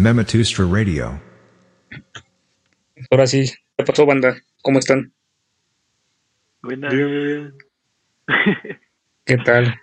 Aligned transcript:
Mematustra 0.00 0.64
Radio. 0.64 1.20
Ahora 3.10 3.26
sí, 3.26 3.44
¿qué 3.76 3.84
pasó, 3.84 4.06
banda? 4.06 4.34
¿Cómo 4.62 4.78
están? 4.78 5.12
Buenas. 6.62 6.92
Bien, 6.94 7.08
bien, 7.10 7.54
¿Qué 9.26 9.36
tal? 9.36 9.78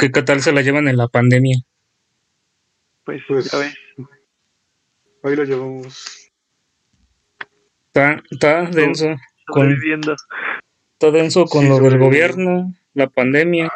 ¿Qué, 0.00 0.10
qué 0.10 0.22
tal 0.22 0.40
se 0.40 0.50
la 0.52 0.62
llevan 0.62 0.88
en 0.88 0.96
la 0.96 1.06
pandemia? 1.06 1.58
Pues, 3.04 3.22
Pues- 3.28 3.52
ya 3.52 3.58
ves. 3.58 3.74
Ahí 5.22 5.36
lo 5.36 5.44
llevamos. 5.44 6.30
Está, 7.86 8.20
está 8.30 8.62
denso, 8.64 9.14
con, 9.46 9.72
está 10.92 11.10
denso 11.12 11.44
con 11.46 11.62
Sí, 11.62 11.68
lo 11.68 11.78
del 11.80 11.98
gobierno, 11.98 12.72
la 12.94 13.08
pandemia, 13.08 13.68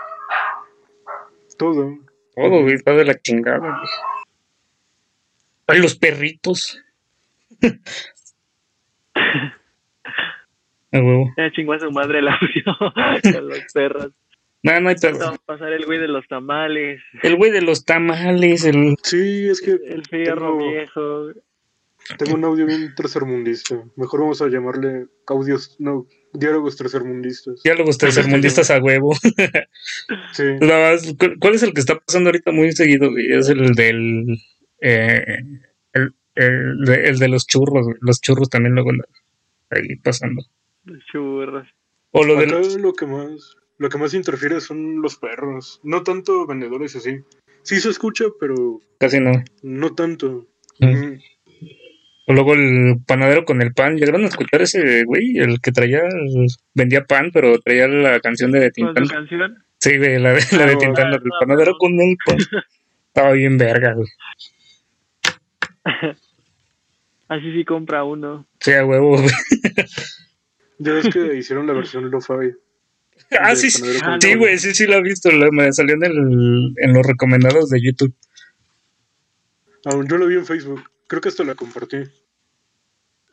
Todo. 1.59 1.97
todo, 2.37 2.69
está 2.69 2.93
de 2.93 3.05
la 3.05 3.19
chingada. 3.21 3.83
Ay, 5.67 5.81
los 5.81 5.95
perritos. 5.97 6.81
A 10.95 10.99
huevo. 11.01 11.33
Ya 11.39 11.51
chingó 11.53 11.73
a 11.73 11.79
su 11.79 11.91
madre 11.91 12.19
el 12.19 12.29
audio 12.29 12.65
con 13.23 13.49
los 13.49 13.61
perros. 13.73 14.13
No, 14.63 14.79
no 14.81 14.89
hay 14.91 14.95
Va 14.95 15.01
pedo. 15.01 15.29
a 15.29 15.37
pasar 15.45 15.73
el 15.73 15.87
güey 15.87 15.99
de 15.99 16.07
los 16.09 16.27
tamales, 16.29 17.01
El 17.23 17.37
güey 17.37 17.51
de 17.51 17.63
los 17.63 17.85
tamales, 17.85 18.65
el... 18.65 18.95
Sí, 19.03 19.49
es 19.49 19.61
que 19.61 19.73
el 19.73 20.05
fierro 20.09 20.57
Tengo- 20.59 20.71
viejo. 20.71 21.27
tengo 22.19 22.35
un 22.37 22.45
audio 22.45 22.67
bien 22.67 22.95
tercermundista. 22.95 23.83
Mejor 23.97 24.21
vamos 24.21 24.41
a 24.43 24.49
llamarle 24.49 25.07
audios, 25.27 25.75
no, 25.81 26.07
diálogos 26.35 26.77
tercermundistas. 26.77 27.61
diálogos 27.65 27.99
tercermundistas 27.99 28.71
a 28.71 28.79
huevo. 28.79 29.15
Sí. 30.35 30.45
Nada 30.61 30.93
más, 30.93 31.13
¿cu- 31.19 31.35
¿Cuál 31.41 31.55
es 31.55 31.63
el 31.65 31.73
que 31.75 31.81
está 31.81 31.99
pasando 31.99 32.29
ahorita 32.29 32.53
muy 32.53 32.71
seguido? 32.73 33.11
güey? 33.11 33.33
Es 33.33 33.49
el 33.49 33.73
del. 33.75 34.27
Eh, 34.83 35.25
el, 35.93 36.15
el 36.35 36.85
de, 36.85 37.09
el 37.09 37.19
de 37.19 37.29
los 37.29 37.47
churros. 37.47 37.87
Los 38.01 38.21
churros 38.21 38.51
también 38.51 38.75
luego 38.75 38.91
andan 38.91 39.07
ahí 39.71 39.97
pasando. 39.97 40.43
Los 40.85 41.05
churros. 41.07 41.67
O 42.11 42.25
lo 42.25 42.37
del. 42.37 42.51
lo 42.83 42.93
que 42.93 43.07
más, 43.07 43.57
lo 43.79 43.89
que 43.89 43.99
más 43.99 44.13
interfiere 44.15 44.61
son 44.61 45.01
los 45.01 45.17
perros. 45.17 45.81
No 45.83 46.03
tanto 46.03 46.47
vendedores 46.47 46.95
así. 46.97 47.21
Sí 47.63 47.81
se 47.81 47.89
escucha, 47.91 48.25
pero 48.41 48.81
Casi 48.99 49.21
no. 49.21 49.33
no 49.63 49.95
tanto. 49.95 50.47
Mm. 50.81 50.87
Mm, 50.87 51.19
O 52.27 52.33
luego 52.35 52.55
el 52.55 52.97
panadero 53.07 53.45
con 53.45 53.63
el 53.63 53.73
pan. 53.73 53.97
¿Llegaron 53.97 54.25
a 54.25 54.29
escuchar 54.29 54.63
ese 54.63 55.05
güey? 55.05 55.39
El 55.39 55.61
que 55.61 55.71
traía. 55.73 56.01
el- 56.01 56.49
vendía 56.75 57.05
pan, 57.05 57.31
pero 57.33 57.59
traía 57.61 57.87
la 57.89 58.21
canción 58.21 58.51
de 58.53 58.71
Tintán. 58.73 59.07
su 59.07 59.13
canción. 59.15 59.55
Sí, 59.79 59.97
güey, 59.99 60.19
la 60.19 60.33
de, 60.35 60.41
la 60.57 60.67
de 60.67 60.73
Ah, 60.75 60.79
Tintán. 60.79 61.13
El 61.13 61.21
panadero 61.41 61.77
con 61.79 61.93
el 62.01 62.17
pan. 62.27 62.37
Estaba 63.09 63.33
bien 63.33 63.59
verga, 63.59 63.93
güey. 63.95 64.09
Así 67.29 67.53
sí 67.53 67.65
compra 67.65 68.05
uno. 68.05 68.47
Sí, 68.61 68.73
a 68.73 68.85
huevo. 68.85 69.17
Ya 70.79 70.93
ves 70.95 71.09
que 71.13 71.37
hicieron 71.37 71.67
la 71.67 71.73
versión 71.73 72.11
lo-fi. 72.11 72.51
Ah, 73.41 73.49
del 73.49 73.57
sí, 73.57 73.71
sí. 73.71 73.83
Ah, 74.03 74.19
Sí, 74.21 74.31
pan. 74.31 74.39
güey, 74.39 74.59
sí, 74.59 74.75
sí 74.75 74.87
la 74.87 74.97
he 74.97 75.03
visto. 75.03 75.31
la- 75.31 75.51
me 75.51 75.73
salió 75.73 75.95
en, 75.95 76.05
el, 76.05 76.75
en 76.77 76.93
los 76.93 77.07
recomendados 77.07 77.71
de 77.71 77.81
YouTube. 77.83 78.15
Aún 79.85 80.07
yo 80.09 80.17
lo 80.17 80.27
vi 80.27 80.35
en 80.37 80.47
Facebook. 80.47 80.83
Creo 81.09 81.21
que 81.21 81.29
hasta 81.29 81.45
la 81.45 81.55
compartí. 81.55 81.99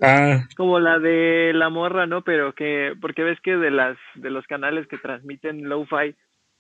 Ah, 0.02 0.47
Como 0.56 0.80
la 0.80 1.00
de 1.00 1.52
la 1.53 1.69
morra, 1.69 2.06
¿no? 2.08 2.23
Pero 2.23 2.53
que, 2.53 2.94
porque 3.02 3.23
ves 3.23 3.39
que 3.44 3.58
de 3.58 3.69
las 3.72 3.97
de 4.16 4.30
los 4.30 4.45
canales 4.47 4.88
que 4.88 4.97
transmiten 4.97 5.67
lo-fi, 5.67 6.16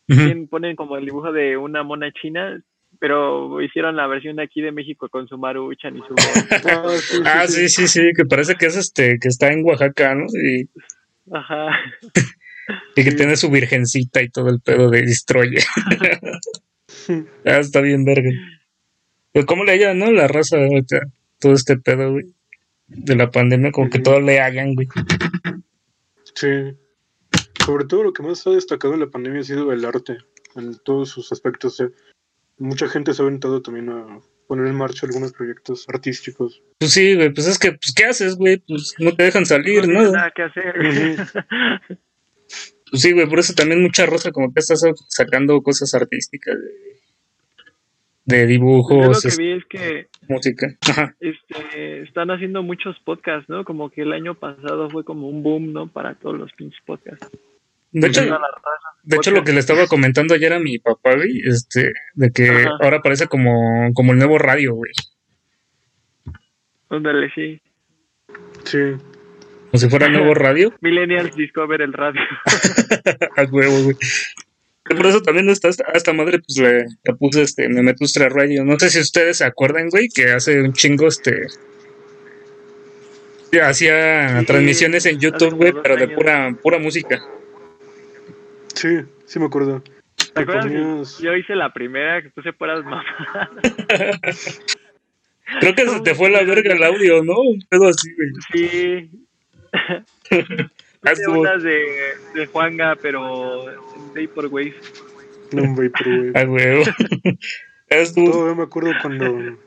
tienen- 0.07 0.47
ponen 0.47 0.75
como 0.75 0.97
el 0.97 1.05
dibujo 1.05 1.31
de 1.31 1.55
una 1.55 1.83
mona 1.83 2.11
china, 2.11 2.61
pero 2.99 3.61
hicieron 3.61 3.95
la 3.95 4.07
versión 4.07 4.35
de 4.35 4.43
aquí 4.43 4.61
de 4.61 4.71
México 4.71 5.07
con 5.09 5.27
su 5.27 5.37
maruchan 5.37 5.97
y 5.97 5.99
su... 5.99 6.15
Ah, 6.67 6.89
sí, 6.99 7.21
Ah, 7.25 7.47
sí, 7.47 7.69
sí, 7.69 7.87
sí, 7.87 8.01
que 8.15 8.25
parece 8.25 8.55
que 8.55 8.65
es 8.67 8.75
este, 8.75 9.17
que 9.19 9.27
está 9.29 9.51
en 9.51 9.63
Oaxaca, 9.65 10.15
¿no? 10.15 10.25
Y, 10.25 10.69
Ajá. 11.31 11.69
y 12.95 13.03
que 13.03 13.11
Sí. 13.11 13.17
tiene 13.17 13.35
su 13.37 13.49
virgencita 13.49 14.21
y 14.21 14.29
todo 14.29 14.49
el 14.49 14.59
pedo 14.61 14.89
de 14.89 15.01
Destroyer. 15.03 15.63
ah, 17.45 17.57
está 17.59 17.81
bien 17.81 18.03
verga. 18.05 18.29
Pues 19.31 19.45
cómo 19.45 19.63
le 19.63 19.71
hayan, 19.73 19.97
¿no? 19.99 20.11
La 20.11 20.27
raza, 20.27 20.57
ahorita, 20.57 21.01
todo 21.39 21.53
este 21.53 21.77
pedo, 21.77 22.11
güey. 22.11 22.25
De 22.87 23.15
la 23.15 23.29
pandemia, 23.29 23.71
como 23.71 23.89
que 23.89 23.99
todo 23.99 24.19
le 24.19 24.39
hagan, 24.39 24.73
güey. 24.73 24.87
Sí. 26.33 26.47
Sobre 27.65 27.85
todo 27.85 28.03
lo 28.03 28.13
que 28.13 28.23
más 28.23 28.45
ha 28.47 28.51
destacado 28.51 28.95
en 28.95 29.01
la 29.01 29.07
pandemia 29.09 29.41
ha 29.41 29.43
sido 29.43 29.71
el 29.71 29.85
arte, 29.85 30.17
en 30.55 30.75
todos 30.83 31.09
sus 31.09 31.31
aspectos. 31.31 31.79
eh. 31.81 31.89
Mucha 32.59 32.87
gente 32.87 33.13
se 33.13 33.21
ha 33.21 33.25
aventado 33.25 33.61
también 33.61 33.89
a 33.89 34.19
poner 34.47 34.67
en 34.67 34.75
marcha 34.75 35.05
algunos 35.07 35.31
proyectos 35.33 35.85
artísticos. 35.87 36.61
Pues 36.77 36.91
sí, 36.91 37.15
güey, 37.15 37.33
pues 37.33 37.47
es 37.47 37.57
que, 37.57 37.71
pues, 37.71 37.93
¿qué 37.95 38.05
haces, 38.05 38.35
güey? 38.35 38.57
Pues 38.57 38.95
no 38.99 39.15
te 39.15 39.23
dejan 39.23 39.45
salir, 39.45 39.87
no 39.87 40.11
nada 40.11 40.31
que 40.35 40.43
hacer. 40.43 40.73
Pues 42.91 43.01
sí, 43.03 43.11
güey, 43.13 43.27
por 43.29 43.39
eso 43.39 43.53
también 43.53 43.81
mucha 43.81 44.05
raza 44.07 44.31
como 44.31 44.51
que 44.51 44.59
está 44.59 44.75
sa- 44.75 44.91
sacando 45.07 45.61
cosas 45.61 45.93
artísticas, 45.93 46.55
de, 48.25 48.35
de 48.37 48.41
Yo 48.41 48.47
dibujos, 48.47 49.07
lo 49.15 49.21
que 49.21 49.27
es- 49.27 49.37
vi 49.37 49.51
es 49.51 49.65
que 49.65 50.07
música. 50.27 50.75
Ajá. 50.81 51.15
este, 51.19 52.01
están 52.01 52.31
haciendo 52.31 52.63
muchos 52.63 52.97
podcasts, 53.05 53.47
¿no? 53.49 53.63
Como 53.63 53.89
que 53.91 54.01
el 54.01 54.11
año 54.13 54.33
pasado 54.33 54.89
fue 54.89 55.03
como 55.03 55.29
un 55.29 55.43
boom, 55.43 55.71
¿no? 55.71 55.87
Para 55.87 56.15
todos 56.15 56.37
los 56.37 56.51
pinches 56.53 56.81
podcasts. 56.85 57.27
De 57.91 58.07
hecho. 58.07 58.21
De 59.03 59.15
hecho, 59.15 59.31
lo 59.31 59.43
que 59.43 59.53
le 59.53 59.59
estaba 59.59 59.87
comentando 59.87 60.35
ayer 60.35 60.53
a 60.53 60.59
mi 60.59 60.77
papá, 60.77 61.15
güey, 61.15 61.41
este, 61.45 61.93
de 62.13 62.31
que 62.31 62.49
Ajá. 62.49 62.69
ahora 62.81 63.01
parece 63.01 63.27
como, 63.27 63.91
como 63.93 64.11
el 64.11 64.19
nuevo 64.19 64.37
radio, 64.37 64.75
güey. 64.75 64.91
Ándale, 66.89 67.31
sí. 67.33 67.61
Sí. 68.65 68.77
Como 69.71 69.79
si 69.79 69.89
fuera 69.89 70.07
el 70.07 70.13
nuevo 70.13 70.33
radio. 70.33 70.73
Millennials 70.81 71.35
Discover 71.35 71.81
el 71.81 71.93
radio. 71.93 72.21
A 73.37 73.43
huevo, 73.43 73.83
güey. 73.83 73.95
Por 74.83 75.05
eso 75.05 75.21
también 75.21 75.49
está 75.49 75.69
esta, 75.69 75.85
a 75.87 75.91
esta 75.93 76.13
madre, 76.13 76.39
pues 76.39 76.57
le, 76.57 76.85
le 77.03 77.13
puse 77.19 77.43
este 77.43 77.69
Memetustra 77.69 78.27
Radio. 78.27 78.65
No 78.65 78.77
sé 78.79 78.89
si 78.89 78.99
ustedes 78.99 79.37
se 79.37 79.45
acuerdan, 79.45 79.89
güey, 79.89 80.09
que 80.09 80.31
hace 80.31 80.61
un 80.61 80.73
chingo 80.73 81.07
este. 81.07 81.45
Hacía 83.63 84.39
Sí, 84.39 84.45
transmisiones 84.45 85.05
en 85.05 85.19
YouTube, 85.19 85.55
güey, 85.55 85.73
pero 85.83 85.95
de 85.95 86.07
pura, 86.07 86.55
pura 86.61 86.79
música. 86.79 87.19
Sí, 88.79 88.99
sí 89.25 89.39
me 89.39 89.45
acuerdo. 89.47 89.83
¿Te 90.33 90.41
acuerdas? 90.41 90.65
ponías- 90.67 91.19
Yo 91.19 91.35
hice 91.35 91.53
la 91.55 91.73
primera 91.73 92.21
que 92.21 92.29
puse 92.29 92.53
puras 92.53 92.83
mamás. 92.85 93.05
Creo 95.59 95.75
que 95.75 95.87
se 95.87 95.99
te 96.01 96.15
fue 96.15 96.29
la 96.29 96.43
verga 96.43 96.73
el 96.73 96.83
audio, 96.83 97.23
¿no? 97.23 97.39
Un 97.39 97.59
pedo 97.69 97.87
así, 97.87 98.09
güey. 98.15 98.29
Sí. 98.53 99.25
Ah, 101.01 101.11
estuvo- 101.13 101.39
unas 101.39 101.63
de, 101.63 101.85
de 102.33 102.45
Juanga, 102.47 102.97
pero 103.01 103.69
en 103.71 103.77
Vaporwave. 104.27 104.75
No, 105.53 105.63
un 105.63 105.73
Vaporwave. 105.75 106.31
a 106.35 106.43
huevo. 106.45 106.83
Estuvo. 107.87 108.31
Todavía 108.31 108.55
me 108.55 108.63
acuerdo 108.63 108.91
cuando. 109.01 109.57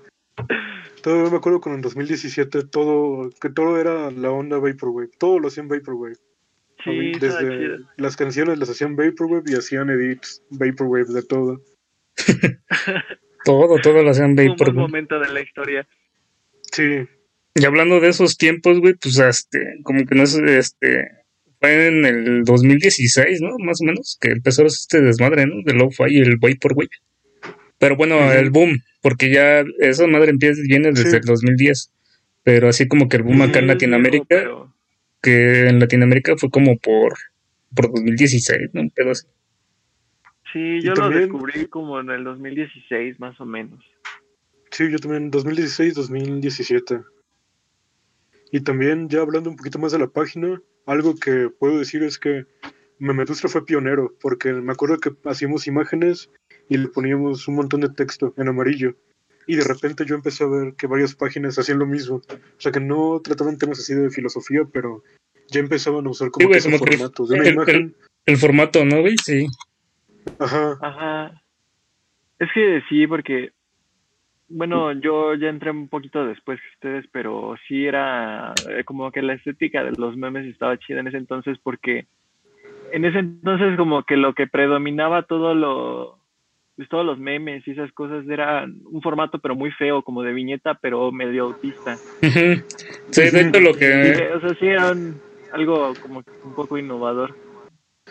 Todavía 1.03 1.31
me 1.31 1.37
acuerdo 1.39 1.61
cuando 1.63 1.77
en 1.77 1.83
2017 1.83 2.65
todo. 2.65 3.31
Que 3.41 3.49
todo 3.49 3.81
era 3.81 4.11
la 4.11 4.31
onda 4.31 4.59
Vaporwave. 4.59 5.09
Todo 5.19 5.39
lo 5.39 5.49
hacían 5.49 5.69
Vaporwave. 5.69 6.17
Sí, 6.85 7.13
Desde 7.21 7.79
las 7.97 8.17
canciones 8.17 8.59
las 8.59 8.69
hacían 8.71 8.97
Vaporwave 8.97 9.45
y 9.47 9.55
hacían 9.55 9.91
edits 9.91 10.43
Vaporwave 10.51 11.13
de 11.13 11.23
todo. 11.23 11.61
Todo, 13.45 13.77
todo 13.81 14.03
lo 14.05 14.11
hacían 14.11 14.37
Fue 14.37 14.47
un 14.51 14.57
buen 14.57 14.77
momento 14.77 15.19
de 15.19 15.29
la 15.33 15.41
historia. 15.41 15.87
Sí, 16.71 17.07
Y 17.57 17.65
hablando 17.65 17.99
de 17.99 18.09
esos 18.09 18.37
tiempos, 18.39 18.79
güey, 18.79 18.95
pues 18.95 19.19
este, 19.19 19.59
como 19.83 20.07
que 20.07 20.15
no 20.15 20.23
es, 20.23 20.37
este, 20.37 21.09
fue 21.61 21.89
en 21.89 22.05
el 22.07 22.45
2016, 22.45 23.41
¿no? 23.43 23.59
Más 23.59 23.81
o 23.81 23.85
menos, 23.85 24.17
que 24.21 24.31
empezó 24.31 24.65
este 24.65 25.01
desmadre, 25.01 25.47
¿no? 25.47 25.57
De 25.65 25.75
lo-fi 25.75 26.05
y 26.09 26.21
el 26.21 26.37
Vaporwave. 26.37 26.91
Pero 27.79 27.97
bueno, 27.97 28.33
el 28.33 28.51
boom, 28.51 28.79
porque 29.01 29.33
ya 29.33 29.65
esa 29.81 30.07
madre 30.07 30.31
empieza, 30.31 30.63
viene 30.65 30.91
desde 30.93 31.11
Sí. 31.11 31.17
el 31.17 31.23
2010. 31.23 31.93
Pero 32.45 32.69
así 32.69 32.87
como 32.87 33.09
que 33.09 33.17
el 33.17 33.25
boom 33.25 33.43
acá 33.43 33.59
en 33.59 33.67
Latinoamérica, 33.67 34.25
pero- 34.29 34.73
que 35.23 35.69
en 35.69 35.79
Latinoamérica 35.79 36.37
fue 36.37 36.51
como 36.51 36.77
por, 36.79 37.15
por 37.75 37.87
2016, 37.93 38.71
¿no? 38.73 38.83
Así. 39.11 39.27
Sí, 40.53 40.81
yo 40.83 40.93
también- 40.95 41.29
lo 41.29 41.39
descubrí 41.39 41.67
como 41.67 41.99
en 42.01 42.11
el 42.11 42.25
2016, 42.25 43.19
más 43.21 43.41
o 43.41 43.47
menos. 43.47 43.83
sí, 44.71 44.91
yo 44.91 44.99
también 44.99 45.31
2016-2017. 45.31 47.05
Y 48.51 48.61
también 48.61 49.09
ya 49.09 49.21
hablando 49.21 49.49
un 49.51 49.57
poquito 49.57 49.79
más 49.79 49.93
de 49.93 49.99
la 49.99 50.09
página, 50.09 50.61
algo 50.87 51.15
que 51.15 51.49
puedo 51.59 51.79
decir 51.79 52.03
es 52.03 52.19
que 52.19 52.45
Memetustra 52.99 53.49
fue 53.49 53.65
pionero, 53.65 54.15
porque 54.21 54.53
me 54.53 54.73
acuerdo 54.73 54.99
que 54.99 55.11
hacíamos 55.25 55.67
imágenes 55.67 56.31
y 56.69 56.77
le 56.77 56.89
poníamos 56.89 57.49
un 57.49 57.57
montón 57.57 57.81
de 57.81 57.89
texto 57.89 58.35
en 58.37 58.49
amarillo. 58.49 58.95
Y 59.47 59.57
de 59.57 59.65
repente 59.65 60.05
yo 60.07 60.15
empecé 60.15 60.45
a 60.45 60.49
ver 60.49 60.75
que 60.77 60.87
varias 60.87 61.15
páginas 61.15 61.59
hacían 61.59 61.79
lo 61.79 61.87
mismo. 61.87 62.17
O 62.17 62.23
sea, 62.61 62.71
que 62.73 62.81
no 62.81 63.21
trataban 63.23 63.59
temas 63.59 63.79
así 63.81 63.95
de 63.95 64.11
filosofía, 64.11 64.63
pero 64.73 65.03
ya 65.49 65.61
empezaban 65.61 66.07
a 66.07 66.11
usar 66.11 66.31
como 66.31 66.43
Sí, 66.43 66.47
güey, 66.47 66.53
que 66.55 66.59
ese 66.59 66.71
como 66.71 66.85
que 66.85 66.97
formato 66.97 67.27
de 67.27 67.35
una 67.35 67.49
el- 67.49 67.55
imagen. 67.55 67.97
El 68.25 68.37
formato, 68.37 68.85
¿no, 68.85 69.01
güey? 69.01 69.17
Sí. 69.19 69.47
Ajá, 70.39 70.79
Ajá. 70.81 71.43
Es 72.39 72.49
que 72.55 72.83
sí, 72.89 73.07
porque 73.07 73.53
bueno, 74.49 74.93
yo 74.93 75.35
ya 75.35 75.49
entré 75.49 75.71
un 75.71 75.89
poquito 75.89 76.27
después 76.27 76.61
que 76.61 76.69
ustedes, 76.75 77.07
pero 77.11 77.55
sí 77.67 77.87
era 77.87 78.63
eh, 78.69 78.85
como 78.85 79.11
que 79.11 79.23
la 79.23 79.35
estética 79.35 79.83
de 79.83 79.93
los 79.97 80.17
memes 80.17 80.47
estaba 80.47 80.77
chida 80.79 81.01
en 81.01 81.09
ese 81.09 81.17
entonces 81.17 81.59
porque 81.63 82.07
en 82.93 83.05
ese 83.07 83.21
entonces 83.21 83.77
como 83.79 84.03
que 84.05 84.17
lo 84.17 84.35
que 84.35 84.47
predominaba 84.47 85.23
todo 85.23 85.55
lo 85.55 86.19
pues 86.77 86.89
todos 86.89 87.05
los 87.05 87.19
memes 87.19 87.67
y 87.67 87.73
esas 87.73 87.93
cosas 87.93 88.25
era 88.29 88.65
un 88.65 89.03
formato 89.03 89.39
pero 89.41 89.55
muy 89.55 89.71
feo 89.73 90.03
como 90.03 90.23
de 90.23 90.33
viñeta 90.33 90.79
pero 90.81 91.13
medio 91.13 91.45
autista. 91.45 91.97
Sí, 92.21 93.23
de 93.31 93.41
hecho 93.41 93.61
lo 93.61 93.71
Y, 93.71 93.75
que... 93.75 94.31
o 94.35 94.41
sea, 94.41 94.51
sí 94.59 94.67
era 94.67 94.93
un- 94.93 95.21
algo 95.53 95.93
como 96.01 96.23
que 96.23 96.31
un 96.45 96.55
poco 96.55 96.79
innovador. 96.79 97.37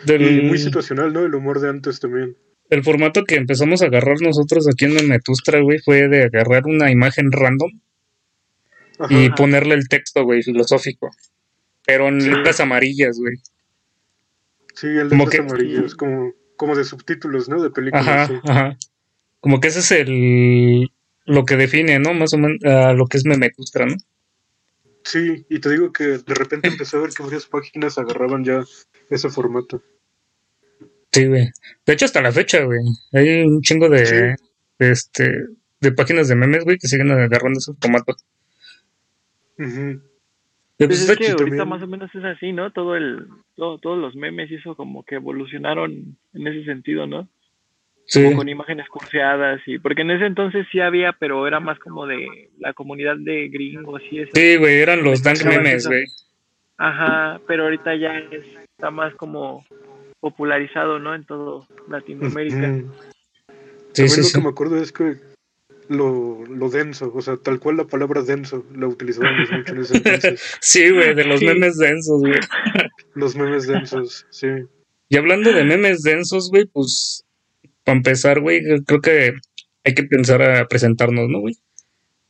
del- 0.06 0.38
Y 0.38 0.42
muy 0.42 0.58
situacional, 0.58 1.12
¿no? 1.12 1.20
El 1.24 1.34
humor 1.34 1.60
de 1.60 1.68
antes 1.70 1.98
también. 2.00 2.36
el 2.70 2.82
formato 2.84 3.24
que 3.24 3.34
empezamos 3.34 3.82
a 3.82 3.86
agarrar 3.86 4.16
nosotros 4.22 4.66
aquí 4.68 4.84
en 4.86 5.08
Metustra, 5.08 5.60
güey, 5.60 5.78
fue 5.80 6.08
de 6.08 6.24
agarrar 6.24 6.62
una 6.66 6.90
imagen 6.90 7.30
random 7.32 7.70
Ajá. 8.98 9.12
y 9.12 9.26
Ajá. 9.26 9.34
ponerle 9.34 9.74
el 9.74 9.88
texto, 9.88 10.24
güey, 10.24 10.42
filosófico. 10.42 11.10
Pero 11.84 12.08
en 12.08 12.20
Sí. 12.20 12.30
letras 12.30 12.60
amarillas, 12.60 13.18
güey. 13.18 13.34
Sí, 14.74 14.86
el 14.86 15.04
de 15.04 15.08
como 15.10 15.24
los 15.24 15.30
que- 15.30 15.38
amarillos, 15.40 15.94
como, 15.96 16.32
como 16.56 16.76
de 16.76 16.84
subtítulos, 16.84 17.48
¿no? 17.48 17.62
De 17.62 17.70
películas. 17.70 18.06
Ajá, 18.06 18.26
sí. 18.28 18.34
ajá. 18.44 18.76
Como 19.40 19.60
que 19.60 19.68
ese 19.68 19.80
es 19.80 19.90
el 19.92 20.90
lo 21.24 21.44
que 21.44 21.56
define, 21.56 21.98
¿no? 21.98 22.14
Más 22.14 22.32
o 22.34 22.38
menos 22.38 22.58
lo 22.96 23.06
que 23.06 23.16
es 23.16 23.24
Memetustra, 23.24 23.86
¿no? 23.86 23.96
Sí, 25.04 25.44
y 25.48 25.58
te 25.58 25.70
digo 25.70 25.92
que 25.92 26.04
de 26.04 26.34
repente 26.34 26.68
empecé 26.68 26.96
a 26.96 27.00
ver 27.00 27.10
que 27.10 27.22
varias 27.22 27.46
páginas 27.46 27.98
agarraban 27.98 28.44
ya 28.44 28.64
ese 29.10 29.28
formato. 29.30 29.82
Sí, 31.12 31.26
güey. 31.26 31.50
De 31.84 31.92
hecho, 31.92 32.04
hasta 32.04 32.22
la 32.22 32.32
fecha, 32.32 32.62
güey. 32.64 32.80
Hay 33.12 33.42
un 33.42 33.60
chingo 33.60 33.88
de, 33.88 34.06
Sí. 34.06 34.14
de, 34.78 34.90
este 34.90 35.46
de 35.80 35.92
páginas 35.92 36.28
de 36.28 36.36
memes, 36.36 36.64
güey, 36.64 36.78
que 36.78 36.86
siguen 36.88 37.10
agarrando 37.10 37.58
ese 37.58 37.72
formato. 37.80 38.16
Y, 39.58 39.98
Pues 40.78 40.88
pues, 40.88 41.08
es 41.10 41.16
que 41.16 41.26
ahorita 41.26 41.44
también. 41.46 41.68
más 41.68 41.82
o 41.82 41.86
menos 41.86 42.14
es 42.14 42.24
así, 42.24 42.52
¿no? 42.52 42.72
Todo 42.72 42.96
el, 42.96 43.26
todo, 43.56 43.78
todos 43.78 43.98
los 43.98 44.16
memes 44.16 44.50
y 44.50 44.56
eso 44.56 44.74
como 44.74 45.04
que 45.04 45.16
evolucionaron 45.16 46.16
en 46.34 46.46
ese 46.46 46.64
sentido, 46.64 47.06
¿no? 47.06 47.28
Sí. 48.06 48.24
Como 48.24 48.38
con 48.38 48.48
imágenes 48.48 48.88
curseadas 48.88 49.60
y 49.66 49.78
porque 49.78 50.02
en 50.02 50.10
ese 50.10 50.26
entonces 50.26 50.66
sí 50.72 50.80
había, 50.80 51.12
pero 51.12 51.46
era 51.46 51.60
más 51.60 51.78
como 51.78 52.06
de 52.06 52.50
la 52.58 52.72
comunidad 52.72 53.16
de 53.16 53.48
gringos 53.48 54.02
y 54.10 54.20
eso. 54.20 54.32
Sí, 54.34 54.56
güey, 54.56 54.80
eran 54.80 55.04
los 55.04 55.22
dank 55.22 55.36
Escuchaban 55.36 55.62
memes, 55.64 55.86
güey. 55.86 56.04
Ajá, 56.78 57.40
pero 57.46 57.64
ahorita 57.64 57.94
ya 57.94 58.18
es- 58.18 58.44
está 58.76 58.90
más 58.90 59.14
como 59.14 59.64
popularizado, 60.18 60.98
¿no? 60.98 61.14
En 61.14 61.24
todo 61.24 61.66
Latinoamérica. 61.88 62.74
Sí, 63.92 64.08
sí, 64.08 64.16
lo 64.20 64.22
sí. 64.24 64.32
que 64.34 64.40
me 64.44 64.48
acuerdo 64.50 64.78
es 64.78 64.90
que 64.90 65.16
lo, 65.92 66.44
lo 66.46 66.68
denso, 66.70 67.12
o 67.14 67.22
sea, 67.22 67.36
tal 67.36 67.60
cual 67.60 67.76
la 67.76 67.84
palabra 67.86 68.22
denso 68.22 68.64
la 68.74 68.86
utilizábamos 68.88 69.50
mucho 69.50 69.72
en 69.74 69.80
ese 69.82 69.96
entonces. 69.98 70.40
Sí, 70.60 70.90
güey, 70.90 71.14
de 71.14 71.24
los 71.24 71.40
Sí. 71.40 71.46
memes 71.46 71.76
densos, 71.78 72.20
güey. 72.20 72.40
Los 73.14 73.36
memes 73.36 73.66
densos, 73.66 74.26
sí. 74.30 74.48
Y 75.08 75.16
hablando 75.16 75.52
de 75.52 75.64
memes 75.64 76.02
densos, 76.02 76.50
güey, 76.50 76.64
pues, 76.66 77.24
para 77.84 77.96
empezar, 77.98 78.40
güey, 78.40 78.62
creo 78.86 79.00
que 79.00 79.34
hay 79.84 79.94
que 79.94 80.04
pensar 80.04 80.42
a 80.42 80.66
presentarnos, 80.68 81.28
¿no, 81.28 81.40
güey? 81.40 81.56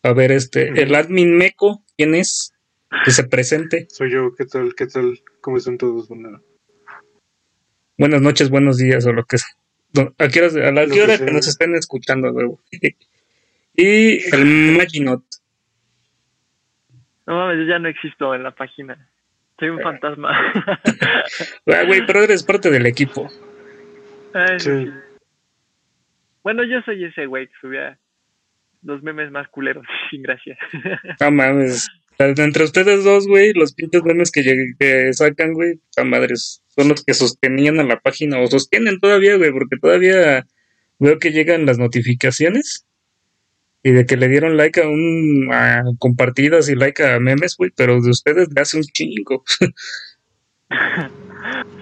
A 0.03 0.13
ver, 0.13 0.33
este, 0.33 0.69
el 0.83 0.95
admin 0.95 1.37
meco, 1.37 1.85
¿quién 1.97 2.15
es? 2.15 2.53
Que 3.05 3.11
se 3.13 3.25
presente. 3.25 3.87
Soy 3.89 4.11
yo, 4.13 4.35
¿qué 4.37 4.45
tal? 4.47 4.75
¿Qué 4.75 4.87
tal? 4.87 5.21
¿Cómo 5.41 5.57
están 5.59 5.79
todos? 5.79 6.09
Bueno, 6.09 6.43
Buenas 7.99 8.21
noches, 8.23 8.51
buenos 8.51 8.79
días, 8.79 9.07
o 9.07 9.13
lo 9.13 9.25
que 9.25 9.39
sea. 9.39 9.49
¿A 10.19 10.29
qué 10.29 10.41
horas- 10.41 10.57
a 10.57 10.73
la 10.73 10.87
qué 10.87 11.03
hora 11.03 11.19
que 11.19 11.31
nos 11.31 11.47
estén 11.47 11.75
escuchando, 11.77 12.33
güey? 12.33 12.49
Y 13.75 14.35
el 14.35 14.77
Maginot. 14.77 15.25
No 17.27 17.37
mames, 17.37 17.59
yo 17.59 17.65
ya 17.65 17.79
no 17.79 17.89
existo 17.89 18.35
en 18.35 18.43
la 18.43 18.55
página. 18.55 19.09
Soy 19.59 19.71
un 19.71 19.81
fantasma. 19.81 20.31
Ah, 21.67 21.85
güey, 21.87 22.05
pero 22.07 22.23
eres 22.23 22.43
parte 22.43 22.71
del 22.71 22.87
equipo. 22.87 23.31
Ay, 24.35 24.59
Sí. 24.59 24.91
Bueno, 26.43 26.65
yo 26.65 26.81
soy 26.85 27.05
ese 27.05 27.27
güey 27.27 27.47
que 27.47 27.53
subía 27.61 27.99
los 28.83 29.03
memes 29.03 29.31
más 29.31 29.49
culeros, 29.49 29.87
sin 30.11 30.23
gracia. 30.23 30.59
No 31.21 31.31
mames. 31.31 31.89
Entre 32.19 32.65
ustedes 32.65 33.05
dos, 33.05 33.27
güey, 33.27 33.53
los 33.55 33.75
pinches 33.75 34.03
memes 34.05 34.31
que, 34.31 34.43
que 34.79 35.13
sacan, 35.13 35.55
güey, 35.55 35.81
a 35.97 36.05
madres, 36.05 36.63
son 36.69 36.89
los 36.89 37.05
que 37.05 37.15
sostenían 37.15 37.81
a 37.81 37.85
la 37.85 38.01
página, 38.01 38.39
o 38.39 38.47
sostienen 38.47 39.01
todavía, 39.01 39.37
güey, 39.37 39.51
porque 39.51 39.77
todavía 39.81 40.45
veo 40.99 41.19
que 41.19 41.31
llegan 41.31 41.67
las 41.67 41.79
notificaciones 41.79 42.87
y 43.83 43.91
de 43.93 44.07
que 44.07 44.17
le 44.17 44.29
dieron 44.29 44.57
like 44.57 44.81
a 44.81 44.89
un 44.89 45.49
a 45.53 45.83
compartidas 45.99 46.69
y 46.69 46.75
like 46.75 47.03
a 47.05 47.19
memes, 47.21 47.57
güey, 47.57 47.71
pero 47.77 48.01
de 48.01 48.11
ustedes 48.11 48.49
le 48.55 48.61
hace 48.61 48.77
un 48.77 48.85
chingo. 48.85 49.45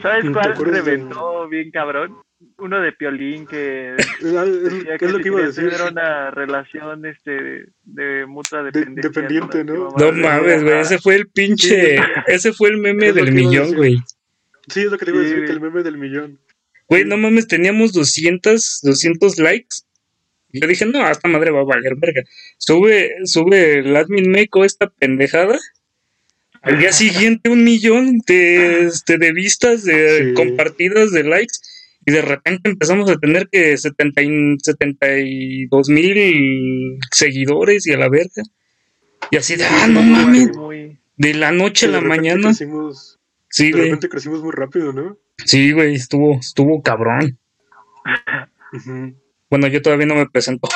¿Sabes 0.02 0.24
¿Te 0.24 0.32
cuál 0.32 0.54
de- 0.56 0.64
reventó 0.64 1.48
bien 1.48 1.70
cabrón? 1.70 2.16
Uno 2.58 2.80
de 2.80 2.92
Piolín 2.92 3.46
que 3.46 3.94
es, 3.96 4.06
es- 4.20 4.62
decía 4.62 4.94
es 4.98 5.12
lo 5.12 5.18
que 5.18 5.28
iba 5.28 5.40
a 5.40 5.46
decir. 5.46 5.68
tener 5.70 5.92
una 5.92 6.30
relación 6.30 7.04
este 7.06 7.66
de 7.84 8.26
mutua 8.26 8.62
De- 8.64 8.86
dependiente, 8.86 9.62
¿no? 9.64 9.90
No 9.96 10.12
mames, 10.12 10.62
güey, 10.62 10.80
ese 10.80 10.98
fue 10.98 11.16
el 11.16 11.28
pinche, 11.28 11.96
ese 12.26 12.52
fue 12.52 12.70
el 12.70 12.78
meme 12.78 13.12
del 13.12 13.32
millón, 13.32 13.74
güey. 13.74 13.98
Sí, 14.68 14.80
es 14.80 14.86
lo 14.90 14.98
que 14.98 15.04
te 15.04 15.10
iba 15.10 15.20
a 15.20 15.24
decir, 15.24 15.44
que 15.44 15.52
el 15.52 15.60
meme 15.60 15.82
del 15.82 15.98
millón. 15.98 16.38
Güey, 16.88 17.04
no 17.04 17.16
mames, 17.16 17.46
teníamos 17.46 17.92
200, 17.92 18.80
200 18.82 19.38
likes. 19.38 19.76
Yo 20.52 20.66
dije, 20.66 20.86
no, 20.86 21.08
esta 21.08 21.28
madre 21.28 21.50
va 21.50 21.60
a 21.60 21.64
valer 21.64 21.94
verga. 21.96 22.22
Sube, 22.58 23.12
sube 23.24 23.78
el 23.80 23.96
admin 23.96 24.30
meco 24.30 24.64
esta 24.64 24.88
pendejada. 24.88 25.58
Al 26.62 26.78
día 26.78 26.92
siguiente 26.92 27.48
un 27.50 27.64
millón 27.64 28.18
de, 28.26 28.84
este, 28.86 29.16
de 29.18 29.32
vistas, 29.32 29.84
de 29.84 30.28
Sí. 30.28 30.34
compartidas, 30.34 31.10
de 31.12 31.24
likes. 31.24 31.54
Y 32.06 32.12
de 32.12 32.22
repente 32.22 32.70
empezamos 32.70 33.10
a 33.10 33.16
tener 33.18 33.48
que 33.50 33.76
70 33.76 34.22
y- 34.22 34.56
72 34.62 35.88
mil 35.88 36.98
seguidores 37.12 37.86
y 37.86 37.92
a 37.92 37.98
la 37.98 38.08
verga. 38.08 38.42
Y 39.30 39.36
así 39.36 39.56
de, 39.56 39.64
ah, 39.64 39.86
no 39.88 40.02
mames, 40.02 40.50
de 41.16 41.34
la 41.34 41.52
noche 41.52 41.86
a 41.86 41.90
la 41.90 42.00
mañana. 42.00 42.48
Crecimos, 42.48 43.18
Sí, 43.52 43.72
de 43.72 43.82
repente 43.82 44.08
crecimos 44.08 44.42
muy 44.42 44.52
rápido, 44.52 44.92
¿no? 44.92 45.18
Sí, 45.44 45.72
güey, 45.72 45.94
estuvo, 45.94 46.38
estuvo 46.38 46.82
cabrón. 46.82 47.38
Ujú. 48.72 49.14
Bueno, 49.50 49.66
yo 49.66 49.82
todavía 49.82 50.06
no 50.06 50.14
me 50.14 50.28
presento. 50.30 50.68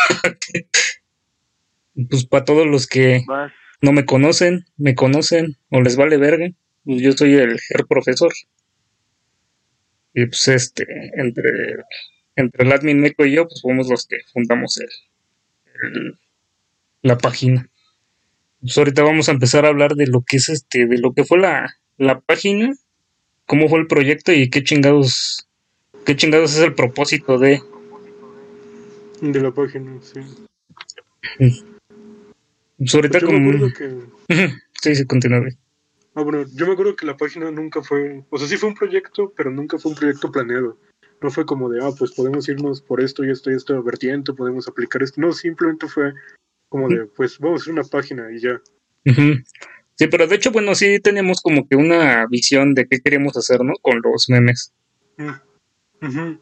pues 2.11 2.27
para 2.27 2.45
todos 2.45 2.67
los 2.67 2.87
que 2.87 3.23
vas. 3.27 3.53
no 3.81 3.93
me 3.93 4.05
conocen, 4.05 4.65
me 4.77 4.95
conocen 4.95 5.57
o 5.71 5.81
les 5.81 5.97
vale 5.97 6.17
verga, 6.17 6.49
pues 6.85 7.01
yo 7.03 7.13
soy 7.13 7.35
el 7.35 7.53
her 7.71 7.87
profesor. 7.89 8.33
Y 10.13 10.27
pues 10.27 10.47
este, 10.49 10.87
entre, 11.17 11.51
entre 12.37 12.65
el 12.65 12.73
admin 12.73 13.01
Meco 13.01 13.25
y 13.27 13.33
yo, 13.33 13.47
pues 13.49 13.61
fuimos 13.63 13.89
los 13.89 14.07
que 14.07 14.17
fundamos 14.33 14.79
el, 14.79 14.89
el- 15.93 16.19
la 17.03 17.19
página. 17.19 17.69
Pues 18.61 18.79
ahorita 18.79 19.03
vamos 19.03 19.29
a 19.29 19.33
empezar 19.33 19.65
a 19.67 19.69
hablar 19.69 19.95
de 19.95 20.07
lo 20.07 20.23
que 20.23 20.39
es 20.39 20.49
este, 20.49 20.87
de 20.87 20.99
lo 20.99 21.13
que 21.13 21.25
fue 21.25 21.39
la, 21.39 21.77
la 21.99 22.21
página, 22.21 22.73
cómo 23.47 23.69
fue 23.69 23.81
el 23.81 23.87
proyecto 23.89 24.33
y 24.33 24.49
qué 24.49 24.63
chingados, 24.65 25.49
qué 26.07 26.17
chingados 26.17 26.55
es 26.57 26.61
el 26.63 26.75
propósito 26.75 27.39
de, 27.39 27.61
De 29.33 29.41
la 29.41 29.53
página, 29.53 29.99
sí. 30.03 30.21
ahorita 32.95 33.19
Yo 33.21 33.27
me 33.29 33.59
como, 33.59 33.73
que... 33.73 34.01
sí, 34.83 34.95
sí, 34.95 35.07
continúa. 35.07 35.49
Ah, 36.15 36.23
bueno, 36.23 36.45
yo 36.55 36.67
me 36.67 36.75
acuerdo 36.75 36.95
que 36.95 37.07
la 37.07 37.17
página 37.17 37.51
nunca 37.51 37.83
fue... 37.83 38.23
O 38.29 38.39
sea, 38.39 38.47
sí 38.47 38.59
fue 38.59 38.69
un 38.69 38.75
proyecto, 38.75 39.33
pero 39.35 39.51
nunca 39.51 39.79
fue 39.79 39.93
un 39.93 39.97
proyecto 39.97 40.31
planeado. 40.31 40.79
No 41.23 41.31
fue 41.31 41.47
como 41.47 41.71
de, 41.71 41.83
ah, 41.83 41.91
pues 41.99 42.13
podemos 42.13 42.47
irnos 42.51 42.83
por 42.83 43.01
esto 43.01 43.25
y 43.25 43.31
esto 43.31 43.51
y 43.51 43.55
esto 43.55 43.83
vertiente, 43.83 44.35
podemos 44.35 44.69
aplicar 44.69 45.03
esto. 45.03 45.23
No, 45.23 45.33
simplemente 45.33 45.89
fue 45.89 46.13
como 46.69 46.89
de, 46.91 47.07
pues 47.07 47.39
vamos 47.39 47.61
a 47.61 47.63
hacer 47.63 47.73
una 47.73 47.85
página 47.85 48.31
y 48.31 48.41
ya. 48.41 48.61
Sí, 49.95 50.07
pero 50.09 50.27
de 50.27 50.37
hecho, 50.37 50.53
bueno, 50.53 50.75
sí 50.75 51.01
teníamos 51.01 51.41
como 51.41 51.67
que 51.67 51.77
una 51.77 52.27
visión 52.27 52.75
de 52.75 52.87
qué 52.87 53.01
queríamos 53.01 53.39
hacer, 53.39 53.65
¿no? 53.65 53.73
Con 53.81 54.03
los 54.03 54.29
memes. 54.29 54.75
Mm. 55.17 56.07
Ujú. 56.07 56.39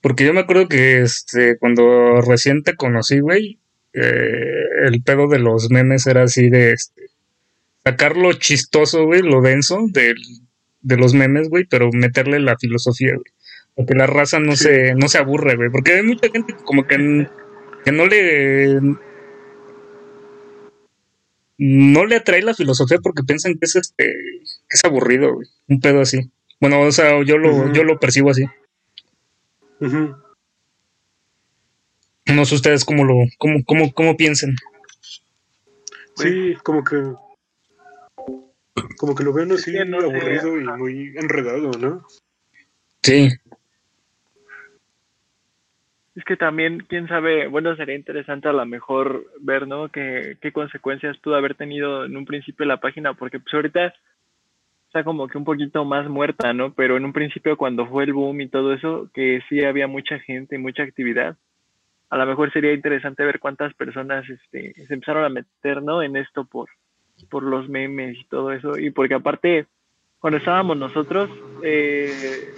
Porque 0.00 0.24
yo 0.24 0.32
me 0.32 0.40
acuerdo 0.40 0.68
que 0.68 1.02
este, 1.02 1.58
cuando 1.58 2.20
recién 2.22 2.62
te 2.62 2.74
conocí, 2.76 3.20
güey, 3.20 3.58
eh, 3.92 4.64
el 4.86 5.02
pedo 5.02 5.28
de 5.28 5.38
los 5.38 5.70
memes 5.70 6.06
era 6.06 6.22
así 6.22 6.48
de 6.48 6.72
este, 6.72 7.02
sacar 7.84 8.16
lo 8.16 8.32
chistoso, 8.32 9.04
güey, 9.04 9.20
lo 9.22 9.42
denso 9.42 9.86
del- 9.92 10.16
de 10.82 10.96
los 10.96 11.12
memes, 11.12 11.48
güey, 11.50 11.64
pero 11.64 11.90
meterle 11.92 12.40
la 12.40 12.56
filosofía, 12.58 13.12
güey. 13.12 13.32
Porque 13.74 13.94
la 13.94 14.06
raza 14.06 14.40
no 14.40 14.56
Sí. 14.56 14.64
se, 14.64 14.94
no 14.94 15.08
se 15.08 15.18
aburre, 15.18 15.56
güey. 15.56 15.70
Porque 15.70 15.92
hay 15.94 16.02
mucha 16.02 16.28
gente 16.30 16.54
como 16.64 16.86
que, 16.86 17.26
que 17.84 17.92
no 17.92 18.06
le 18.06 18.78
no 21.58 22.06
le 22.06 22.16
atrae 22.16 22.42
la 22.42 22.54
filosofía 22.54 22.98
porque 23.02 23.22
piensan 23.22 23.52
que 23.54 23.66
es 23.66 23.76
este 23.76 24.04
que 24.04 24.76
es 24.76 24.84
aburrido, 24.84 25.34
güey. 25.34 25.48
Un 25.68 25.80
pedo 25.80 26.00
así. 26.00 26.30
Bueno, 26.60 26.80
o 26.80 26.92
sea, 26.92 27.22
yo 27.24 27.38
lo, 27.38 27.72
yo 27.72 27.84
lo 27.84 27.98
percibo 27.98 28.30
así. 28.30 28.44
No 29.80 30.14
sé 32.44 32.54
ustedes 32.54 32.84
cómo 32.84 33.04
lo, 33.04 33.14
cómo, 33.38 33.64
cómo, 33.64 33.92
cómo 33.92 34.16
piensen. 34.16 34.54
Sí, 36.16 36.54
como 36.62 36.84
que. 36.84 36.96
Como 38.98 39.14
que 39.14 39.24
lo 39.24 39.32
ven 39.32 39.52
así 39.52 39.72
no 39.86 40.00
sé, 40.00 40.06
aburrido 40.06 40.60
y 40.60 40.64
muy 40.64 41.14
enredado, 41.16 41.70
¿no? 41.78 42.06
Sí, 43.02 43.30
Es 46.14 46.24
que 46.24 46.36
también, 46.36 46.80
quién 46.88 47.08
sabe, 47.08 47.46
bueno, 47.46 47.74
sería 47.76 47.94
interesante 47.94 48.48
a 48.48 48.52
lo 48.52 48.66
mejor 48.66 49.26
ver, 49.40 49.66
¿no? 49.66 49.88
¿Qué, 49.88 50.36
qué 50.42 50.52
consecuencias 50.52 51.16
pudo 51.18 51.36
haber 51.36 51.54
tenido 51.54 52.04
en 52.04 52.16
un 52.16 52.26
principio 52.26 52.66
la 52.66 52.80
página, 52.80 53.14
porque 53.14 53.40
pues 53.40 53.54
ahorita 53.54 53.94
está 54.90 55.04
como 55.04 55.28
que 55.28 55.38
un 55.38 55.44
poquito 55.44 55.84
más 55.84 56.08
muerta, 56.08 56.52
¿no? 56.52 56.74
Pero 56.74 56.96
en 56.96 57.04
un 57.04 57.12
principio 57.12 57.56
cuando 57.56 57.86
fue 57.86 58.02
el 58.02 58.12
boom 58.12 58.40
y 58.40 58.48
todo 58.48 58.74
eso, 58.74 59.08
que 59.14 59.40
sí 59.48 59.62
había 59.62 59.86
mucha 59.86 60.18
gente, 60.18 60.58
mucha 60.58 60.82
actividad, 60.82 61.36
a 62.10 62.16
lo 62.16 62.26
mejor 62.26 62.52
sería 62.52 62.72
interesante 62.72 63.24
ver 63.24 63.38
cuántas 63.38 63.72
personas 63.74 64.28
este, 64.28 64.74
se 64.74 64.92
empezaron 64.92 65.24
a 65.24 65.28
meter, 65.28 65.80
¿no? 65.80 66.02
En 66.02 66.16
esto 66.16 66.44
por, 66.44 66.70
por 67.30 67.44
los 67.44 67.68
memes 67.68 68.18
y 68.18 68.24
todo 68.24 68.50
eso, 68.50 68.76
y 68.78 68.90
porque 68.90 69.14
aparte, 69.14 69.66
cuando 70.18 70.38
estábamos 70.38 70.76
nosotros, 70.76 71.30
eh, 71.62 72.52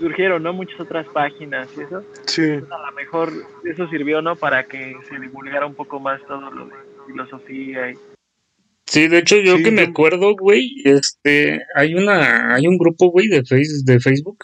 surgieron, 0.00 0.44
¿no? 0.44 0.54
Muchas 0.54 0.80
otras 0.80 1.06
páginas 1.08 1.68
y 1.76 1.82
eso 1.82 2.02
Sí, 2.24 2.52
a 2.52 2.86
lo 2.86 2.92
mejor 2.96 3.30
eso 3.64 3.86
sirvió, 3.88 4.22
¿no? 4.22 4.34
Para 4.34 4.64
que 4.64 4.96
se 5.10 5.20
divulgara 5.20 5.66
un 5.66 5.74
poco 5.74 6.00
más 6.00 6.22
todo 6.26 6.50
lo 6.50 6.68
de 6.68 6.74
filosofía 7.06 7.90
y 7.90 7.98
sí, 8.86 9.08
de 9.08 9.18
hecho 9.18 9.36
yo 9.38 9.58
Sí, 9.58 9.62
que 9.62 9.70
me 9.70 9.82
acuerdo, 9.82 10.34
güey, 10.36 10.82
este, 10.84 11.62
hay 11.74 11.94
una, 11.94 12.54
hay 12.54 12.66
un 12.66 12.78
grupo, 12.78 13.10
güey, 13.10 13.28
de 13.28 13.44
face, 13.44 13.82
de 13.84 14.00
Facebook 14.00 14.38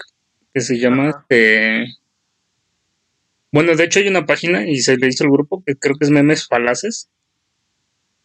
que 0.54 0.60
se 0.60 0.78
llama, 0.78 1.10
Ajá. 1.10 1.26
este, 1.30 1.86
bueno, 3.52 3.76
de 3.76 3.84
hecho 3.84 4.00
hay 4.00 4.08
una 4.08 4.26
página 4.26 4.66
y 4.68 4.78
se 4.80 4.96
le 4.96 5.06
hizo 5.08 5.24
el 5.24 5.30
grupo 5.30 5.62
que 5.64 5.76
creo 5.76 5.94
que 5.96 6.04
es 6.06 6.10
memes 6.10 6.46
falaces. 6.48 7.08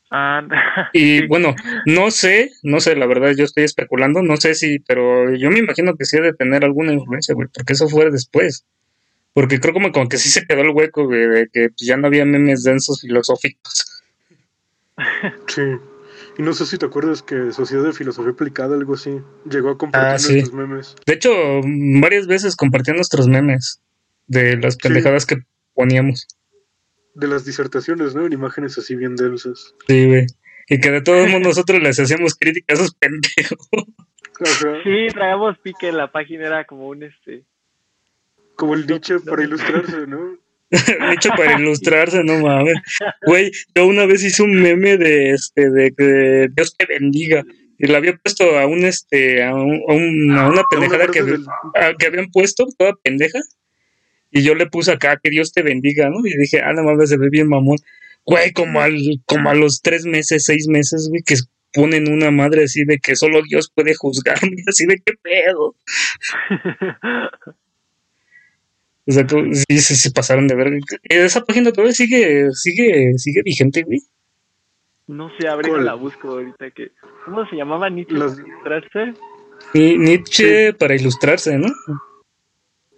Ah, 0.09 0.41
Y 0.93 1.19
sí. 1.19 1.27
bueno, 1.27 1.55
no 1.85 2.11
sé, 2.11 2.51
no 2.63 2.79
sé, 2.79 2.95
la 2.95 3.05
verdad, 3.07 3.33
yo 3.37 3.43
estoy 3.45 3.63
especulando, 3.65 4.21
no 4.21 4.37
sé 4.37 4.55
si, 4.55 4.79
pero 4.79 5.33
yo 5.35 5.49
me 5.51 5.59
imagino 5.59 5.95
que 5.95 6.05
sí 6.05 6.17
ha 6.17 6.21
de 6.21 6.33
tener 6.33 6.63
alguna 6.63 6.93
influencia, 6.93 7.35
güey, 7.35 7.47
porque 7.53 7.73
eso 7.73 7.89
fue 7.89 8.09
después. 8.11 8.65
Porque 9.33 9.59
creo 9.59 9.73
como, 9.73 9.91
como 9.91 10.09
que 10.09 10.17
sí 10.17 10.29
se 10.29 10.45
quedó 10.45 10.61
el 10.61 10.71
hueco, 10.71 11.05
güey, 11.05 11.27
de 11.29 11.49
que 11.53 11.69
ya 11.77 11.97
no 11.97 12.07
había 12.07 12.25
memes 12.25 12.63
densos 12.63 13.01
filosóficos. 13.01 14.03
sí. 15.47 15.61
Y 16.37 16.43
no 16.43 16.53
sé 16.53 16.65
si 16.67 16.77
te 16.77 16.85
acuerdas 16.85 17.23
que 17.23 17.51
Sociedad 17.51 17.83
de 17.83 17.93
Filosofía 17.93 18.31
Aplicada, 18.31 18.75
algo 18.75 18.93
así, 18.93 19.21
llegó 19.49 19.71
a 19.71 19.77
compartir 19.77 20.13
Ah, 20.15 20.19
sí. 20.19 20.33
nuestros 20.33 20.53
memes. 20.55 20.95
De 21.05 21.13
hecho, 21.13 21.31
varias 21.99 22.27
veces 22.27 22.55
compartía 22.55 22.93
nuestros 22.93 23.27
memes 23.27 23.81
de 24.27 24.57
las 24.57 24.77
pendejadas 24.77 25.25
que 25.25 25.37
poníamos. 25.73 26.27
De 27.15 27.27
las 27.27 27.43
disertaciones, 27.45 28.13
¿no? 28.13 28.25
En 28.25 28.33
imágenes 28.33 28.77
así 28.77 28.95
bien 28.95 29.15
densas. 29.15 29.73
Sí, 29.87 30.05
güey. 30.05 30.27
Y 30.69 30.79
que 30.79 30.91
de 30.91 31.01
todos 31.01 31.27
modos 31.27 31.41
nosotros 31.41 31.81
les 31.81 31.99
hacíamos 31.99 32.35
críticas 32.35 32.77
a 32.79 32.83
esos 32.83 32.93
pendejos. 32.95 33.57
Ajá. 34.39 34.77
Sí, 34.83 35.07
traíamos 35.13 35.57
pique 35.59 35.87
en 35.87 35.97
la 35.97 36.11
página, 36.11 36.45
era 36.45 36.65
como 36.65 36.89
un 36.89 37.01
este. 37.01 37.45
Como 38.55 38.75
el 38.75 38.85
Nietzsche 38.85 39.19
para 39.21 39.43
ilustrarse, 39.43 40.05
¿no? 40.05 40.37
Hecho 41.13 41.29
para 41.29 41.53
ilustrarse, 41.59 42.23
no 42.23 42.39
mames. 42.39 42.75
Güey, 43.25 43.51
yo 43.75 43.85
una 43.87 44.05
vez 44.05 44.23
hice 44.23 44.43
un 44.43 44.61
meme 44.61 44.97
de 44.97 45.31
este, 45.31 45.69
de 45.69 45.91
que 45.97 46.47
Dios 46.55 46.75
te 46.77 46.85
bendiga. 46.85 47.43
Y 47.79 47.85
le 47.87 47.95
había 47.95 48.17
puesto 48.17 48.57
a 48.57 48.65
un 48.65 48.83
este, 48.85 49.43
a, 49.43 49.53
un- 49.53 49.81
a 49.87 49.93
un- 49.93 50.31
a 50.37 50.49
una 50.49 50.63
pendejada 50.69 51.03
Una 51.05 51.13
que, 51.13 51.19
frase 51.23 51.37
del- 51.37 51.45
a- 51.75 51.93
que 51.97 52.07
habían 52.07 52.27
puesto, 52.31 52.65
toda 52.77 52.93
pendeja. 53.03 53.39
Y 54.31 54.41
yo 54.43 54.55
le 54.55 54.65
puse 54.65 54.91
acá 54.91 55.19
que 55.23 55.29
Dios 55.29 55.53
te 55.53 55.61
bendiga, 55.61 56.09
¿no? 56.09 56.19
Y 56.25 56.35
dije, 56.37 56.59
ah, 56.61 56.73
no 56.73 56.83
mames, 56.83 57.09
se 57.09 57.17
ve 57.17 57.29
bien 57.29 57.47
mamón. 57.47 57.77
Güey, 58.25 58.51
como 58.51 58.81
al, 58.81 58.97
como 59.25 59.49
a 59.49 59.53
los 59.55 59.81
tres 59.81 60.05
meses, 60.05 60.43
seis 60.43 60.67
meses, 60.67 61.07
güey, 61.09 61.21
que 61.23 61.35
ponen 61.71 62.11
una 62.11 62.29
madre 62.31 62.63
así 62.63 62.83
de 62.83 62.97
que 62.97 63.15
solo 63.15 63.41
Dios 63.47 63.71
puede 63.73 63.93
juzgarme, 63.95 64.55
así 64.67 64.85
de 64.85 64.97
qué 65.05 65.13
pedo. 65.21 65.75
O 69.07 69.11
sea, 69.11 69.25
tú- 69.25 69.43
sí, 69.53 69.79
sí, 69.79 69.95
sí 69.95 70.09
pasaron 70.11 70.47
de 70.47 70.55
ver. 70.55 70.79
Esa 71.03 71.43
página 71.45 71.71
todavía 71.71 71.93
sigue, 71.93 72.49
sigue, 72.53 73.13
sigue 73.17 73.41
vigente, 73.43 73.83
güey. 73.83 73.99
No 75.07 75.29
sé, 75.37 75.47
¿Cuál? 75.47 75.85
la 75.85 75.93
busco 75.93 76.27
ahorita 76.29 76.71
que. 76.71 76.91
¿Cómo 77.23 77.47
se 77.49 77.55
llamaba 77.55 77.89
Nietzsche? 77.89 78.15
Para 78.17 78.35
ilustrarse? 78.35 79.13
Ni- 79.73 79.97
Nietzsche 79.97 80.73
para 80.73 80.95
ilustrarse, 80.95 81.57
¿no? 81.57 81.67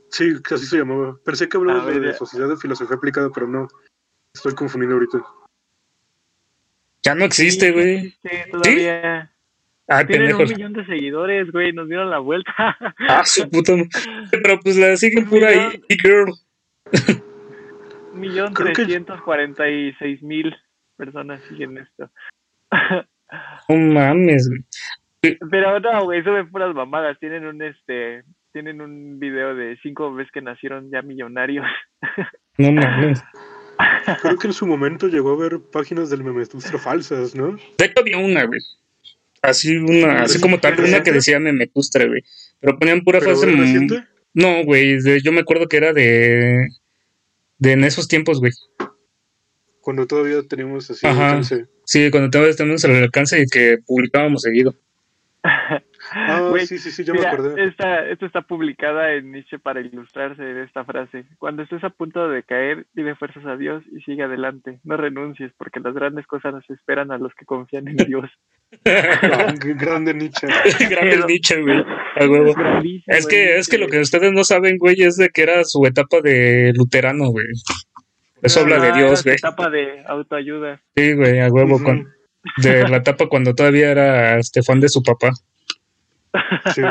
Sí, 0.09 0.33
así 0.51 0.65
se 0.65 0.77
llamaba. 0.77 1.19
Pensé 1.23 1.47
que 1.47 1.57
hablabas 1.57 1.83
A 1.83 1.85
ver, 1.85 2.01
de. 2.01 2.13
Sociedad 2.15 2.49
de 2.49 2.57
Filosofía 2.57 2.97
Aplicada, 2.97 3.29
pero 3.31 3.47
no. 3.47 3.67
Estoy 4.33 4.55
confundiendo 4.55 4.95
ahorita. 4.95 5.23
Ya 7.03 7.13
no 7.13 7.25
existe, 7.25 7.71
güey. 7.71 8.09
Sí, 8.23 8.29
todavía. 8.51 9.31
Ah, 9.89 10.05
Tienen 10.05 10.35
un 10.35 10.43
millón 10.43 10.73
de 10.73 10.85
seguidores, 10.85 11.51
güey, 11.51 11.73
nos 11.73 11.87
dieron 11.87 12.11
la 12.11 12.19
vuelta. 12.19 12.53
Ah, 13.07 13.25
su 13.25 13.49
puta. 13.49 13.73
Pero 14.31 14.59
pues 14.59 14.77
la 14.77 14.95
siguen 14.95 15.25
pura 15.27 15.51
e 15.51 15.81
girl. 16.01 16.31
Millón 18.13 18.53
trescientos 18.53 19.21
cuarenta 19.21 19.67
y 19.67 19.93
seis 19.93 20.21
mil 20.21 20.55
personas 20.95 21.41
siguen 21.49 21.77
esto. 21.79 22.11
No 23.67 23.75
mames, 23.75 24.47
güey. 24.47 25.37
Pero 25.49 25.79
no, 25.79 26.03
güey, 26.05 26.23
suben 26.23 26.49
puras 26.51 26.73
mamadas. 26.75 27.17
Tienen 27.19 27.45
un 27.45 27.61
este, 27.61 28.23
tienen 28.53 28.81
un 28.81 29.19
video 29.19 29.55
de 29.55 29.77
cinco 29.81 30.13
veces 30.13 30.31
que 30.31 30.41
nacieron 30.41 30.91
ya 30.91 31.01
millonarios. 31.01 31.65
No 32.57 32.71
mames. 32.71 33.23
Creo 34.21 34.37
que 34.37 34.47
en 34.47 34.53
su 34.53 34.67
momento 34.67 35.07
llegó 35.07 35.31
a 35.31 35.35
haber 35.35 35.59
páginas 35.71 36.09
del 36.09 36.23
Memetustra 36.23 36.77
falsas, 36.77 37.33
¿no? 37.35 37.55
De 37.77 37.85
hecho 37.85 38.01
había 38.01 38.17
una, 38.17 38.45
güey. 38.45 38.59
Así 39.41 39.77
una, 39.77 40.23
así 40.23 40.39
como 40.39 40.59
tal, 40.59 40.79
una 40.79 41.03
que 41.03 41.11
decía 41.11 41.39
Memetustra, 41.39 42.05
güey. 42.05 42.23
Pero 42.59 42.77
ponían 42.77 43.01
pura 43.01 43.19
¿Pero 43.19 43.37
frase. 43.37 43.55
No, 44.33 44.63
güey. 44.63 44.97
Yo 45.23 45.31
me 45.31 45.41
acuerdo 45.41 45.67
que 45.67 45.77
era 45.77 45.93
de. 45.93 46.67
De 47.57 47.71
en 47.73 47.83
esos 47.83 48.07
tiempos, 48.07 48.39
güey. 48.39 48.51
Cuando 49.81 50.07
todavía 50.07 50.41
teníamos 50.47 50.89
así 50.89 51.05
Ajá. 51.05 51.29
alcance. 51.29 51.67
Sí, 51.85 52.11
cuando 52.11 52.29
todavía 52.29 52.55
tenemos 52.55 52.83
el 52.83 52.95
alcance 52.95 53.41
y 53.41 53.45
que 53.47 53.77
publicábamos 53.85 54.43
seguido. 54.43 54.75
Ah, 56.11 56.47
Güey, 56.49 56.65
sí, 56.67 56.77
sí, 56.77 56.91
sí, 56.91 57.03
me 57.11 57.19
Mira, 57.19 57.31
acordé. 57.31 57.63
esta, 57.65 58.05
esto 58.07 58.25
está 58.25 58.41
publicada 58.41 59.13
en 59.13 59.31
Nietzsche 59.31 59.59
para 59.59 59.81
ilustrarse 59.81 60.41
de 60.41 60.63
esta 60.63 60.83
frase. 60.85 61.25
Cuando 61.37 61.63
estés 61.63 61.83
a 61.83 61.89
punto 61.89 62.27
de 62.29 62.43
caer, 62.43 62.85
pide 62.95 63.15
fuerzas 63.15 63.45
a 63.45 63.57
Dios 63.57 63.83
y 63.95 64.01
sigue 64.01 64.23
adelante. 64.23 64.79
No 64.83 64.97
renuncies, 64.97 65.51
porque 65.57 65.79
las 65.79 65.93
grandes 65.93 66.25
cosas 66.27 66.53
nos 66.53 66.69
esperan 66.69 67.11
a 67.11 67.17
los 67.17 67.33
que 67.35 67.45
confían 67.45 67.87
en 67.87 67.97
Dios. 67.97 68.29
Ah, 68.85 69.51
grande 69.63 70.13
Nietzsche. 70.13 70.45
Grande 70.89 71.17
Nietzsche, 71.27 71.59
güey. 71.59 71.79
A 72.19 72.27
huevo. 72.27 72.53
grandísimo, 72.53 73.03
Es 73.07 73.25
que, 73.25 73.57
es 73.57 73.67
que 73.67 73.79
lo 73.79 73.87
que 73.87 73.99
ustedes 73.99 74.31
no 74.31 74.43
saben, 74.43 74.77
güey, 74.77 75.01
es 75.01 75.15
de 75.17 75.29
que 75.29 75.41
era 75.41 75.63
su 75.63 75.83
etapa 75.87 76.21
de 76.21 76.71
luterano, 76.75 77.29
güey. 77.31 77.47
Eso 78.43 78.59
habla 78.61 78.79
de 78.79 78.89
Ah, 78.89 78.95
Dios, 78.95 79.19
su 79.19 79.23
güey. 79.23 79.35
etapa 79.37 79.69
de 79.71 80.03
autoayuda. 80.07 80.79
Sí, 80.95 81.13
güey, 81.13 81.39
a 81.39 81.47
huevo. 81.49 81.75
Ujú. 81.77 81.83
con- 81.83 82.07
de 82.57 82.87
la 82.87 82.97
etapa 82.97 83.27
cuando 83.27 83.53
todavía 83.55 83.89
era 83.91 84.37
este 84.39 84.61
fan 84.63 84.79
de 84.79 84.87
su 84.89 85.01
papá. 85.03 85.31
Sí. 86.75 86.81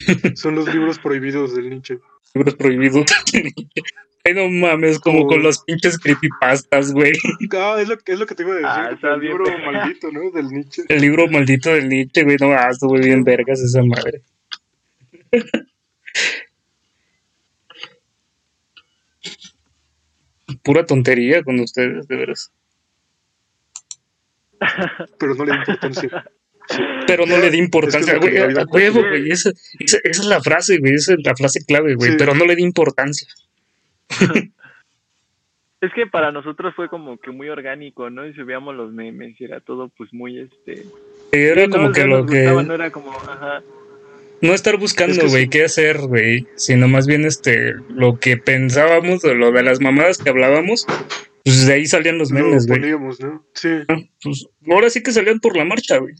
Son 0.36 0.54
los 0.54 0.72
libros 0.74 0.98
prohibidos 0.98 1.54
del 1.54 1.70
Nietzsche. 1.70 1.98
Libros 2.34 2.54
prohibidos. 2.56 3.04
Ay, 4.24 4.34
no 4.34 4.48
mames, 4.48 4.98
como 5.00 5.22
Oh. 5.22 5.26
con 5.26 5.42
los 5.42 5.62
pinches 5.64 5.98
creepypastas, 5.98 6.92
güey. 6.92 7.12
Ah, 7.54 7.76
es 7.80 7.88
lo, 7.88 7.96
es 8.04 8.18
lo 8.18 8.26
que 8.26 8.34
te 8.34 8.42
iba 8.44 8.52
a 8.52 8.54
decir. 8.56 8.68
Ah, 8.70 8.90
está 8.92 9.14
el 9.14 9.20
bien, 9.20 9.32
libro 9.36 9.58
maldito, 9.64 10.10
¿no? 10.12 10.30
Del 10.30 10.46
Nietzsche. 10.48 10.82
El 10.88 11.00
libro 11.00 11.28
maldito 11.28 11.70
del 11.70 11.88
Nietzsche, 11.88 12.22
güey. 12.24 12.36
No, 12.40 12.52
ah, 12.52 12.68
estuvo 12.70 12.94
bien 12.94 13.24
vergas 13.24 13.60
esa 13.60 13.82
madre. 13.82 14.22
Pura 20.62 20.84
tontería 20.86 21.42
con 21.42 21.58
ustedes, 21.60 22.06
de 22.08 22.16
veras. 22.16 22.52
Pero 25.18 25.34
no 25.34 25.44
le 25.44 25.50
da 25.52 25.58
importancia. 25.58 26.24
Pero 27.06 27.26
no 27.26 27.38
le 27.38 27.50
di 27.50 27.58
importancia, 27.58 28.12
Es 28.14 28.18
que 28.20 28.26
güey. 28.26 28.34
la 28.34 28.40
A 28.40 28.46
realidad- 28.46 28.66
huevo, 28.70 29.00
güey. 29.08 29.30
Esa, 29.30 29.50
esa, 29.78 29.98
esa 30.04 30.22
es 30.22 30.26
la 30.26 30.40
frase, 30.40 30.78
güey. 30.78 30.94
Esa 30.94 31.14
es 31.14 31.20
la 31.24 31.34
frase 31.36 31.64
clave, 31.66 31.94
güey. 31.94 32.10
Sí. 32.12 32.16
Pero 32.18 32.34
no 32.34 32.44
le 32.44 32.56
di 32.56 32.62
importancia. 32.62 33.28
Es 35.80 35.90
que 35.94 36.06
para 36.06 36.30
nosotros 36.30 36.72
fue 36.76 36.88
como 36.88 37.18
que 37.18 37.32
muy 37.32 37.48
orgánico, 37.48 38.08
¿no? 38.08 38.24
Y 38.24 38.32
subíamos 38.34 38.76
los 38.76 38.92
memes 38.92 39.34
y 39.40 39.44
era 39.44 39.58
todo 39.58 39.88
pues 39.96 40.12
muy 40.14 40.38
este... 40.38 40.84
Era 41.32 41.64
Sí, 41.64 41.70
como 41.70 41.90
que 41.90 42.04
lo 42.04 42.24
que. 42.24 42.42
gustaba, 42.42 42.62
no 42.62 42.74
era 42.74 42.90
como, 42.92 43.10
ajá. 43.12 43.62
No 44.42 44.54
estar 44.54 44.76
buscando, 44.76 45.14
Es 45.14 45.18
que 45.18 45.26
güey, 45.26 45.42
sí. 45.44 45.48
qué 45.50 45.64
hacer, 45.64 45.98
güey. 46.02 46.46
Sino 46.54 46.86
más 46.86 47.08
bien 47.08 47.24
este, 47.24 47.72
lo 47.88 48.20
que 48.20 48.36
pensábamos, 48.36 49.24
o 49.24 49.34
lo 49.34 49.50
de 49.50 49.64
las 49.64 49.80
mamadas 49.80 50.18
que 50.18 50.30
hablábamos, 50.30 50.86
pues 51.44 51.66
de 51.66 51.72
ahí 51.72 51.86
salían 51.86 52.16
los 52.18 52.30
Lo 52.30 52.38
memes, 52.44 52.68
güey. 52.68 52.78
poníamos, 52.80 53.18
¿no? 53.20 53.44
Sí. 53.54 53.70
Pues, 54.22 54.46
ahora 54.70 54.88
sí 54.88 55.02
que 55.02 55.10
salían 55.10 55.40
por 55.40 55.56
la 55.56 55.64
marcha, 55.64 55.98
güey. 55.98 56.14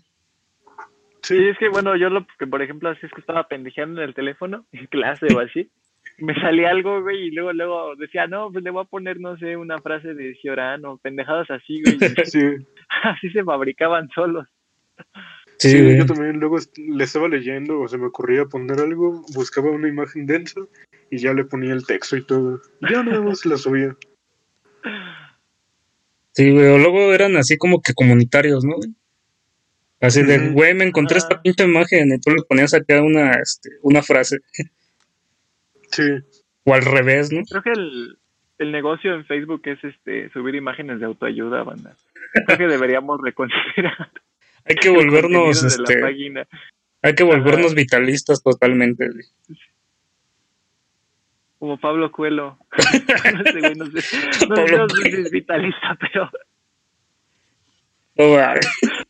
Sí, 1.23 1.37
es 1.49 1.57
que 1.59 1.69
bueno, 1.69 1.97
yo 1.97 2.11
lo 2.11 2.27
que 2.39 2.47
por 2.47 2.63
ejemplo 2.63 2.89
así 2.89 3.07
es 3.07 3.13
que 3.13 3.21
estaba 3.21 3.47
pendejeando 3.47 4.03
en 4.03 4.09
el 4.09 4.15
teléfono, 4.15 4.67
en 4.73 4.87
clase 4.87 5.27
o 5.35 5.41
así, 5.41 5.71
me 6.19 6.35
salía 6.35 6.71
algo, 6.71 7.03
güey, 7.03 7.29
y 7.29 7.31
luego, 7.31 7.53
luego 7.53 7.97
decía, 7.97 8.27
no, 8.27 8.51
pues 8.51 8.65
le 8.65 8.71
voy 8.71 8.83
a 8.83 8.89
poner, 8.89 9.21
no 9.21 9.37
sé, 9.39 9.57
una 9.57 9.81
frase 9.81 10.15
de 10.15 10.35
Ciorán 10.41 10.85
o 10.85 10.99
pendejadas 10.99 11.51
así, 11.51 11.83
güey. 11.83 11.99
Sí, 12.27 12.41
así 13.05 13.31
se 13.31 13.45
fabricaban 13.45 14.09
solos. 14.15 14.47
Sí, 15.59 15.71
sí, 15.71 15.83
güey. 15.83 15.99
yo 15.99 16.07
también 16.07 16.39
luego 16.39 16.59
le 16.77 17.05
estaba 17.05 17.29
leyendo 17.29 17.81
o 17.81 17.89
se 17.89 17.99
me 17.99 18.07
ocurría 18.07 18.45
poner 18.47 18.81
algo, 18.81 19.23
buscaba 19.35 19.71
una 19.71 19.89
imagen 19.89 20.27
densa 20.27 20.61
y 21.11 21.19
ya 21.19 21.33
le 21.33 21.45
ponía 21.45 21.73
el 21.73 21.87
texto 21.87 22.17
y 22.17 22.25
todo. 22.25 22.61
Ya 22.81 23.03
nada 23.03 23.21
más 23.21 23.47
la 23.47 23.57
subía. 23.57 23.97
Sí, 26.33 26.51
güey. 26.51 26.67
O 26.67 26.79
luego 26.79 27.13
eran 27.13 27.37
así 27.37 27.59
como 27.59 27.81
que 27.81 27.95
comunitarios, 27.95 28.65
¿no? 28.65 28.77
güey? 28.77 28.91
Así 30.03 30.23
de, 30.25 30.51
güey, 30.51 30.75
me 30.75 30.85
encontré 30.85 31.17
esta 31.19 31.37
Ah. 31.37 31.41
pinche 31.43 31.65
imagen 31.65 32.13
y 32.13 32.19
tú 32.21 32.31
le 32.31 32.43
ponías 32.43 32.75
acá 32.75 33.01
una, 33.01 33.31
este, 33.41 33.71
una 33.83 34.03
frase. 34.03 34.39
Sí, 35.91 36.03
O 36.65 36.75
al 36.75 36.83
revés, 36.83 37.33
¿no? 37.33 37.43
Creo 37.49 37.63
que 37.63 37.71
el, 37.71 38.19
el 38.59 38.73
negocio 38.73 39.15
en 39.15 39.25
Facebook 39.27 39.63
es 39.65 39.83
este 39.85 40.29
subir 40.33 40.55
imágenes 40.57 40.99
de 41.01 41.07
autoayuda, 41.07 41.63
banda. 41.63 41.95
Creo 42.47 42.59
que 42.59 42.67
deberíamos 42.67 43.21
reconsiderar 43.23 44.11
Hay 44.65 44.77
que 44.77 44.91
volvernos, 44.91 45.63
este, 45.65 46.05
hay 47.03 47.15
que 47.15 47.25
volvernos 47.25 47.67
Ajá. 47.67 47.75
vitalistas 47.75 48.43
totalmente, 48.43 49.09
güey. 49.09 49.25
Como 51.59 51.79
Pablo 51.79 52.11
Cuelo. 52.13 52.59
no 52.77 53.45
sé, 53.53 53.61
güey, 53.61 53.75
no 53.75 53.87
sé. 53.87 54.47
No, 54.49 54.55
Pablo 54.55 54.79
no 54.79 54.89
sé 54.89 55.03
si 55.11 55.17
es 55.21 55.31
vitalista, 55.31 55.97
pero 56.01 56.31
No. 58.17 58.61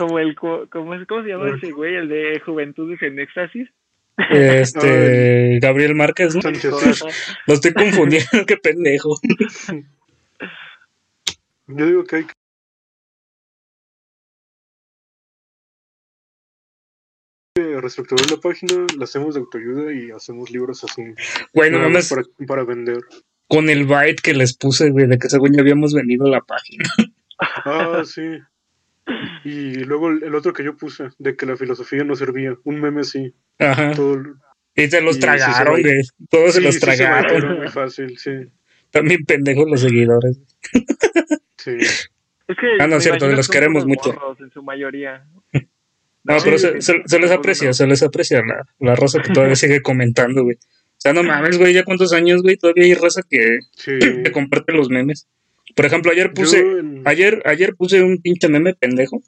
como 0.00 0.18
el 0.18 0.34
como 0.34 0.94
es 0.94 1.06
cómo 1.06 1.22
se 1.22 1.28
llama 1.28 1.54
ese 1.54 1.72
güey, 1.72 1.94
el 1.94 2.08
de 2.08 2.40
Juventudes 2.40 3.02
en 3.02 3.20
Éxtasis. 3.20 3.68
Este, 4.30 5.58
Gabriel 5.62 5.94
Márquez, 5.94 6.34
¿no? 6.34 6.40
Lo 7.46 7.54
estoy 7.54 7.74
confundiendo, 7.74 8.30
qué 8.46 8.56
pendejo. 8.56 9.20
Yo 11.66 11.86
digo 11.86 12.04
que 12.04 12.16
hay 12.16 12.24
que 17.54 17.80
reestructurar 17.80 18.30
la 18.30 18.38
página, 18.38 18.86
la 18.96 19.04
hacemos 19.04 19.34
de 19.34 19.40
autoayuda 19.40 19.92
y 19.92 20.10
hacemos 20.12 20.50
libros 20.50 20.82
así. 20.82 21.02
Güey, 21.52 21.70
no 21.70 21.76
nada 21.76 21.90
mames, 21.90 22.10
más 22.10 22.24
para, 22.38 22.46
para 22.46 22.64
vender. 22.64 23.02
con 23.48 23.68
el 23.68 23.84
byte 23.84 24.22
que 24.22 24.32
les 24.32 24.56
puse, 24.56 24.88
güey, 24.88 25.08
de 25.08 25.18
que 25.18 25.28
según 25.28 25.52
ya 25.52 25.60
habíamos 25.60 25.92
vendido 25.92 26.26
la 26.26 26.40
página. 26.40 26.88
Ah, 27.38 28.02
sí. 28.06 28.38
Y 29.44 29.74
luego 29.84 30.08
el, 30.10 30.22
el 30.24 30.34
otro 30.34 30.52
que 30.52 30.62
yo 30.64 30.76
puse, 30.76 31.08
de 31.18 31.36
que 31.36 31.46
la 31.46 31.56
filosofía 31.56 32.04
no 32.04 32.14
servía. 32.14 32.54
Un 32.64 32.80
meme 32.80 33.04
sí. 33.04 33.34
Ajá. 33.58 33.92
Todo, 33.94 34.22
Y 34.74 34.88
se 34.88 35.00
los 35.00 35.16
Y 35.16 35.20
sí 35.20 35.20
se 35.20 35.26
tragaron. 35.26 35.82
Todos 36.30 36.54
se 36.54 36.60
los 36.60 36.74
se 36.74 36.80
tragaron. 36.80 37.58
muy 37.58 37.68
fácil, 37.68 38.16
sí. 38.18 38.30
También 38.90 39.24
pendejos 39.24 39.68
los 39.68 39.80
seguidores. 39.80 40.38
Sí. 41.58 41.72
Es 41.78 42.08
que 42.58 42.66
Ah, 42.80 42.86
no, 42.86 42.96
me 42.96 43.00
cierto, 43.00 43.28
los 43.28 43.48
queremos 43.48 43.86
mucho. 43.86 44.14
en 44.40 44.50
su 44.50 44.62
mayoría. 44.62 45.24
No, 46.22 46.38
Sí, 46.38 46.44
pero 46.44 46.58
sí, 46.58 46.66
se, 46.66 46.80
se- 46.82 47.02
se 47.06 47.18
les 47.18 47.30
aprecia, 47.30 47.72
se 47.72 47.86
les 47.86 48.02
aprecia 48.02 48.42
la, 48.46 48.66
la 48.78 48.94
raza 48.94 49.22
que 49.22 49.32
todavía 49.32 49.56
sigue 49.56 49.80
comentando, 49.80 50.42
güey. 50.42 50.56
O 50.56 50.98
sea, 50.98 51.14
no 51.14 51.22
mames, 51.22 51.56
güey, 51.56 51.72
ya 51.72 51.82
cuántos 51.82 52.12
años, 52.12 52.42
güey, 52.42 52.58
todavía 52.58 52.84
hay 52.84 52.92
raza 52.92 53.22
que, 53.28 53.60
Sí. 53.72 53.98
que 53.98 54.30
comparte 54.30 54.74
los 54.74 54.90
memes. 54.90 55.28
Por 55.76 55.86
ejemplo, 55.86 56.10
ayer 56.12 56.32
puse, 56.32 56.64
ayer, 57.04 57.42
ayer 57.46 57.74
puse 57.76 58.02
un 58.02 58.18
pinche 58.20 58.48
meme 58.48 58.74
pendejo 58.74 59.22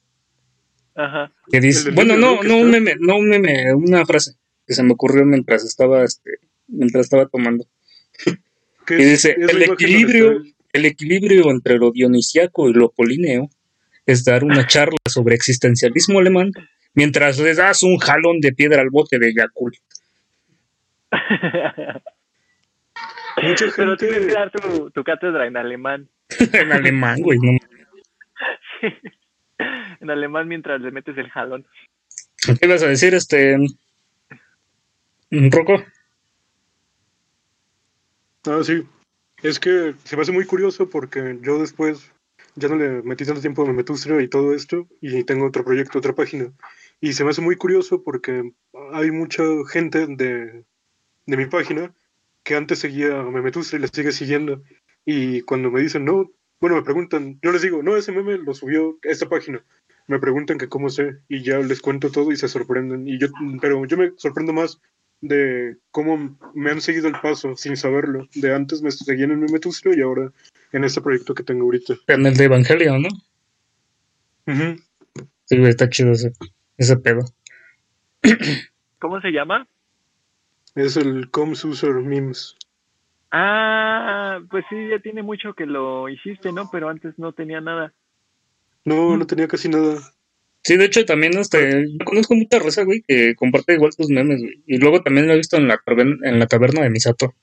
Ajá. 0.94 1.32
que 1.50 1.61
dice, 1.61 1.80
¿El 1.80 1.84
del 1.87 1.94
bueno, 1.94 2.16
no, 2.16 2.42
no, 2.42 2.56
un 2.58 2.70
meme, 2.70 2.96
no 2.99 3.16
un 3.16 3.28
meme, 3.28 3.72
una 3.75 4.04
frase 4.04 4.32
que 4.66 4.75
se 4.75 4.82
me 4.82 4.92
ocurrió 4.92 5.24
mientras 5.24 5.64
estaba, 5.64 6.05
este, 6.05 6.31
mientras 6.68 7.05
estaba 7.07 7.26
tomando. 7.26 7.66
que 8.87 8.94
y 9.00 9.05
dice, 9.05 9.37
el 9.38 9.62
equilibrio, 9.62 10.42
el- 10.72 10.85
equilibrio 10.87 11.50
entre 11.50 11.78
lo 11.78 11.90
dionisiaco 11.92 12.68
y 12.68 12.72
lo 12.72 12.90
polineo 12.90 13.48
es 14.07 14.24
dar 14.24 14.42
una 14.44 14.66
charla 14.66 14.96
sobre 15.09 15.35
existencialismo 15.35 16.18
alemán 16.18 16.50
mientras 16.94 17.38
le 17.38 17.55
das 17.55 17.83
un 17.83 17.96
jalón 17.98 18.40
de 18.40 18.52
piedra 18.52 18.83
al 18.83 18.90
bote 18.90 19.18
de 19.18 19.33
Yakult. 19.35 19.76
Mucha 23.42 23.64
Pero 23.76 23.96
gente- 23.96 24.07
tienes 24.09 24.26
que 24.26 24.33
dar 24.33 24.50
tu, 24.50 24.90
tu 24.90 25.02
cátedra 25.05 25.46
en 25.46 25.57
alemán. 25.57 26.09
en 26.53 26.73
alemán, 26.73 27.21
güey, 27.21 27.38
no 27.38 27.59
en 30.01 30.11
alemán 30.11 30.49
mientras 30.49 30.81
le 30.81 30.90
metes 30.90 31.16
el 31.16 31.31
jalón. 31.31 31.66
¿Qué 32.45 32.66
ibas 32.66 32.83
a 32.83 32.88
decir, 32.88 33.14
este. 33.14 33.57
Rocco? 35.31 35.83
Ah, 38.45 38.61
sí. 38.64 38.83
Es 39.42 39.59
que 39.59 39.95
se 40.05 40.16
me 40.16 40.23
hace 40.23 40.33
muy 40.33 40.45
curioso 40.45 40.90
porque 40.90 41.38
yo 41.42 41.59
después 41.59 42.12
ya 42.55 42.68
no 42.68 42.77
le 42.77 43.03
metí 43.03 43.25
tanto 43.25 43.40
tiempo 43.40 43.62
a 43.62 43.66
Memetustra 43.66 44.21
y 44.23 44.29
todo 44.29 44.55
esto 44.55 44.88
y 45.01 45.25
tengo 45.25 45.47
otro 45.47 45.64
proyecto, 45.64 45.99
otra 45.99 46.14
página. 46.14 46.53
Y 47.01 47.12
se 47.12 47.25
me 47.25 47.31
hace 47.31 47.40
muy 47.40 47.57
curioso 47.57 48.03
porque 48.03 48.53
hay 48.92 49.11
mucha 49.11 49.42
gente 49.71 50.07
de, 50.07 50.64
de 51.27 51.37
mi 51.37 51.47
página 51.47 51.95
que 52.42 52.57
antes 52.57 52.81
seguía 52.81 53.21
a 53.21 53.31
Memetustra 53.31 53.79
y 53.79 53.83
le 53.83 53.88
sigue 53.88 54.12
siguiendo. 54.12 54.62
Y 55.05 55.43
cuando 55.43 55.71
me 55.71 55.81
dicen, 55.81 56.05
no, 56.05 56.31
bueno, 56.61 56.77
me 56.77 56.83
preguntan, 56.83 57.38
yo 57.43 57.53
les 57.53 57.62
digo, 57.62 57.83
no, 57.83 57.97
ese 57.97 58.12
meme 58.12 58.38
lo 58.38 58.55
subió 58.55 58.99
esta 59.03 59.29
página. 59.29 59.65
Me 60.07 60.19
preguntan 60.19 60.59
que 60.59 60.69
cómo 60.69 60.91
sé 60.91 61.19
y 61.29 61.43
ya 61.43 61.59
les 61.59 61.81
cuento 61.81 62.11
todo 62.11 62.33
y 62.33 62.37
se 62.37 62.49
sorprenden. 62.49 63.09
Y 63.09 63.19
yo, 63.19 63.29
pero 63.61 63.85
yo 63.87 63.97
me 63.97 64.12
sorprendo 64.17 64.53
más 64.53 64.81
de 65.21 65.77
cómo 65.91 66.38
me 66.55 66.71
han 66.71 66.81
seguido 66.81 67.09
el 67.09 67.21
paso 67.21 67.57
sin 67.57 67.77
saberlo. 67.77 68.29
De 68.35 68.55
antes 68.55 68.83
me 68.83 68.91
seguían 68.91 69.31
en 69.31 69.41
Memetustra 69.41 69.97
y 69.97 70.01
ahora 70.01 70.31
en 70.73 70.85
este 70.85 71.01
proyecto 71.01 71.35
que 71.35 71.45
tengo 71.45 71.65
ahorita. 71.65 71.95
En 72.09 72.27
el 72.27 72.37
de 72.37 72.45
Evangelio, 72.45 72.99
¿no? 72.99 73.09
Sí, 75.47 75.57
está 75.65 75.88
chido 75.88 76.12
ese, 76.12 76.33
ese 76.77 76.97
pedo. 76.97 77.25
¿Cómo 78.99 79.21
se 79.21 79.31
llama? 79.31 79.67
Es 80.75 80.97
el 80.97 81.31
Coms 81.31 81.65
User 81.65 81.93
Memes. 81.95 82.57
Ah, 83.33 84.40
pues 84.51 84.64
sí, 84.68 84.77
ya 84.90 84.99
tiene 85.01 85.23
mucho 85.23 85.55
que 85.55 85.64
lo 85.66 86.09
hiciste, 86.09 86.53
¿no? 86.53 86.68
Pero 86.71 86.88
antes 86.90 87.18
no 87.18 87.33
tenía 87.33 87.61
nada. 87.62 87.95
No, 88.85 89.16
no 89.16 89.27
tenía 89.27 89.49
casi 89.49 89.68
nada. 89.71 89.99
Sí, 90.64 90.77
de 90.77 90.85
hecho, 90.85 91.05
también 91.05 91.37
este, 91.38 91.87
yo 91.99 92.05
conozco 92.05 92.35
mucha 92.35 92.59
raza, 92.59 92.85
güey, 92.85 93.03
que 93.09 93.35
comparte 93.35 93.75
igual 93.75 93.97
tus 93.97 94.11
memes, 94.11 94.40
güey. 94.40 94.62
Y 94.66 94.77
luego 94.79 95.03
también 95.03 95.27
lo 95.27 95.33
he 95.33 95.37
visto 95.38 95.57
en 95.57 95.66
la, 95.66 95.79
taberna- 95.79 96.18
en 96.29 96.38
la 96.38 96.47
taberna 96.47 96.83
de 96.83 96.90
Misato. 96.90 97.35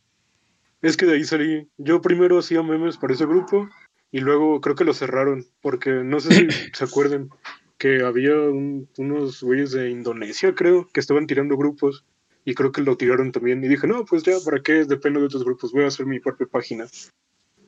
Es 0.82 0.96
que 0.96 1.06
de 1.06 1.16
ahí 1.16 1.24
salí. 1.24 1.68
Yo 1.78 2.02
primero 2.02 2.38
hacía 2.40 2.62
memes 2.64 2.98
para 2.98 3.14
ese 3.14 3.26
grupo 3.26 3.68
y 4.12 4.20
luego 4.20 4.62
creo 4.62 4.76
que 4.76 4.86
lo 4.86 4.94
cerraron 4.94 5.44
porque 5.62 5.90
no 5.90 6.20
sé 6.20 6.34
si 6.34 6.48
se 6.74 6.84
acuerdan 6.86 7.30
que 7.78 8.04
había 8.04 8.36
un- 8.36 8.88
unos 8.98 9.42
güeyes 9.42 9.72
de 9.72 9.90
Indonesia, 9.90 10.54
creo, 10.54 10.88
que 10.94 11.00
estaban 11.00 11.26
tirando 11.28 11.58
grupos 11.58 12.06
y 12.46 12.54
creo 12.54 12.72
que 12.72 12.82
lo 12.82 12.98
tiraron 12.98 13.32
también. 13.32 13.64
Y 13.64 13.68
dije, 13.68 13.88
no, 13.88 14.06
pues 14.06 14.24
ya, 14.24 14.34
¿para 14.44 14.62
qué 14.62 14.86
dependo 14.86 15.20
de 15.20 15.28
otros 15.28 15.44
grupos? 15.44 15.72
Voy 15.72 15.84
a 15.84 15.88
hacer 15.88 16.06
mi 16.06 16.20
propia 16.20 16.48
página. 16.48 16.88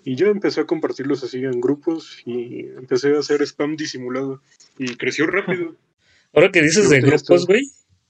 Y 0.04 0.16
ya 0.16 0.28
empecé 0.28 0.62
a 0.62 0.66
compartirlos 0.66 1.24
así 1.24 1.44
en 1.44 1.62
grupos 1.62 2.22
y 2.26 2.62
empecé 2.78 3.16
a 3.16 3.20
hacer 3.20 3.42
spam 3.44 3.76
disimulado 3.76 4.42
y 4.78 4.96
creció 4.96 5.28
rápido. 5.28 5.76
Ahora 6.34 6.52
que 6.52 6.62
dices 6.62 6.90
de 6.90 7.02
grupos, 7.02 7.46
güey, 7.46 7.62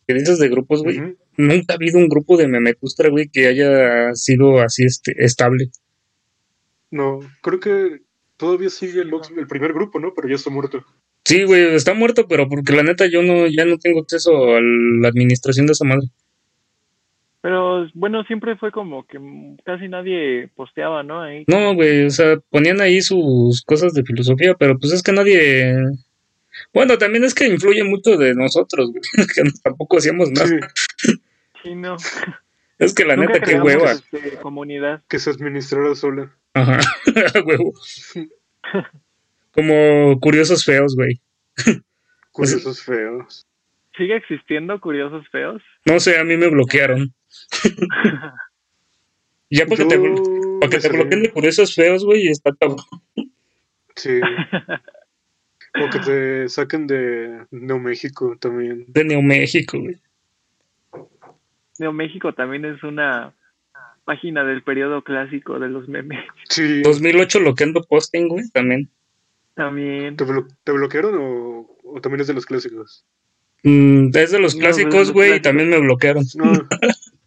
que 0.08 0.14
dices 0.14 0.40
de 0.40 0.48
grupos, 0.48 0.84
güey, 0.84 1.18
nunca 1.38 1.74
ha 1.74 1.76
habido 1.76 1.98
un 1.98 2.08
grupo 2.08 2.38
de 2.38 2.48
Memetustra, 2.48 3.10
güey, 3.10 3.30
que 3.30 3.48
haya 3.48 4.14
sido 4.14 4.62
así, 4.62 4.84
este, 4.84 5.14
estable. 5.18 5.72
No, 6.92 7.20
creo 7.42 7.60
que 7.60 8.02
todavía 8.38 8.70
sigue 8.70 9.02
el, 9.02 9.12
el 9.38 9.48
primer 9.48 9.74
grupo, 9.74 10.00
¿no? 10.00 10.14
Pero 10.14 10.30
ya 10.30 10.36
está 10.36 10.52
muerto. 10.52 10.86
Sí, 11.26 11.44
güey, 11.44 11.76
está 11.76 11.94
muerto, 11.94 12.28
pero 12.28 12.48
porque 12.50 12.74
la 12.74 12.84
neta 12.84 13.06
yo 13.08 13.22
no, 13.22 13.48
ya 13.48 13.66
no 13.66 13.78
tengo 13.78 14.02
acceso 14.02 14.56
a 14.56 14.62
la 14.62 15.08
administración 15.08 15.68
de 15.68 15.74
esa 15.74 15.86
madre. 15.86 16.08
Pero 17.42 17.88
bueno, 17.96 18.24
siempre 18.26 18.56
fue 18.56 18.72
como 18.72 19.06
que 19.08 19.20
casi 19.66 19.88
nadie 19.88 20.50
posteaba, 20.56 21.02
¿no? 21.04 21.22
Ahí. 21.22 21.44
No, 21.48 21.74
güey, 21.74 22.06
o 22.06 22.10
sea, 22.12 22.38
ponían 22.50 22.82
ahí 22.82 23.02
sus 23.02 23.64
cosas 23.66 23.94
de 23.94 24.04
filosofía, 24.04 24.54
pero 24.56 24.78
pues 24.78 24.94
es 24.94 25.02
que 25.02 25.12
nadie... 25.12 25.76
Bueno, 26.74 26.98
también 26.98 27.24
es 27.24 27.34
que 27.34 27.48
influye 27.48 27.84
mucho 27.84 28.18
de 28.18 28.36
nosotros, 28.36 28.92
güey, 28.92 29.02
que 29.36 29.42
tampoco 29.64 29.98
hacíamos 29.98 30.30
nada. 30.32 30.48
Sí, 30.98 31.10
Sí, 31.64 31.76
no. 31.76 31.96
Es 32.80 32.96
que 32.96 33.06
la 33.06 33.16
Nunca 33.16 33.34
neta, 33.34 33.46
qué 33.46 33.62
hueva. 33.62 33.92
este, 33.92 34.38
comunidad. 34.42 35.04
que 35.08 35.20
se 35.20 35.30
administrara 35.30 35.94
sola. 35.94 36.36
Ajá, 36.56 36.80
huevo. 37.46 37.74
Como 39.52 40.20
curiosos 40.20 40.66
feos, 40.66 40.96
güey. 40.96 41.22
Curiosos 42.32 42.82
feos. 42.82 43.46
¿Sigue 43.96 44.16
existiendo 44.16 44.80
curiosos 44.80 45.28
feos? 45.32 45.62
No 45.86 46.00
sé, 46.00 46.18
a 46.18 46.24
mí 46.24 46.38
me 46.38 46.48
bloquearon. 46.50 47.14
Ya 49.54 49.66
porque 49.66 49.84
te, 49.84 50.00
blo- 50.00 50.16
Yo 50.16 50.60
para 50.62 50.70
que 50.70 50.78
me 50.78 50.82
te 50.82 50.90
bloqueen 50.90 51.24
de 51.24 51.32
curiosos 51.32 51.76
feos, 51.76 52.06
güey, 52.06 52.28
está 52.30 52.52
cabrón. 52.58 52.78
Sí. 53.98 54.22
O 55.84 55.90
que 55.90 56.00
te 56.00 56.48
saquen 56.50 56.88
de 56.88 57.46
Neo 57.52 57.78
México 57.78 58.38
también. 58.40 58.86
De 58.88 59.04
Neo 59.04 59.22
México, 59.22 59.78
güey. 59.78 59.98
Neo 61.80 61.92
México 61.92 62.34
también 62.34 62.64
es 62.64 62.82
una 62.84 63.34
página 64.06 64.46
del 64.46 64.64
periodo 64.64 65.02
clásico 65.04 65.60
de 65.60 65.68
los 65.68 65.90
memes. 65.90 66.24
Sí. 66.50 66.82
2008 66.82 67.42
Loquendo 67.42 67.84
Posting, 67.84 68.30
güey, 68.30 68.50
también. 68.54 68.90
También. 69.56 70.16
¿Te, 70.16 70.24
blo- 70.26 70.48
te 70.64 70.72
bloquearon 70.72 71.16
o, 71.20 71.78
o 71.84 72.00
también 72.02 72.22
es 72.22 72.28
de 72.28 72.36
los 72.36 72.46
clásicos? 72.46 73.06
Mm, 73.64 74.16
es 74.16 74.32
de 74.32 74.40
los 74.40 74.56
No, 74.56 74.62
clásicos, 74.62 75.12
güey, 75.12 75.36
y 75.36 75.42
también 75.42 75.70
me 75.70 75.80
bloquearon. 75.80 76.24
No. 76.36 76.54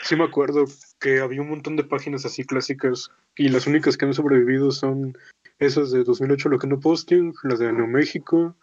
Sí 0.00 0.16
me 0.16 0.24
acuerdo 0.24 0.64
que 1.00 1.20
había 1.20 1.42
un 1.42 1.48
montón 1.50 1.76
de 1.76 1.84
páginas 1.84 2.24
así 2.24 2.44
clásicas 2.44 3.10
y 3.36 3.48
las 3.48 3.66
únicas 3.66 3.96
que 3.96 4.04
han 4.04 4.14
sobrevivido 4.14 4.70
son 4.70 5.16
esas 5.58 5.90
de 5.90 6.04
2008 6.04 6.48
lo 6.48 6.58
que 6.58 6.66
no 6.66 6.80
posting, 6.80 7.32
las 7.42 7.58
de 7.58 7.72
Neo 7.72 7.86
México 7.86 8.56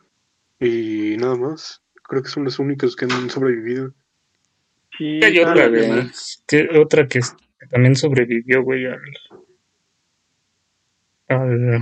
y 0.59 1.15
nada 1.17 1.35
más. 1.35 1.81
Creo 2.03 2.23
que 2.23 2.29
son 2.29 2.45
las 2.45 2.57
únicas 2.59 2.95
que 2.95 3.05
han 3.05 3.29
sobrevivido. 3.29 3.93
Sí, 4.97 5.19
Hay 5.23 5.39
otra, 5.39 5.67
güey. 5.67 6.09
que- 6.47 6.69
otra 6.79 7.07
que, 7.07 7.19
es- 7.19 7.35
que 7.59 7.67
también 7.67 7.95
sobrevivió, 7.95 8.63
güey, 8.63 8.85
al, 8.85 8.99
al- 11.27 11.81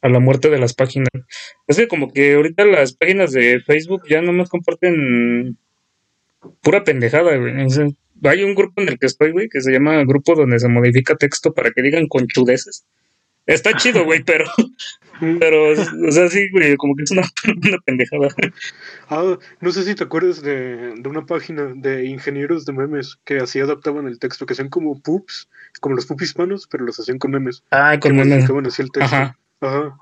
a 0.00 0.08
la 0.08 0.20
muerte 0.20 0.48
de 0.50 0.58
las 0.58 0.74
páginas. 0.74 1.08
Es 1.66 1.76
que 1.76 1.88
como 1.88 2.12
que 2.12 2.34
ahorita 2.34 2.64
las 2.64 2.94
páginas 2.94 3.32
de 3.32 3.60
Facebook 3.60 4.02
ya 4.08 4.20
no 4.22 4.32
me 4.32 4.46
comparten 4.46 5.58
pura 6.62 6.84
pendejada, 6.84 7.36
güey. 7.36 7.64
O 7.64 7.70
sea, 7.70 7.86
hay 8.24 8.42
un 8.44 8.54
grupo 8.54 8.80
en 8.82 8.88
el 8.88 8.98
que 8.98 9.06
estoy, 9.06 9.32
güey, 9.32 9.48
que 9.48 9.60
se 9.60 9.72
llama 9.72 10.02
Grupo 10.04 10.34
donde 10.34 10.58
se 10.58 10.68
modifica 10.68 11.16
texto 11.16 11.52
para 11.52 11.70
que 11.70 11.82
digan 11.82 12.06
conchudeces. 12.08 12.84
Está 13.46 13.74
chido, 13.76 14.04
güey, 14.04 14.22
pero, 14.26 14.46
pero, 15.38 15.72
o 15.72 16.10
sea, 16.10 16.28
sí, 16.28 16.48
güey, 16.50 16.76
como 16.76 16.96
que 16.96 17.02
es 17.02 17.10
una, 17.10 17.22
una 17.68 17.78
pendejada. 17.84 18.28
Ah, 19.08 19.38
no 19.60 19.72
sé 19.72 19.84
si 19.84 19.94
te 19.94 20.04
acuerdas 20.04 20.40
de, 20.42 20.94
de 20.96 21.08
una 21.08 21.26
página 21.26 21.72
de 21.74 22.06
ingenieros 22.06 22.64
de 22.64 22.72
memes 22.72 23.18
que 23.24 23.38
así 23.38 23.60
adaptaban 23.60 24.06
el 24.06 24.18
texto, 24.18 24.46
que 24.46 24.54
hacían 24.54 24.70
como 24.70 24.98
poops, 25.00 25.48
como 25.80 25.94
los 25.96 26.06
poops 26.06 26.22
hispanos, 26.22 26.66
pero 26.70 26.84
los 26.84 26.98
hacían 26.98 27.18
con 27.18 27.32
memes. 27.32 27.62
Ah, 27.70 27.98
con 28.00 28.16
memes. 28.16 28.48
así 28.66 28.82
el 28.82 28.90
texto. 28.90 29.14
Ajá. 29.14 29.38
Ajá. 29.60 29.96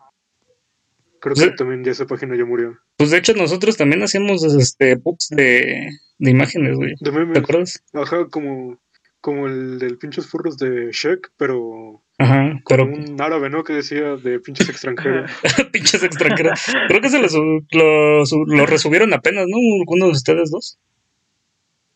Creo 1.20 1.36
Sí. 1.36 1.44
que 1.50 1.56
también 1.56 1.84
ya 1.84 1.92
esa 1.92 2.06
página 2.06 2.36
ya 2.36 2.44
murió. 2.44 2.78
Pues 2.96 3.10
de 3.10 3.18
hecho 3.18 3.32
nosotros 3.34 3.76
también 3.76 4.02
hacíamos 4.02 4.42
este 4.42 4.96
pups 4.96 5.28
de, 5.30 5.88
de 6.22 6.30
imágenes, 6.30 6.76
güey. 6.76 6.94
De 7.00 7.10
¿Te 7.10 7.38
acuerdas? 7.40 7.82
Ajá, 7.92 8.28
como, 8.30 8.78
como 9.20 9.48
el 9.48 9.80
del 9.80 9.98
pinches 9.98 10.28
furros 10.28 10.56
de 10.56 10.92
Shek, 10.92 11.32
pero 11.36 12.00
Ajá, 12.18 12.60
con 12.62 12.62
pero 12.68 12.84
un 12.84 13.20
árabe, 13.20 13.50
¿no? 13.50 13.64
Que 13.64 13.72
decía 13.72 14.14
de 14.14 14.38
pinches 14.38 14.68
extranjeros. 14.68 15.28
pinches 15.72 16.04
extranjeros. 16.04 16.60
Creo 16.86 17.00
que 17.00 17.10
se 17.10 17.20
lo, 17.20 17.26
lo, 17.72 18.22
lo 18.46 18.66
resubieron 18.66 19.12
apenas, 19.12 19.46
¿no? 19.48 19.56
Alguno 19.80 20.06
de 20.06 20.12
ustedes 20.12 20.52
dos. 20.52 20.78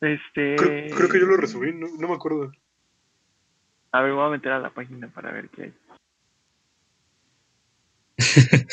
Este. 0.01 0.57
Creo, 0.57 0.97
creo 0.97 1.09
que 1.09 1.21
yo 1.21 1.27
lo 1.27 1.37
resubí, 1.37 1.73
no, 1.73 1.87
no 1.97 2.09
me 2.09 2.15
acuerdo. 2.15 2.51
A 3.93 4.03
ver, 4.03 4.13
voy 4.13 4.27
a 4.27 4.31
meter 4.31 4.51
a 4.51 4.59
la 4.59 4.71
página 4.71 5.07
para 5.07 5.31
ver 5.31 5.49
qué 5.51 5.63
hay. 5.63 5.73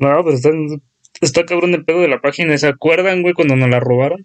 No, 0.00 0.22
pero 0.22 0.36
está, 0.36 0.50
está 1.20 1.44
cabrón 1.44 1.74
el 1.74 1.84
pedo 1.84 2.00
de 2.02 2.06
la 2.06 2.20
página. 2.20 2.56
¿Se 2.56 2.68
acuerdan, 2.68 3.22
güey, 3.22 3.34
cuando 3.34 3.56
nos 3.56 3.68
la 3.68 3.80
robaron? 3.80 4.24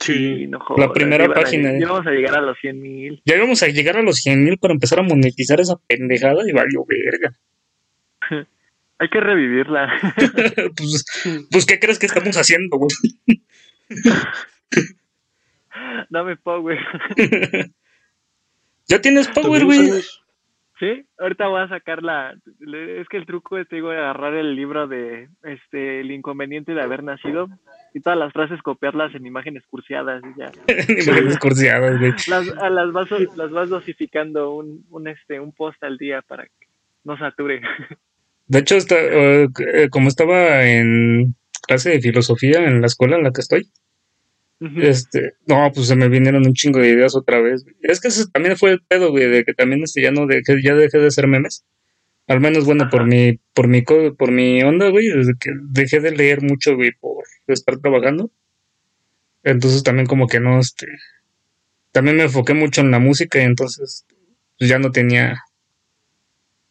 Sí. 0.00 0.46
no 0.46 0.58
jodas, 0.60 0.90
primera 0.94 1.24
iban 1.24 1.36
a- 1.36 1.40
página, 1.42 1.70
eh. 1.72 1.78
íbamos 1.80 2.06
a 2.06 2.10
llegar 2.10 2.38
a 2.38 2.40
los 2.40 2.58
100 2.58 2.80
mil. 2.80 3.22
Ya 3.26 3.36
íbamos 3.36 3.62
a 3.62 3.66
llegar 3.68 3.96
a 3.98 4.02
los 4.02 4.16
100 4.16 4.42
mil 4.42 4.56
para 4.58 4.72
empezar 4.74 4.98
a 4.98 5.02
monetizar 5.02 5.60
esa 5.60 5.76
pendejada 5.86 6.40
y 6.48 6.52
valió 6.52 6.84
verga. 6.86 7.36
Hay 8.98 9.08
que 9.08 9.20
revivirla. 9.20 9.92
pues, 10.76 11.04
pues, 11.50 11.66
¿qué 11.66 11.78
crees 11.78 11.98
que 11.98 12.06
estamos 12.06 12.36
haciendo, 12.36 12.76
güey? 12.78 12.90
Dame 16.10 16.36
power. 16.36 16.78
ya 18.88 19.00
tienes 19.00 19.28
power, 19.28 19.64
güey. 19.64 19.90
Sí, 20.80 21.04
ahorita 21.18 21.46
voy 21.48 21.60
a 21.60 21.68
sacar 21.68 22.02
la. 22.02 22.32
Es 22.32 23.06
que 23.08 23.18
el 23.18 23.26
truco 23.26 23.58
es, 23.58 23.68
te 23.68 23.76
digo, 23.76 23.90
agarrar 23.90 24.32
el 24.32 24.56
libro 24.56 24.88
de 24.88 25.28
este 25.42 26.00
El 26.00 26.10
inconveniente 26.10 26.72
de 26.72 26.80
haber 26.80 27.04
nacido 27.04 27.48
y 27.92 28.00
todas 28.00 28.18
las 28.18 28.32
frases 28.32 28.62
copiarlas 28.62 29.14
en 29.14 29.26
imágenes 29.26 29.62
cursiadas 29.66 30.22
y 30.24 30.40
ya. 30.40 30.50
Imágenes 30.88 31.38
cursiadas, 31.38 31.98
güey. 31.98 32.12
Las, 32.28 32.48
a 32.56 32.70
las, 32.70 32.92
vas, 32.92 33.10
las 33.36 33.50
vas 33.50 33.68
dosificando 33.68 34.54
un, 34.54 34.86
un, 34.88 35.06
este, 35.06 35.38
un 35.38 35.52
post 35.52 35.82
al 35.84 35.98
día 35.98 36.22
para 36.22 36.44
que 36.44 36.66
no 37.04 37.18
sature. 37.18 37.60
De 38.46 38.60
hecho, 38.60 38.76
está, 38.76 38.96
eh, 38.98 39.48
como 39.90 40.08
estaba 40.08 40.66
en 40.66 41.36
clase 41.68 41.90
de 41.90 42.00
filosofía 42.00 42.64
en 42.64 42.80
la 42.80 42.86
escuela 42.86 43.16
en 43.16 43.22
la 43.22 43.32
que 43.32 43.42
estoy, 43.42 43.70
este, 44.60 45.34
no, 45.46 45.70
pues 45.74 45.88
se 45.88 45.96
me 45.96 46.08
vinieron 46.08 46.46
un 46.46 46.54
chingo 46.54 46.80
de 46.80 46.90
ideas 46.90 47.16
otra 47.16 47.40
vez. 47.40 47.64
Es 47.82 48.00
que 48.00 48.08
ese 48.08 48.26
también 48.30 48.56
fue 48.56 48.72
el 48.72 48.82
pedo, 48.86 49.10
güey, 49.10 49.28
de 49.28 49.44
que 49.44 49.54
también 49.54 49.82
este 49.82 50.02
ya 50.02 50.10
no 50.10 50.26
dejé, 50.26 50.62
ya 50.62 50.74
dejé 50.74 50.98
de 50.98 51.06
hacer 51.08 51.26
memes. 51.26 51.64
Al 52.28 52.40
menos, 52.40 52.64
bueno, 52.64 52.88
por 52.90 53.06
mi, 53.06 53.40
por 53.54 53.68
mi, 53.68 53.84
co- 53.84 54.14
por 54.16 54.32
mi 54.32 54.62
onda, 54.62 54.88
güey, 54.90 55.08
desde 55.08 55.34
que 55.40 55.50
dejé 55.70 56.00
de 56.00 56.12
leer 56.12 56.42
mucho, 56.42 56.76
güey, 56.76 56.92
por 57.00 57.24
estar 57.48 57.78
trabajando. 57.78 58.30
Entonces 59.42 59.82
también 59.82 60.06
como 60.06 60.26
que 60.26 60.40
no, 60.40 60.58
este, 60.58 60.86
también 61.92 62.16
me 62.16 62.24
enfoqué 62.24 62.54
mucho 62.54 62.80
en 62.80 62.90
la 62.90 62.98
música 62.98 63.38
y 63.40 63.44
entonces 63.44 64.04
pues, 64.58 64.68
ya 64.70 64.78
no 64.78 64.90
tenía, 64.90 65.38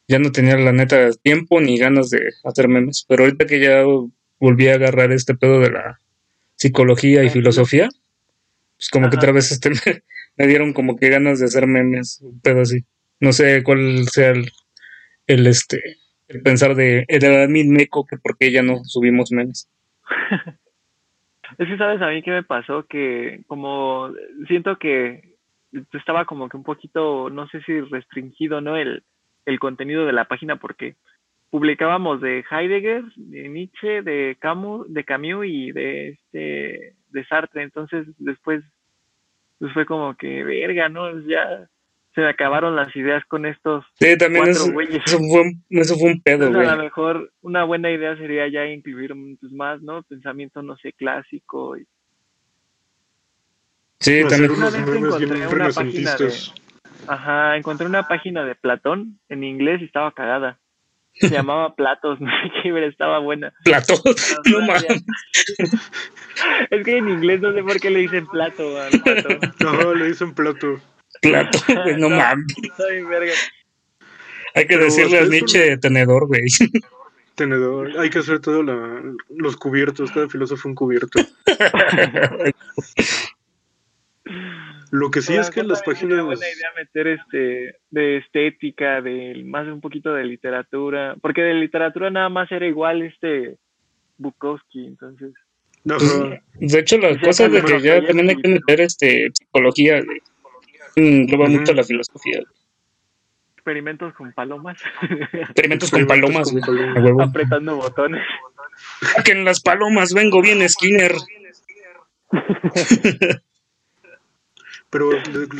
ya 0.07 0.19
no 0.19 0.31
tenía 0.31 0.57
la 0.57 0.71
neta 0.71 1.09
tiempo 1.21 1.61
ni 1.61 1.77
ganas 1.77 2.09
de 2.09 2.31
hacer 2.43 2.67
memes. 2.67 3.05
Pero 3.07 3.23
ahorita 3.23 3.45
que 3.45 3.59
ya 3.59 3.83
volví 4.39 4.67
a 4.67 4.75
agarrar 4.75 5.11
este 5.11 5.35
pedo 5.35 5.59
de 5.59 5.71
la 5.71 5.99
psicología 6.59 7.23
y 7.23 7.29
filosofía, 7.29 7.89
pues 8.77 8.89
como 8.89 9.09
que 9.09 9.15
otra 9.15 9.31
vez 9.31 9.51
este 9.51 9.69
me, 9.85 10.03
me 10.37 10.47
dieron 10.47 10.73
como 10.73 10.97
que 10.97 11.09
ganas 11.09 11.39
de 11.39 11.45
hacer 11.45 11.65
memes, 11.65 12.21
un 12.21 12.39
pedo 12.41 12.61
así. 12.61 12.85
No 13.19 13.33
sé 13.33 13.63
cuál 13.63 14.07
sea 14.09 14.31
el, 14.31 14.51
el 15.27 15.47
este 15.47 15.81
el 16.27 16.43
pensar 16.43 16.75
de 16.75 17.05
el 17.07 17.25
admin 17.25 17.71
meco 17.73 18.05
que 18.05 18.17
por 18.17 18.37
qué 18.37 18.51
ya 18.51 18.61
no 18.61 18.83
subimos 18.83 19.31
memes. 19.31 19.69
Es 21.57 21.67
que, 21.67 21.77
¿sabes 21.77 21.99
a 22.01 22.09
mí 22.09 22.21
qué 22.21 22.29
me 22.29 22.43
pasó? 22.43 22.85
Que 22.85 23.41
como 23.47 24.13
siento 24.47 24.77
que 24.77 25.35
estaba 25.93 26.25
como 26.25 26.47
que 26.47 26.55
un 26.55 26.63
poquito, 26.63 27.31
no 27.31 27.49
sé 27.49 27.61
si 27.63 27.81
restringido, 27.81 28.61
¿no? 28.61 28.77
El, 28.77 29.03
el 29.45 29.59
contenido 29.59 30.05
de 30.05 30.13
la 30.13 30.25
página 30.25 30.57
porque 30.57 30.95
publicábamos 31.49 32.21
de 32.21 32.43
Heidegger, 32.49 33.03
de 33.15 33.49
Nietzsche, 33.49 34.01
de 34.01 34.37
Camus, 34.39 34.91
de 34.91 35.03
Camus 35.03 35.45
y 35.47 35.71
de 35.71 36.09
este 36.09 36.95
de 37.09 37.25
Sartre. 37.27 37.63
Entonces 37.63 38.07
después 38.17 38.63
pues 39.59 39.73
fue 39.73 39.85
como 39.85 40.15
que 40.15 40.43
verga, 40.43 40.89
¿no? 40.89 41.19
Ya 41.27 41.67
se 42.15 42.21
me 42.21 42.29
acabaron 42.29 42.75
las 42.75 42.95
ideas 42.95 43.23
con 43.25 43.45
estos. 43.45 43.85
Sí, 43.99 44.17
también 44.17 44.45
Cuatro 44.45 44.63
eso, 44.63 44.73
güeyes. 44.73 45.03
eso 45.05 45.17
fue 45.17 45.41
un, 45.41 45.63
eso 45.69 45.95
fue 45.97 46.11
un 46.11 46.21
pedo, 46.21 46.47
Entonces, 46.47 46.69
a 46.69 46.73
güey. 46.73 46.77
lo 46.77 46.83
mejor 46.83 47.31
una 47.41 47.63
buena 47.65 47.91
idea 47.91 48.15
sería 48.17 48.47
ya 48.47 48.65
incluir 48.65 49.13
pues, 49.39 49.51
más, 49.51 49.81
¿no? 49.81 50.01
Pensamiento, 50.03 50.61
no 50.61 50.77
sé, 50.77 50.93
clásico. 50.93 51.77
Y... 51.77 51.85
Sí, 53.99 54.21
también. 54.27 54.51
unos 54.51 54.73
Una 54.73 54.85
vez 54.85 54.97
encontré 54.97 54.97
una 54.97 55.11
página 55.11 55.49
renacentistas. 55.49 56.53
Ajá, 57.07 57.57
encontré 57.57 57.85
una 57.87 58.07
página 58.07 58.45
de 58.45 58.55
Platón 58.55 59.19
en 59.29 59.43
inglés 59.43 59.81
y 59.81 59.85
estaba 59.85 60.11
cagada. 60.11 60.59
Se 61.13 61.29
llamaba 61.29 61.75
Platos, 61.75 62.19
no 62.21 62.27
sé 62.29 62.51
qué, 62.63 62.71
pero 62.71 62.87
estaba 62.87 63.19
buena. 63.19 63.53
Platón, 63.63 63.97
no 64.45 64.59
mames. 64.67 64.85
Es 66.69 66.85
que 66.85 66.97
en 66.97 67.09
inglés 67.09 67.41
no 67.41 67.51
sé 67.53 67.61
por 67.63 67.77
qué 67.81 67.89
le 67.89 67.99
dicen 67.99 68.25
plato 68.27 68.79
al 68.81 68.91
pato. 69.01 69.27
No, 69.59 69.93
le 69.93 70.07
dicen 70.07 70.33
plato. 70.33 70.79
Güey, 71.21 71.97
no 71.97 72.07
No. 72.07 72.15
mames. 72.15 72.45
Bien 72.89 73.09
verga. 73.09 73.33
Hay 74.55 74.65
que 74.65 74.75
Pero 74.75 74.85
decirle 74.85 75.17
a 75.17 75.21
hasta 75.23 75.35
eso 75.35 75.45
Nietzsche 75.45 75.77
tenedor, 75.79 76.27
güey. 76.27 76.43
Tenedor. 77.35 77.99
Hay 77.99 78.09
que 78.09 78.19
hacer 78.19 78.39
todos 78.39 78.65
los 79.35 79.57
cubiertos. 79.57 80.11
Cada 80.11 80.29
filósofo 80.29 80.69
un 80.69 80.75
cubierto. 80.75 81.19
Lo 84.91 85.11
que 85.11 85.21
sí 85.21 85.35
es 85.35 85.49
que 85.49 85.61
mejor 85.61 85.71
las 85.71 85.83
páginas. 85.83 86.25
buena 86.25 86.45
idea 86.47 86.69
meter 86.75 87.07
este 87.07 87.75
de 87.89 88.17
estética, 88.17 89.01
de 89.01 89.41
más 89.45 89.67
un 89.67 89.81
poquito 89.81 90.13
de 90.13 90.23
literatura, 90.25 91.15
porque 91.21 91.41
de 91.41 91.53
literatura 91.53 92.09
nada 92.09 92.29
más 92.29 92.51
era 92.51 92.65
igual 92.65 93.01
este 93.03 93.57
Bukowski, 94.17 94.85
entonces. 94.87 95.31
De 95.83 96.79
hecho, 96.79 96.97
la 96.97 97.13
Sí, 97.13 97.19
cosa 97.21 97.47
de 97.47 97.61
que 97.63 97.79
ya 97.81 98.03
también 98.05 98.29
hay 98.29 98.35
que 98.35 98.47
meter 98.49 98.81
este 98.81 99.29
psicología. 99.33 100.01
Engloba 100.95 101.45
Ujú. 101.45 101.53
mucho 101.59 101.73
la 101.73 101.83
filosofía. 101.83 102.39
Experimentos 103.55 104.13
con 104.15 104.33
palomas, 104.33 104.81
Experimentos 105.33 105.91
con 105.91 106.07
palomas, 106.07 106.51
con 106.51 106.61
palomas. 106.61 107.29
Apretando 107.29 107.75
botones. 107.77 108.25
Que 109.23 109.31
en 109.33 109.45
las 109.45 109.61
palomas 109.61 110.13
vengo 110.13 110.41
bien, 110.41 110.67
Skinner. 110.67 111.13
Pero 114.89 115.11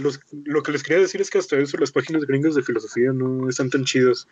los- 0.02 0.20
lo 0.46 0.64
que 0.64 0.72
les 0.72 0.84
quería 0.84 1.02
decir 1.02 1.22
es 1.22 1.30
que 1.30 1.38
hasta 1.38 1.58
eso 1.58 1.78
las 1.78 1.92
páginas 1.92 2.26
gringas 2.26 2.56
de 2.56 2.64
filosofía 2.64 3.12
no 3.14 3.48
están 3.50 3.70
tan 3.70 3.84
chidas. 3.86 4.28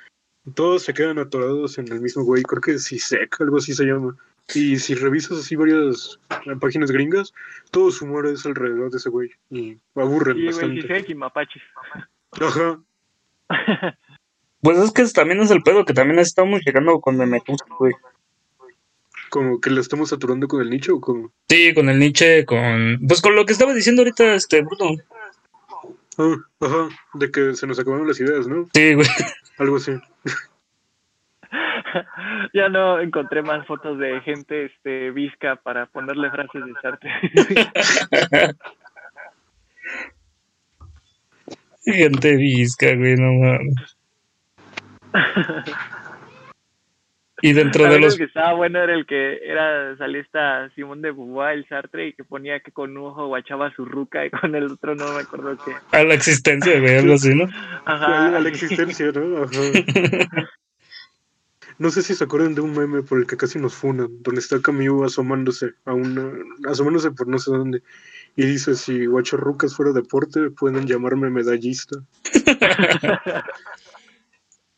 Todos 0.56 0.84
se 0.84 0.94
quedan 0.94 1.20
atorados 1.20 1.78
en 1.78 1.92
el 1.92 2.00
mismo 2.02 2.24
güey. 2.24 2.42
Creo 2.44 2.62
que 2.62 2.80
CISEC, 2.80 3.42
algo 3.42 3.58
así 3.58 3.74
se 3.74 3.84
llama. 3.86 4.16
Y 4.56 4.78
si 4.78 4.96
revisas 4.96 5.40
así 5.40 5.56
varias 5.58 6.20
eh, 6.46 6.56
páginas 6.60 6.90
gringas, 6.90 7.34
todo 7.70 7.92
su 7.92 8.06
humor 8.06 8.28
es 8.28 8.46
alrededor 8.46 8.90
de 8.90 8.98
ese 8.98 9.10
güey. 9.10 9.30
Y 9.52 9.78
aburren 9.96 10.38
Sí, 10.38 10.46
bastante. 10.46 10.82
Giseki 10.82 11.16
Mapaches. 11.16 11.64
Ajá. 12.32 12.82
Pues 14.60 14.80
es 14.80 14.92
que 14.92 15.06
también 15.06 15.40
es 15.42 15.52
el 15.52 15.62
pedo 15.62 15.86
que 15.86 15.94
también 15.94 16.18
estamos 16.20 16.62
llegando 16.66 17.00
con 17.00 17.16
Memetusta, 17.16 17.68
güey. 17.78 17.94
Como 19.38 19.62
que 19.62 19.70
le 19.70 19.82
estamos 19.82 20.10
saturando 20.10 20.48
con 20.48 20.62
el 20.62 20.72
nicho 20.72 20.96
o 20.96 21.00
como. 21.00 21.32
Sí, 21.48 21.72
con 21.76 21.90
el 21.90 22.00
Nietzsche, 22.00 22.44
con. 22.44 23.00
Pues 23.08 23.22
con 23.22 23.36
lo 23.36 23.46
que 23.46 23.54
estaba 23.54 23.72
diciendo 23.72 24.02
ahorita, 24.02 24.34
este, 24.34 24.64
Bruno. 24.64 25.00
Ah, 26.18 26.38
ajá. 26.60 26.90
De 27.14 27.30
que 27.30 27.54
se 27.54 27.68
nos 27.68 27.78
acabaron 27.78 28.08
las 28.08 28.20
ideas, 28.20 28.48
¿no? 28.48 28.68
Sí, 28.74 28.96
güey. 28.96 29.06
Algo 29.60 29.76
así. 29.76 29.92
ya 32.56 32.68
no 32.70 33.00
encontré 33.00 33.44
más 33.44 33.64
fotos 33.68 34.00
de 34.00 34.22
gente 34.22 34.66
este 34.66 35.12
visca 35.12 35.58
para 35.58 35.86
ponerle 35.86 36.32
frases 36.32 36.64
de 36.66 36.74
Sartre. 36.82 37.12
Gente 41.86 42.38
visca, 42.38 42.96
güey, 42.96 43.16
no 43.18 43.34
mames. 43.34 43.98
Y 47.42 47.54
dentro 47.54 47.84
de 47.84 47.90
¿Sabes 47.90 48.02
los. 48.02 48.14
el 48.14 48.20
que 48.20 48.26
estaba 48.26 48.54
bueno 48.54 48.80
era 48.80 48.94
el 48.94 49.06
que 49.06 49.40
era 49.44 49.96
salía 49.98 50.22
esta 50.22 50.70
Simón 50.76 51.02
de 51.02 51.12
Beauvoir, 51.12 51.58
el 51.58 51.68
Sartre, 51.68 52.08
y 52.08 52.14
que 52.14 52.24
ponía 52.24 52.60
que 52.60 52.72
con 52.72 52.98
un 52.98 53.06
ojo 53.06 53.28
guachaba 53.28 53.72
su 53.76 53.86
ruca 53.86 54.26
y 54.26 54.30
con 54.32 54.56
el 54.56 54.72
otro 54.72 54.96
no 54.96 55.14
me 55.14 55.22
acuerdo 55.22 55.56
qué. 55.64 55.74
A 55.92 56.04
la 56.04 56.16
existencia, 56.16 56.80
güey, 56.80 56.98
algo 56.98 57.14
así, 57.14 57.36
¿no? 57.36 57.46
Ajá. 57.86 58.36
A 58.36 58.40
la 58.40 58.50
existencia, 58.50 59.12
¿no? 59.12 59.44
Ajá. 59.44 59.52
No 61.80 61.92
sé 61.92 62.02
si 62.02 62.16
se 62.16 62.24
acuerdan 62.24 62.56
de 62.56 62.62
un 62.62 62.76
meme 62.76 63.04
por 63.04 63.20
el 63.20 63.28
que 63.28 63.38
casi 63.38 63.60
nos 63.60 63.76
funan, 63.76 64.10
donde 64.24 64.42
está 64.42 64.60
Camus 64.60 65.06
asomándose 65.06 65.74
a 65.86 65.94
una, 65.94 66.32
asomándose 66.68 67.12
por 67.12 67.28
no 67.28 67.38
sé 67.38 67.52
dónde, 67.52 67.84
y 68.36 68.46
dice 68.46 68.74
si 68.76 69.06
Guacho 69.06 69.38
Rucas 69.38 69.76
fuera 69.76 69.92
deporte, 69.92 70.50
pueden 70.50 70.88
llamarme 70.88 71.30
medallista. 71.30 71.98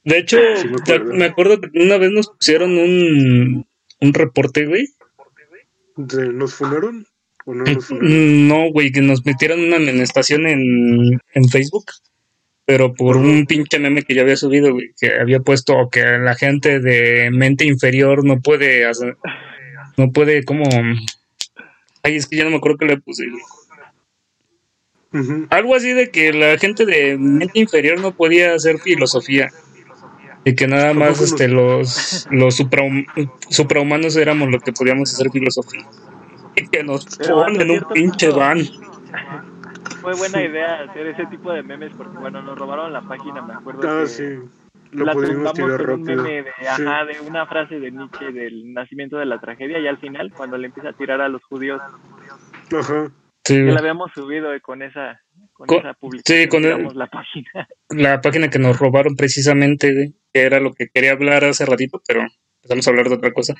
De 0.04 0.18
hecho, 0.18 0.38
Sí, 0.56 0.68
me 0.68 0.76
acuerdo. 0.82 1.14
me 1.14 1.26
acuerdo 1.26 1.62
que 1.62 1.70
una 1.84 1.98
vez 1.98 2.12
nos 2.12 2.28
pusieron 2.30 2.78
un, 2.78 3.68
un 4.00 4.14
reporte, 4.14 4.66
güey. 4.66 4.88
¿De- 5.98 6.32
¿Nos 6.34 6.54
funaron? 6.54 7.06
¿O 7.46 7.54
no 7.54 7.64
nos 7.66 7.86
funaron? 7.86 8.48
No, 8.48 8.72
güey, 8.72 8.92
que 8.92 9.02
nos 9.02 9.26
metieron 9.26 9.60
una 9.60 9.76
amonestación 9.78 10.48
en, 10.48 11.20
en 11.34 11.50
Facebook, 11.50 11.86
pero 12.66 12.94
por 12.94 13.18
un 13.18 13.46
pinche 13.46 13.80
meme 13.80 14.04
que 14.04 14.16
yo 14.16 14.22
había 14.22 14.38
subido, 14.38 14.72
güey, 14.74 14.92
que 15.00 15.14
había 15.20 15.40
puesto 15.42 15.90
que 15.92 16.02
la 16.04 16.36
gente 16.36 16.80
de 16.80 17.30
mente 17.32 17.66
inferior 17.66 18.24
no 18.24 18.40
puede 18.42 18.86
hacer, 18.86 19.18
no 19.98 20.12
puede 20.12 20.44
como... 20.46 20.64
Ay, 22.04 22.16
es 22.16 22.28
que 22.28 22.38
ya 22.38 22.46
no 22.46 22.52
me 22.52 22.56
acuerdo 22.58 22.78
qué 22.78 22.86
le 22.86 22.98
puse. 23.02 23.26
güey. 23.28 23.42
Algo 25.50 25.76
así 25.76 25.92
de 25.92 26.12
que 26.12 26.32
la 26.32 26.58
gente 26.58 26.86
de 26.86 27.18
mente 27.18 27.60
inferior 27.60 28.00
no 28.00 28.16
podía 28.16 28.54
hacer 28.54 28.78
filosofía. 28.80 29.50
Y 30.46 30.56
que 30.56 30.68
nada 30.68 30.94
más 30.94 31.22
este, 31.22 31.48
los, 31.48 32.28
los 32.32 32.60
suprahum- 32.60 33.06
suprahumanos 33.50 34.16
éramos 34.16 34.50
los 34.50 34.64
que 34.64 34.72
podíamos 34.72 35.14
hacer 35.14 35.30
filosofía. 35.32 35.86
Y 36.56 36.68
que 36.68 36.84
nos 36.84 37.06
ponen 37.18 37.70
un 37.72 37.84
pinche 37.94 38.28
punto- 38.28 38.40
van. 38.40 38.60
Fue 40.02 40.14
buena 40.16 40.42
idea 40.42 40.82
hacer 40.90 41.08
ese 41.08 41.26
tipo 41.26 41.52
de 41.52 41.62
memes 41.62 41.92
porque, 41.98 42.18
bueno, 42.18 42.42
nos 42.42 42.58
robaron 42.58 42.94
la 42.94 43.02
página, 43.02 43.42
me 43.42 43.54
acuerdo. 43.54 43.82
Ah, 43.90 44.02
que 44.04 44.08
sí. 44.08 44.24
Lo 44.92 45.06
la 45.06 45.12
pudimos 45.14 45.54
tumbamos 45.54 45.56
tirar 45.56 45.86
con 45.86 46.00
un 46.02 46.08
rápido. 46.08 46.24
meme 46.24 46.44
de, 46.44 46.52
Sí. 46.60 46.66
ajá, 46.84 47.06
de 47.06 47.20
una 47.28 47.46
frase 47.46 47.80
de 47.80 47.92
Nietzsche 47.92 48.32
del 48.32 48.74
nacimiento 48.74 49.18
de 49.18 49.26
la 49.26 49.40
tragedia 49.40 49.78
y 49.80 49.88
al 49.88 49.98
final, 50.00 50.32
cuando 50.36 50.58
le 50.58 50.68
empieza 50.68 50.90
a 50.90 50.94
tirar 50.94 51.22
a 51.22 51.28
los 51.30 51.44
judíos, 51.44 51.82
Ajá. 52.76 53.12
Sí, 53.44 53.56
que 53.56 53.62
la 53.72 53.80
habíamos 53.80 54.12
subido 54.14 54.56
y 54.56 54.62
con 54.62 54.82
esa, 54.82 55.20
con 55.60 55.68
Con- 55.68 55.80
esa 55.80 55.94
publicación 55.94 56.42
sí, 56.42 56.48
con 56.48 56.64
el- 56.66 56.72
tiramos 56.76 56.96
la 56.96 57.08
página. 57.08 57.68
la 57.90 58.22
página 58.22 58.50
que 58.50 58.60
nos 58.60 58.80
robaron 58.80 59.16
precisamente, 59.16 60.14
que 60.34 60.40
era 60.42 60.60
lo 60.62 60.74
que 60.74 60.88
quería 60.88 61.12
hablar 61.12 61.44
hace 61.44 61.66
ratito, 61.66 62.02
pero 62.08 62.22
empezamos 62.58 62.88
a 62.88 62.90
hablar 62.90 63.10
de 63.10 63.16
otra 63.16 63.34
cosa. 63.34 63.56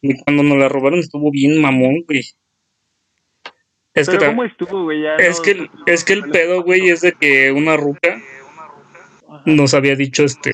Y 0.00 0.16
cuando 0.22 0.42
nos 0.44 0.56
la 0.58 0.68
robaron 0.68 1.00
estuvo 1.00 1.30
bien 1.30 1.60
mamón, 1.60 2.04
güey. 2.06 2.22
Es 3.94 4.08
que, 4.08 4.16
Pero 4.16 4.30
¿cómo 4.30 4.44
estuvo, 4.44 4.84
güey? 4.84 5.02
Ya 5.02 5.16
es 5.16 5.38
no- 5.38 5.42
que, 5.44 5.50
el- 5.50 5.70
es 5.86 6.04
que 6.04 6.12
el 6.14 6.22
pedo, 6.30 6.62
güey, 6.62 6.88
es 6.88 7.00
de 7.02 7.12
que 7.12 7.52
una 7.52 7.76
ruca 7.76 8.22
Ajá. 9.28 9.42
nos 9.46 9.74
había 9.74 9.96
dicho, 9.96 10.24
este, 10.24 10.52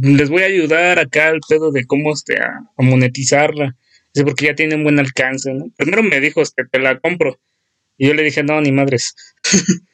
les 0.00 0.30
voy 0.30 0.42
a 0.42 0.46
ayudar 0.46 0.98
acá 0.98 1.28
al 1.28 1.40
pedo 1.48 1.70
de 1.72 1.84
cómo, 1.84 2.12
este, 2.12 2.38
a, 2.40 2.60
a 2.76 2.82
monetizarla. 2.82 3.76
Dice, 4.14 4.24
porque 4.24 4.46
ya 4.46 4.54
tienen 4.54 4.82
buen 4.84 4.98
alcance, 4.98 5.52
¿no? 5.52 5.66
Primero 5.76 6.02
me 6.02 6.20
dijo, 6.20 6.40
este, 6.40 6.64
te 6.64 6.78
la 6.78 6.98
compro. 7.00 7.38
Y 7.98 8.06
yo 8.08 8.14
le 8.14 8.22
dije, 8.22 8.42
no, 8.42 8.60
ni 8.60 8.72
madres. 8.72 9.14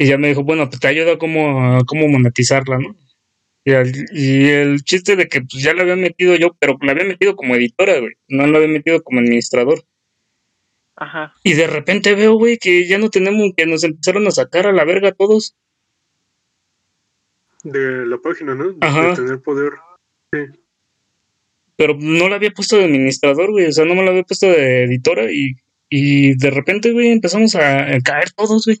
y 0.00 0.06
ya 0.06 0.16
me 0.16 0.28
dijo, 0.28 0.44
bueno, 0.44 0.68
pues 0.70 0.78
te 0.78 0.86
ayudo 0.86 1.12
a 1.12 1.18
cómo, 1.18 1.76
a 1.76 1.84
cómo 1.84 2.06
monetizarla, 2.06 2.78
¿no? 2.78 2.94
Y 3.64 3.72
el, 3.72 4.06
y 4.12 4.44
el 4.46 4.82
chiste 4.84 5.16
de 5.16 5.28
que 5.28 5.40
pues 5.40 5.60
ya 5.60 5.74
la 5.74 5.82
había 5.82 5.96
metido 5.96 6.36
yo, 6.36 6.56
pero 6.58 6.78
la 6.80 6.92
había 6.92 7.04
metido 7.04 7.34
como 7.34 7.56
editora, 7.56 7.98
güey. 7.98 8.14
No 8.28 8.46
la 8.46 8.58
había 8.58 8.68
metido 8.68 9.02
como 9.02 9.18
administrador. 9.18 9.84
Ajá. 10.94 11.34
Y 11.42 11.54
de 11.54 11.66
repente 11.66 12.14
veo, 12.14 12.34
güey, 12.34 12.58
que 12.58 12.86
ya 12.86 12.96
no 12.98 13.10
tenemos, 13.10 13.50
que 13.56 13.66
nos 13.66 13.82
empezaron 13.82 14.26
a 14.28 14.30
sacar 14.30 14.68
a 14.68 14.72
la 14.72 14.84
verga 14.84 15.10
todos. 15.12 15.56
De 17.64 18.06
la 18.06 18.18
página, 18.18 18.54
¿no? 18.54 18.76
Ajá. 18.80 19.10
De 19.10 19.16
tener 19.16 19.42
poder. 19.42 19.72
Sí. 20.32 20.38
pero 21.74 21.96
no 21.98 22.28
la 22.28 22.36
había 22.36 22.50
puesto 22.50 22.76
de 22.76 22.84
administrador, 22.84 23.50
güey, 23.50 23.66
o 23.66 23.72
sea, 23.72 23.84
no 23.84 23.94
me 23.94 24.04
la 24.04 24.10
había 24.10 24.22
puesto 24.24 24.46
de 24.46 24.84
editora 24.84 25.30
y, 25.32 25.54
y 25.88 26.36
de 26.36 26.50
repente, 26.50 26.92
güey, 26.92 27.08
empezamos 27.08 27.54
a 27.54 27.86
caer 28.04 28.30
todos, 28.36 28.66
güey, 28.66 28.80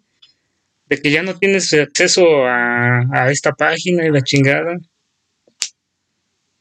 de 0.88 1.00
que 1.00 1.10
ya 1.10 1.22
no 1.22 1.36
tienes 1.38 1.72
acceso 1.74 2.46
a, 2.46 3.00
a 3.12 3.30
esta 3.30 3.52
página 3.52 4.06
y 4.06 4.10
la 4.10 4.22
chingada. 4.22 4.78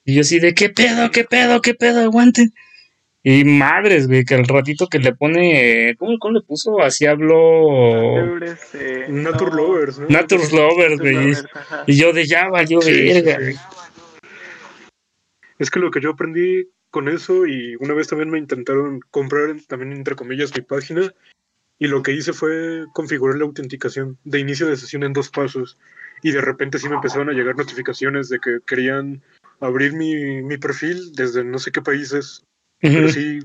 Y 0.05 0.15
yo 0.15 0.21
así 0.21 0.39
de, 0.39 0.53
¿qué 0.53 0.69
pedo, 0.69 1.11
qué 1.11 1.23
pedo, 1.23 1.61
qué 1.61 1.73
pedo, 1.73 2.01
aguanten? 2.01 2.53
Y 3.23 3.43
madres, 3.43 4.07
güey, 4.07 4.23
que 4.23 4.35
al 4.35 4.47
ratito 4.47 4.87
que 4.87 4.99
le 4.99 5.13
pone, 5.13 5.95
¿cómo, 5.97 6.17
cómo 6.17 6.35
le 6.35 6.41
puso? 6.45 6.79
Así 6.81 7.05
habló 7.05 8.39
Nature 9.09 9.51
no, 9.51 9.57
Lovers, 9.57 9.99
¿no? 9.99 10.07
Nature 10.07 10.43
Lovers, 10.49 10.99
güey. 10.99 11.33
Y 11.87 11.97
yo 11.97 12.13
de 12.13 12.25
ya 12.25 12.47
valió 12.47 12.81
Sí, 12.81 12.93
sí, 12.93 13.21
verga. 13.21 13.37
sí. 13.51 13.57
Es 15.59 15.69
que 15.69 15.79
lo 15.79 15.91
que 15.91 15.99
yo 15.99 16.11
aprendí 16.11 16.69
con 16.89 17.09
eso 17.09 17.45
y 17.45 17.75
una 17.81 17.93
vez 17.93 18.07
también 18.07 18.29
me 18.29 18.37
intentaron 18.37 19.01
comprar 19.11 19.55
también 19.67 19.91
entre 19.91 20.15
comillas 20.15 20.55
mi 20.55 20.61
página 20.61 21.13
y 21.79 21.87
lo 21.87 22.01
que 22.03 22.11
hice 22.13 22.33
fue 22.33 22.85
configurar 22.93 23.37
la 23.37 23.45
autenticación 23.45 24.17
de 24.23 24.39
inicio 24.39 24.67
de 24.67 24.77
sesión 24.77 25.03
en 25.03 25.13
dos 25.13 25.29
pasos 25.29 25.77
y 26.23 26.31
de 26.31 26.41
repente 26.41 26.79
sí 26.79 26.89
me 26.89 26.95
empezaron 26.95 27.29
a 27.29 27.33
llegar 27.33 27.55
notificaciones 27.55 28.29
de 28.29 28.39
que 28.39 28.59
querían 28.65 29.21
abrir 29.59 29.93
mi, 29.93 30.41
mi 30.41 30.57
perfil 30.57 31.11
desde 31.13 31.43
no 31.43 31.59
sé 31.59 31.71
qué 31.71 31.81
países, 31.81 32.43
pero 32.79 33.09
sí 33.09 33.39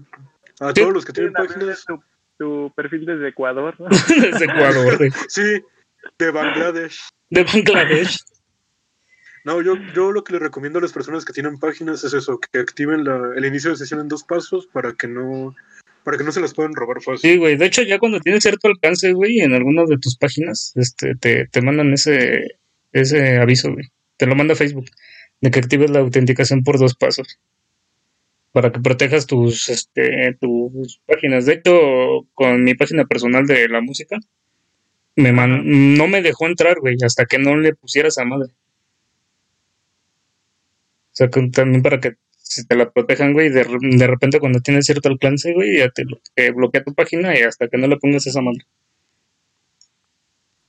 a 0.61 0.73
todos 0.73 0.93
los 0.93 1.05
que 1.05 1.13
tienen 1.13 1.33
páginas, 1.33 1.85
Tu, 1.87 2.03
tu 2.39 2.73
perfil 2.75 3.05
desde 3.07 3.29
Ecuador, 3.29 3.75
¿no? 3.79 3.89
Desde 4.09 4.45
Ecuador, 4.45 4.99
sí, 5.29 5.63
de 6.19 6.31
Bangladesh. 6.31 7.09
De 7.31 7.45
Bangladesh. 7.45 8.19
No, 9.45 9.61
yo, 9.61 9.75
yo 9.95 10.13
lo 10.13 10.23
que 10.23 10.35
le 10.35 10.39
recomiendo 10.39 10.79
a 10.79 10.83
las 10.83 10.93
personas 10.93 11.25
que 11.25 11.33
tienen 11.33 11.59
páginas 11.59 12.05
es 12.05 12.15
eso, 12.15 12.39
que 12.39 12.61
activen 12.61 13.05
la- 13.05 13.33
el 13.37 13.45
inicio 13.45 13.71
de 13.71 13.77
sesión 13.77 14.01
en 14.01 14.09
dos 14.09 14.23
pasos 14.23 14.67
para 14.69 14.93
que 14.93 15.09
no 15.09 15.55
para 16.05 16.19
que 16.19 16.25
no 16.25 16.33
se 16.33 16.41
las 16.41 16.55
puedan 16.55 16.75
robar 16.75 17.01
fácil. 17.03 17.31
Sí, 17.31 17.37
güey. 17.39 17.57
De 17.57 17.67
hecho, 17.67 17.83
ya 17.83 17.99
cuando 17.99 18.21
tienes 18.21 18.43
cierto 18.43 18.69
alcance, 18.69 19.13
güey, 19.13 19.41
en 19.41 19.55
algunas 19.55 19.89
de 19.89 19.99
tus 19.99 20.17
páginas, 20.17 20.73
este, 20.77 21.15
te, 21.17 21.47
te 21.47 21.63
mandan 21.63 21.93
ese, 21.93 22.59
ese 22.93 23.39
aviso, 23.39 23.73
güey. 23.73 23.87
Te 24.17 24.27
lo 24.27 24.35
manda 24.35 24.55
Facebook, 24.55 24.91
de 25.41 25.51
que 25.51 25.59
actives 25.59 25.91
la 25.91 26.01
autenticación 26.01 26.63
por 26.63 26.79
dos 26.79 26.95
pasos. 26.95 27.39
Para 28.53 28.71
que 28.71 28.81
protejas 28.81 29.27
tus, 29.27 29.69
este, 29.71 30.37
tus 30.41 31.01
páginas. 31.07 31.47
De 31.47 31.55
hecho, 31.55 32.27
con 32.35 32.65
mi 32.65 32.75
página 32.75 33.05
personal 33.07 33.47
de 33.47 33.69
la 33.69 33.81
música, 33.81 34.19
me 35.17 35.33
man- 35.33 35.63
no 35.97 36.07
me 36.09 36.21
dejó 36.23 36.47
entrar, 36.47 36.79
güey, 36.81 36.97
hasta 37.05 37.25
que 37.27 37.39
no 37.39 37.57
le 37.57 37.75
pusieras 37.75 38.19
a 38.19 38.25
madre. 38.25 38.53
O 41.13 41.15
sea, 41.15 41.29
que 41.29 41.49
también 41.49 41.83
para 41.83 42.01
que 42.01 42.15
si 42.55 42.67
te 42.67 42.77
la 42.77 42.91
protejan, 42.91 43.33
güey, 43.33 43.49
de, 43.51 43.65
de 43.81 44.07
repente 44.07 44.41
cuando 44.41 44.61
tienes 44.61 44.87
cierto 44.87 45.09
alcance, 45.09 45.53
güey, 45.53 45.79
ya 45.79 45.91
te, 45.91 46.05
te 46.35 46.51
bloquea 46.53 46.85
tu 46.85 46.95
página 46.95 47.39
y 47.39 47.43
hasta 47.43 47.69
que 47.69 47.79
no 47.79 47.87
le 47.87 47.97
pongas 47.99 48.27
esa 48.27 48.41
madre. 48.41 48.65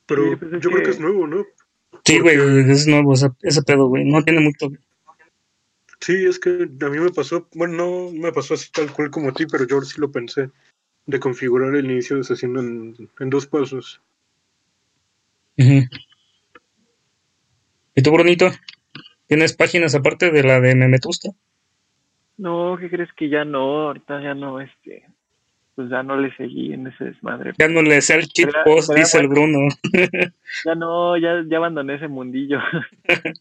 Pero 0.06 0.30
Sí, 0.32 0.36
pues 0.36 0.54
es 0.54 0.62
yo 0.62 0.70
creo 0.70 0.84
que- 0.84 0.90
es 0.92 1.00
nuevo, 1.00 1.28
¿no? 1.28 1.46
Sí, 2.06 2.20
Porque- 2.20 2.38
güey, 2.38 2.72
es 2.72 2.88
nuevo 2.88 3.14
ese, 3.14 3.30
ese 3.42 3.62
pedo, 3.64 3.88
güey. 3.88 4.04
No 4.06 4.24
tiene 4.24 4.42
mucho. 4.42 4.70
Sí, 6.02 6.26
es 6.26 6.38
que 6.40 6.50
a 6.82 6.90
mí 6.90 7.00
me 7.00 7.12
pasó, 7.12 7.48
bueno, 7.54 7.76
no 7.76 8.12
me 8.12 8.32
pasó 8.34 8.56
así 8.56 8.70
tal 8.72 8.92
cual 8.92 9.10
como 9.10 9.30
a 9.30 9.34
ti, 9.34 9.46
pero 9.46 9.66
yo 9.66 9.82
sí 9.82 10.02
lo 10.02 10.12
pensé, 10.12 10.50
de 11.06 11.20
configurar 11.20 11.74
el 11.76 11.90
inicio 11.90 12.18
de 12.18 12.24
sesión 12.26 12.58
en, 12.58 13.10
en 13.20 13.30
dos 13.30 13.46
pasos. 13.48 14.02
Ujú. 15.58 15.86
¿Y 17.96 18.02
tú, 18.02 18.12
Brunito? 18.12 18.52
¿Tienes 19.28 19.54
páginas 19.54 19.96
aparte 19.96 20.32
de 20.32 20.44
la 20.44 20.60
de 20.60 20.76
Memetusta? 20.76 21.30
No, 22.38 22.78
¿qué 22.80 22.90
crees 22.90 23.12
que 23.14 23.30
ya 23.30 23.46
no? 23.46 23.88
Ahorita 23.88 24.22
ya 24.22 24.34
no, 24.34 24.60
este, 24.60 25.04
pues 25.76 25.90
ya 25.90 26.02
no 26.04 26.18
le 26.18 26.36
seguí 26.36 26.74
en 26.74 26.88
ese 26.88 27.06
desmadre. 27.06 27.54
Ya 27.58 27.68
no 27.68 27.82
le 27.82 28.02
sé 28.02 28.16
el 28.16 28.28
cheat 28.28 28.50
Pero- 28.52 28.64
post, 28.64 28.88
pero 28.90 29.00
dice 29.00 29.20
el 29.20 29.28
Bruno. 29.28 29.60
Ya 30.66 30.76
no, 30.76 31.18
ya, 31.18 31.44
ya 31.48 31.58
abandoné 31.58 31.96
ese 31.96 32.08
mundillo. 32.08 32.60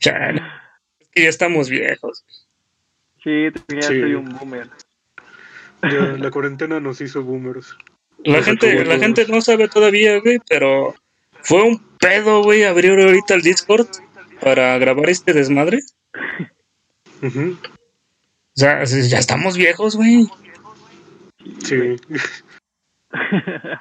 Chale. 0.00 0.42
Es 1.00 1.08
que 1.10 1.22
ya 1.24 1.28
estamos 1.28 1.68
viejos. 1.68 2.24
sí, 3.22 3.48
ya 3.68 3.82
Sí. 3.82 4.00
soy 4.00 4.14
un 4.14 4.36
boomer. 4.36 4.68
Ya, 5.82 6.16
la 6.18 6.30
cuarentena 6.30 6.80
nos 6.80 7.00
hizo 7.00 7.22
boomers. 7.22 7.76
La 8.24 8.38
Nos 8.38 8.46
gente, 8.46 8.84
la 8.84 8.98
gente 8.98 9.26
no 9.28 9.40
sabe 9.42 9.68
todavía, 9.68 10.18
güey, 10.20 10.38
pero 10.48 10.94
fue 11.42 11.62
un 11.62 11.78
pedo, 12.00 12.42
güey, 12.42 12.64
abrir 12.64 12.92
ahorita 12.98 13.34
el 13.34 13.42
Discord 13.42 13.86
para 14.40 14.78
grabar 14.78 15.10
este 15.10 15.32
desmadre. 15.34 15.80
Ujú, 17.22 17.58
O 18.56 18.60
sea, 18.60 18.84
ya 18.84 19.18
estamos 19.18 19.56
viejos, 19.56 19.96
güey. 19.96 20.26
Sí. 21.64 21.96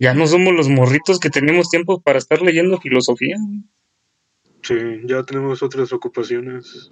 Ya 0.00 0.14
no 0.14 0.28
somos 0.28 0.54
los 0.54 0.68
morritos 0.68 1.18
que 1.18 1.28
tenemos 1.28 1.70
tiempo 1.70 2.00
para 2.00 2.18
estar 2.20 2.40
leyendo 2.40 2.80
filosofía. 2.80 3.34
güey. 3.36 3.62
Sí, 4.62 4.76
ya 5.06 5.24
tenemos 5.24 5.60
otras 5.60 5.92
ocupaciones. 5.92 6.88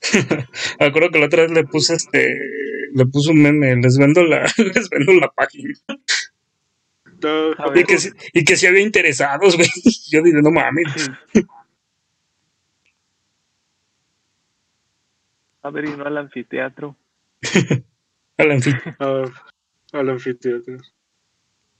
Acuerdo 0.78 1.10
que 1.10 1.18
la 1.18 1.26
otra 1.26 1.42
vez 1.42 1.50
le 1.50 1.64
puse 1.64 1.94
este, 1.94 2.36
le 2.94 3.06
puse 3.06 3.32
un 3.32 3.42
meme, 3.42 3.74
les 3.82 3.98
vendo 3.98 4.22
la, 4.22 4.42
les 4.58 4.88
vendo 4.90 5.12
la 5.14 5.28
página. 5.32 5.74
Ah, 7.24 7.66
Y 7.70 7.74
ver. 7.74 7.86
que, 7.86 7.98
si- 7.98 8.10
y 8.32 8.44
que 8.44 8.56
si 8.56 8.66
había 8.68 8.82
interesados, 8.82 9.56
güey. 9.56 9.68
Yo 10.10 10.22
dije, 10.22 10.40
no 10.40 10.52
mames. 10.52 11.10
A 15.62 15.70
ver, 15.70 15.84
y 15.86 15.96
no 15.96 16.04
al 16.04 16.18
anfiteatro. 16.18 16.96
Al 18.36 18.50
anfiteatro. 18.50 19.32
al 19.92 20.08
anfiteatro. 20.10 20.76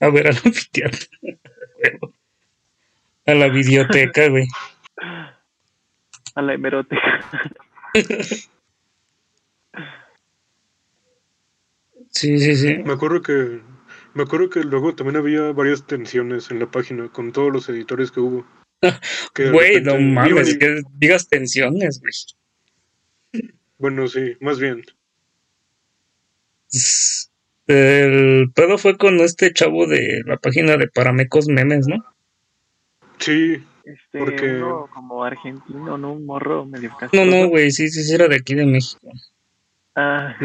A 0.00 0.08
ver, 0.08 0.26
al 0.28 0.36
anfiteatro. 0.36 1.08
A 3.26 3.34
la 3.34 3.48
biblioteca, 3.48 4.28
güey. 4.28 4.46
A 6.34 6.42
la 6.42 6.54
hemeroteca. 6.54 7.20
Sí, 12.10 12.38
sí, 12.38 12.56
sí. 12.56 12.76
Me 12.84 12.92
acuerdo 12.92 13.22
que 13.22 13.60
me 14.14 14.22
acuerdo 14.24 14.50
que 14.50 14.60
luego 14.64 14.94
también 14.94 15.16
había 15.16 15.50
varias 15.52 15.86
tensiones 15.86 16.50
en 16.50 16.58
la 16.58 16.70
página 16.70 17.08
con 17.08 17.32
todos 17.32 17.50
los 17.50 17.68
editores 17.70 18.10
que 18.10 18.20
hubo. 18.20 18.46
Güey, 19.34 19.80
no 19.82 19.98
mames, 19.98 20.54
y- 20.54 20.58
que 20.58 20.82
digas 20.98 21.28
tensiones, 21.28 22.00
güey. 22.00 22.12
Bueno, 23.82 24.06
sí, 24.06 24.36
más 24.38 24.60
bien. 24.60 24.84
El 27.66 28.52
pedo 28.54 28.78
fue 28.78 28.96
con 28.96 29.16
este 29.18 29.52
chavo 29.52 29.88
de 29.88 30.22
la 30.24 30.36
página 30.36 30.76
de 30.76 30.86
Paramecos 30.86 31.48
Memes, 31.48 31.88
¿no? 31.88 31.96
Sí, 33.18 33.60
Este, 33.84 34.20
Porque- 34.20 34.54
uno 34.54 34.88
como 34.94 35.24
argentino, 35.24 35.98
¿no? 35.98 36.12
Un 36.12 36.24
morro 36.24 36.64
medio 36.64 36.92
No, 37.12 37.24
no, 37.24 37.48
güey, 37.48 37.72
sí, 37.72 37.88
sí, 37.88 38.04
sí, 38.04 38.14
era 38.14 38.28
de 38.28 38.36
aquí 38.36 38.54
de 38.54 38.66
México. 38.66 39.10
Ah. 39.96 40.36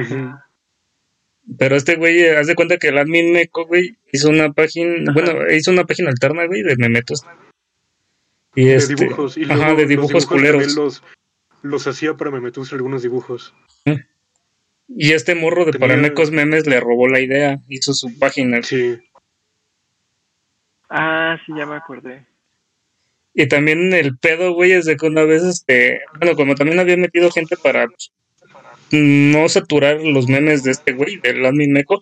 Pero 1.60 1.76
este 1.76 1.97
güey, 1.97 2.19
eh, 2.19 2.38
haz 2.38 2.47
de 2.47 2.56
cuenta 2.56 2.78
que 2.78 2.88
el 2.88 2.97
admin 2.97 3.32
Meco, 3.34 3.67
güey, 3.67 3.95
hizo 4.12 4.30
una 4.30 4.52
página, 4.52 5.12
Ajá. 5.12 5.21
bueno, 5.21 5.54
hizo 5.54 5.69
una 5.69 5.84
página 5.86 6.10
alterna, 6.10 6.47
güey, 6.47 6.63
de 6.63 6.76
memetos. 6.78 7.23
Y 8.56 8.65
de 8.65 8.76
este, 8.78 8.95
dibujos. 8.95 9.38
Y 9.38 9.43
ajá, 9.43 9.54
luego 9.54 9.76
de 9.76 9.82
los 9.84 9.89
dibujos 9.89 10.26
culeros. 10.26 10.76
Los, 10.76 11.04
los 11.67 11.88
hacía 11.88 12.15
para 12.15 12.32
Memetus 12.32 12.73
algunos 12.73 13.01
dibujos. 13.03 13.53
Y 14.89 15.12
este 15.13 15.36
morro 15.36 15.65
de 15.65 15.73
Tenía- 15.73 15.88
Paramecos 15.88 16.32
Memes 16.32 16.65
le 16.67 16.80
robó 16.80 17.08
la 17.08 17.19
idea, 17.19 17.60
hizo 17.67 17.93
su 17.93 18.17
página. 18.19 18.62
Sí, 18.63 18.97
ah, 20.89 21.38
sí, 21.45 21.53
ya 21.58 21.65
me 21.65 21.75
acordé. 21.75 22.25
Y 23.34 23.47
también 23.47 23.93
el 23.93 24.17
pedo, 24.17 24.53
güey, 24.53 24.71
es 24.71 24.86
de 24.86 24.97
que 24.97 25.06
una 25.06 25.23
vez, 25.23 25.43
este, 25.43 26.01
bueno, 26.17 26.36
como 26.36 26.56
también 26.56 26.80
había 26.80 26.97
metido 26.97 27.30
gente 27.30 27.56
para 27.56 27.86
pues, 27.88 28.12
no 28.91 29.47
saturar 29.47 30.01
los 30.01 30.27
memes 30.27 30.63
de 30.63 30.71
este 30.71 30.93
güey, 30.93 31.17
del 31.17 31.45
admin 31.45 31.71
Meco, 31.71 32.01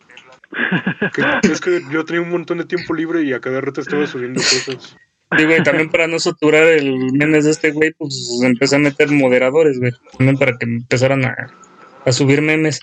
es 1.44 1.60
que 1.60 1.82
yo 1.92 2.06
tenía 2.06 2.22
un 2.22 2.30
montón 2.30 2.60
de 2.60 2.66
tiempo 2.66 2.94
libre 2.94 3.24
y 3.24 3.34
a 3.34 3.42
cada 3.42 3.60
rato 3.60 3.82
estaba 3.82 4.08
subiendo 4.08 4.40
cosas. 4.66 4.96
Y 5.38 5.46
güey, 5.46 5.64
también 5.64 5.90
para 5.90 6.08
no 6.08 6.20
saturar 6.20 6.68
el 6.68 7.14
memes 7.14 7.46
de 7.46 7.52
este 7.52 7.72
güey, 7.72 7.94
pues 7.94 8.40
empecé 8.44 8.76
a 8.76 8.80
meter 8.80 9.10
moderadores, 9.12 9.80
güey, 9.80 9.92
también 10.18 10.38
para 10.38 10.58
que 10.58 10.66
empezaran 10.66 11.26
a, 11.26 11.36
a 12.06 12.12
subir 12.12 12.42
memes. 12.42 12.80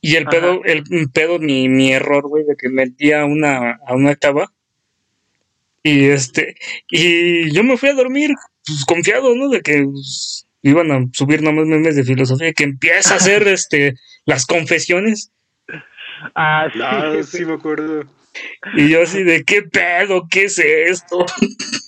Y 0.00 0.16
el 0.16 0.24
Ajá. 0.28 0.30
pedo, 0.30 0.64
el 0.64 0.84
pedo, 1.12 1.38
mi, 1.38 1.68
mi 1.68 1.92
error, 1.92 2.28
güey, 2.28 2.44
de 2.44 2.56
que 2.56 2.68
metí 2.68 3.12
a 3.12 3.24
una, 3.24 3.78
a 3.86 3.94
una 3.94 4.14
chava. 4.16 4.52
Y 5.82 6.06
este, 6.06 6.56
y 6.88 7.50
yo 7.52 7.64
me 7.64 7.76
fui 7.76 7.88
a 7.88 7.94
dormir, 7.94 8.30
pues, 8.66 8.84
confiado, 8.84 9.34
¿no? 9.34 9.48
De 9.48 9.60
que 9.60 9.84
pues, 9.84 10.46
iban 10.62 10.92
a 10.92 11.04
subir 11.12 11.42
nomás 11.42 11.66
memes 11.66 11.96
de 11.96 12.04
filosofía, 12.04 12.52
que 12.52 12.64
empieza 12.64 13.14
a 13.14 13.16
hacer 13.16 13.48
este 13.48 13.94
las 14.24 14.46
confesiones. 14.46 15.32
Ah, 16.34 16.68
sí. 16.72 16.80
Ah, 16.82 17.14
sí 17.24 17.44
me 17.44 17.54
acuerdo. 17.54 18.04
Y 18.74 18.88
yo 18.88 19.02
así 19.02 19.22
de 19.24 19.44
qué 19.44 19.62
pedo, 19.62 20.26
qué 20.30 20.44
es 20.44 20.58
esto. 20.58 21.24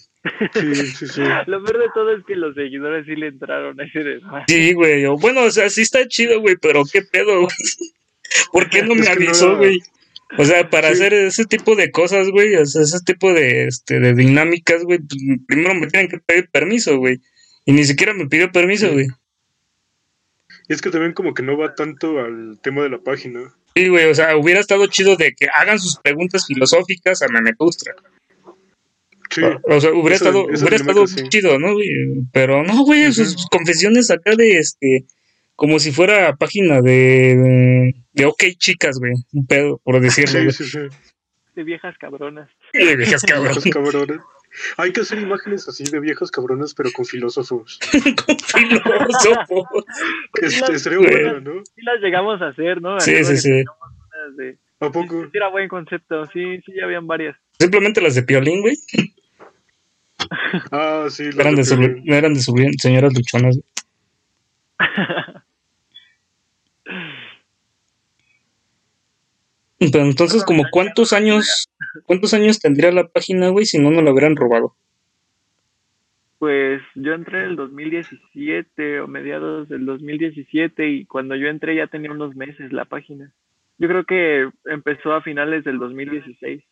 Sí, 0.52 0.74
sí, 0.74 1.06
sí. 1.08 1.22
Lo 1.46 1.62
peor 1.64 1.78
de 1.78 1.88
todo 1.94 2.14
es 2.16 2.24
que 2.26 2.36
los 2.36 2.54
seguidores 2.54 3.06
sí 3.06 3.16
le 3.16 3.28
entraron 3.28 3.80
a 3.80 3.84
ese 3.84 4.00
desmadre. 4.00 4.44
Sí, 4.48 4.72
güey. 4.74 5.06
Bueno, 5.20 5.44
o 5.44 5.50
sea, 5.50 5.70
sí 5.70 5.82
está 5.82 6.06
chido, 6.06 6.40
güey, 6.40 6.56
pero 6.60 6.82
qué 6.90 7.02
pedo. 7.02 7.40
güey? 7.40 7.48
¿Por 8.52 8.68
qué 8.70 8.82
no 8.82 8.94
me 8.94 9.04
no 9.06 9.10
avisó, 9.12 9.56
güey? 9.56 9.80
O 10.38 10.44
sea, 10.44 10.70
para 10.70 10.88
Sí. 10.88 10.94
hacer 10.94 11.14
ese 11.14 11.44
tipo 11.44 11.74
de 11.74 11.90
cosas, 11.90 12.28
güey, 12.30 12.54
o 12.54 12.64
sea, 12.64 12.82
ese 12.82 13.00
tipo 13.04 13.32
de, 13.32 13.66
este, 13.66 13.98
de 13.98 14.14
dinámicas, 14.14 14.84
güey, 14.84 14.98
pues, 15.00 15.20
primero 15.48 15.74
me 15.74 15.88
tienen 15.88 16.08
que 16.08 16.18
pedir 16.18 16.48
permiso, 16.50 16.98
güey. 16.98 17.18
Y 17.64 17.72
ni 17.72 17.82
siquiera 17.84 18.14
me 18.14 18.26
pidió 18.28 18.52
permiso, 18.52 18.92
güey. 18.92 19.08
Y 20.68 20.72
es 20.72 20.80
que 20.82 20.90
también 20.90 21.14
como 21.14 21.34
que 21.34 21.42
no 21.42 21.56
va 21.58 21.74
tanto 21.74 22.20
al 22.20 22.60
tema 22.62 22.82
de 22.82 22.90
la 22.90 22.98
página. 22.98 23.40
Sí, 23.74 23.88
güey, 23.88 24.06
o 24.08 24.14
sea, 24.14 24.36
hubiera 24.36 24.60
estado 24.60 24.86
chido 24.86 25.16
de 25.16 25.32
que 25.32 25.48
hagan 25.52 25.80
sus 25.80 25.96
preguntas 25.96 26.46
filosóficas 26.46 27.22
a 27.22 27.28
Memetustra. 27.28 27.94
Sí, 29.30 29.42
O 29.64 29.80
sea, 29.80 29.92
hubiera 29.92 30.16
Eso- 30.16 30.24
estado, 30.26 30.50
eso 30.50 30.62
hubiera 30.64 30.76
estado 30.76 31.06
sí. 31.06 31.28
chido, 31.28 31.58
¿no? 31.58 31.68
Pero 32.32 32.62
no, 32.64 32.84
güey, 32.84 33.12
sus 33.12 33.46
confesiones 33.50 34.10
acá 34.10 34.34
de 34.36 34.58
este, 34.58 35.04
como 35.56 35.78
si 35.78 35.92
fuera 35.92 36.34
página 36.36 36.80
de, 36.82 37.94
de 38.12 38.24
OK 38.24 38.42
Chicas, 38.58 38.98
güey. 38.98 39.12
Un 39.32 39.46
pedo, 39.46 39.80
por 39.84 40.00
decirlo, 40.00 40.30
sí, 40.32 40.38
güey. 40.38 40.52
sí, 40.52 40.64
sí. 40.64 40.78
De 41.54 41.64
viejas 41.64 41.96
cabronas. 41.98 42.48
De 42.72 42.96
viejas 42.96 43.22
cabronas. 43.22 43.64
Hay 44.78 44.92
que 44.92 45.02
hacer 45.02 45.20
imágenes 45.20 45.68
así 45.68 45.84
de 45.84 46.00
viejas 46.00 46.30
cabronas, 46.32 46.74
pero 46.74 46.90
con 46.90 47.04
filósofos. 47.04 47.78
Con 48.26 48.36
filósofo. 48.40 49.68
Este, 50.42 50.78
sería 50.80 50.98
bueno, 50.98 51.40
¿no? 51.40 51.62
Sí 51.64 51.82
las 51.82 52.00
llegamos 52.00 52.42
a 52.42 52.48
hacer, 52.48 52.80
¿no? 52.82 52.98
Sí, 52.98 53.22
sí, 53.24 53.50
de- 54.36 54.58
¿A 54.80 54.90
poco? 54.90 55.24
Sí, 55.24 55.30
era 55.34 55.48
buen 55.50 55.68
concepto, 55.68 56.24
sí, 56.32 56.58
sí, 56.64 56.72
ya 56.76 56.84
habían 56.86 57.06
varias. 57.06 57.36
Simplemente 57.60 58.00
las 58.00 58.14
de 58.14 58.22
Piolín, 58.22 58.62
güey. 58.62 58.76
Ah, 60.72 61.06
sí. 61.08 61.30
Eran 61.38 61.54
de, 61.54 61.64
su, 61.64 61.76
Piolín. 61.76 62.12
eran 62.12 62.34
de 62.34 62.40
su 62.40 62.54
señoras 62.78 63.14
luchonas. 63.14 63.58
Pero 69.78 70.04
entonces, 70.04 70.44
como 70.44 70.64
cuántos 70.70 71.14
años, 71.14 71.68
cuántos 72.04 72.34
años 72.34 72.60
tendría 72.60 72.92
la 72.92 73.08
página, 73.08 73.48
güey, 73.48 73.64
si 73.64 73.78
no 73.78 73.90
nos 73.90 74.04
la 74.04 74.12
hubieran 74.12 74.36
robado. 74.36 74.74
Pues 76.38 76.82
yo 76.94 77.14
entré 77.14 77.40
en 77.40 77.50
el 77.50 77.56
2017 77.56 79.00
o 79.00 79.08
mediados 79.08 79.68
del 79.68 79.86
2017 79.86 80.88
y 80.88 81.04
cuando 81.06 81.34
yo 81.34 81.48
entré 81.48 81.76
ya 81.76 81.86
tenía 81.86 82.12
unos 82.12 82.34
meses 82.34 82.72
la 82.72 82.84
página. 82.84 83.32
Yo 83.78 83.88
creo 83.88 84.04
que 84.04 84.50
empezó 84.66 85.14
a 85.14 85.22
finales 85.22 85.64
del 85.64 85.78
2016. 85.78 86.62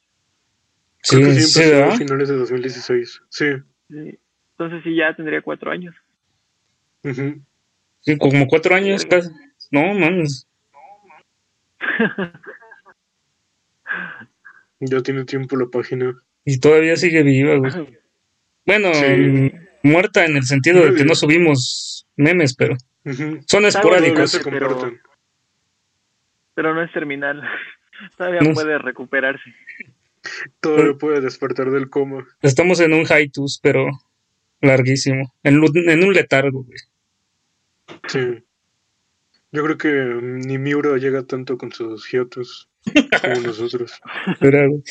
Sí, 1.03 1.17
Creo 1.17 1.29
que 1.29 1.35
sí 1.41 1.73
a 1.73 1.91
finales 1.93 2.29
de 2.29 2.37
2016. 2.37 3.23
Sí. 3.31 3.47
Sí. 3.89 4.19
Entonces 4.59 4.83
sí, 4.85 4.97
ya 4.97 5.15
tendría 5.15 5.41
cuatro 5.43 5.71
años. 5.71 5.95
Sí, 8.01 8.19
como 8.19 8.47
cuatro 8.49 8.75
años 8.75 9.07
casi. 9.07 9.31
No, 9.71 9.95
mames. 9.95 10.47
Ya 14.81 15.03
tiene 15.03 15.25
tiempo 15.25 15.57
la 15.57 15.67
página. 15.67 16.15
Y 16.45 16.61
todavía 16.61 16.97
sigue 16.97 17.23
viva, 17.23 17.57
güey. 17.57 17.99
Bueno, 18.65 18.95
Sí. 18.95 19.53
muerta 19.83 20.25
en 20.25 20.37
el 20.37 20.45
sentido 20.45 20.85
de 20.85 20.95
que 20.95 21.05
no 21.05 21.15
subimos 21.17 22.07
memes, 22.17 22.55
pero 22.55 22.77
son 23.47 23.65
esporádicos. 23.67 24.31
se 24.31 24.41
pero- 26.55 26.75
no 26.75 26.83
es 26.83 26.93
terminal. 26.93 27.43
Todavía 28.17 28.41
No. 28.41 28.55
puede 28.55 28.79
recuperarse. 28.79 29.53
Todavía 30.61 30.95
puede 30.95 31.21
despertar 31.21 31.71
del 31.71 31.89
coma. 31.89 32.27
Estamos 32.43 32.81
en 32.81 32.95
un 32.95 33.05
hiatus, 33.05 33.61
pero 33.63 33.89
larguísimo. 34.61 35.35
En, 35.43 35.63
en 35.75 36.05
un 36.05 36.13
letargo, 36.13 36.65
güey. 36.65 36.79
Sí. 38.09 38.45
Yo 39.51 39.65
creo 39.65 39.79
que 39.79 39.89
ni 40.23 40.59
Miura 40.59 40.97
llega 40.99 41.23
tanto 41.23 41.57
con 41.57 41.73
sus 41.73 42.11
hiotos 42.11 42.69
como 43.23 43.41
nosotros. 43.41 43.93
Pero, 44.41 44.69
güey, 44.69 44.83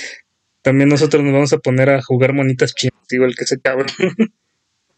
también 0.64 0.90
nosotros 0.90 1.24
nos 1.24 1.34
vamos 1.34 1.54
a 1.54 1.60
poner 1.60 1.90
a 1.90 2.02
jugar 2.02 2.34
monitas 2.34 2.74
chinas, 2.74 3.00
igual 3.12 3.36
que 3.36 3.44
ese 3.44 3.60
cabrón. 3.60 3.88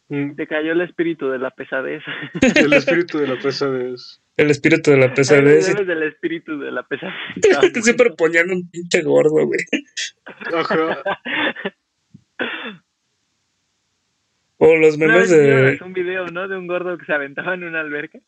Te 0.09 0.47
cayó 0.47 0.71
el 0.71 0.81
espíritu 0.81 1.29
de 1.29 1.37
la 1.37 1.51
pesadez. 1.51 2.01
El 2.55 2.73
espíritu 2.73 3.19
de 3.19 3.27
la 3.27 3.37
pesadez. 3.37 4.21
El 4.37 4.49
espíritu 4.49 4.89
de 4.89 4.97
la 4.97 5.13
pesadez. 5.13 5.67
Debes 5.67 5.87
del 5.87 6.03
espíritu 6.03 6.57
de 6.57 6.71
la 6.71 6.81
pesadez. 6.81 7.13
que 7.73 7.81
siempre 7.83 8.09
ponían 8.11 8.49
un 8.49 8.67
pinche 8.71 9.03
gordo, 9.03 9.45
güey. 9.45 9.59
Ajá. 10.51 11.03
O 14.57 14.75
los 14.75 14.97
memes 14.97 15.29
de. 15.29 15.79
un 15.85 15.93
video, 15.93 16.25
¿no? 16.27 16.47
De 16.47 16.57
un 16.57 16.67
gordo 16.67 16.97
que 16.97 17.05
se 17.05 17.13
aventaba 17.13 17.53
en 17.53 17.63
una 17.63 17.79
alberca. 17.79 18.19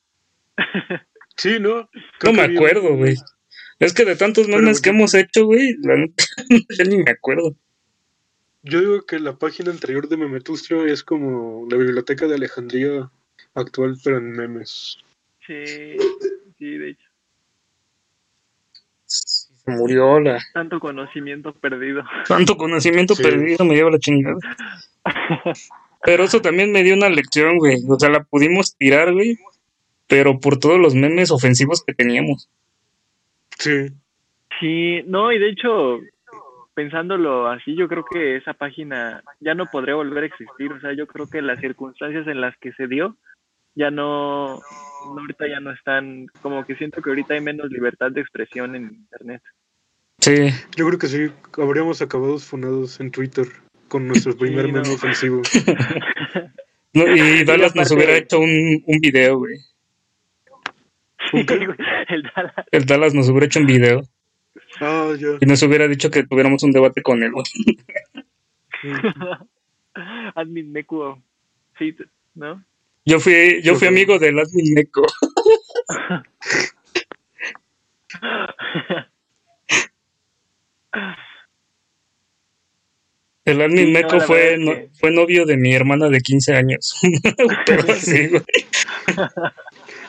Sí, 1.37 1.59
¿no? 1.59 1.89
No 2.23 2.33
me 2.33 2.41
acuerdo, 2.43 2.95
güey. 2.95 3.15
Es 3.79 3.93
que 3.93 4.05
de 4.05 4.15
tantos 4.15 4.45
Pero, 4.45 4.59
memes 4.59 4.79
que 4.79 4.89
hemos 4.91 5.15
hecho, 5.15 5.45
güey, 5.45 5.75
la 5.81 5.95
neta, 5.95 6.23
ya 6.77 6.83
ni 6.83 6.97
me 6.97 7.09
acuerdo. 7.09 7.55
Yo 8.63 8.79
digo 8.79 9.01
que 9.05 9.19
la 9.19 9.33
página 9.33 9.71
anterior 9.71 10.07
de 10.07 10.17
Memetustro 10.17 10.85
es 10.85 11.03
como 11.03 11.67
la 11.69 11.77
biblioteca 11.77 12.27
de 12.27 12.35
Alejandría 12.35 13.09
actual, 13.55 13.97
pero 14.03 14.17
en 14.17 14.31
memes. 14.31 14.97
Sí, 15.47 15.97
sí, 16.59 16.77
de 16.77 16.89
hecho. 16.91 17.07
Se 19.05 19.71
murió 19.71 20.19
la. 20.19 20.39
Tanto 20.53 20.79
conocimiento 20.79 21.53
perdido. 21.53 22.03
Tanto 22.27 22.55
conocimiento 22.55 23.15
Sí. 23.15 23.23
perdido 23.23 23.65
me 23.65 23.75
lleva 23.75 23.91
la 23.91 23.99
chingada. 23.99 24.37
Pero 26.03 26.23
eso 26.23 26.41
también 26.41 26.71
me 26.71 26.81
dio 26.83 26.95
una 26.95 27.09
lección, 27.09 27.59
güey. 27.59 27.77
O 27.87 27.99
sea, 27.99 28.09
la 28.09 28.23
pudimos 28.23 28.75
tirar, 28.75 29.13
güey. 29.13 29.37
Pero 30.07 30.39
por 30.39 30.57
todos 30.57 30.79
los 30.79 30.95
memes 30.95 31.29
ofensivos 31.29 31.83
que 31.83 31.93
teníamos. 31.93 32.49
Sí, 33.59 33.89
Sí, 34.59 35.01
no, 35.07 35.31
y 35.31 35.39
de 35.39 35.49
hecho, 35.49 35.99
pensándolo 36.81 37.47
así, 37.47 37.75
yo 37.75 37.87
creo 37.87 38.03
que 38.03 38.37
esa 38.37 38.53
página 38.53 39.21
ya 39.39 39.53
no 39.53 39.67
podría 39.67 39.93
volver 39.93 40.23
a 40.23 40.27
existir. 40.27 40.73
O 40.73 40.79
sea, 40.81 40.93
yo 40.93 41.05
creo 41.05 41.27
que 41.29 41.39
las 41.43 41.59
circunstancias 41.59 42.25
en 42.27 42.41
las 42.41 42.57
que 42.57 42.73
se 42.73 42.87
dio 42.87 43.17
ya 43.75 43.91
no, 43.91 44.55
no, 44.55 45.21
ahorita 45.21 45.47
ya 45.47 45.59
no 45.59 45.71
están, 45.71 46.25
como 46.41 46.65
que 46.65 46.75
siento 46.75 47.01
que 47.01 47.11
ahorita 47.11 47.35
hay 47.35 47.41
menos 47.41 47.69
libertad 47.69 48.09
de 48.11 48.21
expresión 48.21 48.75
en 48.75 48.85
Internet. 48.85 49.43
Sí. 50.19 50.49
yo 50.75 50.87
creo 50.87 50.99
que 50.99 51.07
sí, 51.07 51.31
habríamos 51.57 52.01
acabado 52.01 52.37
funados 52.39 52.99
en 52.99 53.11
Twitter 53.11 53.45
con 53.87 54.07
nuestro 54.07 54.35
primer 54.35 54.65
Sí, 54.65 54.71
no. 54.71 54.81
meme 54.81 54.93
ofensivo. 54.95 55.41
No, 56.93 57.05
y 57.15 57.45
Dallas 57.45 57.73
nos 57.73 57.89
hubiera 57.91 58.17
hecho 58.17 58.37
un, 58.37 58.83
un 58.85 58.99
video, 58.99 59.37
güey. 59.37 59.55
Sí, 61.31 61.45
güey, 61.47 61.77
el 62.09 62.23
Dallas. 62.35 62.65
El 62.69 62.85
Dallas 62.85 63.13
nos 63.13 63.29
hubiera 63.29 63.45
hecho 63.45 63.59
un 63.61 63.67
video. 63.67 64.01
Ah, 64.79 65.13
ya. 65.17 65.37
Y 65.39 65.45
nos 65.45 65.61
hubiera 65.63 65.87
dicho 65.87 66.09
que 66.11 66.23
tuviéramos 66.23 66.63
un 66.63 66.71
debate 66.71 67.01
con 67.01 67.23
él. 67.23 67.31
Admin 70.35 70.71
Meku, 70.71 71.21
sí, 71.77 71.95
¿no? 72.35 72.63
Yo 73.05 73.19
fui, 73.19 73.61
yo 73.63 73.75
fui 73.75 73.87
amigo 73.87 74.19
del 74.19 74.39
admin 74.39 74.73
Neko. 74.75 75.05
El 83.43 83.61
admin 83.61 83.87
Sí, 83.87 83.91
no, 83.91 83.99
Meco 83.99 84.19
fue, 84.21 84.57
no- 84.59 84.75
fue 84.99 85.11
novio 85.11 85.45
de 85.45 85.57
mi 85.57 85.73
hermana 85.73 86.09
de 86.09 86.21
15 86.21 86.53
años. 86.55 86.99
Pero 87.65 87.91
así, 87.91 88.27
güey. 88.27 88.43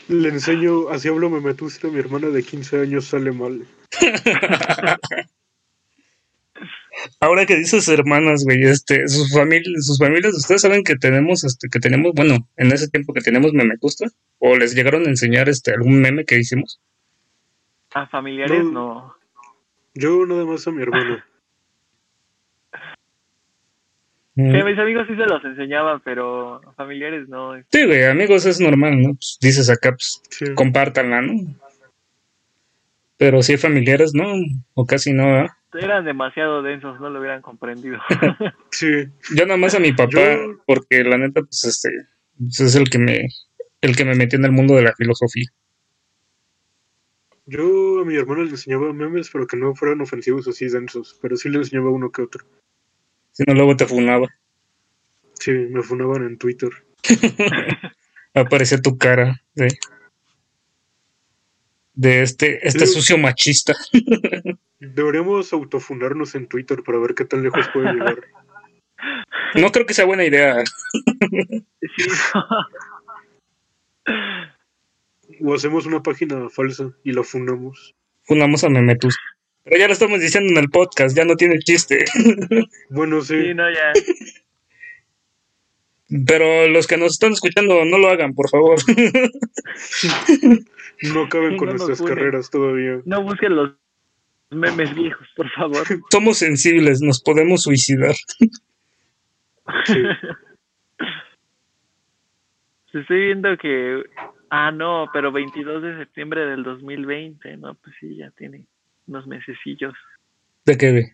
Le 0.09 0.29
enseño, 0.29 0.89
así 0.91 1.09
hablo 1.09 1.31
Memetustro, 1.31 1.91
mi 1.91 1.99
hermana 1.99 2.29
de 2.29 2.43
15 2.43 2.81
años 2.81 3.07
sale 3.07 3.33
mal. 3.33 3.67
Ahora 7.21 7.47
que 7.47 7.57
dices 7.57 7.89
hermanas, 7.89 8.45
güey, 8.45 8.63
este, 8.65 9.09
sus 9.09 9.33
familias, 9.33 9.87
sus 9.87 9.99
familias, 9.99 10.35
ustedes 10.35 10.61
saben 10.63 10.85
que 10.85 10.97
tenemos, 10.97 11.45
este, 11.45 11.69
que 11.69 11.81
tenemos, 11.81 12.13
bueno, 12.15 12.49
en 12.57 12.73
ese 12.73 12.89
tiempo 12.89 13.13
que 13.13 13.21
tenemos 13.21 13.53
memecusta, 13.53 14.07
o 14.39 14.57
les 14.57 14.75
llegaron 14.75 15.07
a 15.07 15.11
enseñar 15.11 15.49
este 15.49 15.73
algún 15.73 16.01
meme 16.01 16.25
que 16.25 16.39
hicimos. 16.39 16.81
A 17.95 18.07
familiares 18.07 18.65
No. 18.65 18.71
no. 18.71 19.15
Yo 19.95 20.25
nada 20.27 20.45
más 20.45 20.67
a 20.67 20.71
mi 20.71 20.83
hermano. 20.83 21.17
Sí, 21.17 21.23
Mm. 24.35 24.65
mis 24.65 24.79
amigos 24.79 25.07
sí 25.09 25.15
se 25.15 25.27
los 25.27 25.45
enseñaban, 25.45 26.01
pero 26.05 26.61
familiares 26.77 27.29
no. 27.29 27.53
Sí, 27.71 27.85
güey, 27.87 28.05
amigos 28.05 28.47
es 28.47 28.61
normal, 28.61 29.01
¿no? 29.01 29.09
Pues 29.15 29.37
dices 29.41 29.69
acá, 29.69 29.91
pues 29.91 30.23
Sí. 30.31 30.55
compártanla, 30.55 31.21
¿no? 31.23 31.35
Pero 33.19 33.43
si 33.43 33.53
hay 33.53 33.59
familiares, 33.59 34.13
¿no? 34.15 34.25
O 34.75 34.87
casi 34.87 35.13
no, 35.13 35.27
¿verdad? 35.27 35.51
Eran 35.75 36.05
demasiado 36.05 36.63
densos, 36.63 37.01
no 37.01 37.09
lo 37.11 37.19
hubieran 37.21 37.43
comprendido. 37.43 37.99
Sí, 38.71 38.87
Yo 39.35 39.45
nada 39.47 39.57
más 39.59 39.75
a 39.75 39.81
mi 39.81 39.93
papá, 39.93 40.35
Yo- 40.37 40.59
porque 40.67 41.05
la 41.05 41.19
neta, 41.19 41.43
pues 41.43 41.65
este, 41.65 41.91
pues, 42.39 42.61
es 42.61 42.75
el 42.75 42.89
que 42.91 42.99
me, 42.99 43.29
el 43.83 43.97
que 43.97 44.05
me 44.05 44.15
metió 44.15 44.39
en 44.39 44.45
el 44.47 44.53
mundo 44.53 44.75
de 44.75 44.83
la 44.83 44.95
filosofía. 44.95 45.47
yo 47.47 48.01
a 48.01 48.05
mi 48.05 48.17
hermano 48.17 48.45
le 48.45 48.51
enseñaba 48.51 48.93
memes, 48.93 49.29
pero 49.31 49.47
que 49.47 49.57
no 49.57 49.75
fueran 49.75 50.01
ofensivos 50.01 50.49
así 50.49 50.69
densos, 50.69 51.19
pero 51.21 51.37
sí 51.37 51.49
le 51.51 51.59
enseñaba 51.59 51.91
uno 51.91 52.11
que 52.11 52.23
otro. 52.23 52.45
Si 53.33 53.45
no, 53.47 53.55
luego 53.55 53.77
te 53.77 53.87
funaba. 53.87 54.29
Sí, 55.35 55.51
me 55.51 55.83
funaban 55.83 56.25
en 56.25 56.39
Twitter. 56.39 56.71
Aparecía 58.35 58.81
tu 58.81 58.97
cara 58.97 59.43
de, 59.55 59.69
de 61.95 62.23
este, 62.23 62.67
este 62.67 62.87
Sí. 62.87 62.95
sucio 62.95 63.19
machista. 63.19 63.75
Deberíamos 64.79 65.53
autofunarnos 65.53 66.35
en 66.35 66.47
Twitter 66.49 66.83
para 66.85 66.99
ver 66.99 67.15
qué 67.15 67.25
tan 67.25 67.43
lejos 67.43 67.69
puede 67.73 67.93
llegar. 67.93 68.21
No 69.55 69.71
creo 69.71 69.85
que 69.85 69.93
sea 69.95 70.05
buena 70.07 70.25
idea. 70.25 70.63
O 75.45 75.55
hacemos 75.55 75.87
una 75.87 76.03
página 76.03 76.49
falsa 76.51 76.93
y 77.05 77.13
la 77.13 77.23
funamos. 77.23 77.95
Funamos 78.25 78.63
a 78.65 78.69
Memetus. 78.69 79.17
Pero 79.65 79.79
ya 79.79 79.87
lo 79.87 79.93
estamos 79.93 80.21
diciendo 80.21 80.51
en 80.53 80.59
el 80.59 80.71
podcast, 80.71 81.17
ya 81.17 81.25
no 81.25 81.37
tiene 81.37 81.59
chiste. 81.61 82.05
Bueno, 82.91 83.21
sí, 83.21 83.41
sí, 83.41 83.55
no, 83.55 83.71
ya. 83.71 83.93
Pero 86.27 86.69
los 86.69 86.87
que 86.87 86.97
nos 86.99 87.13
están 87.13 87.33
escuchando, 87.33 87.85
no 87.85 87.99
lo 87.99 88.09
hagan, 88.09 88.35
por 88.35 88.51
favor. 88.51 88.79
no 91.03 91.29
caben 91.29 91.53
Sí, 91.53 91.57
con 91.57 91.69
no 91.69 91.75
nuestras 91.75 92.03
carreras 92.03 92.51
todavía. 92.51 93.01
No 93.07 93.23
busquen 93.23 93.57
los 93.57 93.73
memes 94.51 94.95
viejos, 94.95 95.27
por 95.37 95.49
favor. 95.51 95.87
Somos 96.11 96.39
sensibles, 96.39 97.01
nos 97.01 97.23
podemos 97.23 97.63
suicidar. 97.63 98.15
Sí. 99.87 100.03
Estoy 102.93 103.21
viendo 103.27 103.57
que. 103.57 104.03
Ah, 104.51 104.71
no, 104.71 105.09
pero 105.15 105.33
22 105.33 105.83
de 105.83 105.97
septiembre 105.97 106.45
del 106.45 106.63
2020, 106.63 107.57
no, 107.57 107.75
pues 107.77 107.97
sí, 107.99 108.17
ya 108.17 108.31
tiene 108.33 108.67
unos 109.07 109.27
mesecillos. 109.27 109.95
¿De 110.65 110.77
qué, 110.77 110.91
güey? 110.93 111.05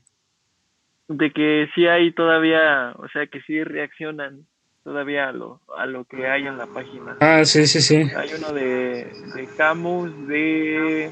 De 1.08 1.32
que 1.32 1.68
sí 1.74 1.86
hay 1.86 2.12
todavía, 2.12 2.92
o 2.98 3.08
sea, 3.08 3.26
que 3.26 3.40
sí 3.42 3.62
reaccionan 3.64 4.46
todavía 4.84 5.28
a 5.28 5.32
lo, 5.32 5.60
a 5.76 5.86
lo 5.86 6.04
que 6.04 6.26
hay 6.28 6.46
en 6.46 6.58
la 6.58 6.66
página. 6.66 7.16
Ah, 7.20 7.44
sí, 7.44 7.66
sí, 7.66 7.80
sí. 7.80 7.96
Hay 8.14 8.30
uno 8.36 8.52
de, 8.52 9.10
de 9.34 9.48
Camus 9.56 10.10
de 10.28 11.10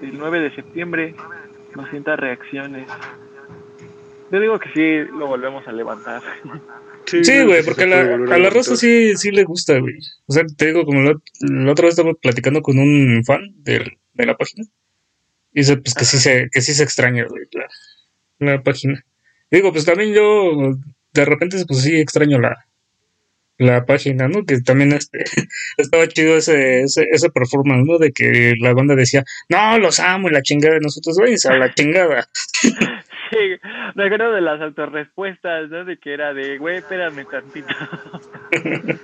del 0.00 0.18
9 0.18 0.40
de 0.40 0.54
septiembre, 0.54 1.14
200 1.74 2.18
reacciones. 2.18 2.86
Yo 4.30 4.40
digo 4.40 4.58
que 4.58 4.68
sí 4.74 5.10
lo 5.18 5.26
volvemos 5.26 5.66
a 5.68 5.72
levantar. 5.72 6.22
Sí, 7.06 7.44
güey, 7.44 7.58
que 7.60 7.64
porque 7.64 7.86
la- 7.86 8.14
a 8.34 8.38
la 8.38 8.50
raza 8.50 8.76
sí, 8.76 9.14
sí 9.16 9.30
le 9.30 9.44
gusta, 9.44 9.78
güey. 9.78 9.94
O 10.26 10.32
sea, 10.32 10.42
te 10.56 10.66
digo, 10.66 10.84
como 10.84 11.02
la, 11.02 11.14
la 11.40 11.72
otra 11.72 11.84
vez 11.84 11.96
estaba 11.98 12.14
platicando 12.14 12.62
con 12.62 12.78
un 12.78 13.22
fan 13.24 13.42
del- 13.62 13.98
de 14.14 14.26
la 14.26 14.36
página. 14.36 14.64
Y 15.54 15.60
dice, 15.60 15.76
pues 15.78 15.94
que 15.94 16.04
sí 16.04 16.18
se, 16.18 16.48
que 16.50 16.60
sí 16.60 16.74
se 16.74 16.82
extraña, 16.82 17.24
güey, 17.28 17.44
la, 17.52 17.68
la 18.52 18.62
página. 18.62 19.02
Digo, 19.50 19.72
pues 19.72 19.84
también 19.84 20.12
yo, 20.12 20.76
de 21.12 21.24
repente, 21.24 21.56
pues 21.66 21.82
sí 21.82 21.96
extraño 21.96 22.40
la, 22.40 22.66
la 23.58 23.84
página, 23.86 24.28
¿no? 24.28 24.44
Que 24.44 24.60
también 24.60 24.92
este, 24.92 25.24
estaba 25.76 26.06
chido 26.08 26.36
ese, 26.36 26.82
ese, 26.82 27.06
ese 27.10 27.30
performance, 27.30 27.86
¿no? 27.86 27.98
De 27.98 28.12
que 28.12 28.54
la 28.58 28.74
banda 28.74 28.94
decía, 28.94 29.24
no, 29.48 29.78
los 29.78 30.00
amo 30.00 30.28
y 30.28 30.32
la 30.32 30.42
chingada 30.42 30.74
de 30.74 30.80
nosotros, 30.80 31.16
váyanse 31.18 31.48
a 31.48 31.56
la 31.56 31.72
chingada. 31.72 32.28
Sí, 33.30 33.38
me 33.94 34.04
acuerdo 34.04 34.32
de 34.32 34.42
las 34.42 34.60
autorrespuestas, 34.60 35.70
¿no? 35.70 35.84
De 35.84 35.96
que 35.96 36.12
era 36.12 36.34
de, 36.34 36.58
güey, 36.58 36.76
espérame 36.76 37.26
tantito. 37.28 37.74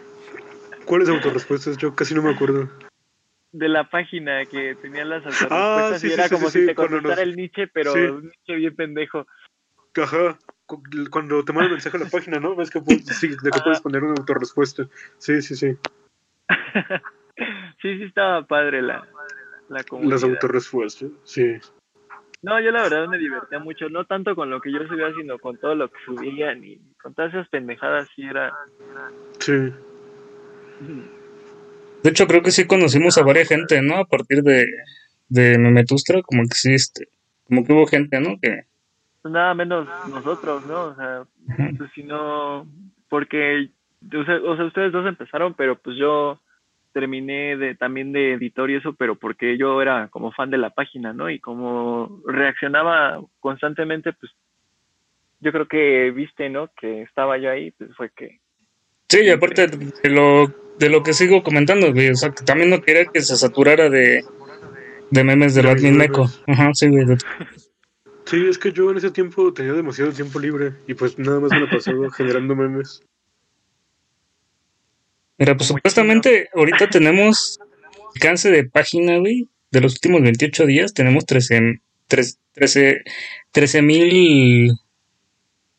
¿Cuáles 0.85 1.09
autorrespuestas? 1.09 1.79
Yo 1.79 1.97
casi 1.97 2.15
no 2.15 2.23
me 2.23 2.31
acuerdo. 2.31 2.69
De 3.53 3.69
la 3.69 3.91
página 3.91 4.45
que 4.47 4.77
tenía 4.77 5.05
las 5.05 5.25
Ah, 5.51 5.93
sí, 5.99 6.07
y 6.09 6.13
era 6.13 6.29
sí, 6.29 6.35
como 6.35 6.51
sí, 6.51 6.61
si 6.61 6.67
te 6.67 6.75
contestara 6.75 7.17
nos- 7.17 7.25
el 7.25 7.37
Nietzsche, 7.37 7.67
pero 7.67 8.21
Nietzsche 8.21 8.55
bien 8.55 8.77
pendejo. 8.77 9.27
Ajá, 10.01 10.39
cu- 10.67 10.83
cuando 11.11 11.45
te 11.45 11.53
mandan 11.53 11.73
mensaje 11.73 11.97
a 11.97 12.01
la 12.01 12.11
página, 12.11 12.39
¿no? 12.39 12.55
Ves 12.55 12.71
que, 12.71 12.79
pu- 12.81 12.85
sí, 13.21 13.29
de 13.29 13.51
que 13.51 13.61
puedes 13.61 13.81
poner 13.81 14.05
una 14.05 14.15
autorrespuesta. 14.15 14.85
Sí, 15.19 15.43
sí, 15.43 15.57
sí. 15.57 15.77
sí, 17.83 17.99
sí 17.99 18.03
estaba 18.05 18.47
padre 18.47 18.83
la, 18.83 19.05
la 19.69 19.83
comunidad. 19.85 20.13
Las 20.15 20.23
autorrespuestas, 20.25 21.11
sí. 21.25 21.57
No, 22.43 22.59
yo 22.61 22.71
la 22.71 22.83
verdad 22.83 23.07
me 23.09 23.19
divertía 23.19 23.59
mucho, 23.59 23.89
no 23.91 24.05
tanto 24.07 24.35
con 24.35 24.49
lo 24.49 24.61
que 24.61 24.73
yo 24.73 24.79
subía, 24.87 25.13
sino 25.15 25.39
con 25.39 25.59
todo 25.59 25.75
lo 25.75 25.89
que 25.89 25.99
subían 26.07 26.65
y 26.65 26.79
con 27.03 27.15
todas 27.15 27.35
esas 27.35 27.49
pendejadas, 27.49 28.09
sí 28.15 28.23
era... 28.23 28.51
Sí. 29.41 29.73
De 32.03 32.11
hecho, 32.11 32.27
creo 32.27 32.43
que 32.43 32.51
sí 32.51 32.67
conocimos 32.67 33.19
a 33.19 33.23
varias 33.23 33.49
gente, 33.49 33.83
¿no? 33.83 33.97
A 33.97 34.05
partir 34.05 34.43
de, 34.43 34.67
de 35.29 35.59
Memetustra, 35.59 36.23
como 36.23 36.43
que 36.43 36.55
sí, 36.55 36.75
este, 36.75 37.09
como 37.45 37.65
que 37.65 37.73
hubo 37.73 37.87
gente, 37.87 38.21
¿no? 38.21 38.39
Que, 38.41 38.65
Pues 39.23 39.33
nada 39.33 39.55
menos 39.55 39.87
nosotros, 40.09 40.65
¿no? 40.67 40.85
O 40.87 40.95
sea, 40.95 41.25
pues 41.77 41.91
si 41.95 42.03
no, 42.03 42.67
porque, 43.09 43.71
o 44.15 44.25
sea, 44.25 44.37
o 44.37 44.57
sea, 44.57 44.65
ustedes 44.67 44.93
dos 44.93 45.07
empezaron, 45.07 45.55
pero 45.55 45.77
pues 45.77 45.97
yo 45.97 46.41
terminé 46.93 47.57
de 47.57 47.75
también 47.75 48.13
de 48.13 48.33
editor 48.33 48.71
y 48.71 48.77
eso, 48.77 48.95
pero 48.95 49.15
porque 49.15 49.57
yo 49.57 49.81
era 49.81 50.09
como 50.09 50.33
fan 50.33 50.51
de 50.51 50.59
la 50.59 50.71
página, 50.71 51.13
¿no? 51.13 51.31
Y 51.31 51.39
como 51.39 52.21
reaccionaba 52.27 53.21
constantemente, 53.41 54.13
pues 54.13 54.33
yo 55.41 55.53
creo 55.53 55.67
que 55.69 56.11
viste, 56.11 56.49
¿no? 56.51 56.69
Que 56.81 57.03
estaba 57.03 57.39
yo 57.39 57.51
ahí, 57.51 57.71
pues 57.73 57.95
fue 57.97 58.11
que... 58.11 58.41
Sí, 59.11 59.23
y 59.23 59.31
aparte 59.31 59.67
de 59.67 60.09
lo, 60.09 60.55
de 60.79 60.89
lo 60.89 61.03
que 61.03 61.13
sigo 61.15 61.43
comentando, 61.43 61.93
güey, 61.93 62.11
o 62.11 62.15
sea, 62.15 62.31
que 62.31 62.45
también 62.45 62.71
no 62.71 62.81
quería 62.81 63.07
que 63.07 63.21
se 63.23 63.35
saturara 63.35 63.91
de, 63.91 64.23
de 65.11 65.25
memes 65.25 65.57
del 65.57 65.67
admin 65.67 65.97
meco. 65.97 66.31
Ajá, 66.47 66.71
sí, 66.75 66.87
güey. 66.89 67.19
Sí, 68.27 68.47
es 68.49 68.57
que 68.57 68.71
yo 68.71 68.89
en 68.89 68.99
ese 68.99 69.11
tiempo 69.11 69.53
tenía 69.53 69.73
demasiado 69.73 70.13
tiempo 70.13 70.39
libre 70.39 70.75
y 70.87 70.95
pues 70.95 71.19
nada 71.19 71.41
más 71.41 71.51
me 71.51 71.59
lo 71.59 71.69
pasaba 71.69 72.09
generando 72.17 72.55
memes. 72.55 73.03
Mira, 75.39 75.57
pues 75.57 75.67
supuestamente 75.67 76.49
ahorita 76.55 76.89
tenemos 76.89 77.59
alcance 78.15 78.49
de 78.53 78.63
página, 78.63 79.19
güey, 79.19 79.49
de 79.73 79.81
los 79.81 79.95
últimos 79.95 80.23
28 80.23 80.67
días, 80.67 80.95
tenemos 80.95 81.27
13, 81.27 81.81
13, 82.07 82.39
13, 82.53 83.03
13 83.51 83.83
mil, 83.83 84.79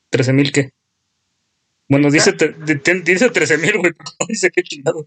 13 0.09 0.33
mil 0.33 0.51
qué. 0.51 0.73
Bueno, 1.91 2.09
dice, 2.09 2.31
te- 2.31 2.53
de- 2.53 2.75
te- 2.77 3.01
dice 3.01 3.29
13 3.29 3.57
mil, 3.57 3.77
güey, 3.77 3.91
pero 3.97 4.09
no 4.19 4.25
dice 4.29 4.49
qué 4.49 4.63
chingado. 4.63 5.05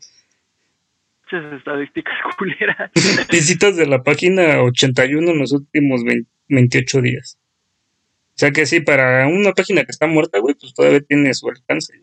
Muchas 1.32 1.52
estadísticas 1.54 2.14
culeras. 2.38 2.90
Visitas 3.30 3.76
de 3.76 3.86
la 3.86 4.02
página 4.02 4.62
81 4.62 5.30
en 5.30 5.38
los 5.38 5.52
últimos 5.52 6.04
20 6.04 6.28
28 6.50 7.00
días. 7.00 7.38
O 8.34 8.36
sea 8.38 8.50
que 8.50 8.66
sí, 8.66 8.80
para 8.80 9.26
una 9.28 9.52
página 9.52 9.82
que 9.84 9.92
está 9.92 10.06
muerta, 10.06 10.38
güey, 10.40 10.54
pues 10.60 10.74
todavía 10.74 11.00
tiene 11.00 11.32
su 11.32 11.48
alcance. 11.48 11.94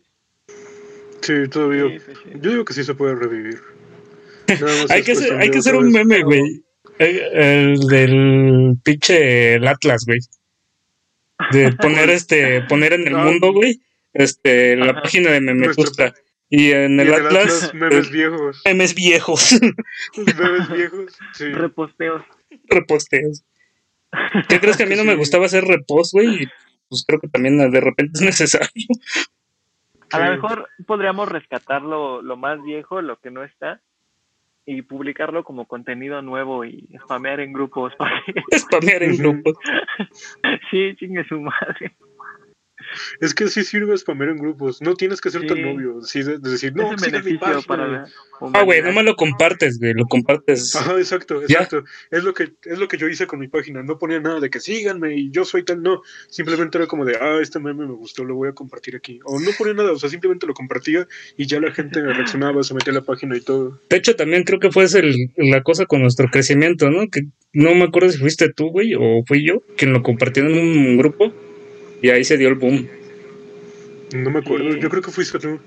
Sí, 1.21 1.33
todavía. 1.51 1.83
Sí, 1.99 1.99
sí, 1.99 2.11
sí. 2.23 2.29
Yo 2.41 2.49
digo 2.49 2.65
que 2.65 2.73
sí 2.73 2.83
se 2.83 2.95
puede 2.95 3.13
revivir. 3.15 3.59
Hay 4.89 5.03
que, 5.03 5.13
hay 5.39 5.51
que 5.51 5.59
hacer 5.59 5.75
un 5.75 5.91
meme, 5.91 6.23
güey. 6.23 6.63
El, 6.97 7.17
el 7.37 7.79
del 7.87 8.77
pinche 8.83 9.53
el 9.55 9.67
Atlas, 9.67 10.05
güey. 10.07 10.19
De 11.51 11.71
poner 11.73 12.09
este, 12.09 12.61
poner 12.61 12.93
en 12.93 13.05
el 13.07 13.13
No. 13.13 13.25
mundo, 13.25 13.53
güey, 13.53 13.79
este, 14.13 14.75
la 14.75 14.91
Ajá. 14.91 15.01
página 15.03 15.31
de 15.31 15.41
Memetustra. 15.41 16.13
Y 16.49 16.71
en 16.71 16.97
Y 16.97 17.01
el 17.03 17.07
en 17.13 17.25
Atlas, 17.25 17.73
memes 17.73 18.07
eh, 18.07 18.11
viejos. 18.11 18.61
memes 18.65 18.93
viejos, 18.95 19.59
memes 20.37 20.69
viejos. 20.69 21.17
Sí. 21.33 21.45
Reposteos. 21.53 22.23
reposteos. 22.67 23.43
¿Qué 24.49 24.59
crees 24.59 24.75
que 24.75 24.83
a 24.83 24.87
mí 24.87 24.95
no 24.95 25.05
me 25.05 25.15
gustaba 25.15 25.45
hacer 25.45 25.63
repost, 25.63 26.11
güey? 26.13 26.43
Y 26.43 26.47
pues 26.89 27.05
creo 27.07 27.21
que 27.21 27.29
también 27.29 27.57
de 27.71 27.79
repente 27.79 28.11
es 28.15 28.21
necesario. 28.21 28.67
A 30.11 30.17
Sí. 30.17 30.23
lo 30.25 30.31
mejor 30.31 30.67
podríamos 30.85 31.29
rescatar 31.29 31.81
lo, 31.83 32.21
lo 32.21 32.35
más 32.35 32.61
viejo, 32.61 33.01
lo 33.01 33.17
que 33.17 33.31
no 33.31 33.45
está, 33.45 33.79
y 34.65 34.81
publicarlo 34.81 35.45
como 35.45 35.65
contenido 35.65 36.21
nuevo 36.21 36.65
y 36.65 36.89
spamear 37.03 37.39
en 37.39 37.53
grupos. 37.53 37.93
Spamear 38.57 39.03
en 39.03 39.15
grupos. 39.15 39.55
sí, 40.69 40.93
chingue 40.97 41.23
su 41.29 41.39
madre. 41.39 41.95
Es 43.19 43.33
que 43.33 43.47
sí 43.47 43.63
sirve 43.63 43.97
spamear 43.97 44.29
en 44.31 44.37
grupos. 44.37 44.81
No 44.81 44.95
tienes 44.95 45.21
que 45.21 45.29
ser 45.29 45.45
tan 45.47 45.57
Sí. 45.57 45.63
novio. 45.63 46.01
Sí, 46.03 46.23
de, 46.23 46.37
de 46.39 46.49
decir, 46.51 46.73
no, 46.75 46.93
es 46.93 47.01
beneficio 47.01 47.39
página. 47.39 47.61
para 47.61 47.87
la 47.87 48.07
Ah, 48.53 48.63
güey, 48.63 48.81
nomás 48.81 49.05
lo 49.05 49.15
compartes, 49.15 49.77
güey, 49.79 49.93
lo 49.93 50.05
compartes. 50.07 50.75
Ajá, 50.75 50.97
exacto, 50.97 51.41
¿Ya? 51.47 51.59
exacto. 51.59 51.83
Es 52.09 52.23
lo 52.23 52.33
que 52.33 52.51
es 52.65 52.79
lo 52.79 52.87
que 52.87 52.97
yo 52.97 53.07
hice 53.07 53.27
con 53.27 53.39
mi 53.39 53.47
página. 53.47 53.83
No 53.83 53.99
ponía 53.99 54.19
nada 54.19 54.39
de 54.39 54.49
que 54.49 54.59
síganme 54.59 55.15
y 55.15 55.29
yo 55.29 55.45
soy 55.45 55.63
tal, 55.63 55.83
no. 55.83 56.01
Simplemente 56.27 56.77
era 56.79 56.87
como 56.87 57.05
de, 57.05 57.17
ah, 57.21 57.37
este 57.41 57.59
meme 57.59 57.85
me 57.85 57.93
gustó, 57.93 58.23
lo 58.23 58.33
voy 58.35 58.49
a 58.49 58.53
compartir 58.53 58.95
aquí. 58.95 59.19
O 59.25 59.39
no 59.39 59.51
ponía 59.57 59.73
nada, 59.75 59.91
o 59.91 59.99
sea, 59.99 60.09
simplemente 60.09 60.47
lo 60.47 60.53
compartía 60.55 61.07
y 61.37 61.45
ya 61.45 61.59
la 61.59 61.71
gente 61.71 62.01
reaccionaba, 62.35 62.63
se 62.63 62.73
metía 62.73 62.91
a 62.93 62.95
la 62.95 63.01
página 63.03 63.37
y 63.37 63.41
todo. 63.41 63.79
De 63.89 63.97
hecho, 63.97 64.15
también 64.15 64.43
creo 64.43 64.59
que 64.59 64.71
fue 64.71 64.85
ese 64.85 64.99
el- 64.99 65.31
la 65.37 65.61
cosa 65.61 65.85
con 65.85 66.01
nuestro 66.01 66.27
crecimiento, 66.29 66.89
¿no? 66.89 67.07
Que 67.09 67.21
no 67.53 67.75
me 67.75 67.83
acuerdo 67.83 68.09
si 68.09 68.17
fuiste 68.17 68.51
tú, 68.51 68.69
güey, 68.71 68.95
o 68.97 69.23
fui 69.27 69.45
yo, 69.45 69.61
quien 69.77 69.93
lo 69.93 70.01
compartió 70.01 70.43
en 70.45 70.53
un 70.57 70.97
grupo 70.97 71.31
y 72.01 72.09
ahí 72.09 72.23
se 72.23 72.37
dio 72.37 72.49
el 72.49 72.55
boom. 72.55 72.87
No 74.15 74.29
me 74.29 74.39
acuerdo, 74.39 74.71
Sí. 74.71 74.79
yo 74.79 74.89
creo 74.89 75.01
que 75.01 75.11
fuiste 75.11 75.39
tú. 75.39 75.59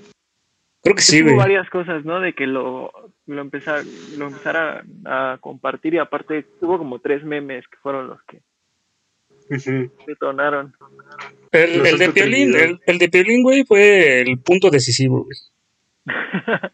Creo 0.83 0.95
que 0.95 1.01
sí, 1.01 1.21
Hubo 1.21 1.29
güey. 1.29 1.37
varias 1.37 1.69
cosas, 1.71 2.05
¿no? 2.05 2.19
De 2.19 2.33
que 2.33 2.45
lo, 2.45 2.91
lo, 3.25 3.41
empezar, 3.41 3.83
lo 4.17 4.27
empezara 4.27 4.83
a 5.05 5.37
compartir 5.41 5.95
y 5.95 5.97
aparte 5.97 6.45
tuvo 6.59 6.77
como 6.77 6.99
tres 6.99 7.23
memes 7.23 7.67
que 7.67 7.77
fueron 7.77 8.07
los 8.07 8.19
que 8.23 8.41
detonaron. 10.07 10.73
El, 11.51 11.97
de 11.97 12.09
Piolín, 12.11 12.53
el 12.85 12.97
de 12.99 13.09
Piolín, 13.09 13.41
güey, 13.43 13.63
fue 13.63 14.21
el 14.21 14.37
punto 14.39 14.69
decisivo, 14.69 15.23
güey. 15.25 15.37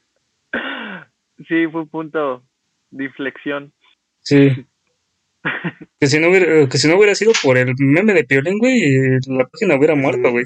sí, 1.47 1.67
fue 1.71 1.81
un 1.81 1.87
punto 1.89 2.43
de 2.91 3.05
inflexión. 3.05 3.71
Sí. 4.19 4.65
Que 5.99 6.07
si, 6.07 6.19
no 6.19 6.29
hubiera, 6.29 6.67
que 6.67 6.77
si 6.77 6.87
no 6.87 6.97
hubiera 6.97 7.15
sido 7.15 7.31
por 7.43 7.57
el 7.57 7.73
meme 7.77 8.13
de 8.13 8.23
Piolín, 8.23 8.57
güey, 8.57 9.19
la 9.27 9.47
página 9.47 9.75
hubiera 9.75 9.95
muerto, 9.95 10.31
güey. 10.31 10.45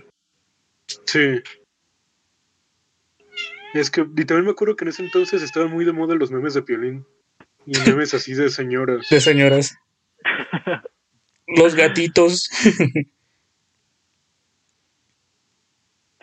Sí. 1.05 1.41
Es 3.73 3.89
que, 3.91 4.01
y 4.01 4.25
también 4.25 4.45
me 4.45 4.51
acuerdo 4.51 4.75
que 4.75 4.85
en 4.85 4.89
ese 4.89 5.03
entonces 5.03 5.41
estaban 5.41 5.71
muy 5.71 5.85
de 5.85 5.91
moda 5.91 6.15
los 6.15 6.31
memes 6.31 6.53
de 6.53 6.61
Piolín. 6.61 7.05
Y 7.65 7.71
memes 7.89 8.13
así 8.13 8.33
de 8.33 8.49
señoras. 8.49 9.07
De 9.09 9.19
señoras. 9.21 9.77
Los 11.47 11.75
gatitos. 11.75 12.49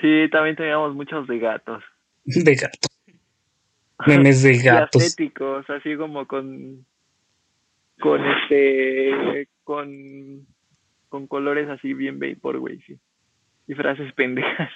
Sí, 0.01 0.29
también 0.33 0.57
teníamos 0.57 0.97
muchos 0.97 1.29
de 1.29 1.39
gatos. 1.39 1.85
De 2.25 2.57
gatos. 2.57 2.91
Memes 4.05 4.43
de 4.43 4.55
Y 4.55 4.59
gatos. 4.59 5.01
estéticos, 5.01 5.65
así 5.71 5.97
como 5.97 6.27
con 6.27 6.85
con 8.03 8.21
este 8.27 9.49
con 9.65 10.47
con 11.09 11.27
colores 11.27 11.69
así 11.69 11.95
bien 11.95 12.19
vapor, 12.19 12.59
güey, 12.59 12.81
sí. 12.87 12.99
Y 13.69 13.75
frases 13.75 14.13
pendejas. 14.15 14.71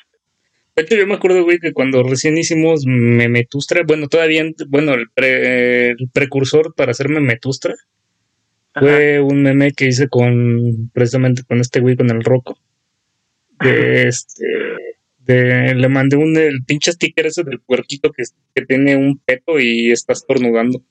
De 0.77 0.83
hecho, 0.83 0.95
yo 0.95 1.07
me 1.07 1.15
acuerdo, 1.15 1.43
güey, 1.43 1.59
que 1.59 1.73
cuando 1.73 2.03
recién 2.03 2.37
hicimos 2.37 2.85
Memetustra, 2.87 3.83
bueno, 3.87 4.09
todavía, 4.09 4.45
bueno, 4.69 4.93
el, 4.95 5.09
pre- 5.09 5.91
el 5.93 6.11
precursor 6.13 6.75
para 6.75 6.91
hacer 6.91 7.09
Memetustra 7.09 7.75
Ajá. 8.75 8.87
fue 8.87 9.21
un 9.21 9.43
meme 9.43 9.73
que 9.73 9.87
hice 9.87 10.09
con, 10.09 10.91
precisamente 10.93 11.43
con 11.45 11.61
este 11.61 11.81
güey, 11.81 11.97
con 11.97 12.11
el 12.11 12.23
Roco. 12.23 12.59
De 13.59 14.03
este, 14.09 14.45
de, 15.21 15.75
le 15.75 15.89
mandé 15.89 16.17
un, 16.17 16.37
el 16.37 16.63
pinche 16.67 16.93
sticker 16.93 17.27
ese 17.27 17.43
del 17.43 17.61
puerquito 17.61 18.13
que, 18.13 18.25
que 18.55 18.67
tiene 18.67 18.97
un 18.97 19.19
peto 19.19 19.59
y 19.59 19.91
está 19.91 20.13
estornudando. 20.13 20.83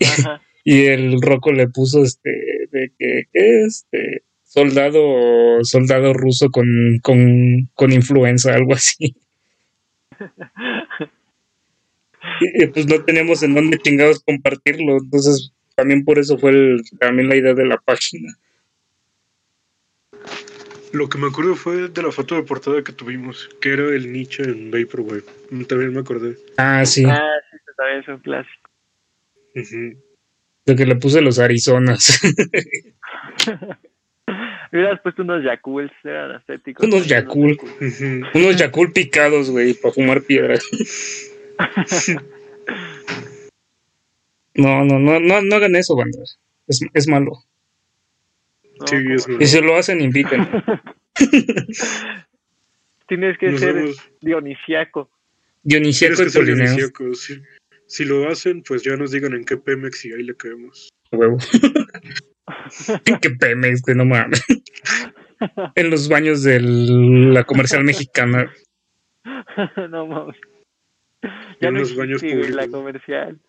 Ajá. 0.00 0.42
Y 0.64 0.86
el 0.86 1.20
Roco 1.20 1.52
le 1.52 1.68
puso 1.68 2.02
este, 2.02 2.30
de 2.72 2.90
que, 2.98 3.26
este, 3.32 4.22
soldado, 4.42 5.62
soldado 5.62 6.12
ruso 6.14 6.48
con, 6.50 6.66
con, 7.02 7.68
con 7.74 7.92
influenza, 7.92 8.54
algo 8.54 8.74
así. 8.74 9.14
Y, 12.40 12.66
pues 12.68 12.86
no 12.86 13.02
teníamos 13.04 13.42
en 13.42 13.54
dónde 13.54 13.78
chingados 13.78 14.22
compartirlo, 14.24 14.96
entonces 14.96 15.52
también 15.76 16.04
por 16.04 16.18
eso 16.18 16.38
fue 16.38 16.50
el, 16.50 16.82
también 16.98 17.28
la 17.28 17.36
idea 17.36 17.54
de 17.54 17.66
la 17.66 17.76
página. 17.78 18.32
Lo 20.92 21.08
que 21.08 21.18
me 21.18 21.26
acuerdo 21.26 21.56
fue 21.56 21.88
de 21.88 22.02
la 22.02 22.12
foto 22.12 22.36
de 22.36 22.44
portada 22.44 22.82
que 22.84 22.92
tuvimos, 22.92 23.50
que 23.60 23.72
era 23.72 23.88
el 23.88 24.12
Nietzsche 24.12 24.44
en 24.44 24.70
Vaporwave. 24.70 25.24
También 25.68 25.92
me 25.92 26.00
acordé. 26.00 26.36
Ah, 26.56 26.84
sí, 26.86 27.04
Ah, 27.04 27.18
sí, 27.50 27.56
eso 27.56 27.72
también 27.76 28.00
es 28.00 28.08
un 28.08 28.18
clásico. 28.20 28.70
Ujú. 29.56 30.03
De 30.66 30.76
que 30.76 30.86
le 30.86 30.96
puse 30.96 31.20
los 31.20 31.38
Arizonas. 31.38 32.20
Hubieras 34.72 35.00
puesto 35.02 35.22
unos 35.22 35.44
Yakults, 35.44 35.94
eran 36.04 36.36
estéticos. 36.36 36.84
Unos 36.86 37.06
Yakult. 37.06 37.62
Ujú. 37.62 38.22
Unos 38.34 38.56
Yakul 38.56 38.92
picados, 38.92 39.50
güey, 39.50 39.74
para 39.74 39.94
fumar 39.94 40.22
piedra. 40.22 40.58
No, 44.54 44.84
no, 44.84 44.98
no, 44.98 45.20
no, 45.20 45.42
no 45.42 45.56
hagan 45.56 45.76
eso, 45.76 45.94
banda. 45.96 46.18
Es, 46.66 46.80
es 46.92 47.08
malo. 47.08 47.44
No, 48.80 48.86
Sí, 48.86 48.96
Y 49.40 49.46
si 49.46 49.60
lo 49.60 49.76
hacen, 49.76 50.00
inviten. 50.00 50.48
Tienes 53.08 53.38
que 53.38 53.50
Nos 53.50 53.60
ser 53.60 53.74
vemos. 53.74 53.96
dionisiaco. 54.20 55.10
Dionisiaco 55.62 56.22
y 56.24 56.30
Polineo. 56.30 56.56
dionisíaco, 56.56 57.14
sí. 57.14 57.40
Si 57.94 58.04
lo 58.04 58.28
hacen, 58.28 58.60
pues 58.64 58.82
ya 58.82 58.96
nos 58.96 59.12
digan 59.12 59.34
en 59.34 59.44
qué 59.44 59.56
Pemex 59.56 60.04
y 60.04 60.12
ahí 60.12 60.24
le 60.24 60.34
caemos. 60.36 60.88
Huevo. 61.12 61.38
¿En 63.06 63.20
qué 63.20 63.30
Pemex, 63.30 63.82
güey? 63.82 63.96
No 63.96 64.04
mames. 64.04 64.42
En 65.76 65.90
los 65.90 66.08
baños 66.08 66.42
de 66.42 66.58
la 66.60 67.44
comercial 67.44 67.84
mexicana. 67.84 68.50
no 69.90 70.06
mames. 70.08 70.36
En 71.22 71.30
Ya 71.60 71.70
no 71.70 71.78
los 71.80 71.94
baños 71.94 72.20
güey, 72.20 72.34
la 72.34 72.40
públicos. 72.42 72.68
comercial. 72.70 73.40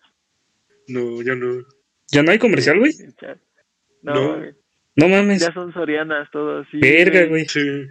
No, 0.86 1.22
ya 1.22 1.34
no. 1.34 1.64
¿Ya 2.12 2.22
no 2.22 2.30
hay 2.30 2.38
comercial, 2.38 2.78
güey? 2.78 2.92
No, 4.02 4.40
No 4.94 5.08
mames. 5.08 5.40
ya 5.40 5.52
son 5.54 5.72
sorianas 5.72 6.30
todos. 6.30 6.68
Sí, 6.70 6.78
Verga, 6.78 7.24
güey. 7.26 7.46
Sí. 7.48 7.86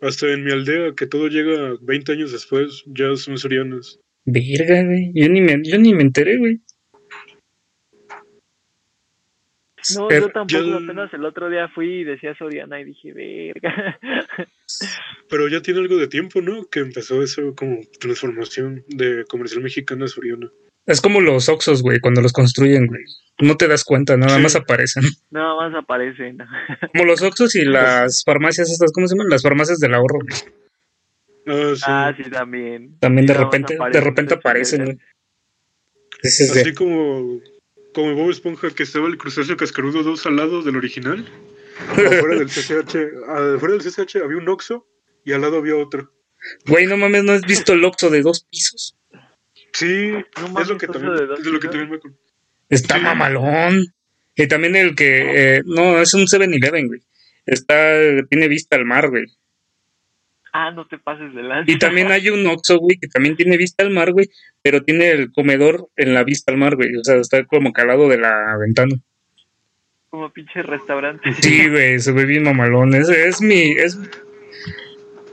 Hasta 0.00 0.28
en 0.28 0.44
mi 0.44 0.52
aldea, 0.52 0.94
que 0.96 1.06
todo 1.08 1.26
llega 1.26 1.76
20 1.80 2.12
años 2.12 2.30
después, 2.30 2.84
ya 2.86 3.16
son 3.16 3.36
sorianas. 3.36 3.98
Verga, 4.24 4.82
güey. 4.84 5.10
Yo 5.14 5.28
ni 5.28 5.40
me, 5.40 5.60
yo 5.62 5.78
ni 5.78 5.94
me 5.94 6.02
enteré, 6.02 6.38
güey. 6.38 6.60
No, 9.96 10.08
yo 10.10 10.28
tampoco. 10.30 10.62
yo- 10.62 10.76
Apenas 10.76 11.12
el 11.12 11.24
otro 11.24 11.50
día 11.50 11.68
fui 11.74 12.00
y 12.00 12.04
decía 12.04 12.34
Soriana 12.36 12.80
y 12.80 12.84
dije, 12.84 13.12
verga. 13.12 13.98
Pero 15.28 15.48
ya 15.48 15.60
tiene 15.60 15.80
algo 15.80 15.96
de 15.96 16.06
tiempo, 16.06 16.40
¿no? 16.40 16.66
Que 16.66 16.80
empezó 16.80 17.22
eso 17.22 17.54
como 17.56 17.78
transformación 17.98 18.84
de 18.88 19.24
comercial 19.28 19.62
mexicana 19.62 20.04
a 20.04 20.08
soriana. 20.08 20.50
Es 20.86 21.00
como 21.00 21.20
los 21.20 21.48
Oxos, 21.48 21.82
güey, 21.82 21.98
cuando 22.00 22.20
los 22.20 22.32
construyen, 22.32 22.86
güey. 22.86 23.02
No 23.40 23.56
te 23.56 23.66
das 23.66 23.82
cuenta, 23.84 24.16
nada 24.16 24.36
Sí. 24.36 24.42
más 24.42 24.54
aparecen. 24.56 25.02
Nada 25.30 25.54
más 25.56 25.74
aparecen. 25.74 26.38
Como 26.92 27.04
los 27.04 27.22
Oxos 27.22 27.54
y 27.56 27.64
las 27.64 28.22
farmacias 28.24 28.70
estas, 28.70 28.92
¿cómo 28.92 29.08
se 29.08 29.14
llaman? 29.16 29.30
Las 29.30 29.42
farmacias 29.42 29.78
del 29.80 29.94
ahorro, 29.94 30.20
güey. 30.20 30.61
Ah, 31.46 31.72
sí. 31.74 31.82
ah, 31.86 32.14
sí, 32.16 32.30
también. 32.30 32.98
También 33.00 33.26
de 33.26 33.34
repente, 33.34 33.74
de 33.74 33.78
aparecen 33.80 34.04
repente 34.04 34.34
aparecen, 34.34 35.00
es 36.22 36.52
de- 36.54 36.60
Así 36.60 36.72
como, 36.74 37.40
como 37.94 38.14
Bob 38.14 38.30
Esponja 38.30 38.70
que 38.70 38.84
estaba 38.84 39.08
el 39.08 39.18
crustáceo 39.18 39.56
cascarudo 39.56 40.02
2 40.02 40.24
al 40.26 40.36
lado 40.36 40.62
del 40.62 40.76
original. 40.76 41.26
Afuera 41.90 42.36
del 42.38 42.48
CCH, 42.48 42.96
afuera 43.56 43.74
del 43.74 43.82
CCH 43.82 44.16
había 44.22 44.36
un 44.38 44.48
Oxxo 44.48 44.86
y 45.24 45.32
al 45.32 45.40
lado 45.40 45.58
había 45.58 45.76
otro. 45.76 46.12
Güey, 46.66 46.86
no 46.86 46.96
mames, 46.96 47.24
¿no 47.24 47.32
has 47.32 47.42
visto 47.42 47.72
el 47.72 47.84
Oxxo 47.84 48.10
de 48.10 48.22
dos 48.22 48.46
pisos? 48.50 48.96
Sí, 49.72 50.10
No 50.12 50.46
es 50.46 50.52
mames, 50.52 50.68
lo 50.68 50.78
que 50.78 50.86
también, 50.86 51.16
de 51.16 51.26
dos 51.26 51.40
es 51.40 51.46
lo 51.46 51.58
que 51.58 51.68
también 51.68 51.90
me 51.90 51.96
acuerdo. 51.96 52.16
Está 52.68 52.98
mamalón. 52.98 53.84
Y 54.34 54.46
también 54.46 54.76
el 54.76 54.94
que, 54.94 55.56
eh, 55.56 55.62
no, 55.66 55.98
es 56.00 56.14
un 56.14 56.22
7-Eleven, 56.26 56.86
güey. 56.88 57.00
Está, 57.44 57.74
tiene 58.30 58.48
vista 58.48 58.76
al 58.76 58.84
mar, 58.84 59.10
güey. 59.10 59.24
Ah, 60.52 60.70
no 60.70 60.86
te 60.86 60.98
pases 60.98 61.34
de 61.34 61.42
lanza. 61.42 61.70
Y 61.70 61.78
también 61.78 62.12
hay 62.12 62.28
un 62.28 62.46
Oxxo, 62.46 62.78
güey, 62.78 62.98
que 62.98 63.08
también 63.08 63.36
tiene 63.36 63.56
vista 63.56 63.82
al 63.84 63.90
mar, 63.90 64.12
güey, 64.12 64.28
pero 64.60 64.82
tiene 64.82 65.10
el 65.10 65.32
comedor 65.32 65.88
en 65.96 66.12
la 66.12 66.24
vista 66.24 66.52
al 66.52 66.58
mar, 66.58 66.76
güey. 66.76 66.94
O 66.96 67.02
sea, 67.04 67.16
está 67.16 67.44
como 67.46 67.72
calado 67.72 68.08
de 68.08 68.18
la 68.18 68.56
ventana. 68.60 68.94
Como 70.10 70.30
pinche 70.30 70.62
restaurante. 70.62 71.32
Sí, 71.40 71.70
güey, 71.70 71.98
se 71.98 72.12
ve 72.12 72.26
bien 72.26 72.42
mamalón. 72.42 72.94
Es, 72.94 73.08
es 73.08 73.40
mi, 73.40 73.70
es, 73.72 73.98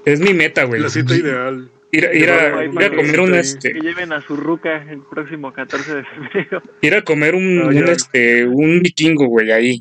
es 0.06 0.22
mi 0.22 0.34
meta, 0.34 0.64
güey. 0.64 0.80
La 0.82 0.90
cita 0.90 1.14
ideal. 1.14 1.70
Ir, 1.92 2.06
a- 2.06 2.14
ir 2.14 2.30
a, 2.30 2.62
Llevar 2.62 2.84
ir 2.84 2.94
a 2.94 2.96
comer 2.96 3.20
un, 3.20 3.32
Que 3.34 3.40
este, 3.40 3.74
lleven 3.74 4.14
a 4.14 4.22
su 4.22 4.38
ruca 4.38 4.86
el 4.90 5.02
próximo 5.02 5.52
14 5.52 5.96
de 5.96 6.04
febrero. 6.06 6.62
ir 6.82 6.96
a 6.96 7.02
comer 7.02 7.36
un, 7.36 7.76
este, 7.90 8.46
un 8.46 8.82
vikingo, 8.82 9.26
güey, 9.26 9.52
ahí. 9.52 9.80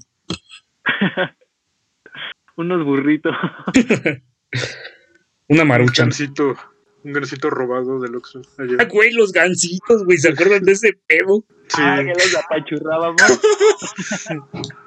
Unos 2.56 2.84
burritos. 2.84 3.36
Una 5.48 5.62
Un 5.62 5.68
maruchan. 5.68 6.06
gancito, 6.06 6.54
un 7.04 7.12
gancito 7.12 7.50
robado 7.50 8.00
del 8.00 8.16
Oxxo. 8.16 8.42
Ah, 8.78 8.84
güey, 8.84 9.12
los 9.12 9.32
gancitos, 9.32 10.04
güey, 10.04 10.18
¿se 10.18 10.28
acuerdan 10.30 10.62
de 10.62 10.72
ese 10.72 10.92
pedo? 11.06 11.44
Sí, 11.68 11.80
Ah, 11.82 11.98
que 12.04 12.12
los 12.12 12.36
apachurrábamos. 12.36 13.22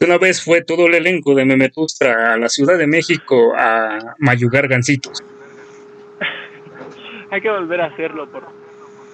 Una 0.00 0.18
vez 0.18 0.42
fue 0.42 0.62
todo 0.62 0.86
el 0.86 0.94
elenco 0.94 1.34
de 1.34 1.44
Memetustra 1.44 2.34
a 2.34 2.36
la 2.38 2.48
Ciudad 2.48 2.78
de 2.78 2.86
México 2.86 3.54
a 3.56 4.14
mayugar 4.18 4.68
gancitos. 4.68 5.22
Hay 7.30 7.40
que 7.42 7.50
volver 7.50 7.80
a 7.82 7.86
hacerlo 7.86 8.30
por, 8.30 8.44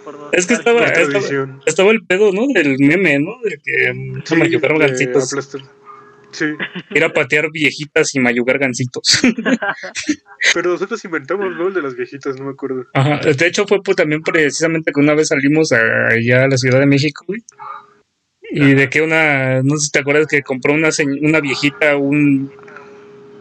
por 0.05 0.19
no 0.19 0.29
Es 0.33 0.47
que 0.47 0.55
estaba, 0.55 0.81
la 0.83 0.87
estaba, 1.67 1.91
el 1.91 2.05
pedo, 2.07 2.33
¿no? 2.33 2.43
Del 2.55 2.77
meme, 2.79 3.19
¿no? 3.19 3.33
De 3.43 3.59
que 3.59 3.93
mm, 3.93 4.23
Sí, 4.25 4.37
mayugar 4.37 4.73
de 4.75 4.79
gancitos. 4.79 5.33
aplastar. 5.33 5.61
Sí, 6.35 6.47
Ir 6.91 7.05
a 7.05 7.12
patear 7.12 7.49
viejitas 7.53 8.12
y 8.16 8.18
mayugar 8.18 8.59
gancitos. 8.59 9.20
pero 10.55 10.72
nosotros 10.72 11.05
inventamos, 11.05 11.55
¿no? 11.57 11.68
El 11.68 11.74
de 11.74 11.82
las 11.82 11.95
viejitas, 11.95 12.37
no 12.37 12.47
me 12.47 12.51
acuerdo. 12.51 12.87
Ajá. 12.93 13.20
De 13.20 13.47
hecho, 13.47 13.66
fue 13.68 13.80
pues, 13.85 13.97
también 13.97 14.20
precisamente 14.20 14.91
que 14.93 14.99
una 14.99 15.14
vez 15.14 15.28
salimos 15.28 15.70
a- 15.70 16.09
allá 16.09 16.43
a 16.43 16.49
la 16.49 16.57
Ciudad 16.57 16.80
de 16.80 16.87
México, 16.87 17.24
güey. 17.28 17.45
Y 18.51 18.74
de 18.74 18.91
que 18.91 19.01
una, 19.01 19.62
no 19.62 19.76
sé 19.76 19.87
si 19.87 19.91
te 19.93 20.01
acuerdas 20.01 20.26
que 20.26 20.43
compró 20.43 20.72
una, 20.74 20.89
una 21.22 21.41
viejita 21.41 21.97
un... 21.97 22.51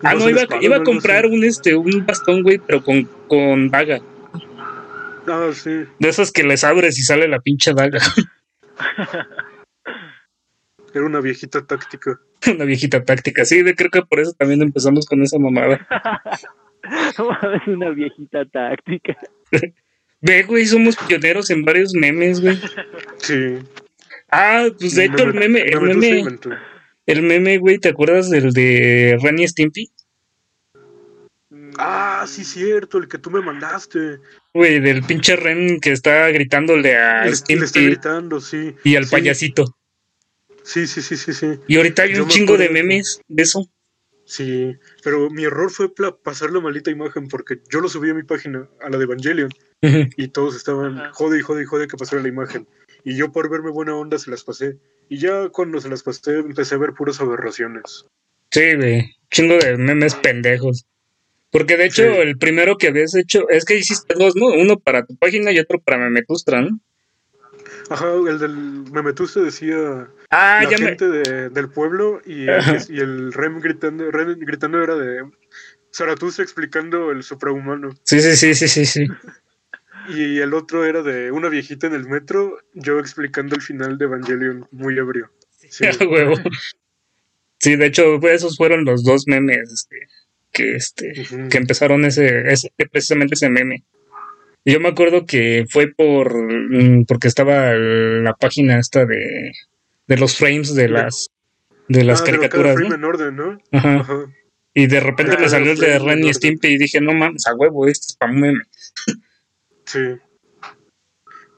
Ah, 0.04 0.14
no, 0.14 0.30
iba, 0.30 0.42
iba 0.62 0.78
a 0.78 0.84
comprar 0.84 1.26
un, 1.26 1.44
este, 1.44 1.76
un 1.76 2.06
bastón, 2.06 2.44
güey, 2.44 2.60
pero 2.60 2.84
con, 2.84 3.06
con 3.28 3.70
daga. 3.70 4.02
Ah, 5.28 5.50
sí. 5.54 5.86
De 5.98 6.10
esas 6.10 6.32
que 6.32 6.44
les 6.44 6.64
abres 6.64 7.00
y 7.00 7.02
sale 7.04 7.28
la 7.28 7.40
pinche 7.40 7.74
daga. 7.74 8.00
Era 10.94 11.06
una 11.06 11.22
viejita 11.22 11.66
táctica. 11.66 12.20
Una 12.48 12.66
viejita 12.66 13.04
táctica. 13.04 13.46
Sí, 13.46 13.64
de, 13.64 13.74
creo 13.74 13.90
que 13.90 14.02
por 14.02 14.20
eso 14.20 14.34
también 14.34 14.62
empezamos 14.62 15.06
con 15.06 15.24
esa 15.24 15.40
mamada. 15.40 15.88
es 17.12 17.68
una 17.68 17.90
viejita 17.92 18.46
táctica. 18.46 19.18
Ve, 20.22 20.44
güey, 20.44 20.66
somos 20.66 20.96
pioneros 20.96 21.50
en 21.50 21.64
varios 21.64 21.94
memes, 21.94 22.42
güey. 22.42 22.60
Sí. 23.18 23.60
Ah, 24.30 24.68
pues 24.80 24.96
de 24.96 25.06
hecho 25.06 25.24
el 25.24 25.34
meme, 25.34 25.62
el 25.62 25.82
meme, 25.82 26.26
el 27.06 27.22
meme, 27.22 27.58
güey, 27.58 27.78
¿te 27.78 27.90
acuerdas 27.90 28.30
del 28.30 28.52
de 28.52 29.18
Ren 29.22 29.40
y 29.40 29.48
Stimpy? 29.48 29.92
Ah, 31.78 32.26
sí, 32.28 32.44
cierto, 32.44 32.98
el 33.00 33.08
que 33.08 33.18
tú 33.18 33.32
me 33.32 33.42
mandaste. 33.42 34.20
Güey, 34.54 34.80
del 34.80 35.04
pinche 35.04 35.36
Ren 35.36 35.80
que 35.80 35.92
está 35.92 36.30
gritándole 36.30 36.96
a 36.96 37.22
Le, 37.22 37.26
le 37.26 37.32
está 37.32 37.68
Stimpy 37.68 37.86
gritando, 37.88 38.40
sí. 38.40 38.76
y 38.84 38.96
al 38.96 39.06
Sí. 39.06 39.12
payasito. 39.12 39.76
Sí, 40.64 40.88
sí, 40.88 41.02
sí, 41.02 41.18
sí, 41.18 41.34
sí. 41.34 41.60
Y 41.68 41.78
ahorita 41.78 42.04
hay 42.04 42.14
Yo 42.16 42.22
un 42.24 42.28
me 42.28 42.34
chingo 42.34 42.58
de 42.58 42.70
memes 42.70 43.22
de 43.28 43.44
eso. 43.44 43.70
Sí, 44.26 44.74
pero 45.04 45.30
mi 45.30 45.44
error 45.44 45.70
fue 45.70 45.90
pasar 46.24 46.52
la 46.52 46.62
maldita 46.62 46.90
imagen 46.90 47.28
porque 47.28 47.60
yo 47.70 47.82
lo 47.82 47.90
subí 47.90 48.10
a 48.10 48.14
mi 48.14 48.24
página, 48.24 48.70
a 48.82 48.90
la 48.90 48.98
de 48.98 49.04
Evangelion, 49.04 49.50
y 49.82 50.28
todos 50.30 50.56
estaban 50.56 51.12
jode 51.12 51.40
y 51.40 51.42
jode 51.42 51.64
y 51.64 51.66
jode 51.66 51.88
que 51.88 51.98
pasara 51.98 52.22
la 52.22 52.30
imagen. 52.30 52.66
Y 53.04 53.18
yo 53.18 53.34
por 53.34 53.50
verme 53.50 53.70
buena 53.70 53.96
onda 53.98 54.18
se 54.18 54.32
las 54.32 54.46
pasé. 54.46 54.78
Y 55.10 55.18
ya 55.18 55.50
cuando 55.50 55.82
se 55.82 55.90
las 55.90 56.04
pasé 56.04 56.38
empecé 56.40 56.76
a 56.76 56.78
ver 56.78 56.94
puras 56.94 57.20
aberraciones. 57.20 58.06
Sí, 58.50 58.76
güey, 58.76 59.14
chingo 59.30 59.58
de 59.58 59.76
memes 59.78 60.16
pendejos. 60.16 60.86
Porque 61.52 61.76
de 61.76 61.86
hecho, 61.86 62.04
Sí. 62.04 62.20
el 62.22 62.38
primero 62.38 62.78
que 62.78 62.88
habías 62.88 63.14
hecho, 63.16 63.50
es 63.50 63.66
que 63.66 63.78
hiciste 63.78 64.16
dos, 64.18 64.36
¿no? 64.38 64.48
Uno 64.48 64.80
para 64.80 65.06
tu 65.06 65.18
página 65.18 65.52
y 65.52 65.60
otro 65.60 65.82
para 65.82 65.98
Memetustra, 65.98 66.62
¿no? 66.62 66.80
Ajá, 67.90 68.14
el 68.28 68.40
del 68.40 68.56
Memetuste 68.92 69.42
decía 69.42 70.08
Ah, 70.30 70.62
la 70.64 70.70
ya 70.70 70.78
me, 70.78 70.86
gente 70.86 71.08
de- 71.10 71.50
del 71.50 71.70
pueblo 71.70 72.22
y, 72.26 72.46
y 72.90 73.00
el 73.00 73.34
Rem 73.34 73.60
gritando, 73.60 74.10
Rem 74.12 74.38
gritando 74.40 74.82
era 74.82 74.96
de 74.96 75.24
Zaratustra 75.94 76.44
explicando 76.44 77.12
el 77.12 77.24
suprahumano. 77.24 77.94
Sí, 78.04 78.20
sí, 78.22 78.36
sí, 78.36 78.54
sí, 78.56 78.68
sí, 78.68 78.86
sí. 78.86 79.08
Y 80.10 80.40
el 80.40 80.54
otro 80.54 80.86
era 80.86 81.02
de 81.02 81.32
una 81.32 81.50
viejita 81.50 81.88
en 81.88 81.94
el 81.94 82.08
metro, 82.08 82.58
yo 82.74 83.00
explicando 83.00 83.56
el 83.56 83.62
final 83.62 83.98
de 83.98 84.06
Evangelion, 84.06 84.68
muy 84.72 84.98
ebrio. 84.98 85.32
Sí. 85.70 85.86
A 85.86 85.92
huevo. 86.06 86.36
Sí, 87.60 87.76
de 87.78 87.86
hecho, 87.86 88.20
pues, 88.20 88.36
esos 88.36 88.58
fueron 88.58 88.84
los 88.84 89.04
dos 89.04 89.24
memes 89.28 89.72
este, 89.72 89.96
que, 90.52 90.76
este, 90.76 91.14
que 91.50 91.58
empezaron 91.58 92.04
ese, 92.04 92.52
ese, 92.52 92.74
precisamente 92.92 93.36
ese 93.36 93.50
meme. 93.50 93.84
Y 94.66 94.74
yo 94.74 94.80
me 94.80 94.90
acuerdo 94.90 95.26
que 95.26 95.66
fue 95.70 95.88
por 95.94 96.34
mm, 96.36 97.06
porque 97.06 97.28
estaba 97.28 97.74
la 97.74 98.34
página 98.34 98.80
esta 98.80 99.06
de, 99.06 99.52
de 100.08 100.18
los 100.18 100.38
frames 100.38 100.74
de 100.74 100.90
las 100.90 101.30
de 101.90 102.04
las 102.04 102.22
Ah, 102.22 102.26
caricaturas, 102.26 102.76
frame 102.76 102.90
¿no? 102.90 102.96
en 102.96 103.04
orden, 103.04 103.36
¿no? 103.36 103.58
Ajá. 103.72 103.96
Ajá. 104.00 104.26
Y 104.74 104.88
de 104.88 105.00
repente 105.02 105.36
Ah, 105.38 105.42
me 105.42 105.50
salió 105.50 105.74
el 105.74 105.78
de 105.78 106.00
Ren 106.00 106.24
y. 106.24 106.34
Stimpy 106.34 106.70
y 106.70 106.78
dije, 106.78 107.00
no 107.02 107.14
mames, 107.14 107.46
a 107.46 107.54
huevo, 107.56 107.88
esto 107.88 108.08
es 108.10 108.16
para 108.18 108.32
un 108.32 108.40
meme. 108.40 108.64
Sí. 109.86 110.00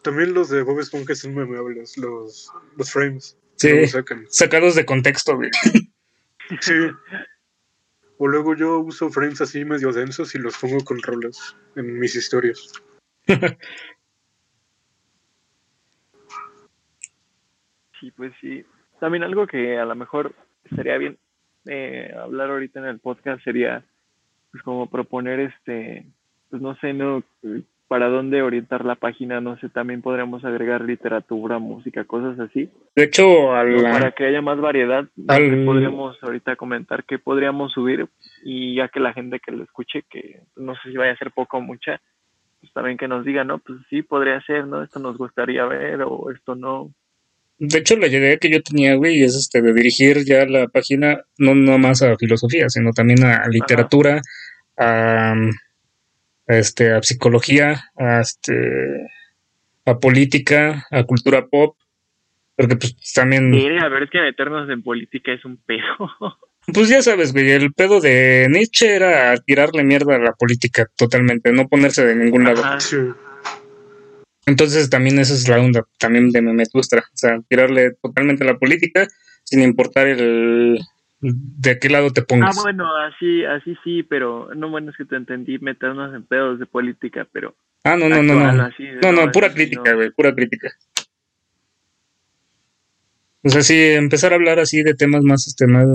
También 0.03 0.33
los 0.33 0.49
de 0.49 0.63
Bob 0.63 0.79
Esponja 0.79 1.15
son 1.15 1.33
memeables, 1.35 1.97
los, 1.97 2.51
los 2.75 2.91
frames. 2.91 3.37
Sí. 3.55 3.87
Sacan. 3.87 4.25
Sacados 4.29 4.75
de 4.75 4.85
contexto, 4.85 5.35
güey. 5.35 5.49
Sí. 6.59 6.73
O 8.17 8.27
luego 8.27 8.55
yo 8.55 8.79
uso 8.79 9.09
frames 9.09 9.41
así 9.41 9.63
medio 9.65 9.91
densos 9.91 10.35
y 10.35 10.39
los 10.39 10.57
pongo 10.57 10.83
con 10.83 11.01
rolas 11.01 11.55
en 11.75 11.97
mis 11.99 12.15
historias. 12.15 12.71
Sí, 17.99 18.11
pues 18.11 18.33
sí. 18.41 18.63
También 18.99 19.23
algo 19.23 19.47
que 19.47 19.77
a 19.77 19.85
lo 19.85 19.95
mejor 19.95 20.33
estaría 20.69 20.97
bien 20.97 21.17
eh, 21.65 22.13
hablar 22.17 22.49
ahorita 22.51 22.79
en 22.79 22.85
el 22.85 22.99
podcast 22.99 23.43
sería 23.43 23.83
pues 24.51 24.63
como 24.63 24.89
proponer 24.89 25.39
este, 25.39 26.05
pues 26.49 26.61
no 26.61 26.75
sé, 26.77 26.93
no 26.93 27.23
para 27.87 28.07
dónde 28.09 28.41
orientar 28.41 28.83
la 28.83 28.95
página, 28.95 29.41
no 29.41 29.57
sé, 29.59 29.69
también 29.69 30.01
podríamos 30.01 30.43
agregar 30.43 30.81
literatura, 30.83 31.59
música, 31.59 32.03
cosas 32.05 32.39
así. 32.39 32.69
De 32.95 33.03
hecho, 33.03 33.53
para 33.93 34.11
que 34.11 34.25
haya 34.25 34.41
más 34.41 34.59
variedad, 34.59 35.05
al- 35.27 35.65
podríamos 35.65 36.17
ahorita 36.23 36.55
comentar 36.55 37.03
qué 37.03 37.19
podríamos 37.19 37.73
subir 37.73 38.07
y 38.43 38.75
ya 38.75 38.87
que 38.87 38.99
la 38.99 39.13
gente 39.13 39.39
que 39.39 39.51
lo 39.51 39.63
escuche, 39.63 40.03
que 40.09 40.41
no 40.55 40.73
sé 40.75 40.89
si 40.91 40.97
vaya 40.97 41.11
a 41.11 41.17
ser 41.17 41.31
poco 41.31 41.57
o 41.57 41.61
mucha, 41.61 42.01
pues 42.59 42.71
también 42.73 42.97
que 42.97 43.07
nos 43.07 43.25
diga, 43.25 43.43
no, 43.43 43.59
pues 43.59 43.79
sí, 43.89 44.01
podría 44.01 44.41
ser, 44.41 44.67
¿no? 44.67 44.83
Esto 44.83 44.99
nos 44.99 45.17
gustaría 45.17 45.65
ver 45.65 46.01
o 46.03 46.31
esto 46.31 46.55
no. 46.55 46.91
de 47.57 47.79
hecho, 47.79 47.95
la 47.97 48.07
idea 48.07 48.37
que 48.37 48.49
yo 48.49 48.61
tenía, 48.61 48.95
güey, 48.95 49.23
es 49.23 49.35
este 49.35 49.61
de 49.61 49.73
dirigir 49.73 50.25
ya 50.25 50.45
la 50.45 50.67
página 50.67 51.21
no 51.37 51.55
nada 51.55 51.77
más 51.77 52.01
a 52.01 52.15
filosofía, 52.17 52.69
sino 52.69 52.91
también 52.91 53.23
a 53.23 53.47
literatura, 53.47 54.21
a, 54.77 55.33
a, 55.33 56.57
este, 56.57 56.93
a 56.93 57.01
psicología, 57.01 57.83
a 57.97 58.21
este, 58.21 58.53
a 59.85 59.99
política, 59.99 60.85
a 60.91 61.03
cultura 61.03 61.45
pop, 61.47 61.77
porque 62.55 62.77
pues 62.77 62.95
también, 63.13 63.49
Mire, 63.51 63.79
a 63.79 63.89
ver, 63.89 64.03
es 64.03 64.09
que 64.09 64.21
meternos 64.21 64.69
en 64.69 64.81
política 64.81 65.33
es 65.33 65.43
un 65.45 65.57
pedo. 65.57 65.83
pues 66.73 66.89
ya 66.89 67.01
sabes, 67.01 67.31
güey, 67.33 67.51
el 67.51 67.73
pedo 67.73 68.01
de 68.01 68.47
Nietzsche 68.49 68.95
era 68.95 69.35
tirarle 69.37 69.83
mierda 69.83 70.15
a 70.15 70.19
la 70.19 70.33
política 70.33 70.87
totalmente, 70.97 71.51
no 71.51 71.67
ponerse 71.67 72.05
de 72.05 72.15
ningún 72.15 72.43
lado. 72.43 72.63
Ajá. 72.63 72.79
Sí. 72.79 72.97
Entonces 74.47 74.89
también 74.89 75.17
esa 75.19 75.33
es 75.33 75.47
la 75.47 75.59
onda 75.59 75.83
también 75.97 76.29
de 76.31 76.41
Memetustra, 76.41 77.01
o 77.01 77.17
sea, 77.17 77.39
tirarle 77.47 77.91
totalmente 78.01 78.43
a 78.43 78.47
la 78.47 78.57
política 78.59 79.07
sin 79.43 79.61
importar 79.61 80.07
el 80.07 80.79
de 81.19 81.79
qué 81.79 81.89
lado 81.89 82.11
te 82.13 82.21
Ah, 82.21 82.25
pongas. 82.27 82.61
bueno, 82.61 82.85
así, 82.97 83.43
así 83.45 83.75
sí, 83.83 84.03
pero 84.03 84.49
no, 84.55 84.69
bueno, 84.69 84.91
es 84.91 84.97
que 84.97 85.05
te 85.05 85.15
entendí 85.15 85.57
meternos 85.59 86.13
en 86.13 86.23
pedos 86.23 86.59
de 86.59 86.65
política, 86.67 87.27
pero 87.31 87.55
Ah, 87.83 87.95
no, 87.95 88.09
no, 88.09 88.21
no, 88.21 88.35
no. 88.53 88.63
así, 88.63 88.83
No, 89.01 89.11
no, 89.11 89.31
pura 89.31 89.51
crítica, 89.53 89.93
güey, 89.93 90.11
pura 90.11 90.33
crítica. 90.35 90.71
O 93.43 93.49
sea, 93.49 93.61
sí, 93.61 93.79
empezar 93.79 94.31
a 94.31 94.35
hablar 94.35 94.59
así 94.59 94.81
de 94.81 94.95
temas 94.95 95.23
más, 95.23 95.47
este, 95.47 95.67
más 95.67 95.87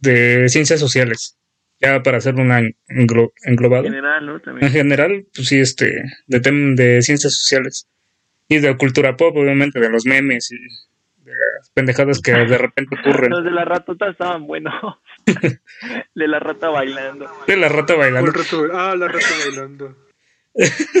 de 0.00 0.48
ciencias 0.48 0.80
sociales, 0.80 1.36
ya 1.80 2.02
para 2.02 2.18
hacer 2.18 2.34
una 2.36 2.60
englo- 2.88 3.32
englobado. 3.44 3.84
En 3.86 3.92
general, 3.94 4.26
¿no? 4.26 4.40
En 4.60 4.70
general, 4.70 5.26
pues 5.34 5.48
sí, 5.48 5.58
este, 5.60 6.02
de, 6.26 6.42
tem- 6.42 6.74
de 6.74 7.02
ciencias 7.02 7.34
sociales 7.34 7.88
y 8.48 8.58
de 8.58 8.76
cultura 8.76 9.16
pop, 9.16 9.36
obviamente, 9.36 9.78
de 9.80 9.88
los 9.90 10.04
memes 10.06 10.50
y 10.52 10.56
de 11.24 11.32
las 11.58 11.70
pendejadas 11.70 12.20
que 12.20 12.32
de 12.32 12.58
repente 12.58 12.96
ocurren. 13.00 13.30
Los 13.30 13.44
de 13.44 13.50
la 13.52 13.64
ratota 13.64 14.10
estaban 14.10 14.46
buenos. 14.46 14.74
de 15.26 16.28
la 16.28 16.40
rata 16.40 16.68
bailando. 16.68 17.30
De 17.46 17.56
la 17.56 17.68
rata 17.68 17.94
bailando. 17.94 18.32
Ah, 18.72 18.94
la 18.96 19.06
rata 19.08 19.26
bailando. 19.44 19.96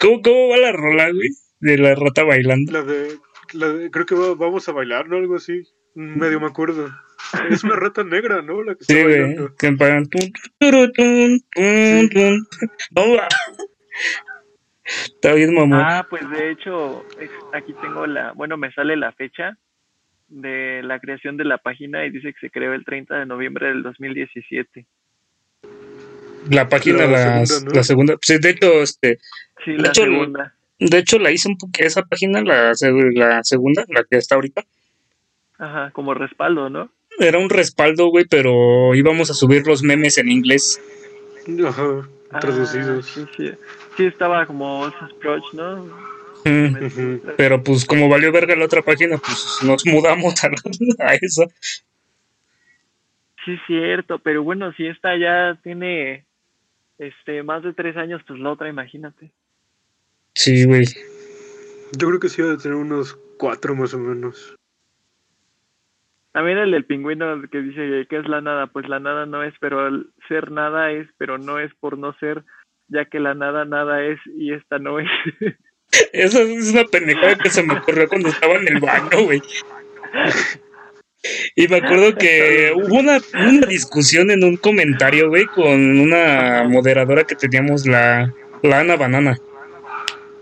¿Cómo, 0.00 0.20
¿Cómo 0.22 0.48
va 0.48 0.56
la 0.56 0.72
rola, 0.72 1.10
güey? 1.12 1.28
De 1.60 1.78
la 1.78 1.94
rata 1.94 2.24
bailando. 2.24 2.72
La 2.72 2.82
de, 2.82 3.18
la 3.52 3.68
de- 3.68 3.90
creo 3.90 4.06
que 4.06 4.14
va- 4.14 4.34
vamos 4.34 4.68
a 4.68 4.72
bailar, 4.72 5.08
¿no? 5.08 5.16
Algo 5.18 5.36
así. 5.36 5.62
Medio 5.94 6.40
me 6.40 6.46
acuerdo. 6.46 6.88
Es 7.50 7.64
una 7.64 7.76
rata 7.76 8.02
negra, 8.04 8.42
¿no? 8.42 8.62
La 8.62 8.74
que 8.74 8.80
está 8.82 8.94
Sí, 8.94 9.02
güey. 9.02 9.36
Que 9.58 9.70
va. 12.96 13.28
Está 14.84 15.34
bien, 15.34 15.54
mamá. 15.54 15.98
Ah, 15.98 16.06
pues 16.08 16.28
de 16.30 16.50
hecho, 16.50 17.04
es- 17.20 17.30
aquí 17.52 17.72
tengo 17.80 18.06
la, 18.06 18.32
bueno, 18.32 18.56
me 18.56 18.72
sale 18.72 18.96
la 18.96 19.12
fecha 19.12 19.56
de 20.28 20.82
la 20.82 20.98
creación 21.00 21.36
de 21.36 21.44
la 21.44 21.58
página 21.58 22.04
y 22.06 22.10
dice 22.10 22.32
que 22.32 22.40
se 22.40 22.50
creó 22.50 22.72
el 22.72 22.84
30 22.84 23.18
de 23.18 23.26
noviembre 23.26 23.68
del 23.68 23.82
2017. 23.82 24.86
la 26.50 26.68
página, 26.68 27.06
la 27.06 27.06
la, 27.06 27.46
segunda, 27.46 27.68
¿no? 27.70 27.76
la 27.76 27.82
segunda. 27.84 28.14
Sí, 28.22 28.38
de 28.38 28.50
hecho, 28.50 28.82
este, 28.82 29.18
Sí, 29.64 29.72
De 29.72 29.78
la 29.78 29.88
hecho, 29.88 30.02
segunda. 30.04 30.54
de 30.78 30.98
hecho 30.98 31.18
la 31.18 31.30
hice 31.30 31.48
un 31.48 31.58
poco, 31.58 31.72
esa 31.78 32.02
página, 32.02 32.40
la, 32.42 32.72
la 33.14 33.44
segunda, 33.44 33.84
la 33.88 34.04
que 34.04 34.16
está 34.16 34.36
ahorita, 34.36 34.64
Ajá, 35.58 35.90
como 35.92 36.14
respaldo, 36.14 36.70
¿no? 36.70 36.90
Era 37.20 37.38
un 37.38 37.50
respaldo, 37.50 38.08
güey, 38.08 38.24
pero 38.24 38.94
íbamos 38.94 39.30
a 39.30 39.34
subir 39.34 39.66
los 39.66 39.82
memes 39.82 40.18
en 40.18 40.28
inglés. 40.28 40.80
Ajá, 41.66 42.08
traducidos. 42.40 43.06
Ah, 43.08 43.12
sí, 43.14 43.26
sí. 43.36 43.52
Sí, 43.96 44.04
estaba 44.06 44.46
como 44.46 44.90
¿no? 45.52 46.10
Mm. 46.44 47.18
Pero 47.36 47.62
pues 47.62 47.84
como 47.84 48.08
valió 48.08 48.32
verga 48.32 48.56
la 48.56 48.64
otra 48.64 48.80
página, 48.82 49.18
pues 49.18 49.58
nos 49.62 49.84
mudamos 49.84 50.42
a, 50.42 50.48
la- 50.48 50.56
a 51.10 51.14
esa. 51.14 51.44
Sí, 53.44 53.56
cierto, 53.66 54.18
pero 54.18 54.42
bueno, 54.42 54.72
si 54.72 54.86
esta 54.86 55.16
ya 55.18 55.58
tiene 55.62 56.24
este 56.98 57.42
más 57.42 57.62
de 57.62 57.72
tres 57.72 57.96
años, 57.96 58.22
pues 58.26 58.38
la 58.40 58.52
otra, 58.52 58.68
imagínate. 58.68 59.30
Sí, 60.34 60.64
güey. 60.64 60.84
Yo 61.92 62.08
creo 62.08 62.20
que 62.20 62.28
sí 62.28 62.40
va 62.42 62.52
a 62.52 62.58
tener 62.58 62.76
unos 62.76 63.18
cuatro 63.38 63.74
más 63.74 63.92
o 63.94 63.98
menos. 63.98 64.54
También 66.32 66.58
el 66.58 66.70
del 66.70 66.84
pingüino 66.84 67.42
que 67.50 67.60
dice 67.60 68.06
que 68.08 68.18
es 68.18 68.28
la 68.28 68.40
nada, 68.40 68.68
pues 68.68 68.88
la 68.88 69.00
nada 69.00 69.26
no 69.26 69.42
es, 69.42 69.52
pero 69.60 69.88
el 69.88 70.10
ser 70.28 70.52
nada 70.52 70.92
es, 70.92 71.08
pero 71.18 71.38
no 71.38 71.58
es 71.58 71.72
por 71.80 71.98
no 71.98 72.12
ser, 72.20 72.44
ya 72.88 73.04
que 73.06 73.18
la 73.18 73.34
nada 73.34 73.64
nada 73.64 74.04
es 74.04 74.18
y 74.36 74.52
esta 74.52 74.78
no 74.78 75.00
es. 75.00 75.08
Esa 76.12 76.42
es 76.42 76.72
una 76.72 76.84
pendejada 76.84 77.36
que 77.36 77.50
se 77.50 77.64
me 77.64 77.74
ocurrió 77.74 78.08
cuando 78.08 78.28
estaba 78.28 78.54
en 78.54 78.68
el 78.68 78.80
baño, 78.80 79.24
güey. 79.24 79.42
Y 81.56 81.68
me 81.68 81.78
acuerdo 81.78 82.14
que 82.16 82.72
hubo 82.74 82.94
una, 82.94 83.18
una 83.34 83.66
discusión 83.66 84.30
en 84.30 84.44
un 84.44 84.56
comentario, 84.56 85.28
güey, 85.28 85.46
con 85.46 85.98
una 85.98 86.64
moderadora 86.64 87.24
que 87.24 87.34
teníamos, 87.34 87.86
la, 87.86 88.32
la 88.62 88.80
Ana 88.80 88.96
Banana. 88.96 89.36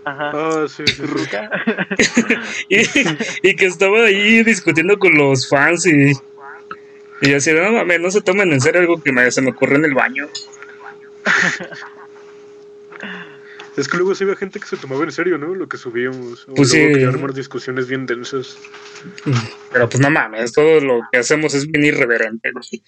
Ajá. 0.05 0.31
Ah, 0.33 0.65
sí, 0.67 0.83
sí, 0.87 0.93
sí. 0.95 1.01
Ruca. 1.03 1.49
Y, 2.69 2.79
y 3.49 3.55
que 3.55 3.65
estaba 3.65 4.05
ahí 4.05 4.43
discutiendo 4.43 4.97
con 4.97 5.15
los 5.17 5.47
fans 5.49 5.85
y, 5.85 6.11
y 7.21 7.33
así, 7.33 7.51
no 7.53 7.71
mames, 7.71 7.99
no 7.99 8.09
se 8.11 8.21
tomen 8.21 8.51
en 8.53 8.61
serio 8.61 8.81
algo 8.81 9.01
que 9.01 9.11
me- 9.11 9.29
se 9.31 9.41
me 9.41 9.51
ocurrió 9.51 9.77
en 9.77 9.85
el 9.85 9.93
baño. 9.93 10.27
Es 13.77 13.87
que 13.87 13.97
luego 13.97 14.13
sí 14.13 14.23
había 14.25 14.35
gente 14.35 14.59
que 14.59 14.65
se 14.67 14.75
tomaba 14.77 15.03
en 15.05 15.11
serio, 15.11 15.37
¿no? 15.37 15.55
Lo 15.55 15.69
que 15.69 15.77
subíamos. 15.77 16.47
O 16.49 16.53
Pues 16.55 16.73
luego 16.73 16.93
sí. 16.93 16.99
que 16.99 17.05
armar 17.05 17.33
discusiones 17.33 17.87
bien 17.87 18.05
densas. 18.05 18.57
Pero 19.71 19.87
pues 19.87 20.01
no 20.01 20.09
mames, 20.09 20.51
todo 20.51 20.81
lo 20.81 20.99
que 21.11 21.19
hacemos 21.19 21.53
es 21.53 21.65
bien 21.67 21.85
irreverente, 21.85 22.51
güey. 22.51 22.83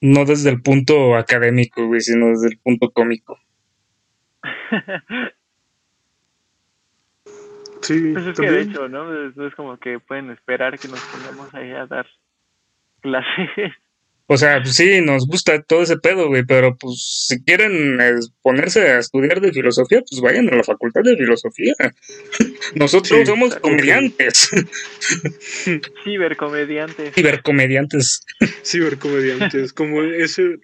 No 0.00 0.24
desde 0.24 0.50
el 0.50 0.60
punto 0.62 1.16
académico, 1.16 1.86
güey, 1.86 2.00
sino 2.00 2.28
desde 2.30 2.48
el 2.48 2.58
punto 2.58 2.90
cómico. 2.90 3.38
Sí, 7.82 8.12
Pues 8.14 8.26
es 8.28 8.38
que 8.40 8.50
de 8.50 8.62
hecho, 8.62 8.88
¿no? 8.88 9.12
Es, 9.28 9.36
es 9.36 9.54
como 9.54 9.76
que 9.78 9.98
pueden 9.98 10.30
esperar 10.30 10.78
que 10.78 10.88
nos 10.88 11.00
pongamos 11.00 11.52
ahí 11.54 11.70
a 11.72 11.86
dar 11.86 12.06
clases. 13.00 13.72
O 14.26 14.38
sea, 14.38 14.62
pues 14.62 14.76
sí, 14.76 15.02
nos 15.02 15.26
gusta 15.26 15.60
todo 15.62 15.82
ese 15.82 15.98
pedo, 15.98 16.28
güey, 16.28 16.46
pero 16.46 16.74
pues 16.78 17.26
si 17.28 17.44
quieren 17.44 18.00
eh, 18.00 18.14
ponerse 18.40 18.80
a 18.88 18.98
estudiar 18.98 19.42
de 19.42 19.52
filosofía, 19.52 20.00
pues 20.00 20.18
vayan 20.22 20.48
a 20.48 20.56
la 20.56 20.64
facultad 20.64 21.02
de 21.02 21.14
filosofía. 21.14 21.74
Nosotros 22.74 23.18
Sí, 23.18 23.26
somos 23.26 23.54
comediantes, 23.56 24.48
Cibercomediantes. 26.04 27.12
cibercomediantes. 27.14 28.24
Cibercomediantes. 28.64 29.74
como 29.74 30.02
ese. 30.02 30.56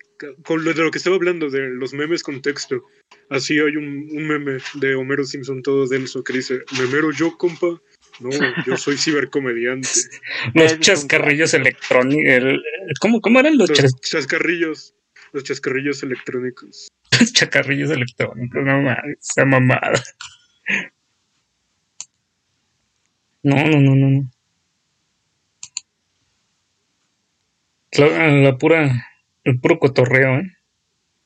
Con 0.43 0.65
lo 0.65 0.73
de 0.73 0.83
lo 0.83 0.91
que 0.91 0.97
estaba 0.97 1.17
hablando, 1.17 1.51
de 1.51 1.69
los 1.69 1.93
memes 1.93 2.23
con 2.23 2.41
texto. 2.41 2.83
Así 3.31 3.55
hay 3.59 3.77
un, 3.77 4.09
un 4.11 4.27
meme 4.27 4.59
de 4.75 4.95
Homero 4.97 5.25
Simpson 5.25 5.63
todo 5.63 5.87
denso 5.87 6.23
que 6.25 6.33
dice: 6.35 6.59
Memero 6.79 7.11
yo, 7.13 7.37
compa. 7.39 7.81
No, 8.19 8.29
yo 8.67 8.77
soy 8.77 8.99
cibercomediante. 8.99 9.89
Los 10.55 10.79
chascarrillos 10.81 11.55
electrónicos. 11.55 12.25
el- 12.27 12.63
¿Cómo, 13.01 13.21
¿Cómo 13.23 13.41
eran 13.41 13.57
los 13.57 13.71
Los 13.71 13.79
chas- 13.79 14.01
chascarrillos. 14.03 14.95
Los 15.33 15.45
chascarrillos 15.45 16.03
electrónicos. 16.03 16.89
chacarrillos 17.33 17.91
electrónicos? 17.91 18.63
No 18.65 18.83
mames, 18.83 19.17
esa 19.21 19.45
mamada. 19.47 20.03
No, 23.43 23.57
no, 23.57 23.81
no, 23.81 23.95
no. 23.95 24.09
no. 24.11 24.31
La, 27.93 28.29
la 28.29 28.59
pura, 28.59 28.91
el 29.45 29.61
puro 29.61 29.79
cotorreo, 29.79 30.41
¿eh? 30.41 30.53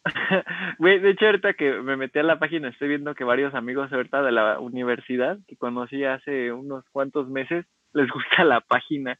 Güey, 0.79 1.01
de 1.01 1.11
hecho, 1.11 1.27
ahorita 1.27 1.55
que 1.55 1.73
me 1.81 1.97
metí 1.97 2.19
a 2.19 2.23
la 2.23 2.39
página, 2.39 2.69
estoy 2.69 2.89
viendo 2.89 3.15
que 3.15 3.25
varios 3.25 3.55
amigos 3.55 3.93
ahorita 3.93 4.23
de 4.23 4.33
la 4.33 4.59
universidad 4.59 5.39
que 5.47 5.57
conocí 5.57 6.05
hace 6.05 6.53
unos 6.53 6.85
cuantos 6.93 7.29
meses 7.29 7.65
les 7.93 8.09
gusta 8.11 8.45
la 8.45 8.61
página. 8.61 9.19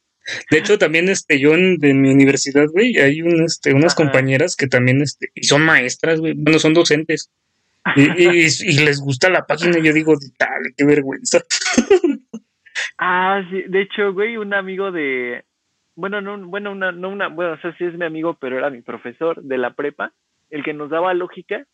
De 0.49 0.57
hecho, 0.57 0.77
también 0.77 1.07
este, 1.09 1.39
yo 1.39 1.53
en, 1.53 1.77
de 1.77 1.93
mi 1.93 2.11
universidad, 2.11 2.65
güey, 2.71 2.97
hay 2.97 3.21
un, 3.21 3.43
este, 3.43 3.73
unas 3.73 3.93
Ajá. 3.93 4.03
compañeras 4.03 4.55
que 4.55 4.67
también 4.67 5.01
este, 5.01 5.29
y 5.35 5.43
son 5.43 5.63
maestras, 5.63 6.19
güey, 6.19 6.33
bueno, 6.35 6.59
son 6.59 6.73
docentes. 6.73 7.31
Y, 7.95 8.01
y, 8.01 8.47
y 8.47 8.83
les 8.83 8.99
gusta 8.99 9.29
la 9.29 9.45
página, 9.45 9.77
y 9.77 9.83
yo 9.83 9.93
digo, 9.93 10.15
dale, 10.39 10.73
qué 10.75 10.85
vergüenza. 10.85 11.41
Ah, 12.97 13.41
sí, 13.49 13.63
de 13.67 13.81
hecho, 13.81 14.13
güey, 14.13 14.37
un 14.37 14.53
amigo 14.53 14.91
de, 14.91 15.43
bueno, 15.95 16.21
no, 16.21 16.37
bueno, 16.45 16.71
una, 16.71 16.91
no 16.91 17.09
una, 17.09 17.27
bueno, 17.27 17.53
o 17.53 17.57
sea, 17.57 17.75
sí 17.77 17.85
es 17.85 17.93
mi 17.93 18.05
amigo, 18.05 18.37
pero 18.39 18.57
era 18.57 18.69
mi 18.69 18.81
profesor 18.81 19.41
de 19.41 19.57
la 19.57 19.73
prepa, 19.73 20.13
el 20.49 20.63
que 20.63 20.73
nos 20.73 20.89
daba 20.89 21.13
lógica. 21.13 21.65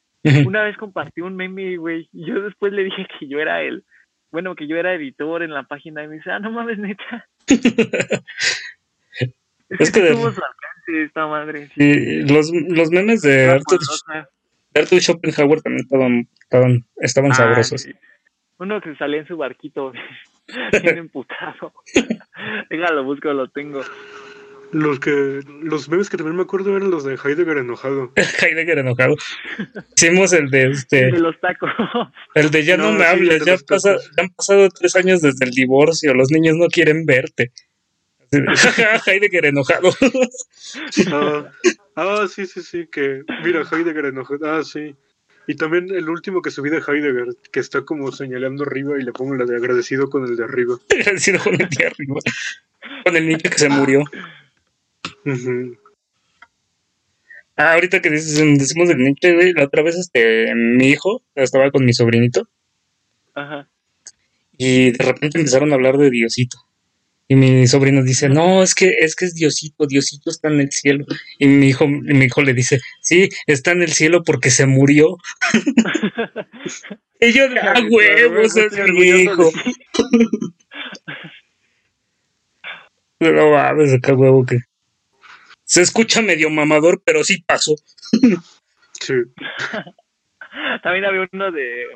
Una 0.45 0.63
vez 0.63 0.77
compartí 0.77 1.21
un 1.21 1.35
meme, 1.35 1.77
güey, 1.77 2.07
y 2.13 2.27
yo 2.27 2.41
después 2.43 2.71
le 2.73 2.83
dije 2.83 3.07
que 3.19 3.27
yo 3.27 3.39
era 3.39 3.61
él. 3.63 3.83
Bueno, 4.31 4.55
que 4.55 4.67
yo 4.67 4.77
era 4.77 4.93
editor 4.93 5.41
en 5.43 5.51
la 5.51 5.63
página 5.63 6.03
y 6.03 6.07
me 6.07 6.15
dice, 6.15 6.29
ah, 6.31 6.39
no 6.39 6.51
mames, 6.51 6.77
neta. 6.77 7.27
Es 9.69 9.91
que 9.91 10.01
de- 10.01 10.11
tuvo 10.11 10.31
su 10.31 10.41
alcance 10.41 11.03
esta 11.05 11.27
madre. 11.27 11.69
sí. 11.75 12.23
Los, 12.23 12.51
los 12.51 12.91
memes 12.91 13.21
de 13.21 13.45
Una 13.45 13.53
Arthur, 13.53 13.79
Arthur 14.75 14.99
Schopenhauer 15.01 15.61
también 15.61 15.83
estaban, 15.85 16.27
estaban, 16.43 16.85
estaban 16.97 17.31
Ah, 17.31 17.35
sabrosos. 17.35 17.81
sí. 17.81 17.93
Uno 18.59 18.81
que 18.81 18.95
salía 18.97 19.19
en 19.21 19.27
su 19.27 19.37
barquito, 19.37 19.91
bien 20.83 20.97
emputado. 20.97 21.73
Déjalo, 22.69 23.03
busco, 23.05 23.31
lo 23.33 23.47
tengo. 23.49 23.81
Los 24.71 24.99
que 24.99 25.41
los 25.63 25.89
memes 25.89 26.09
que 26.09 26.17
también 26.17 26.37
me 26.37 26.43
acuerdo 26.43 26.75
eran 26.75 26.89
los 26.91 27.03
de 27.03 27.15
Heidegger 27.15 27.57
enojado. 27.57 28.11
Heidegger 28.41 28.79
enojado. 28.79 29.15
Hicimos 29.97 30.31
el 30.33 30.49
de 30.49 30.71
este, 30.71 31.11
De 31.11 31.19
los 31.19 31.39
tacos. 31.41 31.69
el 32.35 32.49
de 32.51 32.63
ya 32.63 32.77
no, 32.77 32.91
No, 32.91 32.99
me 32.99 33.05
sí, 33.05 33.09
hables, 33.11 33.41
el 33.41 33.45
ya, 33.45 33.57
pasa- 33.67 33.97
ya 33.97 34.23
han 34.23 34.29
pasado 34.29 34.69
tres 34.69 34.95
años 34.95 35.21
desde 35.21 35.43
el 35.45 35.51
divorcio, 35.51 36.13
los 36.13 36.31
niños 36.31 36.55
no 36.55 36.67
quieren 36.67 37.05
verte. 37.05 37.51
Heidegger 39.05 39.45
enojado. 39.47 39.91
Ah, 41.11 41.51
ah, 41.95 42.25
sí, 42.33 42.45
sí, 42.45 42.61
sí, 42.61 42.87
que 42.91 43.23
mira, 43.43 43.63
Heidegger 43.69 44.05
enojado. 44.05 44.39
Ah, 44.49 44.63
sí. 44.63 44.95
Y 45.47 45.55
también 45.55 45.89
el 45.93 46.07
último 46.07 46.41
que 46.41 46.51
subí 46.51 46.69
de 46.69 46.77
Heidegger, 46.77 47.35
que 47.51 47.59
está 47.59 47.81
como 47.81 48.11
señalando 48.11 48.63
arriba 48.63 48.97
y 48.97 49.03
le 49.03 49.11
pongo 49.11 49.35
la 49.35 49.43
de 49.45 49.55
agradecido 49.57 50.09
con 50.09 50.23
el 50.25 50.37
de 50.37 50.43
arriba. 50.43 50.75
Agradecido 50.89 51.39
con 51.39 51.53
el 51.59 51.67
de 51.67 51.87
arriba. 51.87 52.15
Con 53.03 53.15
el 53.17 53.27
niño 53.27 53.39
que 53.39 53.57
se 53.57 53.67
murió. 53.69 54.03
Ujú. 55.25 55.77
Ah, 57.55 57.73
ahorita 57.73 58.01
que 58.01 58.09
dices, 58.09 58.37
decimos 58.57 58.87
del 58.89 58.97
niño, 58.99 59.15
güey, 59.21 59.53
la 59.53 59.65
otra 59.65 59.83
vez 59.83 59.95
este, 59.95 60.55
mi 60.55 60.87
hijo 60.87 61.21
estaba 61.35 61.69
con 61.69 61.85
mi 61.85 61.93
sobrinito 61.93 62.47
Ajá. 63.35 63.69
y 64.57 64.91
de 64.91 65.03
repente 65.03 65.37
empezaron 65.37 65.71
a 65.71 65.75
hablar 65.75 65.97
de 65.97 66.09
Diosito. 66.09 66.57
Y 67.27 67.35
mi 67.35 67.65
sobrino 67.65 68.03
dice, 68.03 68.27
no, 68.27 68.61
es 68.61 68.75
que, 68.75 68.89
es 68.99 69.15
que 69.15 69.23
es 69.23 69.33
Diosito, 69.35 69.87
Diosito 69.87 70.29
está 70.29 70.49
en 70.49 70.59
el 70.59 70.69
cielo. 70.71 71.05
Y 71.39 71.47
mi 71.47 71.69
hijo, 71.69 71.85
y 71.85 72.13
mi 72.13 72.25
hijo 72.25 72.41
le 72.41 72.53
dice, 72.53 72.81
sí, 72.99 73.29
está 73.47 73.71
en 73.71 73.83
el 73.83 73.93
cielo 73.93 74.23
porque 74.25 74.49
se 74.49 74.65
murió. 74.65 75.17
y 77.21 77.31
yo, 77.31 77.45
ah, 77.61 77.81
huevos, 77.89 78.57
es 78.57 78.73
mi 78.91 79.07
hijo. 79.07 79.49
No 83.21 83.51
mames, 83.51 83.93
acá 83.93 84.13
huevo 84.13 84.45
que. 84.45 84.59
Se 85.71 85.81
escucha 85.81 86.21
medio 86.21 86.49
mamador, 86.49 87.01
pero 87.01 87.23
sí 87.23 87.41
pasó. 87.47 87.75
Sí. 88.99 89.13
También 90.83 91.05
había 91.05 91.29
uno 91.31 91.49
de, 91.49 91.87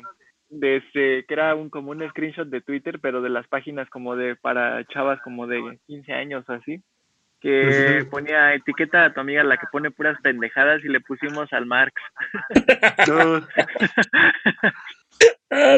de 0.48 0.76
este, 0.76 1.26
que 1.26 1.34
era 1.34 1.54
un, 1.54 1.68
como 1.68 1.90
un 1.90 2.08
screenshot 2.08 2.48
de 2.48 2.62
Twitter, 2.62 3.00
pero 3.02 3.20
de 3.20 3.28
las 3.28 3.46
páginas 3.48 3.86
como 3.90 4.16
de, 4.16 4.34
para 4.34 4.82
chavas 4.86 5.20
como 5.20 5.46
de 5.46 5.78
15 5.88 6.10
años 6.10 6.48
o 6.48 6.54
así, 6.54 6.82
que 7.42 8.06
ponía 8.10 8.54
etiqueta 8.54 9.04
a 9.04 9.12
tu 9.12 9.20
amiga 9.20 9.44
la 9.44 9.58
que 9.58 9.66
pone 9.70 9.90
puras 9.90 10.18
pendejadas 10.22 10.82
y 10.82 10.88
le 10.88 11.00
pusimos 11.00 11.52
al 11.52 11.66
Marx. 11.66 12.00
No, 13.08 13.46
Ah. 15.50 15.76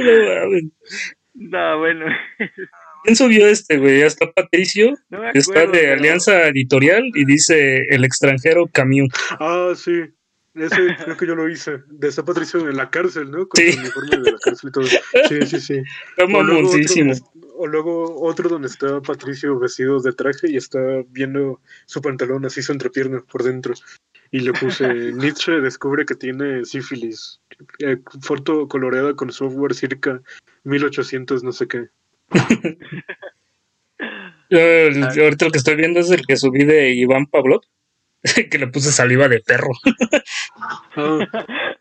No, 1.34 1.78
bueno, 1.78 2.06
¿Quién 3.04 3.16
subió 3.16 3.46
este, 3.46 3.78
güey? 3.78 4.02
Hasta 4.02 4.30
Patricio, 4.32 4.94
no 5.10 5.28
está 5.32 5.60
de 5.62 5.66
pero- 5.68 5.92
Alianza 5.94 6.48
Editorial 6.48 7.04
y 7.14 7.24
dice 7.24 7.84
el 7.88 8.04
extranjero 8.04 8.66
Camus. 8.72 9.08
ah, 9.40 9.72
sí. 9.76 10.02
Ese 10.54 10.96
creo 11.04 11.16
que 11.16 11.26
yo 11.26 11.36
lo 11.36 11.48
hice. 11.48 11.78
De 11.88 12.10
San 12.10 12.24
Patricio 12.24 12.68
en 12.68 12.76
la 12.76 12.90
cárcel, 12.90 13.30
¿no? 13.30 13.46
Con 13.46 13.62
Sí. 13.62 13.72
su 13.72 13.78
uniforme 13.80 14.16
de 14.24 14.32
la 14.32 14.38
cárcel 14.42 14.70
y 14.70 14.72
todo. 14.72 14.84
Sí, 14.86 15.46
sí, 15.46 15.60
sí. 15.60 15.82
Está 16.10 16.26
mamoncísimo. 16.26 17.12
o 17.60 17.66
luego 17.66 18.20
otro 18.22 18.48
donde 18.48 18.66
está 18.68 19.00
Patricio 19.00 19.56
vestido 19.58 20.00
de 20.00 20.12
traje 20.12 20.48
y 20.50 20.56
está 20.56 20.78
viendo 21.10 21.60
su 21.86 22.00
pantalón 22.00 22.44
así 22.44 22.62
su 22.62 22.72
entrepierna 22.72 23.20
por 23.30 23.42
dentro. 23.44 23.74
Y 24.32 24.40
le 24.40 24.52
puse 24.52 24.82
Nietzsche 25.14 25.52
descubre 25.60 26.04
que 26.04 26.14
tiene 26.16 26.64
sífilis. 26.64 27.40
Eh, 27.80 27.98
foto 28.22 28.66
coloreada 28.68 29.14
con 29.14 29.30
software 29.32 29.74
circa 29.74 30.20
1800 30.64 31.42
no 31.44 31.52
sé 31.52 31.66
qué. 31.68 31.86
Yo, 34.50 34.58
el- 34.60 35.02
ahorita 35.04 35.44
lo 35.46 35.50
que 35.50 35.58
estoy 35.58 35.76
viendo 35.76 36.00
es 36.00 36.10
el 36.10 36.24
que 36.26 36.36
subí 36.36 36.64
de 36.64 36.90
Iván 36.94 37.26
Pavlov, 37.26 37.60
que 38.50 38.58
le 38.58 38.68
puse 38.68 38.92
saliva 38.92 39.28
de 39.28 39.40
perro. 39.40 39.70
Ah, 40.56 41.26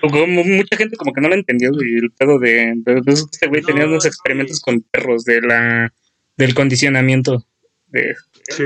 Como 0.00 0.26
mucha 0.26 0.76
gente 0.76 0.96
como 0.96 1.12
que 1.12 1.20
no 1.20 1.28
lo 1.28 1.34
entendió, 1.34 1.70
güey, 1.70 1.94
el 1.96 2.10
pedo 2.12 2.38
de, 2.40 2.72
de- 2.76 3.02
este 3.12 3.46
güey 3.46 3.62
tenía 3.62 3.84
No, 3.84 3.90
unos 3.90 4.02
sí. 4.04 4.08
experimentos 4.08 4.60
con 4.60 4.80
perros 4.80 5.24
de 5.24 5.40
la 5.42 5.92
del 6.36 6.54
condicionamiento 6.54 7.46
de 7.88 8.14
sí. 8.48 8.64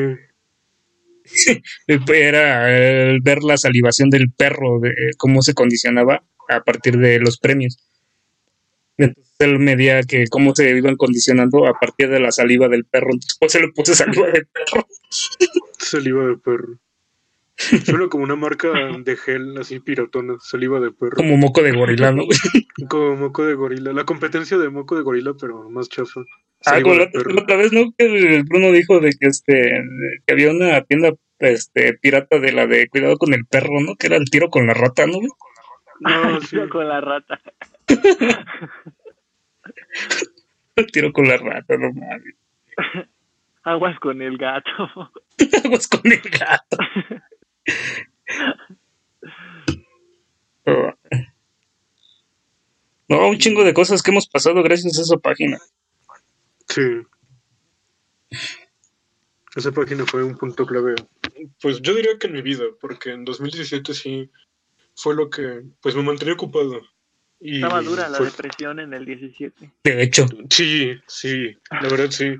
era 2.15 2.71
el 3.11 3.21
ver 3.21 3.43
la 3.43 3.57
salivación 3.59 4.09
del 4.09 4.31
perro, 4.31 4.79
de 4.81 4.95
cómo 5.19 5.43
se 5.43 5.53
condicionaba 5.53 6.23
a 6.49 6.61
partir 6.63 6.97
de 6.97 7.19
los 7.19 7.39
premios. 7.39 7.77
Entonces 8.99 9.35
él 9.39 9.59
medía 9.59 10.03
que 10.03 10.27
cómo 10.29 10.55
se 10.55 10.71
iban 10.77 10.97
condicionando 10.97 11.67
a 11.67 11.79
partir 11.79 12.09
de 12.09 12.21
la 12.21 12.33
saliva 12.33 12.69
del 12.69 12.85
perro. 12.85 13.09
Entonces 13.13 13.37
pues 13.39 13.53
se 13.53 13.61
le 13.61 13.69
puse 13.69 13.95
saliva 13.95 14.27
de 14.29 14.47
perro. 14.47 14.87
Saliva 15.79 16.27
de 16.27 16.37
perro. 16.37 16.79
Suena 17.57 18.09
como 18.09 18.25
una 18.25 18.37
marca 18.37 18.69
de 18.99 19.17
gel 19.17 19.57
así 19.59 19.81
piratona. 19.81 20.37
Saliva 20.41 20.79
de 20.81 20.91
perro. 20.91 21.17
Como 21.17 21.37
moco 21.37 21.63
de 21.63 21.73
gorila, 21.73 22.13
¿no? 22.13 22.25
Como 22.89 23.17
moco 23.17 23.45
de 23.45 23.55
gorila. 23.55 23.93
La 23.93 24.05
competencia 24.05 24.59
de 24.59 24.69
moco 24.69 24.97
de 24.97 25.03
gorila, 25.03 25.33
pero 25.41 25.69
más 25.71 25.89
chafa. 25.89 26.21
Ah, 26.67 26.81
la, 26.81 27.11
otra 27.41 27.57
vez, 27.57 27.73
¿no? 27.73 27.93
Que 27.97 28.37
el 28.37 28.45
Bruno 28.45 28.73
dijo 28.73 29.01
de 29.01 29.11
que 29.11 29.29
este 29.29 29.73
que 30.27 30.33
había 30.33 30.51
una 30.51 30.83
tienda 30.83 31.13
este 31.39 31.95
pirata 31.95 32.39
de 32.39 32.53
la 32.53 32.67
de 32.67 32.89
cuidado 32.89 33.17
con 33.19 33.35
el 33.35 33.47
perro, 33.47 33.81
¿no? 33.81 33.97
Que 33.97 34.09
era 34.09 34.17
el 34.17 34.31
tiro 34.31 34.49
con 34.49 34.67
la 34.67 34.75
rata, 34.75 35.07
¿no? 35.07 35.19
No, 36.01 36.41
sí. 36.41 36.59
Con 36.71 36.89
la 36.89 37.01
rata. 37.01 37.41
Tiro 40.93 41.12
con 41.12 41.28
la 41.28 41.37
rata, 41.37 41.76
no 41.76 41.93
mames. 41.93 42.34
Aguas 43.62 43.99
con 43.99 44.22
el 44.22 44.39
gato. 44.39 44.70
Aguas 45.64 45.89
con 45.89 46.03
el 46.05 46.20
gato. 46.20 46.76
Oh. 50.66 50.93
No, 53.09 53.28
un 53.28 53.39
chingo 53.39 53.64
de 53.64 53.74
cosas 53.74 54.03
que 54.03 54.11
hemos 54.11 54.28
pasado 54.28 54.62
gracias 54.62 54.99
a 54.99 55.03
esa 55.03 55.16
página. 55.16 55.59
Sí. 56.68 56.82
Esa 59.55 59.72
página 59.72 60.05
fue 60.05 60.24
un 60.24 60.37
punto 60.37 60.66
clave. 60.66 60.95
Pues 61.61 61.80
yo 61.82 61.95
diría 61.95 62.18
que 62.18 62.26
en 62.26 62.32
mi 62.34 62.43
vida, 62.43 62.64
porque 62.80 63.12
en 63.12 63.24
2017 63.24 63.95
sí 63.95 64.30
fue 64.95 65.14
lo 65.14 65.30
que 65.30 65.62
pues 65.80 65.95
me 65.95 66.03
mantenía 66.03 66.34
ocupado. 66.34 66.82
Y 67.41 67.57
Estaba 67.57 67.82
dura 67.82 68.09
la 68.09 68.18
fue- 68.18 68.26
depresión 68.26 68.80
en 68.80 68.95
el 68.95 69.05
17. 69.05 69.70
De 69.84 70.03
hecho, 70.03 70.26
Sí, 70.51 70.93
sí, 71.07 71.57
la 71.70 71.89
verdad 71.89 72.11
sí. 72.11 72.37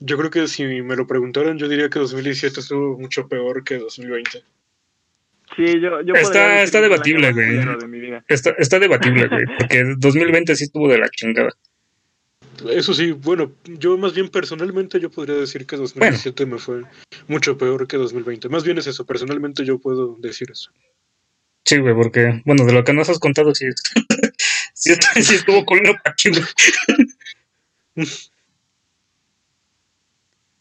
Yo 0.00 0.16
creo 0.16 0.30
que 0.30 0.46
si 0.46 0.64
me 0.64 0.94
lo 0.94 1.06
preguntaran, 1.08 1.58
yo 1.58 1.68
diría 1.68 1.90
que 1.90 1.98
2017 1.98 2.60
estuvo 2.60 2.96
mucho 2.98 3.26
peor 3.26 3.64
que 3.64 3.78
2020. 3.78 4.42
Sí, 5.56 5.80
yo, 5.80 6.00
yo 6.02 6.14
Está- 6.14 6.62
está 6.62 6.78
que 6.78 6.78
fue 6.78 6.78
el 6.78 6.90
debatible, 6.90 7.32
güey. 7.32 7.78
de 7.78 7.88
mi 7.88 7.98
vida. 8.00 8.24
está, 8.28 8.50
está 8.58 8.78
debatible, 8.78 9.26
güey, 9.26 9.44
porque 9.58 9.84
2020 9.98 10.54
sí 10.54 10.64
estuvo 10.64 10.88
de 10.88 10.98
la 10.98 11.08
chingada. 11.08 11.50
Eso 12.70 12.92
sí, 12.92 13.12
bueno, 13.12 13.52
yo 13.64 13.96
más 13.98 14.14
bien 14.14 14.28
personalmente 14.28 14.98
yo 15.00 15.10
podría 15.10 15.36
decir 15.36 15.64
que 15.66 15.76
2017 15.76 16.44
me 16.46 16.58
fue 16.58 16.82
mucho 17.28 17.56
peor 17.58 17.86
que 17.88 17.96
2020. 17.96 18.48
Más 18.48 18.62
bien 18.64 18.78
es 18.78 18.86
eso, 18.86 19.04
personalmente 19.06 19.64
yo 19.64 19.78
puedo 19.80 20.16
decir 20.20 20.50
eso. 20.50 20.70
Sí, 21.64 21.78
güey, 21.78 21.94
porque, 21.94 22.40
bueno, 22.44 22.64
de 22.64 22.72
lo 22.72 22.82
que 22.84 22.92
nos 22.92 23.08
has 23.10 23.18
contado, 23.18 23.54
sí, 23.54 23.66
sí, 24.78 25.22
sí 25.22 25.34
estuvo 25.36 25.64
culero 25.64 25.94
pa' 26.02 26.14
chingo. 26.14 26.40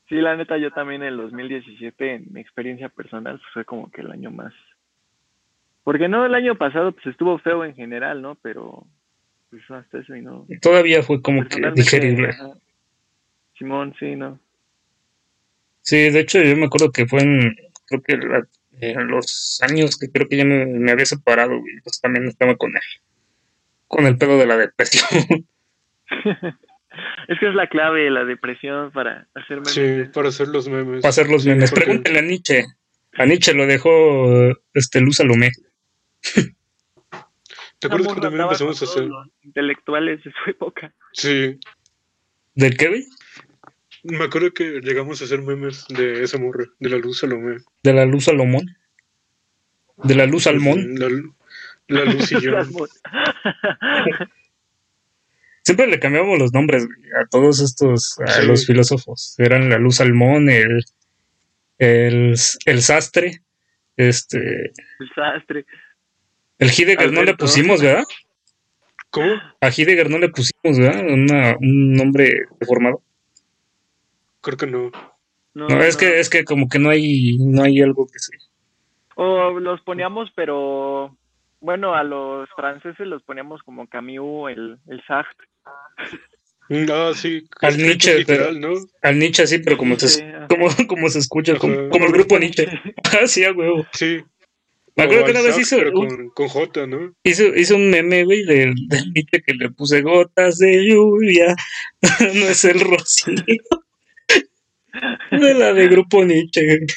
Sí, 0.10 0.16
la 0.16 0.36
neta, 0.38 0.58
yo 0.58 0.72
también 0.72 1.02
en 1.04 1.10
el 1.10 1.18
2017, 1.18 2.14
en 2.16 2.26
mi 2.32 2.40
experiencia 2.40 2.90
personal, 2.90 3.38
pues, 3.40 3.54
fue 3.54 3.66
como 3.66 3.92
que 3.92 4.02
el 4.02 4.12
año 4.12 4.32
más. 4.32 4.54
Porque 5.84 6.08
no, 6.08 6.26
el 6.26 6.34
año 6.36 6.58
pasado 6.58 6.92
pues 6.92 7.06
estuvo 7.08 7.38
feo 7.40 7.64
en 7.64 7.74
general, 7.76 8.22
¿no? 8.22 8.36
Pero 8.42 8.86
pues 9.50 9.64
hasta 9.70 10.00
eso 10.00 10.16
y 10.16 10.22
no. 10.22 10.46
Todavía 10.62 11.02
fue 11.04 11.22
como 11.22 11.46
que 11.48 11.72
digerible. 11.72 12.30
ajá. 12.30 12.50
Simón, 13.58 13.96
sí, 14.00 14.16
no. 14.16 14.40
Sí, 15.82 16.10
de 16.10 16.20
hecho, 16.20 16.42
yo 16.44 16.56
me 16.58 16.66
acuerdo 16.66 16.92
que 16.92 17.06
fue 17.06 17.22
en, 17.22 17.56
creo 17.86 18.02
que 18.02 18.18
la- 18.18 18.48
en 18.80 19.08
los 19.08 19.60
años 19.68 19.98
que 19.98 20.10
creo 20.12 20.28
que 20.28 20.38
ya 20.38 20.46
me, 20.46 20.66
me 20.66 20.92
había 20.92 21.06
separado, 21.06 21.54
pues 21.84 22.00
también 22.02 22.28
estaba 22.28 22.56
con 22.58 22.76
él, 22.76 22.82
con 23.88 24.06
el 24.06 24.18
pedo 24.18 24.38
de 24.38 24.46
la 24.46 24.58
depresión. 24.58 25.06
es 27.28 27.40
que 27.40 27.48
es 27.50 27.56
la 27.56 27.68
clave, 27.68 28.10
la 28.10 28.26
depresión 28.26 28.92
para 28.92 29.28
hacerme. 29.36 29.66
Sí, 29.66 30.10
para 30.14 30.30
hacer 30.30 30.48
los 30.50 30.68
memes. 30.68 31.02
para 31.02 31.10
hacer 31.10 31.30
los 31.30 31.44
Sí, 31.44 31.50
memes. 31.50 31.70
porque- 31.70 31.86
Pregúntale 31.86 32.20
a 32.20 32.22
Nietzsche. 32.22 32.66
A 33.18 33.26
Nietzsche 33.26 33.54
lo 33.54 33.66
dejó 33.66 34.54
este 34.74 35.02
Luz 35.02 35.18
Salomé. 35.18 35.52
¿Te 37.80 37.88
acuerdas 37.88 38.14
que 38.16 38.22
también 38.22 38.44
empezamos 38.44 38.82
a 38.82 38.86
hacer? 38.86 39.04
los 39.06 39.28
intelectuales 39.44 40.24
de 40.24 40.32
su 40.32 40.50
época. 40.50 40.94
Sí, 41.14 41.60
¿Del 42.56 42.76
güey? 42.76 43.06
me 44.04 44.24
acuerdo 44.24 44.52
que 44.54 44.80
llegamos 44.82 45.22
a 45.22 45.26
hacer 45.26 45.42
memes 45.42 45.86
de 45.90 46.24
esa 46.24 46.38
morra, 46.40 46.66
de 46.80 46.90
la 46.90 46.98
luz 46.98 47.20
Salomé. 47.20 47.58
De 47.84 47.94
la 47.94 48.06
luz 48.06 48.26
Salomón. 48.26 48.66
De 50.04 50.16
la 50.16 50.26
luz 50.26 50.44
Salmón. 50.44 50.96
La, 51.00 51.08
la 51.88 52.06
luz 52.06 52.32
y 52.32 52.42
yo. 52.42 52.52
Siempre 55.64 55.88
le 55.88 56.00
cambiamos 56.00 56.40
los 56.40 56.54
nombres 56.54 56.86
a 57.22 57.26
todos 57.30 57.60
estos, 57.62 58.18
a 58.20 58.28
Sí. 58.42 58.48
los 58.48 58.66
filósofos. 58.66 59.36
Eran 59.38 59.70
la 59.70 59.78
luz 59.78 59.98
Salmón, 59.98 60.50
el, 60.50 60.84
el, 61.78 62.36
el 62.66 62.82
sastre, 62.82 63.42
este, 63.98 64.72
El 65.00 65.10
sastre. 65.14 65.66
el 66.60 66.70
Heidegger 66.70 67.12
no 67.12 67.24
le 67.24 67.36
pusimos, 67.36 67.82
¿verdad? 67.82 68.04
¿Cómo? 69.10 69.34
A 69.62 69.68
Heidegger 69.68 70.10
no 70.10 70.20
le 70.20 70.30
pusimos, 70.30 70.80
¿verdad? 70.80 71.04
Una- 71.06 71.58
un 71.60 71.94
nombre 71.94 72.46
deformado. 72.60 73.02
Creo 74.42 74.58
que 74.58 74.68
no. 74.68 74.92
No, 75.54 75.68
No, 75.68 75.82
es 75.84 75.96
no. 75.96 76.00
que, 76.00 76.20
es 76.20 76.30
que 76.30 76.44
como 76.46 76.70
que 76.70 76.80
no 76.80 76.90
hay, 76.92 77.38
no 77.40 77.64
hay 77.64 77.82
algo 77.82 78.08
que 78.08 78.20
se. 78.20 78.32
O 79.16 79.60
los 79.60 79.82
poníamos, 79.82 80.32
pero 80.36 81.18
bueno, 81.60 81.94
a 81.96 82.04
los 82.04 82.50
franceses 82.56 83.08
los 83.08 83.24
poníamos 83.24 83.62
como 83.64 83.88
Camus, 83.88 84.52
el, 84.52 84.78
el 84.88 85.04
Sartre. 85.06 85.48
Ah, 86.92 87.14
sí. 87.16 87.48
Al 87.62 87.78
Nietzsche, 87.78 88.18
literal, 88.20 88.60
¿no? 88.60 88.74
Al 89.02 89.18
Nietzsche 89.18 89.44
así, 89.44 89.60
pero 89.60 89.78
como, 89.78 89.98
Sí, 89.98 90.08
se, 90.10 90.34
como, 90.50 90.68
como 90.88 91.08
se 91.08 91.20
escucha, 91.20 91.58
como, 91.58 91.74
Ajá. 91.74 91.90
como 91.90 92.06
el 92.08 92.12
grupo 92.12 92.38
Nietzsche. 92.38 92.68
Ah, 93.22 93.26
sí, 93.26 93.46
a 93.46 93.54
huevo. 93.54 93.86
Sí. 93.94 94.20
Me 94.98 95.04
acuerdo 95.04 95.26
que 95.26 95.32
una 95.32 95.42
vez 95.44 95.58
hizo, 95.60 95.78
pero 95.78 95.94
con, 95.94 96.30
con 96.32 96.48
J, 96.50 96.88
¿no? 96.88 97.14
hizo, 97.24 97.46
hizo 97.56 97.76
un 97.76 97.90
meme, 97.90 98.26
güey, 98.26 98.44
del, 98.44 98.74
del 98.88 99.14
Nietzsche 99.14 99.44
que 99.44 99.54
le 99.54 99.70
puse 99.70 100.02
gotas 100.02 100.58
de 100.58 100.86
lluvia. 100.86 101.56
no 102.20 102.46
es 102.50 102.66
el 102.66 102.80
rocío. 102.82 103.36
de 105.32 105.54
la 105.54 105.74
de 105.74 105.88
grupo 105.88 106.26
Nietzsche. 106.26 106.66
güey. 106.66 106.88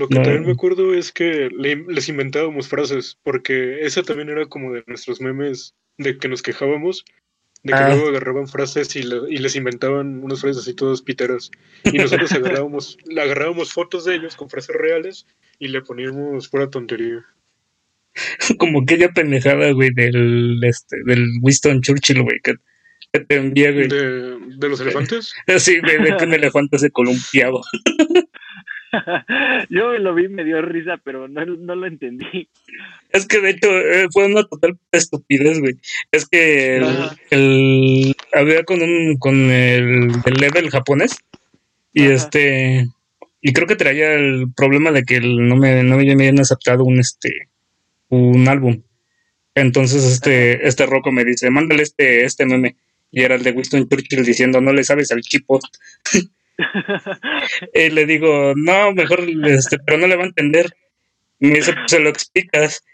Lo 0.00 0.08
que 0.08 0.14
No. 0.16 0.22
también 0.22 0.46
me 0.46 0.52
acuerdo 0.52 0.94
es 0.94 1.12
que 1.12 1.50
le- 1.56 1.84
les 1.86 2.08
inventábamos 2.08 2.68
frases, 2.68 3.18
porque 3.22 3.82
esa 3.82 4.02
también 4.02 4.30
era 4.30 4.46
como 4.46 4.72
de 4.72 4.82
nuestros 4.86 5.20
memes 5.20 5.74
de 5.98 6.16
que 6.18 6.26
nos 6.28 6.40
quejábamos, 6.42 7.04
de 7.62 7.74
que 7.74 7.78
Ah. 7.78 7.88
luego 7.94 8.08
agarraban 8.08 8.48
frases 8.48 8.96
y, 8.96 9.02
le- 9.02 9.28
y 9.28 9.36
les 9.36 9.54
inventaban 9.56 10.24
unas 10.24 10.40
frases 10.40 10.62
así 10.62 10.72
todas 10.74 11.02
piteras. 11.02 11.50
Y 11.84 11.98
nosotros 11.98 12.32
agarrábamos, 12.32 12.96
le 13.06 13.20
agarrábamos 13.20 13.72
fotos 13.74 14.06
de 14.06 14.14
ellos 14.14 14.34
con 14.36 14.48
frases 14.48 14.74
reales 14.74 15.26
y 15.58 15.68
le 15.68 15.82
poníamos 15.82 16.48
pura 16.48 16.70
tontería. 16.70 17.24
Como 18.58 18.80
aquella 18.80 19.10
pendejada, 19.10 19.70
güey, 19.72 19.90
del, 19.94 20.58
este, 20.64 20.96
del 21.04 21.26
Winston 21.42 21.82
Churchill, 21.82 22.22
güey, 22.22 22.40
que, 22.42 22.54
que 23.12 23.20
te 23.20 23.36
envía, 23.36 23.70
güey. 23.70 23.86
De, 23.88 24.38
de 24.56 24.68
los 24.70 24.80
elefantes. 24.80 25.34
Sí, 25.58 25.78
güey, 25.80 26.02
de 26.02 26.16
que 26.16 26.24
un 26.24 26.32
elefante 26.32 26.78
se 26.78 26.90
columpiaba. 26.90 27.60
Yo 29.70 29.92
lo 29.98 30.14
vi, 30.14 30.28
me 30.28 30.44
dio 30.44 30.60
risa, 30.62 30.98
pero 31.02 31.28
no, 31.28 31.44
no 31.44 31.74
lo 31.74 31.86
entendí. 31.86 32.48
Es 33.10 33.26
que 33.26 33.40
de 33.40 33.50
hecho 33.50 33.68
eh, 33.70 34.06
fue 34.12 34.26
una 34.26 34.44
total 34.44 34.78
estupidez, 34.92 35.60
güey. 35.60 35.74
Es 36.12 36.26
que 36.28 36.76
el, 36.76 36.84
Ajá. 36.84 37.16
el- 37.30 38.14
había 38.32 38.64
con 38.64 38.82
un 38.82 39.16
con 39.18 39.34
el, 39.50 40.10
el 40.24 40.34
level 40.40 40.70
japonés 40.70 41.16
y 41.92 42.04
Ajá. 42.06 42.14
este 42.14 42.86
y 43.42 43.52
creo 43.52 43.66
que 43.66 43.76
traía 43.76 44.12
el 44.14 44.46
problema 44.56 44.92
de 44.92 45.02
que 45.04 45.16
el- 45.16 45.48
no 45.48 45.56
me 45.56 45.82
no 45.82 45.96
me 45.96 46.12
habían 46.12 46.40
aceptado 46.40 46.84
un 46.84 46.98
este 46.98 47.48
un 48.08 48.48
álbum. 48.48 48.82
Entonces 49.54 50.04
este 50.04 50.66
este 50.66 50.86
roco 50.86 51.10
me 51.12 51.24
dice, 51.24 51.50
"Mándale 51.50 51.82
este 51.82 52.24
este 52.24 52.46
meme." 52.46 52.76
Y 53.12 53.22
era 53.22 53.34
el 53.34 53.42
de 53.42 53.50
Winston 53.50 53.88
Churchill 53.88 54.24
diciendo, 54.24 54.60
"No 54.60 54.72
le 54.72 54.84
sabes 54.84 55.10
al 55.12 55.20
chipo." 55.22 55.58
Y 57.74 57.90
le 57.90 58.06
digo, 58.06 58.52
"No, 58.56 58.92
mejor 58.92 59.20
este, 59.46 59.78
pero 59.78 59.98
no 59.98 60.06
le 60.06 60.16
va 60.16 60.24
a 60.24 60.26
entender." 60.26 60.74
Me 61.38 61.54
dice, 61.56 61.72
"Pues, 61.72 61.90
se 61.90 62.00
lo 62.00 62.10
explicas." 62.10 62.84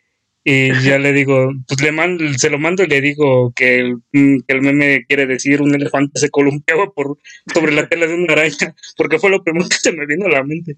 Y 0.49 0.73
ya 0.85 0.97
le 1.01 1.13
digo, 1.13 1.51
pues 1.67 1.83
le 1.83 1.91
mando, 1.91 2.23
se 2.39 2.51
lo 2.51 2.57
mando 2.57 2.85
y 2.85 2.87
le 2.87 3.01
digo 3.01 3.53
que 3.57 3.81
el, 3.81 4.61
meme 4.63 5.05
quiere 5.09 5.27
decir 5.27 5.61
un 5.61 5.75
elefante 5.75 6.21
se 6.21 6.31
columpiaba 6.31 6.89
por 6.93 7.19
sobre 7.53 7.73
la 7.73 7.89
tela 7.89 8.07
de 8.07 8.15
una 8.15 8.35
araña, 8.35 8.73
porque 8.97 9.19
fue 9.19 9.31
lo 9.31 9.43
primero 9.43 9.69
que 9.69 9.75
se 9.75 9.91
me 9.91 10.07
vino 10.07 10.27
a 10.27 10.31
la 10.31 10.45
mente. 10.45 10.77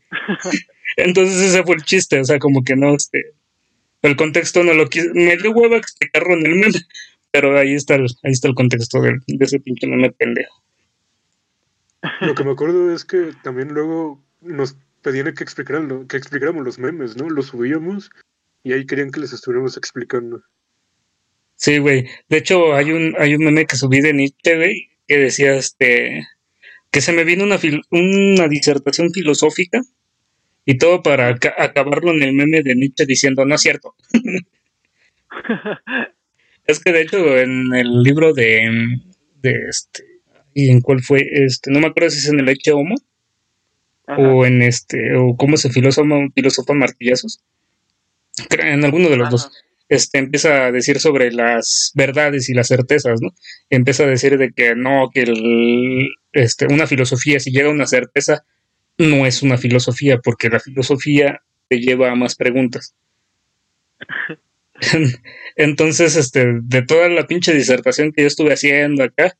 Entonces 0.96 1.50
ese 1.50 1.62
fue 1.64 1.76
el 1.76 1.82
chiste, 1.82 2.18
o 2.18 2.24
sea, 2.24 2.38
como 2.38 2.64
que 2.64 2.76
no, 2.76 2.94
este, 2.94 3.34
el 4.00 4.16
contexto 4.16 4.64
no 4.64 4.72
lo 4.72 4.88
quiso, 4.88 5.08
me 5.12 5.36
dio 5.36 5.50
hueva 5.50 5.76
explicarlo 5.76 6.32
en 6.32 6.46
el 6.46 6.54
meme, 6.54 6.78
pero 7.30 7.58
ahí 7.58 7.74
está 7.74 7.96
el, 7.96 8.06
ahí 8.22 8.32
está 8.32 8.48
el 8.48 8.54
contexto 8.54 9.02
del, 9.02 9.20
de 9.26 9.44
ese 9.44 9.60
pinche 9.60 9.86
meme 9.86 10.10
pendejo. 10.12 10.62
Lo 12.20 12.34
que 12.34 12.44
me 12.44 12.52
acuerdo 12.52 12.92
es 12.94 13.04
que 13.04 13.32
también 13.42 13.68
luego 13.68 14.24
nos 14.40 14.76
pedían 15.02 15.34
que, 15.34 15.42
explicaran, 15.44 16.06
que 16.06 16.16
explicáramos 16.16 16.64
los 16.64 16.78
memes, 16.78 17.16
¿no? 17.16 17.28
Los 17.28 17.46
subíamos 17.46 18.10
y 18.62 18.72
ahí 18.72 18.86
querían 18.86 19.10
que 19.10 19.20
les 19.20 19.32
estuviéramos 19.32 19.76
explicando. 19.76 20.42
Sí, 21.56 21.78
güey. 21.78 22.06
De 22.28 22.36
hecho, 22.38 22.74
hay 22.74 22.92
un, 22.92 23.14
hay 23.18 23.34
un 23.34 23.44
meme 23.44 23.66
que 23.66 23.76
subí 23.76 24.00
de 24.00 24.12
Nietzsche, 24.12 24.56
güey, 24.56 24.88
que 25.06 25.18
decía 25.18 25.54
este 25.56 26.26
que 26.90 27.00
se 27.02 27.12
me 27.12 27.24
vino 27.24 27.44
una, 27.44 27.58
fil- 27.58 27.82
una 27.90 28.48
disertación 28.48 29.12
filosófica 29.12 29.80
y 30.64 30.78
todo 30.78 31.02
para 31.02 31.28
aca- 31.28 31.54
acabarlo 31.58 32.12
en 32.12 32.22
el 32.22 32.32
meme 32.32 32.62
de 32.62 32.74
Nietzsche 32.76 33.04
diciendo, 33.06 33.44
no 33.44 33.56
es 33.56 33.60
cierto. 33.60 33.94
Es 36.66 36.80
que 36.80 36.92
de 36.92 37.00
hecho 37.02 37.38
en 37.38 37.74
el 37.74 38.02
libro 38.02 38.34
de, 38.34 38.68
de 39.36 39.52
este, 39.70 40.17
¿y 40.54 40.70
en 40.70 40.80
cuál 40.80 41.02
fue? 41.02 41.26
Este, 41.30 41.70
no 41.70 41.80
me 41.80 41.88
acuerdo 41.88 42.10
si 42.10 42.18
es 42.18 42.28
en 42.28 42.40
el 42.40 42.48
Eche 42.48 42.72
Homo 42.72 42.94
Ajá. 44.06 44.20
o 44.20 44.46
en 44.46 44.62
este, 44.62 45.16
o 45.16 45.36
cómo 45.36 45.56
se 45.56 45.70
filosofa, 45.70 46.14
filosofa 46.34 46.74
martillazos. 46.74 47.40
En 48.50 48.84
alguno 48.84 49.08
de 49.08 49.16
los 49.16 49.26
Ajá. 49.26 49.30
dos. 49.32 49.50
Este, 49.88 50.18
empieza 50.18 50.66
a 50.66 50.72
decir 50.72 51.00
sobre 51.00 51.32
las 51.32 51.92
verdades 51.94 52.48
y 52.50 52.54
las 52.54 52.68
certezas, 52.68 53.20
¿no? 53.22 53.30
Empieza 53.70 54.04
a 54.04 54.06
decir 54.06 54.36
de 54.36 54.52
que 54.52 54.74
no, 54.74 55.08
que 55.12 55.22
el, 55.22 56.08
este, 56.32 56.66
una 56.66 56.86
filosofía, 56.86 57.40
si 57.40 57.50
llega 57.50 57.68
a 57.68 57.72
una 57.72 57.86
certeza, 57.86 58.44
no 58.98 59.26
es 59.26 59.42
una 59.42 59.56
filosofía, 59.56 60.18
porque 60.18 60.50
la 60.50 60.60
filosofía 60.60 61.40
te 61.68 61.80
lleva 61.80 62.10
a 62.10 62.16
más 62.16 62.34
preguntas. 62.34 62.94
Entonces, 65.56 66.16
este, 66.16 66.60
de 66.62 66.82
toda 66.82 67.08
la 67.08 67.26
pinche 67.26 67.52
disertación 67.52 68.12
que 68.12 68.22
yo 68.22 68.28
estuve 68.28 68.52
haciendo 68.52 69.04
acá, 69.04 69.36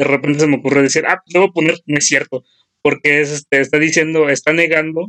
de 0.00 0.04
repente 0.04 0.40
se 0.40 0.46
me 0.46 0.56
ocurre 0.56 0.82
decir, 0.82 1.04
ah, 1.06 1.22
debo 1.26 1.52
poner, 1.52 1.76
no 1.86 1.98
es 1.98 2.06
cierto, 2.06 2.44
porque 2.82 3.20
es, 3.20 3.30
este, 3.32 3.60
está 3.60 3.78
diciendo, 3.78 4.28
está 4.28 4.52
negando 4.52 5.08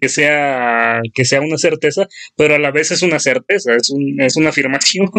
que 0.00 0.08
sea, 0.08 1.00
que 1.12 1.24
sea 1.24 1.40
una 1.40 1.58
certeza, 1.58 2.06
pero 2.36 2.54
a 2.54 2.58
la 2.58 2.70
vez 2.70 2.90
es 2.92 3.02
una 3.02 3.18
certeza, 3.18 3.74
es, 3.74 3.90
un, 3.90 4.20
es 4.20 4.36
una 4.36 4.50
afirmación. 4.50 5.10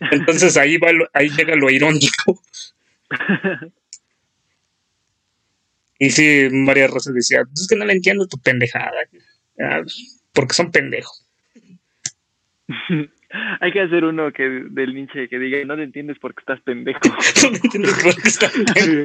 Entonces 0.12 0.56
ahí 0.56 0.76
va, 0.78 0.92
lo- 0.92 1.08
ahí 1.12 1.28
llega 1.30 1.56
lo 1.56 1.68
irónico. 1.70 2.40
Y 5.98 6.10
sí, 6.10 6.48
María 6.50 6.86
Rosa 6.86 7.12
decía, 7.12 7.42
"Pues 7.44 7.62
es 7.62 7.68
que 7.68 7.76
no 7.76 7.84
le 7.84 7.92
entiendo 7.92 8.26
tu 8.26 8.38
pendejada, 8.38 8.92
Ah, 9.62 9.82
porque 10.32 10.54
son 10.54 10.70
pendejos. 10.70 11.26
Hay 13.60 13.72
que 13.72 13.80
hacer 13.80 14.04
uno 14.04 14.32
que 14.32 14.42
del 14.42 14.94
Nietzsche 14.94 15.28
que 15.28 15.38
diga, 15.38 15.64
no 15.64 15.76
te 15.76 15.84
entiendes 15.84 16.18
porque 16.20 16.40
estás 16.40 16.60
pendejo. 16.62 17.00
No 17.42 17.56
entiendo 17.56 17.88
por 18.02 18.14
qué 18.20 18.28
está 18.28 18.48
Sí. 18.76 19.04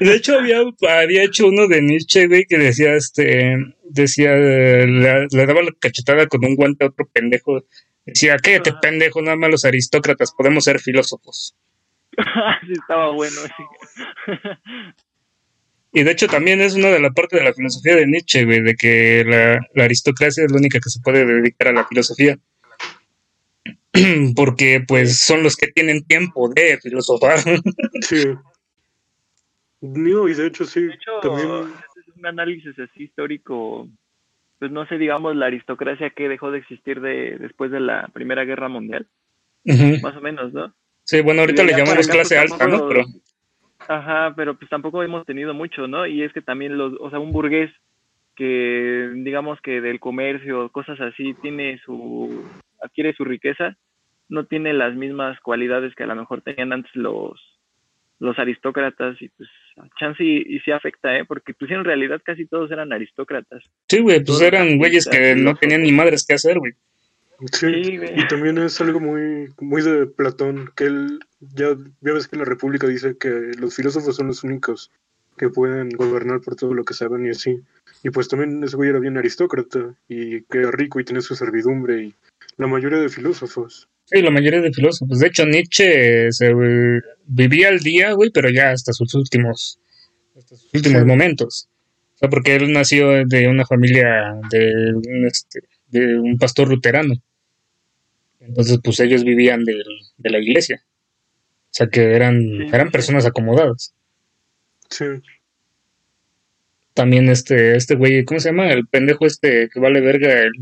De 0.00 0.14
hecho, 0.14 0.38
había, 0.38 0.60
había 0.88 1.24
hecho 1.24 1.48
uno 1.48 1.66
de 1.66 1.82
Nietzsche, 1.82 2.28
güey, 2.28 2.44
que 2.48 2.58
decía, 2.58 2.94
este, 2.94 3.56
decía, 3.82 4.34
le, 4.34 5.26
le 5.26 5.46
daba 5.46 5.62
la 5.62 5.72
cachetada 5.80 6.28
con 6.28 6.44
un 6.44 6.54
guante 6.54 6.84
a 6.84 6.88
otro 6.88 7.08
pendejo. 7.12 7.64
Decía, 8.06 8.36
cállate, 8.36 8.72
pendejo, 8.80 9.20
nada 9.20 9.36
más 9.36 9.50
los 9.50 9.64
aristócratas 9.64 10.32
podemos 10.32 10.62
ser 10.64 10.78
filósofos. 10.78 11.56
sí, 12.16 12.72
estaba 12.72 13.10
bueno. 13.10 13.34
sí. 13.44 14.38
Y 15.92 16.04
de 16.04 16.12
hecho 16.12 16.26
también 16.28 16.60
es 16.60 16.74
una 16.74 16.88
de 16.88 17.00
las 17.00 17.12
partes 17.12 17.40
de 17.40 17.44
la 17.44 17.52
filosofía 17.52 17.96
de 17.96 18.06
Nietzsche, 18.06 18.44
güey, 18.44 18.62
de 18.62 18.74
que 18.76 19.24
la, 19.26 19.60
la 19.74 19.84
aristocracia 19.84 20.44
es 20.44 20.50
la 20.52 20.58
única 20.58 20.78
que 20.78 20.88
se 20.88 21.00
puede 21.00 21.26
dedicar 21.26 21.68
a 21.68 21.72
la 21.72 21.86
filosofía. 21.86 22.38
Porque, 24.36 24.82
pues, 24.86 25.18
son 25.18 25.42
los 25.42 25.56
que 25.56 25.68
tienen 25.68 26.04
tiempo 26.04 26.48
de 26.48 26.78
filosofar. 26.82 27.38
Sí. 28.02 28.24
No, 29.80 30.28
y 30.28 30.34
de 30.34 30.46
hecho 30.46 30.64
sí. 30.64 30.80
De 30.82 30.94
hecho, 30.94 31.18
También, 31.20 31.48
es 32.00 32.16
un 32.16 32.26
análisis 32.26 32.78
así 32.78 33.04
histórico, 33.04 33.88
pues 34.60 34.70
no 34.70 34.86
sé, 34.86 34.96
digamos, 34.96 35.34
la 35.34 35.46
aristocracia 35.46 36.10
que 36.10 36.28
dejó 36.28 36.52
de 36.52 36.58
existir 36.58 37.00
de, 37.00 37.36
después 37.38 37.72
de 37.72 37.80
la 37.80 38.08
Primera 38.12 38.44
Guerra 38.44 38.68
Mundial, 38.68 39.08
más 39.64 40.16
o 40.16 40.20
menos, 40.20 40.52
¿no? 40.52 40.72
Sí, 41.02 41.20
bueno, 41.20 41.40
ahorita 41.40 41.64
le 41.64 41.72
llamamos 41.72 42.06
acá, 42.06 42.12
clase 42.12 42.36
pues, 42.38 42.52
alta, 42.52 42.66
¿no? 42.68 42.78
tampoco- 42.78 42.88
Pero, 42.88 43.04
Ajá, 43.88 44.32
pero 44.36 44.56
pues 44.56 44.70
tampoco 44.70 45.02
hemos 45.02 45.26
tenido 45.26 45.52
mucho, 45.52 45.88
¿no? 45.88 46.06
Y 46.06 46.22
es 46.22 46.32
que 46.32 46.40
también 46.42 46.78
los, 46.78 46.94
o 47.00 47.10
sea, 47.10 47.18
un 47.18 47.32
burgués 47.32 47.72
que 48.36 49.10
digamos 49.16 49.60
que 49.60 49.80
del 49.80 49.98
comercio, 49.98 50.68
cosas 50.68 51.00
así, 51.00 51.34
tiene 51.42 51.80
su, 51.84 52.44
adquiere 52.82 53.14
su 53.14 53.24
riqueza, 53.24 53.76
no 54.28 54.46
tiene 54.46 54.72
las 54.72 54.94
mismas 54.94 55.38
cualidades 55.40 55.94
que 55.94 56.04
a 56.04 56.06
lo 56.06 56.16
mejor 56.16 56.42
tenían 56.42 56.72
antes 56.72 56.94
los, 56.94 57.40
los 58.18 58.38
aristócratas 58.38 59.20
y 59.20 59.28
pues 59.30 59.48
chance 59.98 60.22
y, 60.22 60.38
y 60.56 60.60
sí 60.60 60.70
afecta, 60.70 61.16
¿eh? 61.16 61.24
Porque 61.24 61.54
pues 61.54 61.70
en 61.70 61.84
realidad 61.84 62.20
casi 62.24 62.46
todos 62.46 62.70
eran 62.70 62.92
aristócratas. 62.92 63.62
Sí, 63.88 64.00
güey, 64.00 64.16
pues 64.18 64.26
Todos 64.26 64.42
eran 64.42 64.78
güeyes 64.78 65.06
que 65.06 65.34
no 65.34 65.54
tenían 65.56 65.82
ni 65.82 65.92
madres 65.92 66.24
que 66.26 66.34
hacer, 66.34 66.58
güey. 66.58 66.72
Sí, 67.52 67.82
Sí, 67.84 67.96
güey. 67.96 68.20
y 68.20 68.26
también 68.28 68.56
es 68.58 68.80
algo 68.80 69.00
muy, 69.00 69.48
muy 69.60 69.82
de 69.82 70.06
Platón, 70.06 70.70
que 70.76 70.84
él, 70.84 71.18
ya, 71.40 71.74
ya 72.00 72.12
ves 72.12 72.28
que 72.28 72.36
la 72.36 72.44
República 72.44 72.86
dice 72.86 73.16
que 73.18 73.52
los 73.58 73.74
filósofos 73.74 74.14
son 74.14 74.28
los 74.28 74.44
únicos 74.44 74.92
que 75.36 75.48
pueden 75.48 75.88
gobernar 75.90 76.40
por 76.40 76.54
todo 76.54 76.72
lo 76.74 76.84
que 76.84 76.94
saben 76.94 77.26
y 77.26 77.30
así. 77.30 77.60
Y 78.04 78.10
pues 78.10 78.28
también 78.28 78.62
ese 78.62 78.76
güey 78.76 78.90
era 78.90 79.00
bien 79.00 79.16
aristócrata 79.16 79.94
y 80.08 80.42
que 80.42 80.58
era 80.58 80.70
rico 80.70 81.00
y 81.00 81.04
tenía 81.04 81.22
su 81.22 81.34
servidumbre 81.34 82.02
y 82.04 82.14
la 82.56 82.66
mayoría 82.66 82.98
de 82.98 83.08
filósofos. 83.08 83.88
Sí, 84.04 84.20
la 84.22 84.30
mayoría 84.30 84.60
de 84.60 84.72
filósofos. 84.72 85.18
De 85.18 85.26
hecho, 85.28 85.46
Nietzsche 85.46 86.30
se, 86.32 86.52
vivía 87.26 87.68
al 87.68 87.78
día, 87.80 88.12
güey, 88.12 88.30
pero 88.30 88.50
ya 88.50 88.70
hasta 88.70 88.92
sus 88.92 89.14
últimos, 89.14 89.78
hasta 90.36 90.56
sus 90.56 90.72
últimos 90.74 91.00
Sí. 91.02 91.06
momentos. 91.06 91.68
O 92.14 92.18
sea, 92.18 92.28
porque 92.28 92.54
él 92.56 92.72
nació 92.72 93.24
de 93.26 93.48
una 93.48 93.64
familia 93.66 94.34
de 94.50 94.72
un, 94.94 95.26
este, 95.26 95.60
de 95.88 96.18
un 96.18 96.36
pastor 96.38 96.68
luterano. 96.68 97.14
Entonces, 98.40 98.78
pues 98.82 99.00
ellos 99.00 99.24
vivían 99.24 99.64
del- 99.64 99.84
de 100.18 100.30
la 100.30 100.38
iglesia. 100.38 100.84
O 100.84 101.74
sea, 101.74 101.86
que 101.88 102.14
eran, 102.14 102.40
Sí, 102.40 102.66
eran 102.72 102.90
personas 102.90 103.24
acomodadas. 103.26 103.94
Sí, 104.90 105.04
También 106.94 107.28
este, 107.30 107.76
este 107.76 107.94
güey, 107.94 108.24
¿cómo 108.24 108.38
se 108.40 108.50
llama? 108.50 108.70
El 108.70 108.86
pendejo 108.86 109.24
este 109.24 109.70
que 109.72 109.80
vale 109.80 110.00
verga, 110.02 110.42
el 110.42 110.52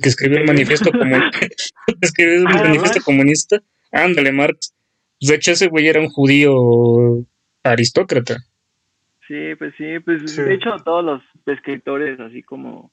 que 0.00 0.08
escribió 0.08 0.38
el 0.38 0.46
manifiesto 0.46 0.90
comunista. 0.92 1.38
escribió 2.00 2.34
el 2.34 2.46
Ah, 2.46 2.50
manifiesto 2.54 2.88
Marx. 2.98 3.04
comunista. 3.04 3.62
Ándale, 3.92 4.32
Marx. 4.32 4.74
De 5.20 5.34
hecho, 5.34 5.52
ese 5.52 5.68
güey 5.68 5.86
era 5.88 6.00
un 6.00 6.08
judío 6.08 7.24
aristócrata. 7.62 8.36
Sí, 9.28 9.54
pues 9.58 9.72
sí, 9.78 9.98
pues 10.04 10.30
Sí. 10.32 10.42
de 10.42 10.54
hecho 10.54 10.76
todos 10.84 11.04
los 11.04 11.22
escritores 11.46 12.18
así 12.20 12.42
como, 12.42 12.90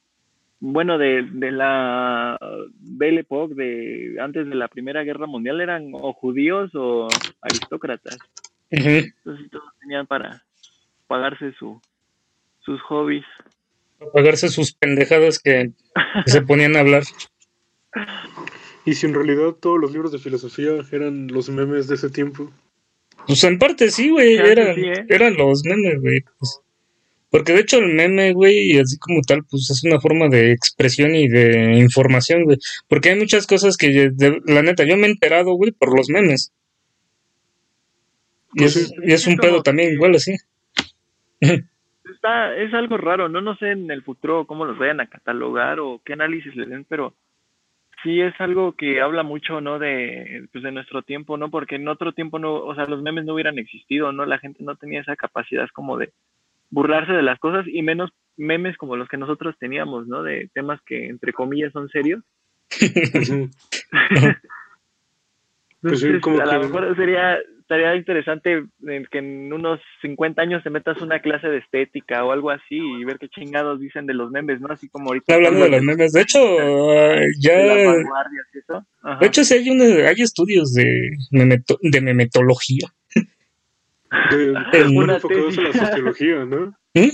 bueno, 0.59 0.97
de, 0.97 1.23
de 1.31 1.51
la 1.51 2.37
Belle 2.79 3.21
Époque, 3.21 3.55
de 3.55 4.17
antes 4.21 4.47
de 4.47 4.55
la 4.55 4.67
Primera 4.67 5.03
Guerra 5.03 5.25
Mundial 5.25 5.59
eran 5.59 5.89
o 5.93 6.13
judíos 6.13 6.69
o 6.75 7.07
aristócratas. 7.41 8.17
Entonces 8.69 9.49
todos 9.49 9.63
tenían 9.81 10.05
para 10.05 10.43
pagarse 11.07 11.51
su, 11.53 11.81
sus 12.59 12.79
hobbies. 12.83 13.25
Pagarse 14.13 14.49
sus 14.49 14.73
pendejadas 14.73 15.39
que, 15.39 15.71
que 16.25 16.31
se 16.31 16.41
ponían 16.41 16.75
a 16.75 16.79
hablar. 16.81 17.03
y 18.85 18.93
si 18.95 19.05
en 19.05 19.13
realidad 19.13 19.51
todos 19.59 19.79
los 19.79 19.91
libros 19.91 20.11
de 20.11 20.19
filosofía 20.19 20.71
eran 20.91 21.27
los 21.27 21.49
memes 21.49 21.87
de 21.87 21.95
ese 21.95 22.09
tiempo. 22.09 22.51
Pues 23.27 23.43
en 23.43 23.59
parte 23.59 23.91
sí, 23.91 24.09
güey. 24.09 24.35
Eran, 24.37 24.75
sí, 24.75 24.81
¿eh? 24.81 25.05
eran 25.09 25.35
los 25.35 25.63
memes, 25.65 25.99
güey. 26.01 26.21
pues. 26.39 26.59
Porque 27.29 27.53
de 27.53 27.59
hecho 27.59 27.77
el 27.77 27.93
meme, 27.93 28.33
güey, 28.33 28.79
así 28.79 28.97
como 28.97 29.21
tal, 29.21 29.43
pues 29.43 29.69
es 29.69 29.83
una 29.83 29.99
forma 29.99 30.29
de 30.29 30.51
expresión 30.51 31.13
y 31.13 31.27
de 31.27 31.73
información, 31.77 32.45
güey. 32.45 32.57
Porque 32.87 33.09
hay 33.09 33.19
muchas 33.19 33.45
cosas 33.45 33.77
que, 33.77 34.09
de- 34.11 34.41
la 34.45 34.63
neta, 34.63 34.83
yo 34.83 34.97
me 34.97 35.05
he 35.05 35.11
enterado, 35.11 35.53
güey, 35.53 35.71
por 35.71 35.95
los 35.95 36.09
memes. 36.09 36.51
Y 38.55 38.59
Pues 38.61 38.75
es, 38.77 38.87
sí. 38.87 38.95
y 39.03 39.13
es 39.13 39.27
un 39.27 39.37
pedo 39.37 39.61
también 39.61 39.93
igual 39.93 40.15
así. 40.15 40.35
Está, 42.21 42.53
es 42.57 42.73
algo 42.73 42.97
raro, 42.97 43.29
¿no? 43.29 43.39
No 43.39 43.55
sé 43.55 43.71
en 43.71 43.89
el 43.91 44.03
futuro 44.03 44.45
cómo 44.45 44.65
los 44.65 44.77
vayan 44.77 44.99
a 44.99 45.07
catalogar 45.07 45.79
o 45.79 46.01
qué 46.03 46.13
análisis 46.13 46.53
le 46.55 46.65
den, 46.65 46.85
pero 46.89 47.13
sí 48.03 48.19
es 48.19 48.33
algo 48.41 48.73
que 48.73 48.99
habla 48.99 49.23
mucho, 49.23 49.61
¿no? 49.61 49.79
De, 49.79 50.45
pues 50.51 50.61
de 50.63 50.71
nuestro 50.73 51.01
tiempo, 51.01 51.37
¿no? 51.37 51.49
Porque 51.49 51.75
en 51.75 51.87
otro 51.87 52.11
tiempo 52.11 52.37
no, 52.37 52.55
o 52.55 52.75
sea, 52.75 52.85
los 52.87 53.01
memes 53.01 53.23
no 53.23 53.33
hubieran 53.35 53.57
existido, 53.57 54.11
¿no? 54.11 54.25
La 54.25 54.37
gente 54.37 54.63
no 54.65 54.75
tenía 54.75 54.99
esa 54.99 55.15
capacidad 55.15 55.67
como 55.73 55.97
de 55.97 56.11
burlarse 56.71 57.13
de 57.13 57.23
las 57.23 57.39
cosas 57.39 57.65
y 57.67 57.81
menos 57.83 58.11
memes 58.35 58.75
como 58.75 58.97
los 58.97 59.07
que 59.07 59.17
nosotros 59.17 59.55
teníamos, 59.57 60.05
¿no? 60.07 60.21
De 60.21 60.49
temas 60.53 60.81
que 60.85 61.07
entre 61.07 61.31
comillas 61.31 61.71
son 61.71 61.87
serios. 61.89 62.21
Pues 65.81 66.03
Entonces, 66.03 66.21
como 66.21 66.41
a 66.41 66.43
que- 66.43 66.51
lo 66.55 66.59
mejor 66.59 66.95
sería 66.97 67.37
estaría 67.69 67.95
interesante 67.95 68.63
en 68.87 69.05
que 69.11 69.19
en 69.19 69.53
unos 69.53 69.79
50 70.01 70.41
años 70.41 70.63
te 70.63 70.71
metas 70.71 70.99
una 71.01 71.21
clase 71.21 71.47
de 71.49 71.59
estética 71.59 72.25
o 72.25 72.31
algo 72.31 72.49
así 72.49 72.75
y 72.77 73.03
ver 73.05 73.19
qué 73.19 73.29
chingados 73.29 73.79
dicen 73.79 74.07
de 74.07 74.15
los 74.15 74.31
memes, 74.31 74.59
¿no? 74.59 74.69
Así 74.73 74.89
como 74.89 75.09
ahorita 75.09 75.25
Está 75.27 75.35
hablando 75.35 75.65
de 75.65 75.69
los 75.69 75.83
memes. 75.83 76.11
De 76.11 76.21
hecho, 76.21 76.39
de 76.39 77.27
ya. 77.39 77.61
y 77.63 78.57
eso. 78.57 78.83
Ajá. 79.03 79.19
De 79.19 79.27
hecho, 79.27 79.43
sí 79.43 79.53
hay, 79.53 79.69
una, 79.69 79.85
hay 80.09 80.15
estudios 80.17 80.73
de, 80.73 81.11
memeto- 81.31 81.77
de 81.81 82.01
memetología. 82.01 82.87
De- 84.31 84.53
enfocados 84.73 85.57
a 85.59 85.61
la 85.61 85.73
sociología, 85.73 86.45
¿no? 86.45 86.73
¿Mm? 86.95 87.09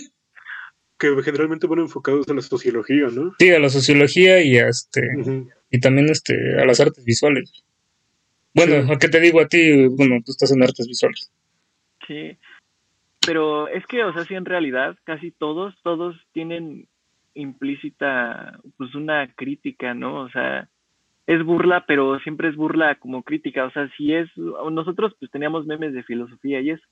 Que 0.97 1.21
generalmente 1.21 1.67
van 1.67 1.79
enfocados 1.79 2.29
a 2.29 2.33
la 2.33 2.41
sociología, 2.41 3.07
¿no? 3.11 3.33
Sí, 3.37 3.49
a 3.51 3.59
la 3.59 3.67
sociología 3.67 4.41
y 4.41 4.57
a 4.57 4.69
este. 4.69 5.01
Y 5.69 5.81
también 5.81 6.07
este 6.09 6.33
a 6.61 6.65
las 6.65 6.79
artes 6.79 7.03
visuales. 7.03 7.64
Bueno, 8.55 8.85
Sí. 8.85 8.93
¿a 8.93 8.97
qué 8.97 9.09
te 9.09 9.19
digo 9.19 9.41
a 9.41 9.47
ti? 9.47 9.87
Bueno, 9.87 10.15
tú 10.25 10.31
estás 10.31 10.51
en 10.51 10.63
artes 10.63 10.87
visuales. 10.87 11.31
Sí. 12.07 12.37
Pero 13.25 13.67
es 13.67 13.85
que, 13.87 14.03
o 14.03 14.13
sea, 14.13 14.23
sí, 14.23 14.35
en 14.35 14.45
realidad, 14.45 14.97
casi 15.03 15.31
todos, 15.31 15.75
todos 15.83 16.15
tienen 16.31 16.87
implícita, 17.33 18.59
pues, 18.77 18.95
una 18.95 19.27
crítica, 19.33 19.93
¿no? 19.93 20.21
O 20.21 20.29
sea, 20.29 20.69
es 21.27 21.43
burla, 21.43 21.85
pero 21.87 22.19
siempre 22.19 22.49
es 22.49 22.55
burla 22.55 22.95
como 22.95 23.23
crítica. 23.23 23.65
O 23.65 23.71
sea, 23.71 23.89
si 23.97 24.13
es, 24.13 24.29
nosotros 24.37 25.13
pues 25.19 25.31
teníamos 25.31 25.65
memes 25.65 25.93
de 25.93 26.03
filosofía 26.03 26.61
y 26.61 26.71
eso, 26.71 26.83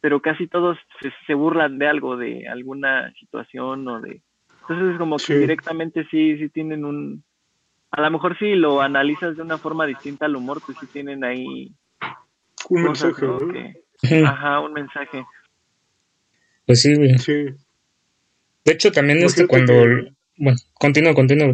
pero 0.00 0.20
casi 0.20 0.46
todos 0.46 0.78
se, 1.00 1.12
se 1.26 1.34
burlan 1.34 1.78
de 1.78 1.86
algo, 1.86 2.16
de 2.16 2.48
alguna 2.48 3.12
situación 3.14 3.86
o 3.88 4.00
de... 4.00 4.22
Entonces 4.62 4.92
es 4.92 4.98
como 4.98 5.16
que 5.18 5.38
directamente 5.38 6.06
sí, 6.10 6.38
sí 6.38 6.48
tienen 6.48 6.84
un... 6.84 7.22
A 7.96 8.02
lo 8.02 8.10
mejor 8.10 8.38
si 8.38 8.54
lo 8.54 8.80
analizas 8.82 9.36
de 9.36 9.42
una 9.42 9.56
forma 9.58 9.86
distinta 9.86 10.26
al 10.26 10.36
humor, 10.36 10.60
pues 10.64 10.76
sí 10.78 10.86
tienen 10.86 11.24
ahí 11.24 11.72
Un 12.68 12.84
cosas, 12.86 13.14
mensaje, 13.20 13.82
¿no? 14.20 14.28
Ajá, 14.28 14.60
un 14.60 14.72
mensaje. 14.74 15.24
Pues 16.66 16.82
sí, 16.82 16.94
güey. 16.94 17.18
Sí. 17.18 17.46
De 18.64 18.72
hecho, 18.72 18.92
también 18.92 19.18
este 19.22 19.42
Imagínate 19.44 19.46
cuando... 19.66 19.72
que- 20.04 20.12
Bueno, 20.36 20.58
continúa, 20.74 21.14
continúa. 21.14 21.52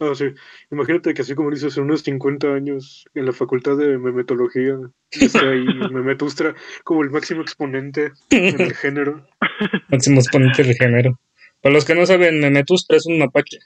Ah, 0.00 0.12
sí. 0.14 0.26
Imagínate 0.70 1.14
que 1.14 1.22
así 1.22 1.34
como 1.34 1.50
dices, 1.50 1.76
en 1.76 1.84
unos 1.84 2.02
50 2.02 2.48
años 2.54 3.06
en 3.14 3.26
la 3.26 3.32
facultad 3.32 3.76
de 3.76 3.98
memetología 3.98 4.76
está 5.10 5.40
ahí 5.40 5.64
Memetustra 5.92 6.54
como 6.84 7.02
el 7.02 7.10
máximo 7.10 7.42
exponente 7.42 8.12
en 8.30 8.60
el 8.60 8.74
género. 8.74 9.26
Máximo 9.88 10.20
exponente 10.20 10.62
del 10.62 10.74
género. 10.74 11.18
Para 11.62 11.74
los 11.74 11.84
que 11.84 11.94
no 11.94 12.04
saben, 12.06 12.40
Memetustra 12.40 12.96
es 12.96 13.06
un 13.06 13.18
mapache. 13.18 13.58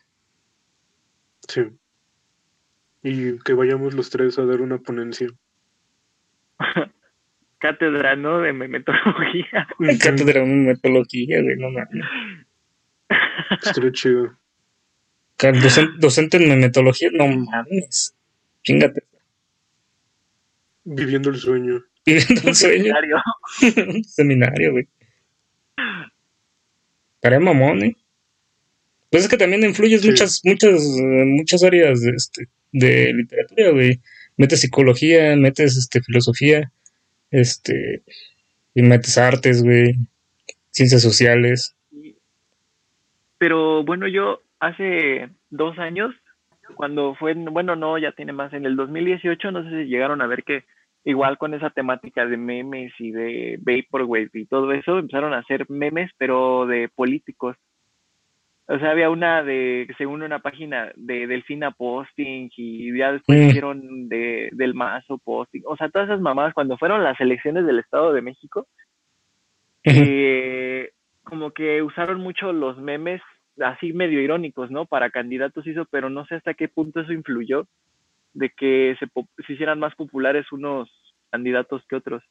Sí. 1.49 1.63
Y 3.05 3.39
que 3.41 3.53
vayamos 3.53 3.95
los 3.95 4.11
tres 4.11 4.39
a 4.39 4.45
dar 4.47 4.61
una 4.63 4.79
ponencia. 4.79 5.29
Cátedra, 7.59 8.17
¿no? 8.17 8.41
De 8.41 8.53
memetología. 8.53 9.69
Cátedra 10.01 10.41
de 10.41 10.47
memetología, 10.47 11.41
güey, 11.43 11.57
no 11.57 11.71
mames. 11.71 12.05
Estaría 13.63 13.93
chido. 13.93 14.37
Ca- 15.37 15.53
docen- 15.53 15.99
Docente 15.99 16.39
en 16.39 16.49
memetología, 16.49 17.11
no 17.13 17.27
mames. 17.29 18.15
Chingate. 18.63 19.03
Viviendo 20.85 21.31
el 21.31 21.37
sueño. 21.37 21.83
Viviendo 22.05 22.43
un 22.49 22.55
sueño. 22.55 22.85
Seminario. 22.95 23.17
un 23.95 24.05
seminario, 24.05 24.73
güey. 24.73 24.89
Estaría 27.17 27.41
mamón, 27.41 27.83
¿eh? 27.85 27.97
Pues 29.11 29.25
es 29.25 29.31
que 29.31 29.37
también 29.39 29.65
influyes 29.65 30.03
Sí. 30.03 30.09
muchas, 30.11 30.41
muchas, 30.45 30.83
eh, 30.99 31.25
muchas 31.27 31.63
áreas 31.65 32.01
de, 32.03 32.11
este, 32.11 32.49
de 32.75 33.13
literatura, 33.15 33.71
güey. 33.71 34.01
Metes 34.37 34.61
psicología, 34.61 35.37
metes 35.37 35.77
este, 35.77 36.03
filosofía, 36.03 36.73
este, 37.31 38.03
y 38.75 38.83
metes 38.83 39.17
artes, 39.17 39.63
güey, 39.63 39.95
ciencias 40.71 41.03
sociales. 41.03 41.77
Pero 43.39 43.85
bueno, 43.85 44.09
yo 44.09 44.43
hace 44.59 45.29
dos 45.51 45.79
años, 45.79 46.15
cuando 46.75 47.15
fue, 47.15 47.35
bueno, 47.35 47.77
no, 47.77 47.97
ya 47.97 48.13
tiene 48.13 48.33
más, 48.33 48.53
en 48.53 48.67
el 48.67 48.75
2018, 48.75 49.53
no 49.53 49.63
sé 49.63 49.71
si 49.71 49.89
llegaron 49.89 50.21
a 50.21 50.27
ver 50.27 50.43
que 50.43 50.65
igual 51.05 51.39
con 51.39 51.55
esa 51.55 51.71
temática 51.71 52.27
de 52.27 52.37
memes 52.37 52.93
y 52.99 53.13
de 53.13 53.59
Vaporwave 53.61 54.31
y 54.33 54.47
todo 54.47 54.73
eso, 54.73 54.99
empezaron 54.99 55.33
a 55.33 55.39
hacer 55.39 55.71
memes, 55.71 56.11
pero 56.19 56.67
de 56.67 56.89
políticos. 56.89 57.57
O 58.67 58.79
sea, 58.79 58.93
había 58.93 59.11
una 59.11 59.43
de, 59.43 59.87
según 59.99 60.23
una 60.23 60.39
página 60.39 60.91
de 60.97 61.27
Delfina 61.27 61.71
Posting 61.73 62.49
y 62.57 62.97
ya 62.97 63.13
después 63.13 63.39
Mm. 63.39 63.49
hicieron 63.49 64.09
de, 64.09 64.49
del 64.53 64.75
Mazo 64.75 65.19
Posting. 65.19 65.63
O 65.67 65.77
sea, 65.77 65.91
todas 65.91 66.09
esas 66.09 66.21
mamadas 66.21 66.55
cuando 66.55 66.79
fueron 66.79 67.05
las 67.05 67.21
elecciones 67.21 67.67
del 67.67 67.79
Estado 67.79 68.13
de 68.15 68.23
México, 68.23 68.67
eh, 69.85 70.91
como 71.25 71.51
que 71.53 71.83
usaron 71.83 72.21
mucho 72.21 72.53
los 72.53 72.79
memes 72.79 73.21
así 73.61 73.93
medio 73.93 74.21
irónicos, 74.21 74.71
¿no? 74.71 74.87
Para 74.87 75.11
candidatos 75.11 75.67
hizo, 75.67 75.85
pero 75.91 76.09
no 76.09 76.25
sé 76.27 76.37
hasta 76.37 76.55
qué 76.55 76.69
punto 76.69 77.01
eso 77.01 77.13
influyó 77.13 77.67
de 78.33 78.51
que 78.51 78.97
se, 78.99 79.07
se 79.47 79.53
hicieran 79.53 79.79
más 79.79 79.95
populares 79.95 80.51
unos 80.53 80.91
candidatos 81.31 81.85
que 81.87 81.97
otros. 81.97 82.23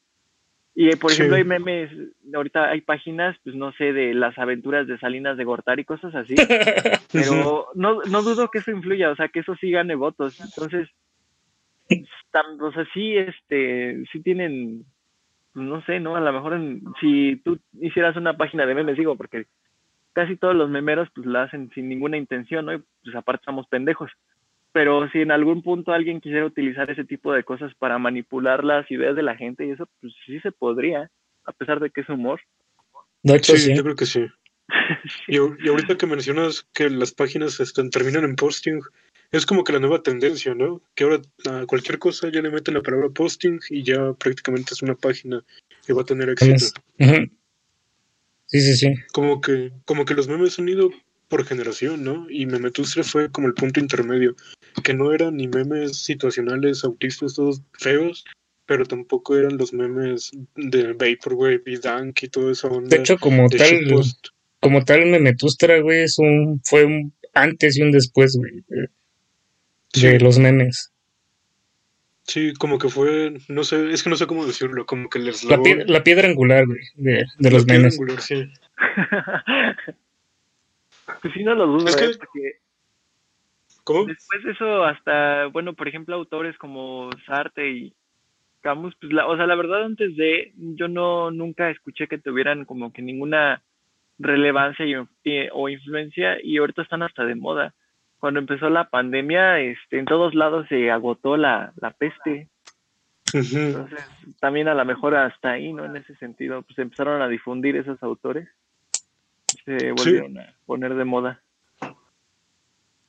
Y 0.76 0.94
por 0.96 1.12
ejemplo 1.12 1.36
hay 1.36 1.44
memes, 1.44 1.90
ahorita 2.34 2.70
hay 2.70 2.80
páginas, 2.80 3.36
pues 3.44 3.54
no 3.54 3.72
sé, 3.72 3.92
de 3.92 4.12
las 4.12 4.36
aventuras 4.38 4.88
de 4.88 4.98
Salinas 4.98 5.36
de 5.36 5.44
Gortar 5.44 5.78
y 5.78 5.84
cosas 5.84 6.12
así, 6.16 6.34
pero 7.12 7.68
no, 7.74 8.02
no 8.02 8.22
dudo 8.22 8.48
que 8.50 8.58
eso 8.58 8.72
influya, 8.72 9.10
o 9.10 9.16
sea, 9.16 9.28
que 9.28 9.40
eso 9.40 9.54
sí 9.60 9.70
gane 9.70 9.94
votos. 9.94 10.40
Entonces, 10.40 10.88
o 11.88 12.72
sea, 12.72 12.86
sí, 12.92 13.16
este, 13.16 14.04
sí 14.10 14.20
tienen, 14.20 14.84
pues, 15.52 15.64
no 15.64 15.80
sé, 15.84 16.00
¿no? 16.00 16.16
A 16.16 16.20
lo 16.20 16.32
mejor 16.32 16.58
si 17.00 17.36
tú 17.44 17.60
hicieras 17.80 18.16
una 18.16 18.36
página 18.36 18.66
de 18.66 18.74
memes, 18.74 18.96
digo, 18.96 19.16
porque 19.16 19.46
casi 20.12 20.36
todos 20.36 20.56
los 20.56 20.70
memeros 20.70 21.08
pues 21.14 21.26
la 21.26 21.42
hacen 21.42 21.70
sin 21.74 21.88
ninguna 21.88 22.16
intención, 22.16 22.66
¿no? 22.66 22.74
Y 22.74 22.82
pues 23.02 23.14
aparte 23.14 23.42
estamos 23.42 23.68
pendejos. 23.68 24.10
Pero 24.74 25.08
si 25.10 25.20
en 25.20 25.30
algún 25.30 25.62
punto 25.62 25.92
alguien 25.92 26.20
quisiera 26.20 26.44
utilizar 26.44 26.90
ese 26.90 27.04
tipo 27.04 27.32
de 27.32 27.44
cosas 27.44 27.72
para 27.78 27.96
manipular 27.96 28.64
las 28.64 28.90
ideas 28.90 29.14
de 29.14 29.22
la 29.22 29.36
gente 29.36 29.64
y 29.64 29.70
eso, 29.70 29.88
pues 30.00 30.12
sí 30.26 30.40
se 30.40 30.50
podría, 30.50 31.12
a 31.44 31.52
pesar 31.52 31.78
de 31.78 31.90
que 31.90 32.00
es 32.00 32.08
humor. 32.08 32.40
De 33.22 33.36
hecho, 33.36 33.56
sí, 33.56 33.72
yo 33.72 33.84
creo 33.84 33.94
que 33.94 34.06
sí. 34.06 34.26
Y, 35.28 35.36
ahorita 35.36 35.96
que 35.96 36.06
mencionas 36.06 36.66
que 36.72 36.90
las 36.90 37.12
páginas 37.12 37.60
están, 37.60 37.90
terminan 37.90 38.24
en 38.24 38.34
posting, 38.34 38.80
es 39.30 39.46
como 39.46 39.62
que 39.62 39.72
la 39.72 39.78
nueva 39.78 40.02
tendencia, 40.02 40.56
¿no? 40.56 40.82
Que 40.96 41.04
ahora 41.04 41.20
a 41.48 41.66
cualquier 41.66 42.00
cosa 42.00 42.28
ya 42.32 42.42
le 42.42 42.50
meten 42.50 42.74
la 42.74 42.82
palabra 42.82 43.10
posting 43.10 43.60
y 43.70 43.84
ya 43.84 44.12
prácticamente 44.14 44.74
es 44.74 44.82
una 44.82 44.96
página 44.96 45.44
que 45.86 45.92
va 45.92 46.02
a 46.02 46.06
tener 46.06 46.30
éxito. 46.30 46.80
Sí, 48.46 48.60
sí, 48.60 48.76
sí. 48.76 48.94
Como 49.12 49.40
que, 49.40 49.70
como 49.84 50.04
que 50.04 50.14
los 50.14 50.26
memes 50.26 50.58
han 50.58 50.68
ido 50.68 50.90
por 51.28 51.44
generación, 51.44 52.04
¿no? 52.04 52.26
Y 52.30 52.46
Memetustre 52.46 53.02
fue 53.02 53.30
como 53.30 53.48
el 53.48 53.54
punto 53.54 53.80
intermedio, 53.80 54.36
que 54.82 54.94
no 54.94 55.12
eran 55.12 55.36
ni 55.36 55.48
memes 55.48 55.98
situacionales, 55.98 56.84
autistas, 56.84 57.34
todos 57.34 57.62
feos, 57.72 58.24
pero 58.66 58.84
tampoco 58.84 59.36
eran 59.36 59.56
los 59.56 59.72
memes 59.72 60.30
de 60.56 60.92
Vaporwave 60.92 61.62
y 61.66 61.76
Dank 61.76 62.22
y 62.22 62.28
todo 62.28 62.50
eso. 62.50 62.80
de 62.82 62.96
hecho, 62.96 63.18
como 63.18 63.48
tal, 63.48 64.02
como 64.60 64.84
tal, 64.84 65.06
Memetustra, 65.06 65.80
güey, 65.80 66.04
es 66.04 66.18
un, 66.18 66.60
fue 66.64 66.84
un 66.84 67.12
antes 67.34 67.76
y 67.76 67.82
un 67.82 67.92
después, 67.92 68.36
güey, 68.36 68.64
de, 69.92 70.20
los 70.20 70.38
memes. 70.38 70.90
Sí, 72.26 72.54
como 72.54 72.78
que 72.78 72.88
fue, 72.88 73.34
no 73.48 73.64
sé, 73.64 73.92
es 73.92 74.02
que 74.02 74.08
no 74.08 74.16
sé 74.16 74.26
cómo 74.26 74.46
decirlo, 74.46 74.86
como 74.86 75.10
que 75.10 75.18
les 75.18 75.44
la, 75.44 75.60
la, 75.86 76.02
piedra 76.02 76.26
angular, 76.26 76.66
güey, 76.66 76.80
de, 76.94 77.26
de 77.38 77.50
los 77.50 77.66
memes. 77.66 77.94
Angular, 77.94 78.22
sí. 78.22 78.50
pues 81.20 81.34
sí, 81.34 81.44
no 81.44 81.54
lo 81.54 81.66
dudo, 81.66 81.88
es 81.88 81.96
que... 81.96 82.06
¿eh? 82.06 82.60
¿Cómo? 83.84 84.06
Después 84.06 84.42
de 84.42 84.52
eso, 84.52 84.84
hasta, 84.84 85.46
bueno, 85.46 85.74
por 85.74 85.88
ejemplo, 85.88 86.16
autores 86.16 86.56
como 86.58 87.10
Sarte 87.26 87.70
y 87.70 87.94
Camus, 88.60 88.94
pues, 89.00 89.12
la, 89.12 89.26
o 89.26 89.36
sea, 89.36 89.46
la 89.46 89.54
verdad, 89.54 89.84
antes 89.84 90.16
de, 90.16 90.52
yo 90.56 90.88
no, 90.88 91.30
nunca 91.30 91.70
escuché 91.70 92.08
que 92.08 92.18
tuvieran 92.18 92.64
como 92.64 92.92
que 92.92 93.02
ninguna 93.02 93.62
relevancia 94.18 94.86
o 95.52 95.68
influencia 95.68 96.38
y 96.42 96.56
ahorita 96.58 96.82
están 96.82 97.02
hasta 97.02 97.24
de 97.24 97.34
moda 97.34 97.74
cuando 98.24 98.40
empezó 98.40 98.70
la 98.70 98.88
pandemia, 98.88 99.60
este, 99.60 99.98
en 99.98 100.06
todos 100.06 100.34
lados 100.34 100.66
se 100.70 100.90
agotó 100.90 101.36
la, 101.36 101.74
la 101.76 101.90
peste. 101.90 102.48
Entonces, 103.34 104.00
también 104.40 104.66
a 104.66 104.72
lo 104.72 104.82
mejor 104.86 105.14
hasta 105.14 105.50
ahí, 105.50 105.74
¿no? 105.74 105.84
En 105.84 105.94
ese 105.98 106.16
sentido, 106.16 106.62
pues 106.62 106.78
empezaron 106.78 107.20
a 107.20 107.28
difundir 107.28 107.76
esos 107.76 108.02
autores. 108.02 108.48
Se 109.66 109.92
volvieron 109.92 110.38
a 110.38 110.54
poner 110.64 110.94
de 110.94 111.04
moda. 111.04 111.42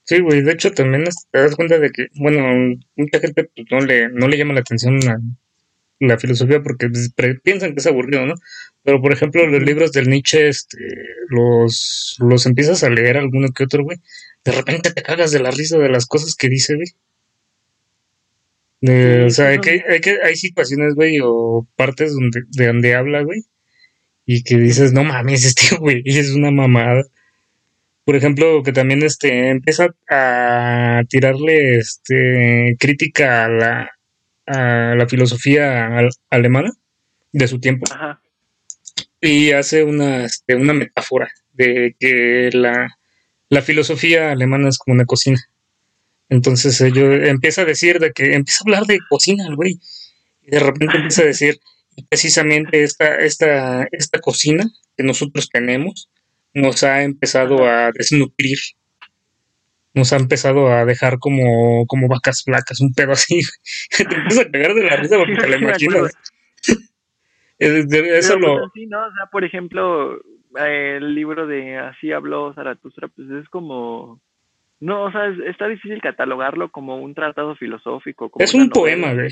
Sí, 0.05 0.19
güey, 0.19 0.41
de 0.43 0.51
hecho 0.51 0.71
también 0.71 1.03
te 1.31 1.39
das 1.39 1.55
cuenta 1.55 1.79
de 1.79 1.89
que, 1.89 2.07
bueno, 2.15 2.77
mucha 2.95 3.19
gente 3.19 3.45
pues, 3.45 3.67
no, 3.71 3.79
le, 3.79 4.09
no 4.09 4.27
le 4.27 4.37
llama 4.37 4.53
la 4.53 4.59
atención 4.59 4.99
a 5.09 5.19
la 5.99 6.19
filosofía 6.19 6.61
porque 6.61 6.89
pues, 6.89 7.11
piensan 7.43 7.73
que 7.73 7.79
es 7.79 7.87
aburrido, 7.87 8.25
¿no? 8.27 8.35
Pero 8.83 9.01
por 9.01 9.11
ejemplo, 9.11 9.47
los 9.47 9.63
libros 9.63 9.91
del 9.91 10.07
Nietzsche, 10.07 10.47
este, 10.47 10.77
los, 11.29 12.17
los 12.19 12.45
empiezas 12.45 12.83
a 12.83 12.89
leer 12.91 13.17
alguno 13.17 13.47
que 13.49 13.63
otro, 13.63 13.83
güey, 13.83 13.97
de 14.43 14.51
repente 14.51 14.91
te 14.91 15.01
cagas 15.01 15.31
de 15.31 15.39
la 15.39 15.49
risa 15.49 15.79
de 15.79 15.89
las 15.89 16.05
cosas 16.05 16.35
que 16.35 16.49
dice, 16.49 16.75
güey. 16.75 16.89
o 19.25 19.29
sea, 19.31 19.47
hay, 19.47 19.59
que, 19.59 19.83
hay, 19.89 20.01
que, 20.01 20.19
hay 20.23 20.35
situaciones, 20.35 20.93
güey, 20.93 21.17
o 21.23 21.67
partes 21.75 22.13
donde, 22.13 22.43
de 22.51 22.67
donde 22.67 22.93
habla, 22.93 23.23
güey, 23.23 23.41
y 24.27 24.43
que 24.43 24.57
dices, 24.57 24.93
no 24.93 25.03
mames, 25.03 25.45
este 25.45 25.75
güey 25.77 26.03
es 26.05 26.29
una 26.31 26.51
mamada. 26.51 27.03
Por 28.05 28.15
ejemplo, 28.15 28.61
que 28.61 28.71
también 28.71 29.01
este 29.01 29.49
empieza 29.49 29.87
a 30.09 31.01
tirarle 31.09 31.79
este 31.79 32.75
crítica 32.79 33.45
a 33.45 33.49
la, 33.49 33.91
a 34.45 34.95
la 34.95 35.07
filosofía 35.07 35.89
alemana 36.29 36.71
de 37.33 37.47
su 37.47 37.59
tiempo. 37.59 37.87
Y 39.19 39.51
hace 39.51 39.83
una, 39.83 40.25
este, 40.25 40.55
una 40.55 40.73
metáfora 40.73 41.29
de 41.53 41.95
que 41.99 42.51
la, 42.53 42.95
la 43.49 43.61
filosofía 43.63 44.31
alemana 44.31 44.69
es 44.69 44.77
como 44.77 44.93
una 44.93 45.05
cocina. 45.05 45.41
Entonces 46.29 46.79
ello 46.81 47.11
empieza 47.11 47.63
a 47.63 47.65
decir 47.65 47.99
de 47.99 48.11
que 48.11 48.35
empieza 48.35 48.59
a 48.59 48.65
hablar 48.65 48.85
de 48.85 48.99
cocina 49.09 49.47
el 49.47 49.55
güey. 49.55 49.79
Y 50.43 50.51
de 50.51 50.59
repente 50.59 50.97
empieza 50.97 51.23
a 51.23 51.25
decir 51.25 51.59
precisamente 52.09 52.83
esta, 52.83 53.15
esta, 53.17 53.87
esta 53.91 54.19
cocina 54.19 54.69
que 54.95 55.03
nosotros 55.03 55.49
tenemos 55.49 56.09
nos 56.55 56.83
ha 56.83 57.03
empezado 57.03 57.67
a 57.67 57.91
desnutrir. 57.91 58.57
Nos 59.93 60.11
ha 60.11 60.17
empezado 60.17 60.69
a 60.69 60.85
dejar 60.85 61.19
como, 61.19 61.85
como 61.85 62.07
vacas 62.07 62.43
flacas, 62.43 62.81
un 62.81 62.93
pedo 62.93 63.11
así. 63.11 63.41
Te 63.97 64.03
empiezas 64.03 64.47
a 64.47 64.49
pegar 64.49 64.73
de 64.73 64.83
la 64.83 64.95
risa 64.95 65.17
porque 65.17 65.35
te 65.35 65.47
la 65.47 65.57
imaginas. 65.61 66.17
Eso 67.57 68.39
lo... 68.39 68.69
Sí, 68.73 68.87
¿no? 68.87 68.99
O 68.99 69.11
sea, 69.13 69.27
por 69.31 69.45
ejemplo, 69.45 70.19
el 70.57 71.13
libro 71.13 71.47
de 71.47 71.77
Así 71.77 72.11
habló 72.11 72.53
Zaratustra, 72.53 73.07
pues 73.09 73.29
es 73.29 73.47
como... 73.49 74.21
No, 74.81 75.05
o 75.05 75.11
sea, 75.11 75.33
está 75.47 75.67
difícil 75.67 76.01
catalogarlo 76.01 76.69
como 76.69 76.97
un 76.97 77.15
tratado 77.15 77.55
filosófico. 77.55 78.29
es 78.39 78.53
un 78.53 78.69
poema, 78.69 79.13
güey. 79.13 79.27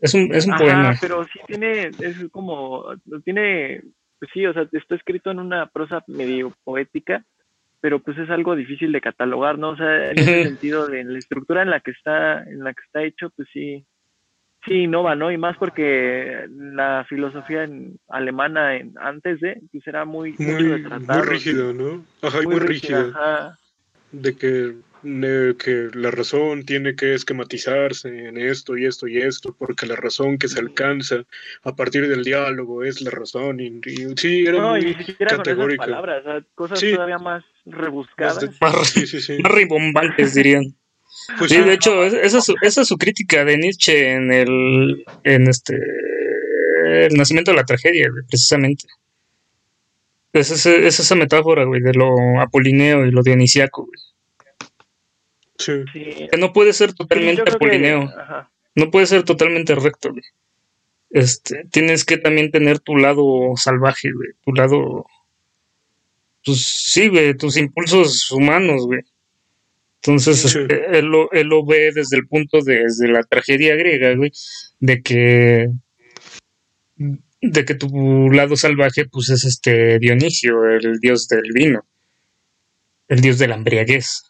Es 0.00 0.14
un, 0.14 0.32
es 0.32 0.46
un 0.46 0.56
poema. 0.56 0.94
pero 1.00 1.24
sí 1.24 1.40
tiene, 1.46 1.90
es 1.98 2.24
como, 2.30 2.84
tiene, 3.24 3.82
pues 4.24 4.32
sí, 4.32 4.46
o 4.46 4.54
sea, 4.54 4.66
está 4.72 4.94
escrito 4.94 5.30
en 5.30 5.38
una 5.38 5.66
prosa 5.66 6.02
medio 6.06 6.54
poética, 6.64 7.24
pero 7.82 7.98
pues 7.98 8.16
es 8.16 8.30
algo 8.30 8.56
difícil 8.56 8.90
de 8.90 9.02
catalogar, 9.02 9.58
¿no? 9.58 9.70
O 9.70 9.76
sea, 9.76 10.12
en 10.12 10.18
ese 10.18 10.44
sentido, 10.44 10.86
de 10.86 11.04
la 11.04 11.18
estructura 11.18 11.60
en 11.60 11.68
la 11.68 11.80
que 11.80 11.90
está, 11.90 12.42
en 12.42 12.64
la 12.64 12.72
que 12.72 12.80
está 12.86 13.02
hecho, 13.02 13.28
pues 13.36 13.46
sí, 13.52 13.84
sí 14.64 14.84
innova, 14.84 15.14
¿no? 15.14 15.30
Y 15.30 15.36
más 15.36 15.58
porque 15.58 16.46
la 16.48 17.04
filosofía 17.06 17.64
en, 17.64 17.98
alemana 18.08 18.76
en, 18.76 18.94
antes 18.98 19.40
de, 19.40 19.60
pues 19.70 19.86
era 19.86 20.06
muy... 20.06 20.34
Muy, 20.38 20.64
muy 20.64 21.20
rígido, 21.20 21.74
¿no? 21.74 22.02
Ajá, 22.22 22.38
muy, 22.38 22.54
muy 22.54 22.60
rígido. 22.60 23.12
De 24.22 24.36
que, 24.36 24.74
que 25.58 25.88
la 25.92 26.10
razón 26.10 26.64
tiene 26.64 26.94
que 26.94 27.14
esquematizarse 27.14 28.28
en 28.28 28.38
esto 28.38 28.76
y 28.76 28.86
esto 28.86 29.08
y 29.08 29.18
esto, 29.18 29.54
porque 29.58 29.86
la 29.86 29.96
razón 29.96 30.38
que 30.38 30.48
se 30.48 30.60
alcanza 30.60 31.24
a 31.62 31.74
partir 31.74 32.08
del 32.08 32.24
diálogo 32.24 32.84
es 32.84 33.00
la 33.00 33.10
razón. 33.10 33.60
Y, 33.60 33.80
sí, 34.16 34.44
era 34.46 34.70
muy 34.70 34.94
categórica. 35.18 35.84
palabras, 35.84 36.44
cosas 36.54 36.80
todavía 36.80 37.18
más 37.18 37.44
rebuscadas. 37.66 38.48
Más, 38.60 38.88
sí, 38.88 39.06
sí, 39.06 39.20
sí. 39.20 39.38
más 39.42 39.52
rimbombantes, 39.52 40.34
dirían. 40.34 40.64
Pues 41.38 41.50
sí, 41.50 41.60
de 41.60 41.74
hecho, 41.74 42.04
esa 42.04 42.38
es, 42.38 42.44
su, 42.44 42.54
esa 42.60 42.82
es 42.82 42.88
su 42.88 42.98
crítica 42.98 43.44
de 43.44 43.56
Nietzsche 43.56 44.12
en 44.12 44.32
el, 44.32 45.04
en 45.22 45.48
este, 45.48 45.74
el 46.84 47.14
nacimiento 47.14 47.52
de 47.52 47.56
la 47.56 47.64
tragedia, 47.64 48.10
precisamente. 48.28 48.86
Es, 50.34 50.50
es, 50.50 50.66
esa 50.66 51.14
metáfora, 51.14 51.64
güey, 51.64 51.80
de 51.80 51.94
lo 51.94 52.40
apolineo 52.40 53.06
y 53.06 53.12
lo 53.12 53.22
dionisiaco, 53.22 53.86
güey. 53.86 54.00
Sí. 55.56 56.28
Que 56.28 56.36
no 56.36 56.52
puede 56.52 56.72
ser 56.72 56.92
totalmente 56.92 57.42
apolineo. 57.42 58.10
no 58.74 58.90
puede 58.90 59.06
ser 59.06 59.22
totalmente 59.22 59.76
recto, 59.76 60.10
güey. 60.10 60.24
Este, 61.10 61.64
tienes 61.70 62.04
que 62.04 62.18
también 62.18 62.50
tener 62.50 62.80
tu 62.80 62.96
lado 62.96 63.52
salvaje, 63.54 64.10
güey. 64.12 64.30
Tu 64.44 64.52
lado. 64.52 65.06
Pues 66.44 66.62
sí, 66.62 67.06
güey, 67.06 67.36
tus 67.36 67.56
impulsos 67.56 68.32
humanos, 68.32 68.86
güey. 68.86 69.02
Entonces, 70.02 70.44
este, 70.44 70.98
él, 70.98 71.06
lo, 71.06 71.30
él 71.30 71.46
lo 71.46 71.64
ve 71.64 71.92
desde 71.94 72.16
el 72.16 72.26
punto 72.26 72.60
de, 72.60 72.80
desde 72.80 73.06
la 73.06 73.22
tragedia 73.22 73.76
griega, 73.76 74.16
güey, 74.16 74.32
de 74.80 75.00
que 75.00 75.70
de 77.50 77.64
que 77.64 77.74
tu 77.74 78.30
lado 78.30 78.56
salvaje 78.56 79.04
pues 79.06 79.30
es 79.30 79.44
este 79.44 79.98
Dionisio, 79.98 80.64
el 80.64 80.98
dios 81.00 81.28
del 81.28 81.52
vino, 81.52 81.84
el 83.08 83.20
dios 83.20 83.38
de 83.38 83.48
la 83.48 83.56
embriaguez. 83.56 84.22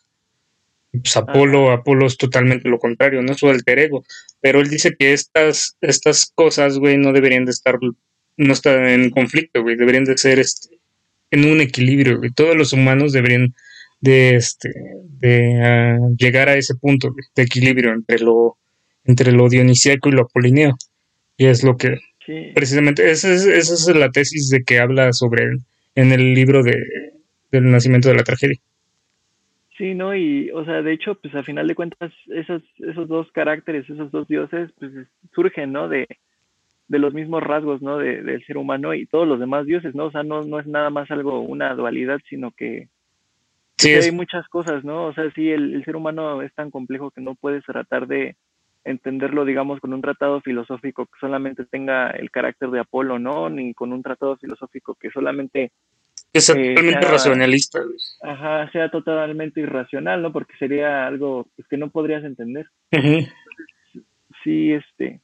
Pues 0.92 1.16
Apolo, 1.16 1.72
Apolo 1.72 2.06
es 2.06 2.16
totalmente 2.16 2.68
lo 2.68 2.78
contrario, 2.78 3.20
no 3.22 3.32
es 3.32 3.38
su 3.38 3.48
alter 3.48 3.80
ego, 3.80 4.04
pero 4.40 4.60
él 4.60 4.68
dice 4.68 4.94
que 4.96 5.12
estas, 5.12 5.76
estas 5.80 6.30
cosas, 6.34 6.78
güey, 6.78 6.96
no 6.96 7.12
deberían 7.12 7.44
de 7.44 7.50
estar, 7.50 7.78
no 8.36 8.52
están 8.52 8.86
en 8.86 9.10
conflicto, 9.10 9.62
güey, 9.62 9.76
deberían 9.76 10.04
de 10.04 10.16
ser 10.16 10.38
este, 10.38 10.78
en 11.30 11.44
un 11.46 11.60
equilibrio, 11.60 12.18
güey. 12.18 12.30
Todos 12.30 12.56
los 12.56 12.72
humanos 12.72 13.12
deberían 13.12 13.54
de 14.00 14.36
este 14.36 14.70
de 15.18 15.60
ah, 15.62 15.98
llegar 16.16 16.48
a 16.48 16.56
ese 16.56 16.74
punto 16.74 17.14
de, 17.34 17.42
equilibrio 17.42 17.92
entre 17.92 18.18
lo 18.18 18.58
entre 19.04 19.32
lo 19.32 19.48
dionisíaco 19.48 20.08
y 20.08 20.12
lo 20.12 20.22
apolineo 20.22 20.76
y 21.38 21.46
es 21.46 21.64
lo 21.64 21.76
que 21.76 21.98
precisamente 22.54 23.10
esa 23.10 23.32
es, 23.32 23.46
esa 23.46 23.74
es 23.74 23.96
la 23.96 24.10
tesis 24.10 24.48
de 24.48 24.64
que 24.64 24.78
habla 24.78 25.12
sobre 25.12 25.44
en 25.94 26.12
el 26.12 26.34
libro 26.34 26.62
de, 26.62 26.74
del 27.50 27.70
nacimiento 27.70 28.08
de 28.08 28.16
la 28.16 28.24
tragedia 28.24 28.58
Sí, 29.76 29.94
¿no? 29.94 30.14
Y, 30.14 30.50
o 30.52 30.64
sea, 30.64 30.82
de 30.82 30.92
hecho, 30.92 31.16
pues 31.16 31.34
a 31.34 31.42
final 31.42 31.66
de 31.66 31.74
cuentas, 31.74 32.12
esos, 32.28 32.62
esos 32.78 33.08
dos 33.08 33.30
caracteres, 33.32 33.90
esos 33.90 34.12
dos 34.12 34.28
dioses, 34.28 34.70
pues 34.78 34.92
surgen, 35.34 35.72
¿no? 35.72 35.88
De, 35.88 36.06
de 36.86 36.98
los 37.00 37.12
mismos 37.12 37.42
rasgos, 37.42 37.82
¿no? 37.82 37.98
De, 37.98 38.22
del 38.22 38.44
ser 38.46 38.56
humano 38.56 38.94
y 38.94 39.06
todos 39.06 39.26
los 39.26 39.40
demás 39.40 39.66
dioses, 39.66 39.92
¿no? 39.94 40.06
O 40.06 40.10
sea, 40.12 40.22
no, 40.22 40.42
no 40.42 40.60
es 40.60 40.66
nada 40.68 40.90
más 40.90 41.10
algo, 41.10 41.40
una 41.40 41.74
dualidad, 41.74 42.20
sino 42.28 42.52
que, 42.52 42.88
sí, 43.76 43.92
hay 43.92 44.12
muchas 44.12 44.46
cosas, 44.46 44.84
¿no? 44.84 45.06
O 45.06 45.12
sea, 45.12 45.28
sí, 45.32 45.50
el, 45.50 45.74
el, 45.74 45.84
ser 45.84 45.96
humano 45.96 46.40
es 46.42 46.54
tan 46.54 46.70
complejo 46.70 47.10
que 47.10 47.20
no 47.20 47.34
puedes 47.34 47.64
tratar 47.64 48.06
de 48.06 48.36
entenderlo, 48.84 49.44
digamos, 49.44 49.80
con 49.80 49.92
un 49.92 50.02
tratado 50.02 50.40
filosófico 50.40 51.06
que 51.06 51.18
solamente 51.20 51.64
tenga 51.64 52.10
el 52.10 52.30
carácter 52.30 52.70
de 52.70 52.80
Apolo, 52.80 53.18
¿no? 53.18 53.48
Ni 53.48 53.74
con 53.74 53.92
un 53.92 54.02
tratado 54.02 54.36
filosófico 54.36 54.94
que 54.94 55.10
solamente 55.10 55.72
que 56.32 56.40
sea 56.40 56.56
eh, 56.56 56.74
totalmente 56.74 57.06
racionalista. 57.06 57.80
Ajá, 58.22 58.70
sea 58.72 58.90
totalmente 58.90 59.60
irracional, 59.60 60.20
¿no? 60.20 60.32
Porque 60.32 60.56
sería 60.58 61.06
algo 61.06 61.46
pues, 61.54 61.68
que 61.68 61.76
no 61.76 61.90
podrías 61.90 62.24
entender. 62.24 62.66
Sí, 64.42 64.72
este. 64.72 65.20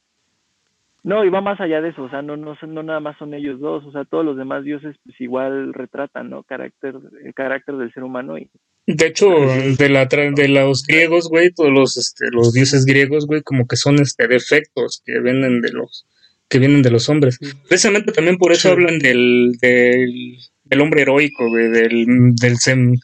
No, 1.03 1.25
y 1.25 1.29
va 1.29 1.41
más 1.41 1.59
allá 1.59 1.81
de 1.81 1.89
eso, 1.89 2.03
o 2.03 2.09
sea, 2.09 2.21
no, 2.21 2.37
no, 2.37 2.55
no 2.61 2.83
nada 2.83 2.99
más 2.99 3.17
son 3.17 3.33
ellos 3.33 3.59
dos, 3.59 3.83
o 3.85 3.91
sea, 3.91 4.05
todos 4.05 4.23
los 4.23 4.37
demás 4.37 4.63
dioses 4.63 4.95
pues 5.03 5.19
igual 5.19 5.73
retratan, 5.73 6.29
¿no? 6.29 6.43
Carácter, 6.43 6.95
el 7.23 7.33
carácter 7.33 7.75
del 7.75 7.91
ser 7.91 8.03
humano 8.03 8.37
y... 8.37 8.49
De 8.87 9.07
hecho, 9.07 9.29
de, 9.29 9.89
la, 9.89 10.05
de 10.05 10.47
los 10.47 10.83
griegos, 10.83 11.29
güey, 11.29 11.51
todos 11.51 11.71
los, 11.71 11.97
este, 11.97 12.25
los 12.31 12.51
dioses 12.51 12.85
griegos, 12.85 13.27
güey, 13.27 13.41
como 13.41 13.67
que 13.67 13.77
son 13.77 14.01
este, 14.01 14.27
defectos 14.27 15.01
que 15.05 15.19
vienen 15.19 15.61
de 15.61 15.71
los 15.71 16.05
que 16.49 16.59
vienen 16.59 16.81
de 16.81 16.91
los 16.91 17.07
hombres. 17.07 17.39
Precisamente 17.69 18.11
también 18.11 18.37
por 18.37 18.51
eso 18.51 18.69
hablan 18.71 18.99
del, 18.99 19.53
del 19.61 20.37
el 20.71 20.81
hombre 20.81 21.03
heroico, 21.03 21.47
güey, 21.49 21.69
del, 21.69 22.33
del, 22.35 22.57
sem, 22.57 22.95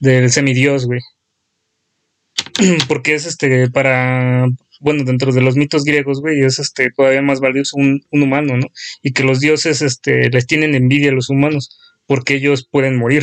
del 0.00 0.30
semidios, 0.30 0.86
güey. 0.86 1.00
Porque 2.88 3.14
es 3.14 3.26
este, 3.26 3.70
para, 3.70 4.46
bueno, 4.80 5.04
dentro 5.04 5.32
de 5.32 5.40
los 5.40 5.56
mitos 5.56 5.84
griegos, 5.84 6.20
güey, 6.20 6.40
es 6.40 6.58
este, 6.58 6.90
todavía 6.90 7.22
más 7.22 7.40
valioso 7.40 7.76
un, 7.76 8.04
un, 8.10 8.22
humano, 8.22 8.56
¿no? 8.56 8.66
Y 9.02 9.12
que 9.12 9.24
los 9.24 9.40
dioses, 9.40 9.80
este, 9.80 10.28
les 10.30 10.46
tienen 10.46 10.74
envidia 10.74 11.10
a 11.10 11.14
los 11.14 11.30
humanos, 11.30 11.78
porque 12.06 12.34
ellos 12.34 12.68
pueden 12.70 12.96
morir. 12.96 13.22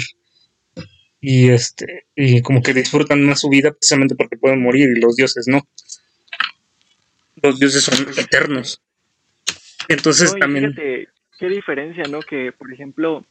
Y 1.21 1.49
este, 1.49 2.05
y 2.15 2.41
como 2.41 2.63
que 2.63 2.73
disfrutan 2.73 3.23
más 3.23 3.41
su 3.41 3.49
vida 3.49 3.71
precisamente 3.71 4.15
porque 4.15 4.37
pueden 4.37 4.61
morir 4.61 4.89
y 4.89 4.99
los 4.99 5.15
dioses 5.15 5.47
no. 5.47 5.61
Los 7.41 7.59
dioses 7.59 7.83
son 7.83 8.07
eternos. 8.17 8.81
Entonces 9.87 10.35
también. 10.39 10.73
qué 10.75 11.49
diferencia, 11.49 12.03
¿no? 12.09 12.21
Que, 12.21 12.51
por 12.51 12.73
ejemplo, 12.73 13.23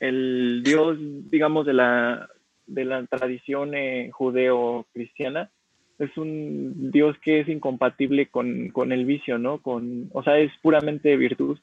el 0.00 0.62
Dios, 0.64 0.98
digamos, 1.30 1.66
de 1.66 1.72
la, 1.72 2.28
de 2.66 2.84
la 2.84 3.04
tradición 3.06 3.74
eh, 3.74 4.10
judeo-cristiana, 4.12 5.50
es 5.98 6.16
un 6.16 6.90
Dios 6.90 7.16
que 7.22 7.40
es 7.40 7.48
incompatible 7.48 8.26
con, 8.26 8.68
con, 8.70 8.92
el 8.92 9.04
vicio, 9.04 9.38
¿no? 9.38 9.58
Con, 9.58 10.08
o 10.12 10.22
sea, 10.22 10.38
es 10.38 10.52
puramente 10.62 11.16
virtud. 11.16 11.58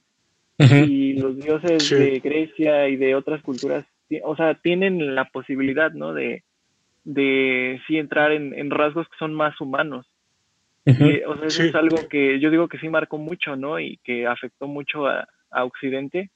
Y 0.58 1.14
los 1.14 1.38
dioses 1.38 1.90
de 1.90 2.20
Grecia 2.20 2.88
y 2.88 2.96
de 2.96 3.16
otras 3.16 3.42
culturas, 3.42 3.84
o 4.24 4.36
sea, 4.36 4.56
tienen 4.56 5.16
la 5.16 5.26
posibilidad, 5.26 5.92
¿no? 5.92 6.14
De, 6.14 6.44
de 7.04 7.82
sí 7.88 7.98
entrar 7.98 8.32
en, 8.32 8.54
en 8.54 8.70
rasgos 8.70 9.08
que 9.08 9.18
son 9.18 9.34
más 9.34 9.60
humanos. 9.62 10.08
o 10.86 10.94
sea, 10.94 11.48
eso 11.48 11.64
es 11.64 11.76
algo 11.76 11.98
que 12.10 12.40
yo 12.40 12.50
digo 12.50 12.68
que 12.68 12.80
sí 12.80 12.90
marcó 12.90 13.18
mucho, 13.18 13.56
¿no? 13.56 13.80
Y 13.80 13.98
que 14.04 14.28
afectó 14.28 14.68
mucho 14.68 15.08
a, 15.08 15.28
a 15.52 15.64
Occidente 15.64 16.30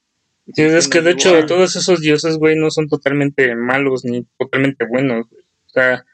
Sí, 0.54 0.62
es 0.62 0.88
que 0.88 1.00
de 1.00 1.10
hecho 1.10 1.44
todos 1.46 1.74
esos 1.74 2.00
dioses, 2.00 2.36
güey, 2.36 2.56
no 2.56 2.70
son 2.70 2.88
totalmente 2.88 3.56
malos 3.56 4.04
ni 4.04 4.24
totalmente 4.38 4.86
buenos. 4.86 5.26
O 5.26 5.68
sea, 5.68 6.04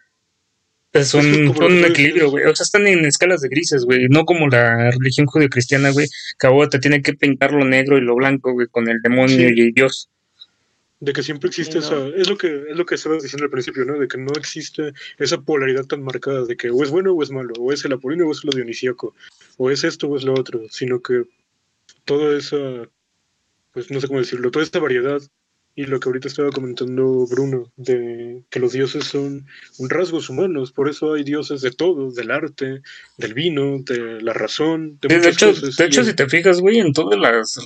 pues 0.90 1.08
son, 1.08 1.26
un 1.26 1.84
equilibrio, 1.84 2.30
güey. 2.30 2.44
O 2.44 2.56
sea, 2.56 2.64
están 2.64 2.86
en 2.86 3.04
escalas 3.04 3.42
de 3.42 3.48
grises, 3.48 3.84
güey. 3.84 4.08
No 4.08 4.24
como 4.24 4.48
la 4.48 4.90
religión 4.90 5.26
judio-cristiana, 5.26 5.90
güey, 5.90 6.06
que 6.38 6.46
ahora 6.46 6.70
te 6.70 6.78
tiene 6.78 7.02
que 7.02 7.12
pintar 7.12 7.52
lo 7.52 7.64
negro 7.66 7.98
y 7.98 8.00
lo 8.00 8.14
blanco, 8.14 8.52
güey, 8.52 8.68
con 8.68 8.88
el 8.88 9.02
demonio 9.02 9.50
y 9.50 9.72
Dios. 9.72 10.08
De 11.02 11.12
que 11.12 11.24
siempre 11.24 11.48
existe 11.48 11.78
esa. 11.78 12.06
Es 12.14 12.28
lo 12.30 12.36
que 12.38 12.64
es 12.70 12.76
lo 12.76 12.86
que 12.86 12.94
estabas 12.94 13.24
diciendo 13.24 13.44
al 13.46 13.50
principio, 13.50 13.84
¿no? 13.84 13.98
De 13.98 14.06
que 14.06 14.18
no 14.18 14.30
existe 14.36 14.92
esa 15.18 15.40
polaridad 15.40 15.84
tan 15.84 16.04
marcada 16.04 16.44
de 16.44 16.56
que 16.56 16.70
o 16.70 16.80
es 16.84 16.90
bueno 16.90 17.12
o 17.12 17.22
es 17.24 17.32
malo, 17.32 17.54
o 17.58 17.72
es 17.72 17.84
el 17.84 17.92
apolíneo 17.92 18.28
o 18.28 18.32
es 18.32 18.44
lo 18.44 18.52
dionisíaco, 18.52 19.12
o 19.56 19.70
es 19.72 19.82
esto 19.82 20.06
o 20.06 20.16
es 20.16 20.22
lo 20.22 20.32
otro, 20.34 20.60
sino 20.70 21.02
que 21.02 21.24
toda 22.04 22.38
esa 22.38 22.88
pues 23.72 23.90
no 23.90 24.00
sé 24.00 24.06
cómo 24.06 24.20
decirlo, 24.20 24.52
toda 24.52 24.64
esta 24.64 24.78
variedad 24.78 25.20
y 25.74 25.86
lo 25.86 25.98
que 25.98 26.08
ahorita 26.08 26.28
estaba 26.28 26.50
comentando 26.50 27.26
Bruno, 27.26 27.72
de 27.76 28.44
que 28.50 28.60
los 28.60 28.72
dioses 28.72 29.04
son 29.04 29.46
un 29.78 29.90
rasgos 29.90 30.28
humanos, 30.28 30.70
por 30.70 30.88
eso 30.88 31.14
hay 31.14 31.24
dioses 31.24 31.62
de 31.62 31.70
todo, 31.70 32.12
del 32.12 32.30
arte, 32.30 32.82
del 33.16 33.34
vino, 33.34 33.78
de 33.82 34.20
la 34.20 34.34
razón, 34.34 34.98
de, 35.00 35.18
de 35.18 35.28
hecho, 35.30 35.52
De 35.52 35.84
hecho, 35.84 36.04
si 36.04 36.14
te 36.14 36.28
fijas, 36.28 36.60
güey, 36.60 36.78
en 36.78 36.92
todas 36.92 37.18
las 37.18 37.58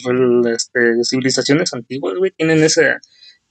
este, 0.55 1.05
civilizaciones 1.05 1.75
antiguas, 1.75 2.15
güey, 2.17 2.31
tienen 2.31 2.63
ese, 2.63 2.95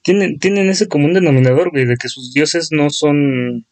tienen, 0.06 0.40
tienen 0.40 0.70
ese 0.70 0.88
común 0.88 1.14
denominador, 1.14 1.72
güey, 1.72 1.86
de 1.86 1.98
que 1.98 2.08
sus 2.08 2.34
dioses 2.34 2.70
no 2.72 2.90
son, 2.90 3.66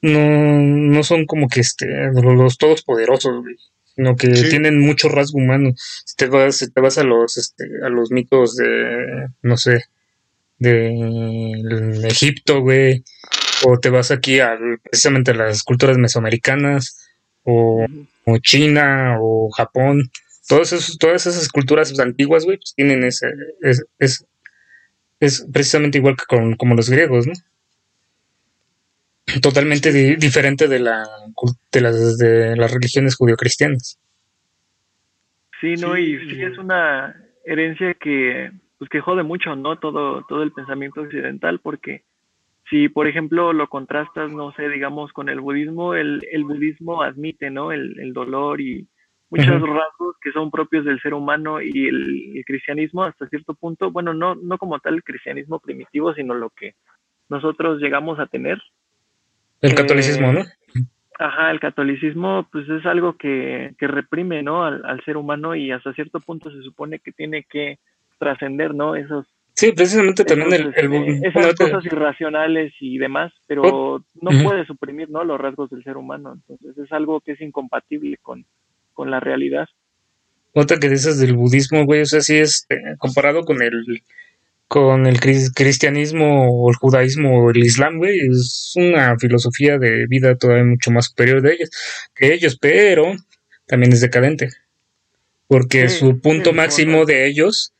no, 0.00 0.60
no 0.60 1.02
son 1.02 1.26
como 1.26 1.48
que 1.48 1.60
este, 1.60 1.86
los 2.14 2.56
todos 2.56 2.82
poderosos, 2.82 3.42
güey 3.42 3.56
sino 3.94 4.16
que 4.16 4.28
tienen 4.28 4.80
mucho 4.80 5.10
rasgo 5.10 5.38
humano. 5.38 5.74
Si 5.76 6.16
te 6.16 6.26
vas, 6.26 6.70
te 6.72 6.80
vas 6.80 6.96
a 6.96 7.04
los, 7.04 7.36
este, 7.36 7.64
a 7.84 7.90
los 7.90 8.10
mitos 8.10 8.56
de, 8.56 9.26
no 9.42 9.58
sé, 9.58 9.84
de 10.58 12.08
Egipto, 12.08 12.60
güey, 12.60 13.04
o 13.66 13.78
te 13.78 13.90
vas 13.90 14.10
aquí 14.10 14.40
a 14.40 14.58
precisamente 14.82 15.32
a 15.32 15.34
las 15.34 15.62
culturas 15.62 15.98
mesoamericanas, 15.98 17.10
o, 17.44 17.86
China, 18.42 19.16
o 19.20 19.50
Japón, 19.50 20.10
todas 20.48 20.72
esas, 20.72 20.96
todas 20.98 21.26
esas 21.26 21.48
culturas 21.48 21.98
antiguas, 21.98 22.44
güey, 22.44 22.58
pues 22.58 22.74
tienen 22.74 23.04
ese, 23.04 23.26
es, 23.98 24.24
es, 25.20 25.46
precisamente 25.52 25.98
igual 25.98 26.16
que 26.16 26.24
con, 26.26 26.56
como 26.56 26.74
los 26.74 26.90
griegos, 26.90 27.26
¿no? 27.26 27.34
totalmente 29.40 29.92
diferente 30.16 30.66
de, 30.66 30.80
la, 30.80 31.06
de, 31.70 31.80
las, 31.80 32.18
de 32.18 32.56
las 32.56 32.72
religiones 32.72 33.14
judio-cristianas. 33.14 34.00
Sí, 35.60 35.74
no, 35.74 35.96
y 35.96 36.18
sí 36.28 36.42
es 36.42 36.58
una 36.58 37.14
herencia 37.44 37.94
que, 37.94 38.50
pues 38.78 38.88
que 38.90 39.00
jode 39.00 39.22
mucho, 39.22 39.54
¿no? 39.54 39.78
Todo, 39.78 40.24
todo 40.28 40.42
el 40.42 40.52
pensamiento 40.52 41.02
occidental, 41.02 41.60
porque 41.60 42.02
si, 42.68 42.88
por 42.88 43.06
ejemplo, 43.06 43.52
lo 43.52 43.68
contrastas, 43.68 44.32
no 44.32 44.52
sé, 44.52 44.68
digamos, 44.68 45.12
con 45.12 45.28
el 45.28 45.40
budismo, 45.40 45.94
el, 45.94 46.26
el 46.32 46.44
budismo 46.44 47.02
admite, 47.02 47.50
¿no? 47.50 47.72
El, 47.72 48.00
el 48.00 48.12
dolor 48.12 48.60
y 48.60 48.88
muchos 49.30 49.62
rasgos 49.62 50.16
que 50.20 50.32
son 50.32 50.50
propios 50.50 50.84
del 50.84 51.00
ser 51.00 51.14
humano 51.14 51.62
y 51.62 51.86
el, 51.86 52.36
el, 52.36 52.44
cristianismo 52.44 53.04
hasta 53.04 53.28
cierto 53.28 53.54
punto, 53.54 53.90
bueno, 53.90 54.12
no, 54.12 54.34
no 54.34 54.58
como 54.58 54.78
tal 54.80 54.94
el 54.94 55.04
cristianismo 55.04 55.60
primitivo, 55.60 56.12
sino 56.14 56.34
lo 56.34 56.50
que 56.50 56.74
nosotros 57.28 57.80
llegamos 57.80 58.18
a 58.18 58.26
tener, 58.26 58.60
el 59.62 59.74
catolicismo, 59.74 60.32
¿no? 60.32 60.44
Ajá, 61.18 61.50
el 61.50 61.60
catolicismo 61.60 62.48
pues 62.50 62.68
es 62.68 62.86
algo 62.86 63.16
que, 63.16 63.74
que 63.78 63.86
reprime, 63.86 64.42
¿no? 64.42 64.64
Al, 64.64 65.02
ser 65.04 65.18
humano 65.18 65.54
y 65.54 65.70
hasta 65.70 65.92
cierto 65.92 66.18
punto 66.20 66.50
se 66.50 66.62
supone 66.62 66.98
que 66.98 67.12
tiene 67.12 67.44
que 67.44 67.78
trascender, 68.18 68.74
¿no? 68.74 68.96
Esos... 68.96 69.26
Sí, 69.52 69.72
precisamente 69.72 70.24
también 70.24 70.52
el, 70.54 70.68
este, 70.74 71.28
esas 71.28 71.54
cosas 71.56 71.84
irracionales 71.84 72.72
y 72.80 72.96
demás, 72.96 73.32
pero 73.46 73.62
oh, 73.64 74.04
no 74.22 74.30
puede 74.42 74.64
suprimir, 74.64 75.10
¿no? 75.10 75.22
Los 75.24 75.38
rasgos 75.38 75.68
del 75.68 75.84
ser 75.84 75.98
humano. 75.98 76.32
Entonces 76.48 76.78
es 76.78 76.92
algo 76.92 77.20
que 77.20 77.32
es 77.32 77.40
incompatible 77.42 78.16
con, 78.22 78.46
con 79.00 79.10
la 79.10 79.18
realidad. 79.18 79.66
Otra 80.52 80.78
que 80.78 80.90
dices 80.90 81.18
del 81.18 81.32
budismo, 81.32 81.86
güey, 81.86 82.02
o 82.02 82.04
sea, 82.04 82.20
sí 82.20 82.36
es 82.36 82.66
eh, 82.68 82.76
comparado 82.98 83.46
con 83.46 83.62
el 83.62 84.02
con 84.68 85.06
el 85.06 85.18
cristianismo 85.20 86.50
o 86.50 86.70
el 86.70 86.76
judaísmo 86.76 87.40
o 87.40 87.50
el 87.50 87.64
islam, 87.64 87.96
güey, 87.96 88.18
es 88.30 88.74
una 88.76 89.18
filosofía 89.18 89.78
de 89.78 90.04
vida 90.06 90.36
todavía 90.36 90.64
mucho 90.66 90.90
más 90.90 91.06
superior 91.06 91.40
de 91.40 91.54
ellos, 91.54 91.70
que 92.14 92.34
ellos, 92.34 92.58
pero 92.60 93.14
también 93.66 93.94
es 93.94 94.02
decadente, 94.02 94.50
porque 95.48 95.88
su 95.88 96.20
punto 96.20 96.52
máximo 96.52 97.06
de 97.06 97.26
ellos 97.26 97.72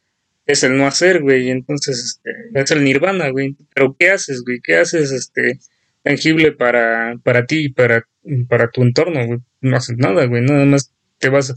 es 0.46 0.64
el 0.64 0.78
no 0.78 0.86
hacer, 0.86 1.20
güey, 1.20 1.50
entonces 1.50 2.18
este, 2.24 2.30
es 2.54 2.70
el 2.70 2.82
nirvana, 2.82 3.28
güey, 3.28 3.56
pero 3.74 3.94
¿qué 3.98 4.10
haces, 4.10 4.42
güey? 4.42 4.60
¿Qué 4.60 4.78
haces, 4.78 5.12
este, 5.12 5.60
tangible 6.02 6.52
para, 6.52 7.14
para 7.22 7.44
ti 7.44 7.66
y 7.66 7.68
para, 7.68 8.08
para 8.48 8.70
tu 8.70 8.82
entorno, 8.82 9.26
güey? 9.26 9.38
No 9.60 9.76
haces 9.76 9.98
nada, 9.98 10.24
güey, 10.24 10.42
nada 10.42 10.64
más 10.64 10.94
te 11.20 11.28
vas. 11.28 11.54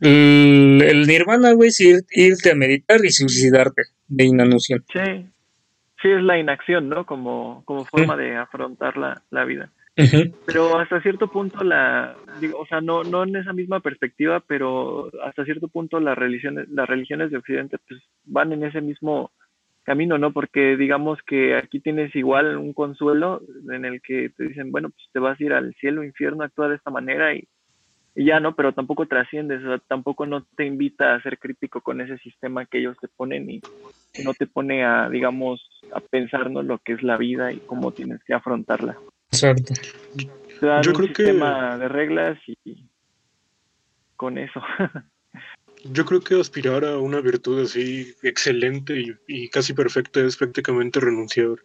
El, 0.00 1.06
nirvana, 1.06 1.52
güey, 1.54 1.68
es 1.68 2.06
irte 2.10 2.52
a 2.52 2.54
meditar 2.54 3.04
y 3.04 3.10
suicidarte 3.10 3.82
de 4.06 4.24
inanución. 4.24 4.84
Sí. 4.92 5.26
sí 6.02 6.08
es 6.08 6.22
la 6.22 6.38
inacción, 6.38 6.88
¿no? 6.88 7.06
Como, 7.06 7.64
como 7.64 7.84
forma 7.84 8.16
de 8.16 8.36
afrontar 8.36 8.96
la, 8.96 9.22
la 9.30 9.44
vida. 9.44 9.70
Pero 10.44 10.78
hasta 10.78 11.00
cierto 11.00 11.28
punto 11.28 11.64
la, 11.64 12.14
digo, 12.38 12.58
o 12.58 12.66
sea, 12.66 12.82
no, 12.82 13.02
no 13.02 13.22
en 13.22 13.34
esa 13.34 13.54
misma 13.54 13.80
perspectiva, 13.80 14.40
pero 14.46 15.10
hasta 15.24 15.44
cierto 15.44 15.68
punto 15.68 16.00
las 16.00 16.18
religiones, 16.18 16.68
las 16.68 16.86
religiones 16.86 17.30
de 17.30 17.38
Occidente 17.38 17.78
pues 17.88 18.02
van 18.24 18.52
en 18.52 18.62
ese 18.64 18.82
mismo 18.82 19.32
camino, 19.84 20.18
¿no? 20.18 20.32
Porque 20.32 20.76
digamos 20.76 21.18
que 21.26 21.56
aquí 21.56 21.80
tienes 21.80 22.14
igual 22.14 22.58
un 22.58 22.74
consuelo 22.74 23.40
en 23.72 23.86
el 23.86 24.02
que 24.02 24.28
te 24.36 24.48
dicen, 24.48 24.70
bueno, 24.70 24.90
pues 24.90 25.02
te 25.14 25.18
vas 25.18 25.40
a 25.40 25.44
ir 25.44 25.54
al 25.54 25.74
cielo, 25.76 26.04
infierno, 26.04 26.44
actúa 26.44 26.68
de 26.68 26.76
esta 26.76 26.90
manera 26.90 27.34
y, 27.34 27.48
ya, 28.24 28.40
¿no? 28.40 28.54
Pero 28.54 28.72
tampoco 28.72 29.06
trasciendes, 29.06 29.62
o 29.62 29.66
sea, 29.66 29.78
tampoco 29.86 30.26
no 30.26 30.44
te 30.56 30.64
invita 30.64 31.14
a 31.14 31.22
ser 31.22 31.38
crítico 31.38 31.80
con 31.80 32.00
ese 32.00 32.16
sistema 32.18 32.64
que 32.64 32.78
ellos 32.78 32.96
te 33.00 33.08
ponen 33.08 33.50
y 33.50 33.60
no 34.24 34.32
te 34.32 34.46
pone 34.46 34.84
a, 34.84 35.08
digamos, 35.10 35.60
a 35.92 36.00
pensar, 36.00 36.50
¿no? 36.50 36.62
Lo 36.62 36.78
que 36.78 36.94
es 36.94 37.02
la 37.02 37.16
vida 37.16 37.52
y 37.52 37.58
cómo 37.58 37.92
tienes 37.92 38.22
que 38.24 38.34
afrontarla. 38.34 38.96
Exacto. 39.30 39.74
Yo 40.82 40.92
creo 40.92 41.12
que 41.12 41.22
de 41.24 41.88
reglas 41.88 42.38
y 42.46 42.88
con 44.16 44.38
eso. 44.38 44.60
Yo 45.84 46.04
creo 46.04 46.20
que 46.20 46.40
aspirar 46.40 46.84
a 46.84 46.98
una 46.98 47.20
virtud 47.20 47.62
así 47.62 48.14
excelente 48.22 49.18
y, 49.28 49.48
casi 49.50 49.72
perfecta 49.72 50.20
es 50.20 50.36
prácticamente 50.36 51.00
renunciar 51.00 51.56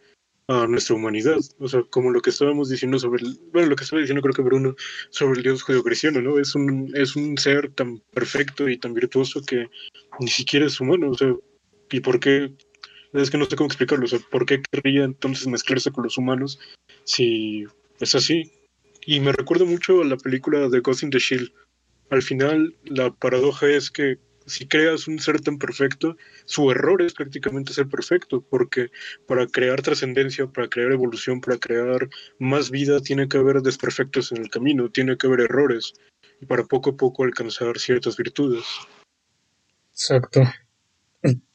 a 0.48 0.68
nuestra 0.68 0.96
humanidad. 0.96 1.40
O 1.60 1.68
sea, 1.68 1.84
como 1.90 2.12
lo 2.12 2.22
que 2.22 2.30
estábamos 2.30 2.70
diciendo 2.70 3.00
sobre 3.00 3.24
el, 3.24 3.40
bueno, 3.52 3.70
lo 3.70 3.76
que 3.76 3.84
estaba 3.84 4.00
diciendo 4.00 4.22
creo 4.22 4.34
que 4.34 4.42
Bruno 4.42 4.76
sobre 5.10 5.38
el 5.38 5.44
Dios 5.44 5.64
judio-cristiano, 5.64 6.22
¿no? 6.22 6.40
Es 6.40 6.56
un, 6.56 6.92
es 6.96 7.16
un 7.16 7.38
ser 7.38 7.72
tan 7.72 8.00
perfecto 8.14 8.68
y 8.70 8.78
tan 8.78 8.94
virtuoso 8.94 9.42
que 9.42 9.68
ni 10.20 10.30
siquiera 10.30 10.66
es 10.66 10.80
humano. 10.80 11.12
O 11.12 11.14
sea, 11.16 11.34
¿y 11.92 12.00
por 12.00 12.20
qué? 12.20 12.54
Es 13.14 13.30
que 13.30 13.38
no 13.38 13.46
sé 13.46 13.56
cómo 13.56 13.68
explicarlo. 13.68 14.06
O 14.06 14.08
sea, 14.08 14.20
¿por 14.30 14.46
qué 14.46 14.62
querría 14.72 15.04
entonces 15.04 15.48
mezclarse 15.48 15.92
con 15.92 16.04
los 16.04 16.18
humanos 16.18 16.60
si 17.04 17.66
es 18.00 18.16
así? 18.16 18.52
Y 19.06 19.20
me 19.20 19.32
recuerda 19.32 19.66
mucho 19.66 20.02
a 20.02 20.06
la 20.06 20.18
película 20.18 20.70
de 20.70 20.80
Ghost 20.80 21.04
in 21.04 21.10
the 21.10 21.20
Shield 21.20 21.52
al 22.12 22.22
final 22.22 22.76
la 22.84 23.10
paradoja 23.10 23.68
es 23.68 23.90
que 23.90 24.20
si 24.46 24.68
creas 24.68 25.08
un 25.08 25.20
ser 25.20 25.42
tan 25.42 25.58
perfecto, 25.58 26.18
su 26.46 26.72
error 26.72 27.02
es 27.02 27.14
prácticamente 27.14 27.74
ser 27.74 27.88
perfecto, 27.88 28.42
porque 28.42 28.90
para 29.28 29.48
crear 29.48 29.82
trascendencia, 29.82 30.48
para 30.48 30.68
crear 30.68 30.92
evolución, 30.92 31.42
para 31.42 31.58
crear 31.58 32.10
más 32.40 32.72
vida, 32.72 33.00
tiene 33.02 33.28
que 33.28 33.38
haber 33.38 33.62
desperfectos 33.62 34.32
en 34.32 34.40
el 34.40 34.50
camino, 34.50 34.90
tiene 34.90 35.18
que 35.18 35.28
haber 35.28 35.42
errores, 35.42 35.94
y 36.42 36.46
para 36.46 36.64
poco 36.64 36.92
a 36.92 36.98
poco 36.98 37.24
alcanzar 37.24 37.78
ciertas 37.78 38.18
virtudes. 38.18 38.66
Exacto. 39.92 40.42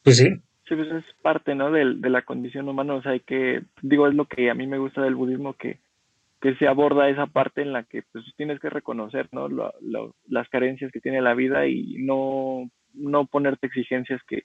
Pues 0.03 0.19
sí. 0.19 0.29
Sí, 0.69 0.75
pues 0.75 0.89
es 0.91 1.05
parte, 1.23 1.55
¿no? 1.55 1.71
De, 1.71 1.95
de 1.97 2.11
la 2.11 2.23
condición 2.23 2.69
humana, 2.69 2.95
o 2.95 3.03
sea, 3.03 3.13
hay 3.13 3.21
que, 3.21 3.63
digo, 3.83 4.09
es 4.09 4.15
lo 4.15 4.27
que 4.27 4.51
a 4.51 4.55
mí 4.55 4.67
me 4.67 4.79
gusta 4.79 5.01
del 5.03 5.15
budismo, 5.15 5.55
que 5.55 5.79
que 6.41 6.55
se 6.57 6.69
aborda 6.69 7.09
esa 7.09 7.27
parte 7.27 7.63
en 7.63 7.73
la 7.73 7.85
que 7.85 8.03
pues 8.13 8.25
tienes 8.37 8.61
que 8.61 8.71
reconocer 8.71 9.29
¿no? 9.33 9.49
las 10.29 10.49
carencias 10.49 10.93
que 10.93 11.01
tiene 11.01 11.23
la 11.23 11.35
vida 11.35 11.67
y 11.67 11.97
no, 11.99 12.71
no 12.97 13.27
ponerte 13.27 13.67
exigencias 13.67 14.21
que, 14.29 14.45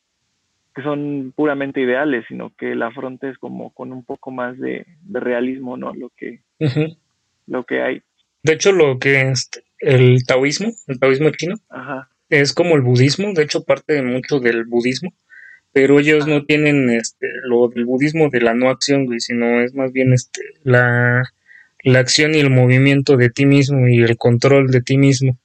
que 0.76 0.84
son 0.84 1.34
puramente 1.36 1.82
ideales, 1.82 2.26
sino 2.28 2.52
que 2.56 2.76
la 2.76 2.88
afrontes 2.88 3.38
como 3.38 3.72
con 3.72 3.92
un 3.92 4.04
poco 4.04 4.32
más 4.32 4.58
de, 4.60 4.86
realismo, 5.10 5.78
¿no? 5.78 5.94
Lo 5.94 6.10
que, 6.10 6.42
lo 7.48 7.64
que 7.64 7.82
hay. 7.82 8.02
De 8.44 8.54
hecho, 8.54 8.72
lo 8.72 9.00
que 9.00 9.30
es 9.30 9.50
el 9.80 10.24
taoísmo, 10.26 10.72
el 10.88 11.00
taoísmo 11.00 11.30
chino, 11.32 11.56
es 12.30 12.54
como 12.54 12.76
el 12.76 12.82
budismo, 12.82 13.34
de 13.34 13.44
hecho 13.44 13.64
parte 13.64 14.02
mucho 14.02 14.40
del 14.40 14.66
budismo, 14.66 15.14
pero 15.74 16.00
ellos 16.00 16.28
no 16.28 16.44
tienen 16.46 16.90
este, 16.90 17.28
lo 17.44 17.68
del 17.70 17.86
budismo 17.86 18.30
de 18.30 18.42
la 18.42 18.54
no 18.54 18.70
acción, 18.70 19.08
sino 19.20 19.62
es 19.62 19.74
más 19.74 19.92
bien 19.92 20.14
este, 20.14 20.42
la 20.64 21.24
la 21.84 22.00
acción 22.00 22.36
y 22.36 22.40
el 22.40 22.50
movimiento 22.50 23.18
de 23.18 23.30
ti 23.30 23.46
mismo 23.46 23.88
y 23.88 24.02
el 24.04 24.18
control 24.18 24.68
de 24.70 24.82
ti 24.82 24.98
mismo 24.98 25.38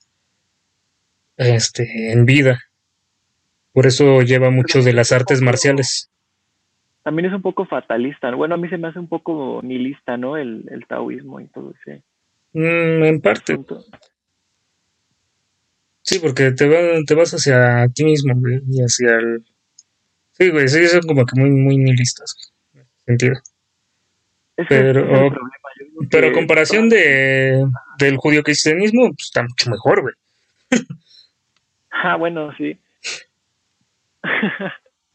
este, 1.37 2.13
en 2.13 2.27
vida. 2.27 2.63
Por 3.77 3.87
eso 3.87 4.23
lleva 4.23 4.49
mucho 4.49 4.81
de 4.81 4.95
las 4.95 5.13
artes 5.13 5.43
marciales. 5.43 6.11
También 7.03 7.27
es 7.27 7.35
un 7.35 7.43
poco 7.43 7.67
fatalista. 7.67 8.35
Bueno, 8.35 8.55
a 8.55 8.57
mí 8.57 8.71
se 8.71 8.79
me 8.79 8.89
hace 8.89 8.99
un 8.99 9.07
poco 9.07 9.61
nihilista, 9.63 10.17
¿no? 10.17 10.39
El, 10.39 10.65
el 10.71 10.87
taoísmo 10.87 11.41
y 11.41 11.49
todo 11.49 11.75
eso. 11.75 12.01
Mm, 12.55 13.05
en 13.05 13.21
parte. 13.21 13.59
Sí, 16.01 16.19
porque 16.21 16.53
te, 16.53 17.05
te 17.05 17.15
vas 17.15 17.35
hacia 17.35 17.87
ti 17.95 18.07
mismo 18.07 18.33
y 18.67 18.81
hacia 18.81 19.11
el... 19.11 19.45
Sí, 20.33 20.49
güey, 20.49 20.69
sí, 20.69 20.87
son 20.87 21.03
como 21.03 21.27
que 21.27 21.39
muy, 21.39 21.51
muy 21.51 21.77
nihilistas. 21.77 22.55
En 22.73 22.81
ese 22.81 23.05
sentido. 23.05 23.35
pero, 24.71 25.35
pero 26.11 26.29
a 26.29 26.33
comparación 26.33 26.89
de, 26.89 27.63
del 27.99 28.17
judío 28.17 28.43
cristianismo, 28.43 29.09
pues 29.09 29.27
está 29.27 29.43
mucho 29.43 29.69
mejor, 29.69 30.01
güey. 30.01 30.15
ah, 31.91 32.17
bueno, 32.17 32.57
sí. 32.57 32.81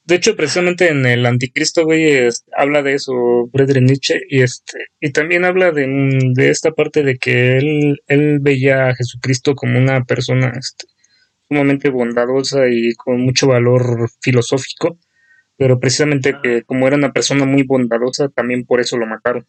De 0.06 0.16
hecho, 0.16 0.36
precisamente 0.36 0.90
en 0.90 1.06
el 1.06 1.26
Anticristo, 1.26 1.86
güey, 1.86 2.28
habla 2.58 2.84
de 2.84 2.94
eso 2.94 3.50
Friedrich 3.52 3.84
Nietzsche 3.84 4.22
y 4.30 4.42
este 4.42 4.88
y 5.00 5.12
también 5.12 5.46
habla 5.46 5.72
de, 5.72 5.88
de 6.34 6.50
esta 6.50 6.72
parte 6.72 7.04
de 7.04 7.18
que 7.18 7.58
él, 7.58 8.02
él 8.08 8.40
veía 8.42 8.88
a 8.90 8.96
Jesucristo 8.96 9.56
como 9.56 9.78
una 9.78 10.04
persona 10.04 10.52
este, 10.58 10.88
sumamente 11.48 11.90
bondadosa 11.90 12.70
y 12.70 12.94
con 12.96 13.22
mucho 13.22 13.48
valor 13.48 14.10
filosófico, 14.22 14.98
pero 15.58 15.80
precisamente 15.80 16.38
que 16.42 16.64
como 16.64 16.88
era 16.88 16.96
una 16.96 17.12
persona 17.12 17.46
muy 17.46 17.64
bondadosa, 17.64 18.30
también 18.30 18.66
por 18.66 18.80
eso 18.80 18.98
lo 18.98 19.06
mataron. 19.06 19.46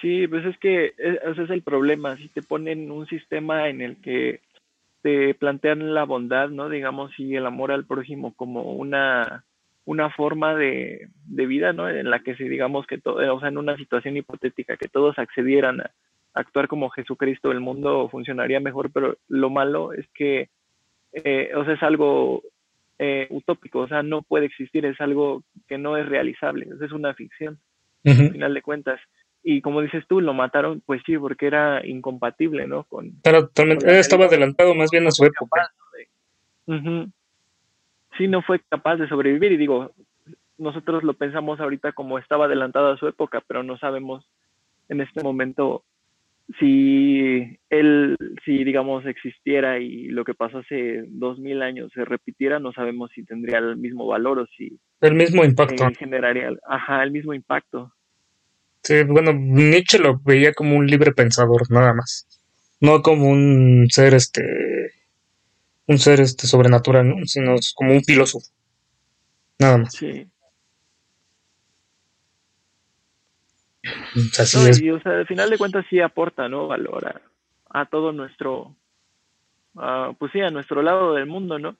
Sí, 0.00 0.26
pues 0.26 0.44
es 0.44 0.58
que 0.58 0.86
e, 0.98 1.18
ese 1.30 1.44
es 1.44 1.50
el 1.50 1.62
problema. 1.62 2.16
Si 2.16 2.28
te 2.28 2.42
ponen 2.42 2.90
un 2.90 3.06
sistema 3.06 3.68
en 3.68 3.80
el 3.80 3.96
que 4.02 4.40
te 5.04 5.34
plantean 5.34 5.92
la 5.92 6.04
bondad, 6.04 6.48
¿no? 6.48 6.70
Digamos, 6.70 7.12
y 7.18 7.36
el 7.36 7.44
amor 7.44 7.70
al 7.72 7.84
prójimo 7.84 8.32
como 8.32 8.72
una, 8.72 9.44
una 9.84 10.08
forma 10.08 10.54
de, 10.54 11.10
de 11.26 11.44
vida, 11.44 11.74
¿no? 11.74 11.90
En 11.90 12.08
la 12.08 12.20
que 12.20 12.34
si 12.36 12.48
digamos 12.48 12.86
que 12.86 12.96
todo, 12.96 13.36
o 13.36 13.38
sea, 13.38 13.50
en 13.50 13.58
una 13.58 13.76
situación 13.76 14.16
hipotética, 14.16 14.78
que 14.78 14.88
todos 14.88 15.18
accedieran 15.18 15.82
a 15.82 15.90
actuar 16.32 16.68
como 16.68 16.88
Jesucristo, 16.88 17.52
el 17.52 17.60
mundo 17.60 18.08
funcionaría 18.08 18.60
mejor, 18.60 18.90
pero 18.92 19.18
lo 19.28 19.50
malo 19.50 19.92
es 19.92 20.08
que, 20.14 20.48
eh, 21.12 21.50
o 21.54 21.66
sea, 21.66 21.74
es 21.74 21.82
algo 21.82 22.42
eh, 22.98 23.26
utópico, 23.28 23.80
o 23.80 23.88
sea, 23.88 24.02
no 24.02 24.22
puede 24.22 24.46
existir, 24.46 24.86
es 24.86 24.98
algo 25.02 25.42
que 25.68 25.76
no 25.76 25.98
es 25.98 26.08
realizable, 26.08 26.66
es 26.80 26.92
una 26.92 27.12
ficción, 27.12 27.58
al 28.06 28.32
final 28.32 28.54
de 28.54 28.62
cuentas 28.62 29.00
y 29.44 29.60
como 29.60 29.82
dices 29.82 30.04
tú, 30.08 30.20
lo 30.20 30.32
mataron, 30.32 30.82
pues 30.86 31.02
sí, 31.04 31.18
porque 31.18 31.46
era 31.46 31.86
incompatible, 31.86 32.66
¿no? 32.66 32.84
Con, 32.84 33.20
totalmente, 33.20 33.98
estaba 33.98 34.24
adelantado 34.24 34.74
más 34.74 34.90
bien 34.90 35.06
a 35.06 35.10
su 35.10 35.24
época. 35.24 35.70
Sí, 38.16 38.26
no 38.26 38.42
fue 38.42 38.60
capaz 38.68 38.96
de 38.96 39.08
sobrevivir 39.08 39.52
y 39.52 39.56
digo, 39.56 39.92
nosotros 40.56 41.02
lo 41.02 41.14
pensamos 41.14 41.60
ahorita 41.60 41.92
como 41.92 42.18
estaba 42.18 42.46
adelantado 42.46 42.92
a 42.92 42.96
su 42.96 43.06
época, 43.06 43.42
pero 43.46 43.62
no 43.62 43.76
sabemos 43.76 44.26
en 44.88 45.00
este 45.00 45.22
momento 45.22 45.84
si 46.58 47.58
él, 47.70 48.16
si 48.44 48.64
digamos 48.64 49.04
existiera 49.06 49.78
y 49.78 50.08
lo 50.08 50.24
que 50.24 50.34
pasó 50.34 50.58
hace 50.58 51.04
dos 51.08 51.38
mil 51.38 51.62
años 51.62 51.90
se 51.92 52.04
repitiera, 52.04 52.60
no 52.60 52.72
sabemos 52.72 53.10
si 53.14 53.24
tendría 53.24 53.58
el 53.58 53.76
mismo 53.76 54.06
valor 54.06 54.38
o 54.38 54.46
si 54.46 54.78
el 55.00 55.14
mismo 55.14 55.44
impacto 55.44 55.86
generaría, 55.98 56.50
ajá, 56.66 57.02
el 57.02 57.10
mismo 57.10 57.34
impacto. 57.34 57.92
Sí, 58.84 59.02
bueno, 59.04 59.32
Nietzsche 59.32 59.98
lo 59.98 60.20
veía 60.20 60.52
como 60.52 60.76
un 60.76 60.86
libre 60.86 61.12
pensador, 61.12 61.62
nada 61.70 61.94
más. 61.94 62.28
No 62.80 63.00
como 63.00 63.30
un 63.30 63.86
ser 63.90 64.12
este 64.12 64.42
un 65.86 65.98
ser 65.98 66.20
este 66.20 66.46
sobrenatural, 66.46 67.08
¿no? 67.08 67.16
sino 67.24 67.54
como 67.74 67.94
un 67.94 68.04
filósofo. 68.04 68.46
Nada 69.58 69.78
más. 69.78 69.94
Sí. 69.94 70.26
Así 74.38 74.68
es. 74.68 74.80
Y, 74.82 74.90
o 74.90 75.00
sea, 75.00 75.12
al 75.12 75.26
final 75.26 75.48
de 75.48 75.58
cuentas 75.58 75.86
sí 75.88 76.00
aporta, 76.00 76.48
¿no? 76.48 76.66
Valor 76.66 77.22
a, 77.70 77.86
todo 77.86 78.12
nuestro, 78.12 78.76
pues 80.18 80.32
sí, 80.32 80.40
a 80.40 80.50
nuestro 80.50 80.82
lado 80.82 81.14
del 81.14 81.26
mundo, 81.26 81.58
¿no? 81.58 81.76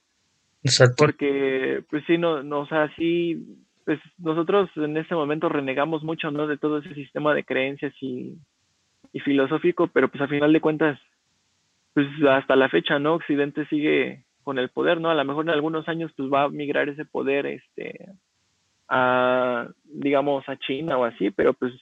Exacto. 0.62 0.96
Porque, 0.96 1.84
pues 1.90 2.02
sí, 2.06 2.16
no, 2.16 2.42
no 2.42 2.60
o 2.60 2.66
sea, 2.66 2.90
sí 2.96 3.63
pues 3.84 4.00
nosotros 4.18 4.70
en 4.76 4.96
este 4.96 5.14
momento 5.14 5.48
renegamos 5.48 6.02
mucho, 6.02 6.30
¿no? 6.30 6.46
De 6.46 6.56
todo 6.56 6.78
ese 6.78 6.94
sistema 6.94 7.34
de 7.34 7.44
creencias 7.44 7.92
y, 8.00 8.36
y 9.12 9.20
filosófico, 9.20 9.88
pero 9.88 10.08
pues 10.08 10.22
a 10.22 10.28
final 10.28 10.52
de 10.52 10.60
cuentas, 10.60 10.98
pues 11.92 12.06
hasta 12.28 12.56
la 12.56 12.68
fecha, 12.68 12.98
¿no? 12.98 13.14
Occidente 13.14 13.66
sigue 13.66 14.24
con 14.42 14.58
el 14.58 14.68
poder, 14.68 15.00
¿no? 15.00 15.10
A 15.10 15.14
lo 15.14 15.24
mejor 15.24 15.44
en 15.44 15.50
algunos 15.50 15.88
años 15.88 16.12
pues 16.16 16.30
va 16.32 16.44
a 16.44 16.48
migrar 16.48 16.88
ese 16.88 17.04
poder, 17.04 17.46
este, 17.46 18.08
a, 18.88 19.68
digamos, 19.84 20.48
a 20.48 20.56
China 20.56 20.98
o 20.98 21.04
así, 21.04 21.30
pero 21.30 21.54
pues 21.54 21.72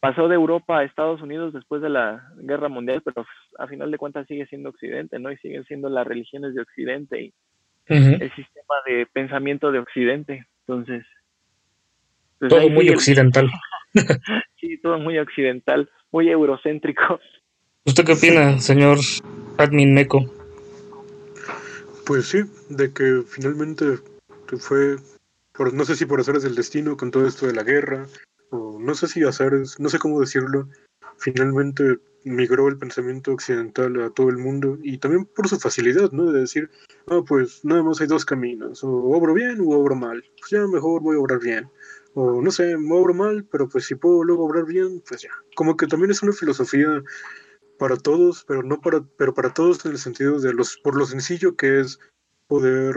pasó 0.00 0.28
de 0.28 0.34
Europa 0.34 0.78
a 0.78 0.84
Estados 0.84 1.20
Unidos 1.22 1.52
después 1.52 1.82
de 1.82 1.90
la 1.90 2.22
guerra 2.36 2.68
mundial, 2.68 3.02
pero 3.04 3.14
pues, 3.24 3.28
a 3.58 3.66
final 3.66 3.90
de 3.90 3.98
cuentas 3.98 4.26
sigue 4.26 4.46
siendo 4.46 4.70
Occidente, 4.70 5.18
¿no? 5.18 5.30
Y 5.32 5.36
siguen 5.38 5.64
siendo 5.64 5.88
las 5.88 6.06
religiones 6.06 6.54
de 6.54 6.62
Occidente 6.62 7.20
y 7.22 7.34
el 7.86 8.30
sistema 8.34 8.74
de 8.86 9.06
pensamiento 9.06 9.72
de 9.72 9.78
Occidente. 9.78 10.46
Entonces, 10.68 11.04
Pues 12.38 12.50
Todo 12.50 12.68
muy 12.68 12.88
el- 12.88 12.94
occidental. 12.94 13.50
Sí, 14.60 14.76
todo 14.82 14.98
muy 14.98 15.18
occidental, 15.18 15.88
muy 16.12 16.28
eurocéntrico. 16.28 17.18
¿Usted 17.86 18.04
qué 18.04 18.12
opina, 18.12 18.58
señor 18.60 18.98
Admin 19.56 19.94
Meco? 19.94 20.24
Pues 22.06 22.26
sí, 22.26 22.42
de 22.68 22.92
que 22.92 23.22
finalmente 23.26 23.98
fue, 24.58 24.96
por, 25.52 25.72
no 25.72 25.84
sé 25.84 25.94
si 25.96 26.04
por 26.06 26.20
azares 26.20 26.42
del 26.42 26.54
destino 26.54 26.96
con 26.96 27.10
todo 27.10 27.26
esto 27.26 27.46
de 27.46 27.54
la 27.54 27.62
guerra, 27.62 28.06
o 28.50 28.78
no 28.80 28.94
sé 28.94 29.06
si 29.06 29.22
azares, 29.24 29.78
no 29.80 29.88
sé 29.88 29.98
cómo 29.98 30.20
decirlo, 30.20 30.68
finalmente 31.18 31.98
migró 32.28 32.68
el 32.68 32.78
pensamiento 32.78 33.32
occidental 33.32 34.00
a 34.02 34.10
todo 34.10 34.28
el 34.28 34.38
mundo 34.38 34.78
y 34.82 34.98
también 34.98 35.24
por 35.24 35.48
su 35.48 35.58
facilidad, 35.58 36.12
¿no? 36.12 36.30
De 36.30 36.40
decir, 36.40 36.70
ah, 37.08 37.22
pues 37.26 37.64
nada 37.64 37.82
más 37.82 38.00
hay 38.00 38.06
dos 38.06 38.24
caminos, 38.24 38.84
o 38.84 38.90
obro 38.90 39.34
bien 39.34 39.60
o 39.60 39.70
obro 39.70 39.94
mal, 39.96 40.22
pues 40.38 40.50
ya 40.50 40.66
mejor 40.66 41.02
voy 41.02 41.16
a 41.16 41.20
obrar 41.20 41.40
bien. 41.40 41.70
O 42.14 42.42
no 42.42 42.50
sé, 42.50 42.74
obro 42.74 43.14
mal, 43.14 43.44
pero 43.44 43.68
pues 43.68 43.86
si 43.86 43.94
puedo 43.94 44.24
luego 44.24 44.44
obrar 44.44 44.64
bien, 44.64 45.02
pues 45.06 45.22
ya. 45.22 45.30
Como 45.54 45.76
que 45.76 45.86
también 45.86 46.10
es 46.10 46.22
una 46.22 46.32
filosofía 46.32 47.02
para 47.78 47.96
todos, 47.96 48.44
pero 48.46 48.62
no 48.62 48.80
para, 48.80 49.02
pero 49.16 49.34
para 49.34 49.54
todos 49.54 49.84
en 49.84 49.92
el 49.92 49.98
sentido 49.98 50.40
de 50.40 50.52
los, 50.52 50.78
por 50.78 50.96
lo 50.96 51.06
sencillo 51.06 51.56
que 51.56 51.80
es 51.80 52.00
poder 52.48 52.96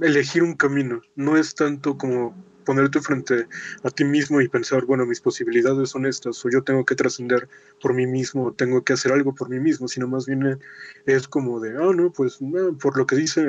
elegir 0.00 0.42
un 0.42 0.54
camino. 0.54 1.02
No 1.14 1.36
es 1.36 1.54
tanto 1.54 1.96
como 1.96 2.34
ponerte 2.64 3.00
frente 3.00 3.46
a 3.82 3.90
ti 3.90 4.04
mismo 4.04 4.40
y 4.40 4.48
pensar, 4.48 4.84
bueno, 4.84 5.06
mis 5.06 5.20
posibilidades 5.20 5.90
son 5.90 6.06
estas, 6.06 6.44
o 6.44 6.50
yo 6.50 6.62
tengo 6.62 6.84
que 6.84 6.94
trascender 6.94 7.48
por 7.80 7.94
mí 7.94 8.06
mismo, 8.06 8.46
o 8.46 8.52
tengo 8.52 8.82
que 8.84 8.92
hacer 8.92 9.12
algo 9.12 9.34
por 9.34 9.48
mí 9.48 9.60
mismo, 9.60 9.88
sino 9.88 10.08
más 10.08 10.26
bien 10.26 10.58
es 11.06 11.28
como 11.28 11.60
de, 11.60 11.70
ah, 11.70 11.92
no, 11.94 12.12
pues 12.12 12.38
por 12.80 12.96
lo 12.96 13.06
que 13.06 13.16
dice 13.16 13.44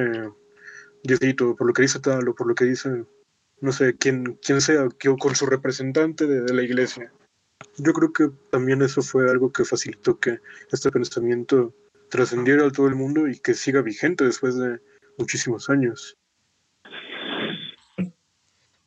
Diosito, 1.04 1.56
por 1.56 1.68
lo 1.68 1.74
que 1.74 1.84
dice 1.84 2.00
tal, 2.00 2.28
o 2.28 2.36
por 2.36 2.48
lo 2.48 2.56
que 2.56 2.66
dice, 2.66 3.06
no 3.62 3.72
sé, 3.72 3.96
quién, 3.98 4.38
quién 4.42 4.62
sea, 4.62 4.88
que, 4.98 5.10
o 5.10 5.18
con 5.18 5.36
su 5.36 5.46
representante 5.46 6.28
de, 6.28 6.42
de 6.42 6.54
la 6.54 6.64
iglesia. 6.64 7.12
Yo 7.78 7.94
creo 7.94 8.14
que 8.14 8.30
también 8.52 8.82
eso 8.82 9.02
fue 9.02 9.30
algo 9.30 9.52
que 9.52 9.66
facilitó 9.66 10.20
que 10.20 10.40
este 10.72 10.92
pensamiento 10.92 11.74
trascendiera 12.10 12.68
a 12.68 12.72
todo 12.72 12.88
el 12.88 12.96
mundo 12.96 13.28
y 13.28 13.40
que 13.40 13.54
siga 13.54 13.82
vigente 13.82 14.24
después 14.24 14.56
de 14.56 14.80
muchísimos 15.18 15.70
años. 15.70 16.16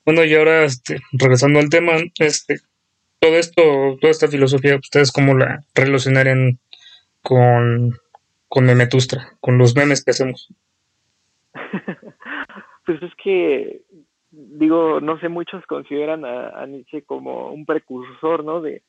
Bueno, 0.07 0.25
y 0.25 0.35
ahora, 0.35 0.65
este, 0.65 1.01
regresando 1.13 1.59
al 1.59 1.69
tema, 1.69 1.93
este, 2.19 2.61
todo 3.19 3.37
esto, 3.37 3.63
toda 4.01 4.11
esta 4.11 4.29
filosofía, 4.29 4.77
¿ustedes 4.77 5.13
cómo 5.13 5.35
la 5.37 5.65
relacionarían 5.75 6.59
con, 7.23 7.99
con 8.49 8.65
Memetustra, 8.65 9.33
con 9.41 9.59
los 9.59 9.75
memes 9.77 10.03
que 10.05 10.13
hacemos? 10.13 10.49
Pues 12.87 13.03
es 13.03 13.11
que, 13.21 13.83
digo, 14.31 15.01
no 15.01 15.19
sé, 15.19 15.29
muchos 15.29 15.67
consideran 15.67 16.25
a, 16.25 16.51
a 16.51 16.67
Nietzsche 16.67 17.03
como 17.03 17.51
un 17.51 17.67
precursor, 17.67 18.45
¿no? 18.45 18.61
De, 18.61 18.83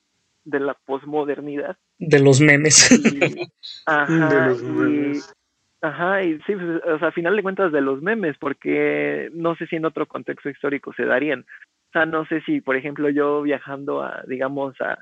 de 0.46 0.60
la 0.60 0.76
posmodernidad. 0.86 1.78
De 1.98 2.20
los 2.20 2.40
memes. 2.40 2.92
Y, 2.92 3.50
ajá, 3.88 4.30
de 4.30 4.50
los 4.50 4.62
y- 4.62 4.66
memes. 4.66 5.34
Ajá, 5.82 6.24
y 6.24 6.38
sí, 6.42 6.56
pues, 6.56 6.82
o 6.86 7.00
sea, 7.00 7.10
a 7.10 7.12
final 7.12 7.36
de 7.36 7.44
cuentas 7.44 7.72
de 7.72 7.82
los 7.82 8.02
memes, 8.02 8.36
porque 8.40 9.30
no 9.34 9.56
sé 9.56 9.68
si 9.68 9.76
en 9.76 9.86
otro 9.86 10.08
contexto 10.08 10.50
histórico 10.50 10.92
se 10.94 11.06
darían. 11.06 11.42
O 11.42 11.92
sea, 11.94 12.06
no 12.06 12.26
sé 12.26 12.42
si, 12.42 12.62
por 12.62 12.76
ejemplo, 12.76 13.10
yo 13.10 13.42
viajando 13.44 14.02
a, 14.02 14.24
digamos, 14.28 14.76
a, 14.82 14.98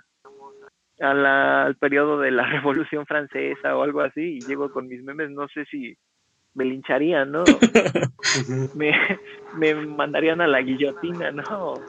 a 0.99 1.13
la- 1.13 1.63
al 1.65 1.75
periodo 1.75 2.19
de 2.19 2.31
la 2.31 2.45
Revolución 2.61 3.05
Francesa 3.05 3.75
o 3.77 3.83
algo 3.83 4.01
así, 4.01 4.21
y 4.39 4.45
llego 4.45 4.69
con 4.69 4.87
mis 4.87 5.03
memes, 5.03 5.29
no 5.31 5.47
sé 5.47 5.65
si 5.65 5.95
me 6.53 6.65
lincharían, 6.65 7.31
¿no? 7.31 7.47
Me, 8.75 8.91
me 9.53 9.73
mandarían 9.75 10.41
a 10.41 10.47
la 10.47 10.61
guillotina, 10.61 11.31
¿no? 11.31 11.79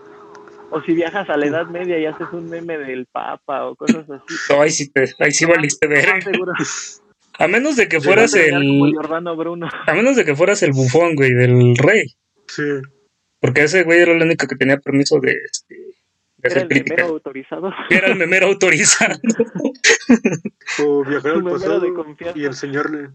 O 0.71 0.81
si 0.83 0.93
viajas 0.95 1.29
a 1.29 1.37
la 1.37 1.47
Edad 1.47 1.67
Media 1.67 1.99
y 1.99 2.07
haces 2.07 2.31
un 2.33 2.49
meme 2.49 2.79
del 2.79 3.07
Papa 3.07 3.67
o 3.67 3.75
cosas 3.75 4.09
así. 4.09 4.35
No, 4.51 4.63
ahí 4.63 4.71
sí, 4.71 4.93
te, 4.93 5.03
ahí 5.19 5.33
sí 5.33 5.45
valiste 5.47 5.89
más 5.89 5.97
ver. 5.97 6.23
seguro, 6.23 6.53
A 7.39 7.49
menos 7.49 7.77
de 7.77 7.89
que 7.89 8.01
fueras 8.01 8.35
el, 8.35 8.53
Bruno. 9.37 9.69
a 9.87 9.95
menos 9.95 10.17
de 10.17 10.25
que 10.25 10.35
fueras 10.35 10.63
el 10.63 10.73
bufón, 10.73 11.15
güey, 11.15 11.33
del 11.35 11.77
rey. 11.77 12.07
Sí, 12.49 12.63
Porque 13.41 13.65
ese 13.65 13.83
güey 13.83 14.01
era 14.01 14.13
el 14.13 14.23
único 14.23 14.47
que 14.47 14.57
tenía 14.57 14.79
permiso 14.79 15.19
de, 15.21 15.33
este, 15.51 15.75
de 15.75 15.83
Era 16.43 16.49
hacer 16.49 16.63
el 16.63 16.69
crítica. 16.69 16.95
memero 16.97 17.09
autorizado. 17.15 17.71
Era 17.91 18.07
el 18.09 18.17
memero 18.17 18.47
autorizado. 18.49 19.19
o 20.83 21.05
viajar 21.05 21.33
Su 21.33 21.39
al 21.39 21.45
pasado 21.45 21.81
de 21.81 21.93
confianza. 21.93 22.39
y 22.39 22.45
enseñarle. 22.47 23.09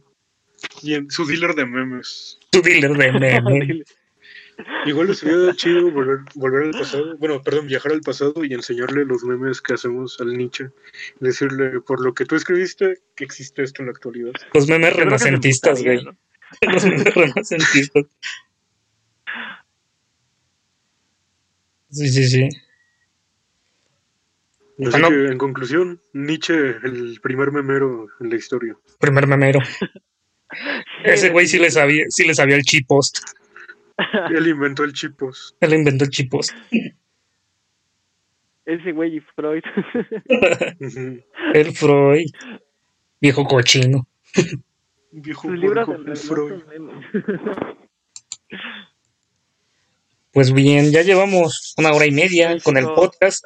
Y 0.83 0.93
en 0.93 1.09
su 1.09 1.25
dealer 1.25 1.55
de 1.55 1.65
memes. 1.65 2.39
Tu 2.51 2.61
dealer 2.61 2.91
de 2.93 3.11
memes. 3.41 3.95
Igual 4.85 5.15
sería 5.15 5.53
chido 5.55 5.91
volver, 5.91 6.19
volver 6.35 6.63
al 6.63 6.71
pasado, 6.71 7.17
bueno, 7.17 7.41
perdón, 7.43 7.67
viajar 7.67 7.91
al 7.91 8.01
pasado 8.01 8.43
y 8.43 8.53
enseñarle 8.53 9.05
los 9.05 9.23
memes 9.23 9.61
que 9.61 9.73
hacemos 9.73 10.19
al 10.19 10.35
Nietzsche. 10.37 10.69
Decirle, 11.19 11.81
por 11.81 12.03
lo 12.03 12.13
que 12.13 12.25
tú 12.25 12.35
escribiste, 12.35 12.99
que 13.15 13.23
existe 13.23 13.63
esto 13.63 13.81
en 13.81 13.87
la 13.87 13.91
actualidad. 13.91 14.31
Los 14.53 14.67
memes 14.67 14.93
creo 14.93 15.05
renacentistas, 15.05 15.83
güey. 15.83 16.03
¿no? 16.03 16.15
Los 16.71 16.85
memes 16.85 17.13
renacentistas. 17.15 18.05
Sí, 21.89 22.07
sí, 22.09 22.23
sí. 22.29 22.49
Así 24.85 24.89
Ah, 24.95 24.99
no. 24.99 25.09
que, 25.09 25.25
en 25.27 25.37
conclusión, 25.37 26.01
Nietzsche, 26.13 26.53
el 26.83 27.19
primer 27.21 27.51
memero 27.51 28.07
en 28.19 28.29
la 28.29 28.35
historia. 28.35 28.75
Primer 28.99 29.27
memero. 29.27 29.59
Ese 31.03 31.29
güey 31.29 31.47
sí 31.47 31.59
le 31.59 31.69
sabía, 31.71 32.05
sí 32.09 32.25
le 32.25 32.33
sabía 32.33 32.55
el 32.55 32.63
chip 32.63 32.87
post. 32.87 33.19
Él 34.35 34.47
inventó 34.47 34.83
el 34.83 34.93
chipos. 34.93 35.55
Él 35.59 35.73
inventó 35.73 36.05
el 36.05 36.09
chip 36.09 36.31
post. 36.31 36.53
Ese 38.65 38.91
güey 38.91 39.17
y 39.17 39.19
Freud. 39.19 39.63
El 41.53 41.71
Freud. 41.73 42.27
Viejo 43.19 43.45
cochino. 43.45 44.07
Viejo 45.11 45.49
realidad 45.49 45.85
Freud. 46.15 46.63
Pues 50.31 50.53
bien, 50.53 50.91
ya 50.91 51.01
llevamos 51.01 51.73
una 51.77 51.91
hora 51.91 52.05
y 52.05 52.11
media 52.11 52.57
con 52.63 52.77
el 52.77 52.85
podcast. 52.85 53.45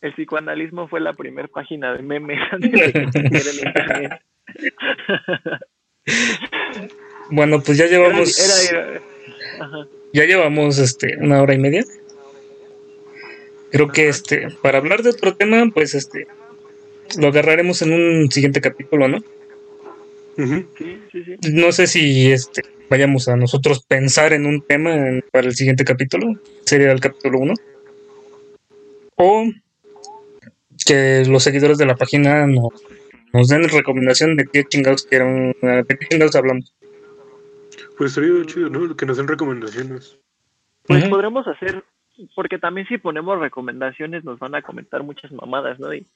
El 0.00 0.14
psicoanalismo 0.14 0.88
fue 0.88 1.00
la 1.00 1.12
primera 1.12 1.48
página 1.48 1.92
de 1.92 2.02
memes 2.02 2.38
antes 2.52 2.72
de 2.72 2.92
que 2.92 2.98
existiera 2.98 3.50
el 3.50 3.58
internet. 3.66 4.22
Bueno, 7.34 7.60
pues 7.62 7.76
ya 7.78 7.86
llevamos, 7.86 8.38
Era- 8.70 8.80
era- 8.90 9.02
ajá. 9.60 9.88
ya 10.12 10.24
llevamos 10.24 10.78
este 10.78 11.16
una 11.18 11.42
hora 11.42 11.54
y 11.54 11.58
media. 11.58 11.84
Creo 13.72 13.88
que 13.88 14.08
este, 14.08 14.48
para 14.62 14.78
hablar 14.78 15.02
de 15.02 15.10
otro 15.10 15.34
tema, 15.34 15.68
pues 15.74 15.94
este, 15.94 16.28
lo 17.18 17.28
agarraremos 17.28 17.82
en 17.82 17.92
un 17.92 18.30
siguiente 18.30 18.60
capítulo, 18.60 19.08
¿no? 19.08 19.18
Ujú. 20.38 20.64
Sí, 20.78 20.98
sí, 21.10 21.24
sí. 21.24 21.36
No 21.52 21.72
sé 21.72 21.88
si 21.88 22.30
este 22.30 22.62
vayamos 22.88 23.26
a 23.28 23.34
nosotros 23.36 23.84
pensar 23.84 24.32
en 24.32 24.46
un 24.46 24.62
tema 24.62 24.94
en- 24.94 25.24
para 25.32 25.48
el 25.48 25.56
siguiente 25.56 25.84
capítulo, 25.84 26.38
sería 26.64 26.92
el 26.92 27.00
capítulo 27.00 27.38
1. 27.40 27.54
O 29.16 29.44
que 30.86 31.24
los 31.26 31.42
seguidores 31.42 31.78
de 31.78 31.86
la 31.86 31.96
página 31.96 32.46
no- 32.46 32.70
nos 33.32 33.48
den 33.48 33.68
recomendación 33.68 34.36
de 34.36 34.44
qué 34.46 34.64
chingados 34.64 35.02
quieran, 35.04 35.52
de 35.62 35.84
qué 35.98 36.06
chingados 36.08 36.36
hablamos. 36.36 36.72
Pues 37.96 38.12
sería 38.12 38.44
chido, 38.44 38.68
¿no? 38.68 38.96
Que 38.96 39.06
nos 39.06 39.16
den 39.16 39.28
recomendaciones. 39.28 40.18
Pues 40.86 41.08
podremos 41.08 41.46
hacer, 41.46 41.84
porque 42.34 42.58
también 42.58 42.86
si 42.86 42.98
ponemos 42.98 43.38
recomendaciones 43.38 44.24
nos 44.24 44.38
van 44.38 44.54
a 44.54 44.62
comentar 44.62 45.02
muchas 45.02 45.32
mamadas, 45.32 45.78
¿no? 45.78 45.92
Y 45.94 46.06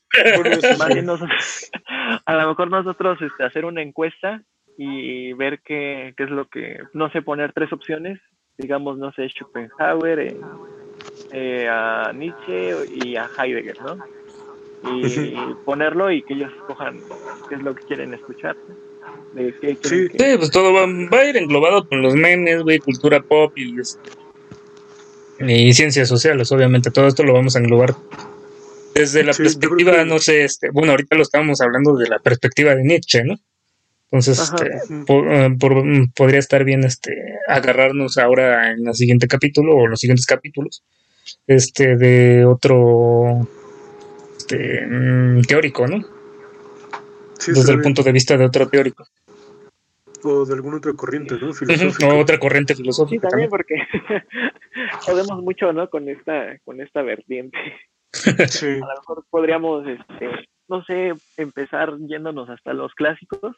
más 0.79 0.89
bien 0.89 1.07
nosotros, 1.07 1.71
a 2.27 2.35
lo 2.35 2.49
mejor 2.49 2.71
nosotros 2.71 3.21
este, 3.23 3.45
hacer 3.45 3.65
una 3.65 3.83
encuesta 3.83 4.43
y 4.77 5.33
ver 5.33 5.61
qué, 5.65 6.15
qué 6.17 6.25
es 6.25 6.31
lo 6.31 6.49
que, 6.49 6.81
no 6.93 7.11
sé, 7.11 7.23
poner 7.23 7.53
tres 7.53 7.73
opciones, 7.73 8.21
digamos, 8.59 8.99
no 8.99 9.13
sé, 9.13 9.29
Schopenhauer, 9.29 10.21
eh, 10.21 10.37
eh, 11.33 11.69
a 11.69 12.13
Nietzsche 12.13 12.75
y 12.95 13.17
a 13.17 13.29
Heidegger, 13.39 13.81
¿no? 13.83 13.99
Y 14.85 15.37
ponerlo 15.65 16.11
y 16.13 16.23
que 16.23 16.35
ellos 16.35 16.53
escojan 16.53 16.99
qué 17.49 17.57
es 17.57 17.63
lo 17.63 17.75
que 17.75 17.87
quieren 17.87 18.15
escuchar, 18.15 18.57
¿no? 18.69 18.88
De 19.35 19.55
qué 19.61 19.77
quieren 19.77 19.81
Sí. 19.83 20.09
que- 20.17 20.19
Sí, 20.33 20.39
pues 20.39 20.51
todo 20.51 20.73
va, 20.73 20.87
va 20.87 21.19
a 21.21 21.25
ir 21.29 21.37
englobado 21.37 21.87
con 21.89 22.03
los 22.03 22.15
memes, 22.15 22.63
güey, 22.63 22.79
cultura 22.79 23.21
pop 23.23 23.53
y, 23.57 23.79
este, 23.81 24.01
y 25.47 25.73
ciencias 25.75 26.09
sociales, 26.09 26.51
obviamente. 26.53 26.91
Todo 26.91 27.07
esto 27.07 27.23
lo 27.25 27.35
vamos 27.35 27.55
a 27.57 27.61
englobar 27.61 27.95
desde 28.95 29.23
la 29.23 29.33
Sí, 29.33 29.43
perspectiva, 29.45 29.93
que- 29.97 30.05
no 30.07 30.19
sé, 30.19 30.45
este, 30.45 30.71
bueno, 30.71 30.93
ahorita 30.93 31.15
lo 31.17 31.23
estábamos 31.23 31.61
hablando 31.61 31.97
de 31.97 32.09
la 32.09 32.19
perspectiva 32.19 32.75
de 32.75 32.83
Nietzsche, 32.85 33.23
¿no? 33.25 33.35
Entonces, 34.11 34.41
Ajá. 34.41 34.57
este, 34.65 34.95
eh, 35.07 35.51
por- 35.59 35.85
mm, 35.85 36.13
podría 36.17 36.39
estar 36.41 36.65
bien 36.65 36.83
este 36.85 37.13
agarrarnos 37.47 38.17
ahora 38.19 38.73
en 38.73 38.89
el 38.89 38.95
siguiente 38.95 39.29
capítulo 39.29 39.77
o 39.77 39.87
los 39.87 40.01
siguientes 40.01 40.25
capítulos 40.27 40.83
este 41.47 41.97
de 41.97 42.45
otro 42.47 43.47
este, 44.39 44.87
mm, 44.87 45.43
teórico, 45.43 45.87
¿no? 45.87 46.03
Sí, 47.39 47.53
Desde 47.53 47.73
el 47.73 47.81
punto 47.81 48.03
de 48.03 48.13
vista 48.13 48.37
de 48.37 48.45
otro 48.45 48.69
teórico. 48.69 49.07
O 50.25 50.45
de 50.45 50.55
alguna 50.55 50.79
otra 50.79 50.93
corriente, 50.95 51.35
¿no? 51.41 51.53
Filosófica. 51.55 52.09
o 52.09 52.19
otra 52.19 52.39
corriente 52.39 52.75
Sí, 52.75 52.83
filosófica 52.83 53.29
también 53.29 53.49
también. 53.51 53.51
porque 53.51 54.25
podemos 55.07 55.43
mucho, 55.43 55.73
¿no? 55.73 55.89
Con 55.89 56.09
esta, 56.09 56.59
con 56.65 56.81
esta 56.81 57.03
vertiente. 57.03 57.57
Sí, 58.13 58.67
A 58.67 58.79
lo 58.79 59.01
mejor 59.01 59.25
podríamos, 59.31 59.87
este, 59.87 60.29
no 60.69 60.83
sé, 60.85 61.13
empezar 61.37 61.97
yéndonos 61.99 62.49
hasta 62.51 62.73
los 62.73 62.93
clásicos. 62.95 63.57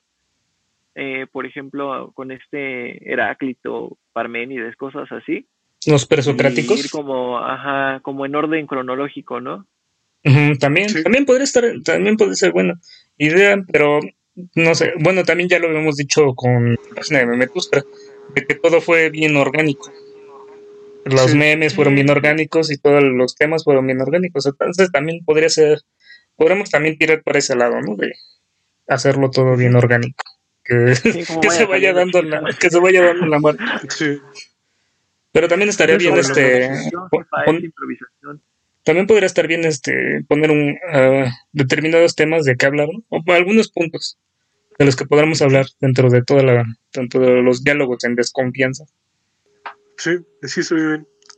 Eh, 0.97 1.27
por 1.33 1.47
ejemplo, 1.47 2.11
con 2.15 2.31
este 2.33 3.11
Heráclito, 3.11 3.97
Parménides, 4.13 4.77
cosas 4.77 5.11
así. 5.13 5.47
Los 5.87 6.03
Y 6.03 6.07
presocráticos. 6.09 6.85
ir 6.85 6.91
como, 6.91 7.39
ajá, 7.39 8.01
como 8.01 8.27
en 8.27 8.35
orden 8.35 8.67
cronológico, 8.67 9.41
¿no? 9.41 9.67
También, 10.59 10.91
Sí. 10.91 11.03
también 11.03 11.25
podría 11.25 11.45
estar, 11.45 11.65
también 11.83 12.17
puede 12.19 12.35
ser 12.35 12.53
buena 12.53 12.75
idea, 13.27 13.63
pero 13.71 14.01
no 14.55 14.75
sé, 14.75 14.93
bueno, 14.99 15.25
también 15.25 15.49
ya 15.49 15.59
lo 15.59 15.69
habíamos 15.69 15.97
dicho 15.97 16.35
con 16.35 16.71
la 16.73 16.95
página 16.97 17.21
de 17.21 17.27
Memetustra, 17.27 17.85
de 18.35 18.47
que 18.47 18.55
todo 18.55 18.81
fue 18.81 19.11
bien 19.11 19.37
orgánico. 19.37 19.91
Los 21.05 21.31
Sí. 21.33 21.37
memes 21.39 21.75
fueron 21.75 21.95
bien 21.95 22.11
orgánicos 22.11 22.71
y 22.71 22.77
todos 22.79 23.03
los 23.03 23.35
temas 23.35 23.65
fueron 23.65 23.87
bien 23.87 24.01
orgánicos. 24.01 24.47
Entonces 24.47 24.91
también 24.93 25.25
podría 25.25 25.49
ser, 25.49 25.81
podremos 26.37 26.71
también 26.71 26.97
tirar 26.99 27.23
para 27.23 27.39
ese 27.39 27.57
lado, 27.57 27.81
¿no? 27.81 27.97
De 27.97 28.13
hacerlo 28.89 29.31
todo 29.31 29.57
bien 29.57 29.75
orgánico. 29.77 30.23
Que, 30.65 30.95
Sí, 30.95 31.25
como 31.27 31.41
que 31.41 31.51
se 31.51 31.65
vaya 31.67 31.93
dando 31.93 32.23
la, 32.23 32.43
que 32.59 32.71
se 32.71 32.79
vaya 32.79 33.03
dando 33.05 33.27
la 33.27 33.39
mano. 33.39 33.59
sí. 33.89 34.19
Pero 35.33 35.47
también 35.49 35.69
estaría 35.71 35.97
bien 35.97 36.17
este 36.19 36.65
improvisación, 36.65 37.09
pon- 37.09 37.27
pon- 37.47 37.65
improvisación. 37.65 38.43
También 38.91 39.07
podría 39.07 39.27
estar 39.27 39.47
bien 39.47 39.65
este 39.65 40.25
poner 40.27 40.51
un 40.51 40.77
ah, 40.93 41.31
determinados 41.53 42.17
temas 42.17 42.45
de 42.45 42.57
qué 42.57 42.67
hablar, 42.67 42.89
¿no? 42.93 43.05
O 43.09 43.23
algunos 43.33 43.71
puntos 43.71 44.19
de 44.81 44.85
los 44.85 44.97
que 44.97 45.07
podamos 45.07 45.41
hablar 45.43 45.67
dentro 45.79 46.11
de 46.11 46.25
toda 46.25 46.43
la 46.43 46.65
dentro 46.93 47.21
de 47.21 47.41
los 47.41 47.63
diálogos 47.63 48.03
en 48.03 48.17
desconfianza. 48.17 48.87
Sí, 49.97 50.17
sí, 50.43 50.59
estoy 50.59 50.85
bien. 50.85 51.07
Sí, 51.23 51.37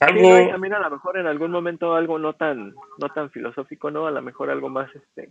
Algo 0.00 0.30
no, 0.30 0.48
también 0.48 0.72
a 0.72 0.78
lo 0.78 0.90
mejor 0.92 1.18
en 1.18 1.26
algún 1.26 1.50
momento 1.50 1.94
algo 1.94 2.18
no 2.18 2.32
tan, 2.32 2.72
no 2.96 3.08
tan 3.14 3.30
filosófico, 3.30 3.90
¿no? 3.90 4.06
A 4.06 4.10
lo 4.10 4.22
mejor 4.22 4.48
algo 4.48 4.70
más, 4.70 4.88
este, 4.94 5.28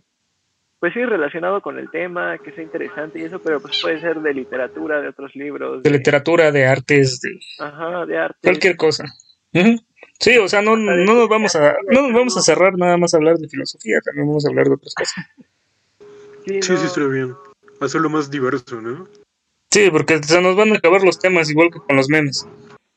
pues 0.78 0.94
sí, 0.94 1.04
relacionado 1.04 1.60
con 1.60 1.76
el 1.76 1.90
tema, 1.90 2.38
que 2.38 2.52
sea 2.52 2.62
interesante 2.62 3.18
y 3.18 3.22
eso, 3.22 3.40
pero 3.42 3.60
pues 3.60 3.82
puede 3.82 4.00
ser 4.00 4.20
de 4.20 4.32
literatura, 4.32 5.00
de 5.00 5.08
otros 5.08 5.34
libros, 5.34 5.82
de 5.82 5.90
literatura, 5.90 6.52
de 6.52 6.66
artes, 6.66 7.20
de 7.20 7.30
ajá, 7.58 8.06
de 8.06 8.16
arte. 8.16 8.38
cualquier 8.44 8.76
cosa. 8.76 9.06
Ujú. 9.52 9.74
Sí, 10.20 10.36
o 10.36 10.46
sea, 10.48 10.60
no, 10.62 10.76
no 10.76 10.94
nos 11.14 11.28
vamos 11.28 11.56
a 11.56 11.76
no 11.90 12.02
nos 12.02 12.12
vamos 12.12 12.36
a 12.36 12.42
cerrar 12.42 12.76
nada 12.76 12.96
más 12.98 13.14
a 13.14 13.16
hablar 13.16 13.38
de 13.38 13.48
filosofía, 13.48 14.00
también 14.04 14.26
vamos 14.28 14.44
a 14.44 14.50
hablar 14.50 14.66
de 14.66 14.74
otras 14.74 14.94
cosas. 14.94 15.14
Sí, 16.46 16.62
Sí, 16.62 16.72
no, 16.72 16.78
sí, 16.78 16.86
estoy 16.86 17.12
bien. 17.12 17.34
Hacerlo 17.80 18.08
más 18.08 18.30
diverso, 18.30 18.80
¿no? 18.80 19.06
Sí, 19.70 19.90
porque 19.90 20.18
se 20.22 20.40
nos 20.40 20.56
van 20.56 20.72
a 20.72 20.76
acabar 20.76 21.02
los 21.02 21.18
temas 21.18 21.50
igual 21.50 21.70
que 21.70 21.80
con 21.80 21.96
los 21.96 22.08
memes. 22.08 22.48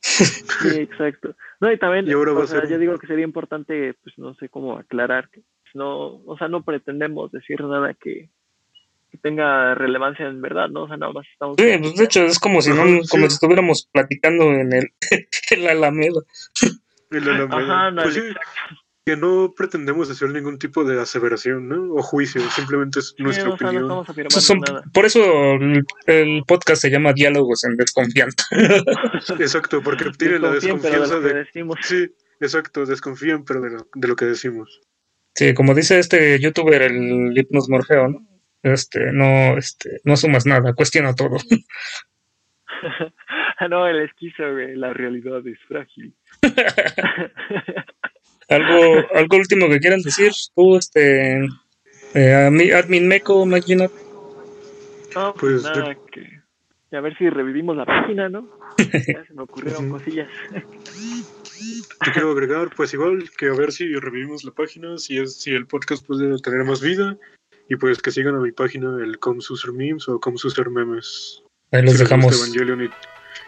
sí, 0.01 0.69
exacto. 0.79 1.35
No, 1.59 1.71
y 1.71 1.77
también, 1.77 2.07
Y 2.09 2.13
ahora 2.13 2.31
o 2.31 2.47
sea, 2.47 2.61
ser- 2.61 2.69
yo 2.69 2.79
digo 2.79 2.97
que 2.97 3.05
sería 3.07 3.25
importante, 3.25 3.95
pues 4.01 4.17
no 4.17 4.33
sé 4.35 4.47
cómo 4.47 4.77
aclarar, 4.77 5.29
que 5.29 5.41
pues, 5.61 5.75
no, 5.75 6.23
o 6.25 6.37
sea, 6.37 6.47
no 6.47 6.63
pretendemos 6.63 7.31
decir 7.33 7.61
nada 7.61 7.93
que, 7.93 8.29
que 9.11 9.17
tenga 9.17 9.75
relevancia 9.75 10.25
en 10.25 10.41
verdad, 10.41 10.69
¿no? 10.69 10.83
O 10.83 10.87
sea, 10.87 10.95
nada 10.97 11.11
más 11.11 11.25
estamos... 11.31 11.57
Sí, 11.59 11.65
pues 11.79 11.95
de 11.95 12.03
hecho 12.05 12.23
es 12.25 12.39
como 12.39 12.61
si 12.61 12.69
no, 12.71 12.77
como 12.83 13.03
sí. 13.03 13.17
si 13.17 13.25
estuviéramos 13.25 13.87
platicando 13.91 14.45
en 14.53 14.71
el 14.73 14.89
en 15.51 15.63
la 15.65 15.71
Alameda. 15.71 16.21
En 16.61 16.72
Ajá, 17.19 17.91
Pues 18.01 18.13
sí, 18.15 18.21
que 19.05 19.17
no 19.17 19.53
pretendemos 19.55 20.09
hacer 20.09 20.29
ningún 20.29 20.57
tipo 20.57 20.83
de 20.85 21.01
aseveración, 21.01 21.67
¿no? 21.67 21.93
O 21.95 22.01
juicio, 22.01 22.41
simplemente 22.51 22.99
es 22.99 23.13
Sí, 23.17 23.21
nuestra 23.23 23.49
o 23.49 23.57
sea, 23.57 23.71
no 23.73 23.99
opinión. 23.99 24.29
son- 24.31 24.61
por 24.93 25.05
eso 25.05 25.53
el, 25.55 25.83
el 26.07 26.43
podcast 26.47 26.81
se 26.81 26.89
llama 26.89 27.11
Diálogos 27.13 27.65
en 27.65 27.75
Desconfianza. 27.75 28.45
Exacto, 29.39 29.81
porque 29.83 30.05
tiene 30.17 30.39
la 30.39 30.51
Desconfíen, 30.51 30.79
pero 30.81 30.93
de 30.93 30.99
desconfianza 31.01 31.15
lo 31.15 31.21
que 31.21 31.27
de... 31.27 31.33
decimos. 31.39 31.79
Sí, 31.81 32.07
exacto, 32.39 32.85
desconfían, 32.85 33.43
pero 33.43 33.59
de 33.61 33.71
lo, 33.71 33.87
de 33.93 34.07
lo 34.07 34.15
que 34.15 34.25
decimos. 34.25 34.79
Sí, 35.35 35.53
como 35.53 35.73
dice 35.73 35.99
este 35.99 36.39
youtuber, 36.39 36.83
el 36.83 37.37
Hipnos 37.37 37.67
Morfeo, 37.67 38.07
¿no? 38.07 38.27
Este, 38.61 39.11
no, 39.11 39.57
este, 39.57 39.99
no 40.05 40.15
sumas 40.15 40.45
nada, 40.45 40.73
cuestiona 40.73 41.13
todo. 41.13 41.35
Ah, 43.59 43.67
no, 43.69 43.87
el 43.87 44.01
esquizo, 44.03 44.43
güey, 44.51 44.75
la 44.75 44.93
realidad 44.93 45.45
es 45.45 45.59
frágil. 45.67 46.15
algo, 48.49 49.07
algo 49.13 49.37
último 49.37 49.69
que 49.69 49.79
quieran 49.79 50.01
decir, 50.01 50.31
tú, 50.55 50.77
este, 50.77 51.45
eh, 52.13 52.45
a 52.47 52.49
mí, 52.49 52.71
admin 52.71 53.07
Meco, 53.07 53.45
Magina. 53.45 53.87
No, 55.15 55.33
pues, 55.33 55.61
Pues, 55.61 55.63
nada, 55.63 55.95
que, 56.11 56.41
que 56.89 56.97
a 56.97 57.01
ver 57.01 57.17
si 57.17 57.29
revivimos 57.29 57.77
la 57.77 57.85
página, 57.85 58.29
¿no? 58.29 58.49
Ya 58.77 59.25
se 59.25 59.33
me 59.33 59.43
ocurrieron 59.43 59.89
cosillas. 59.89 60.27
Yo 62.05 62.11
quiero 62.11 62.31
agregar, 62.31 62.69
pues 62.75 62.93
igual, 62.93 63.29
que 63.37 63.47
a 63.47 63.53
ver 63.53 63.71
si 63.71 63.93
revivimos 63.95 64.43
la 64.43 64.51
página, 64.51 64.97
si 64.97 65.17
es 65.17 65.37
si 65.41 65.51
el 65.51 65.65
podcast 65.65 66.05
puede 66.05 66.37
tener 66.39 66.65
más 66.65 66.81
vida, 66.81 67.17
y 67.69 67.77
pues 67.77 68.01
que 68.01 68.11
sigan 68.11 68.35
a 68.35 68.39
mi 68.39 68.51
página, 68.51 68.97
el 69.01 69.17
Comsuser 69.19 69.71
Memes 69.71 70.09
o 70.09 70.19
Comsuser 70.19 70.69
Memes. 70.69 71.41
Ahí 71.71 71.81
Si 71.81 71.87
les 71.87 71.99
dejamos, 71.99 72.37
Evangelion 72.37 72.83
y, 72.83 72.89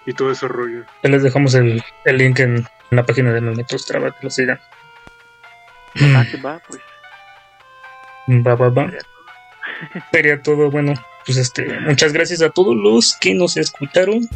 y 0.10 0.14
todo 0.14 0.32
ese 0.32 0.48
rollo. 0.48 0.86
ahí 1.04 1.12
les 1.12 1.24
dejamos 1.24 1.54
el, 1.56 1.84
el 2.06 2.18
link 2.18 2.40
en, 2.40 2.64
en 2.92 2.96
la 2.98 3.06
página 3.06 3.32
de 3.34 3.42
Memetustra 3.42 4.00
para 4.00 4.12
que 4.12 4.18
lo 4.24 4.30
sigan. 4.30 4.60
Ah, 6.02 6.26
que 6.30 6.38
va, 6.42 6.62
pues. 6.68 6.82
Va, 8.46 8.56
va, 8.56 8.70
va. 8.70 8.92
Sería 10.12 10.42
todo, 10.42 10.70
bueno, 10.72 10.94
pues 11.26 11.38
este, 11.38 11.80
muchas 11.82 12.12
gracias 12.14 12.42
a 12.42 12.50
todos 12.50 12.76
los 12.76 13.16
que 13.20 13.34
nos 13.34 13.58
escucharon. 13.58 14.28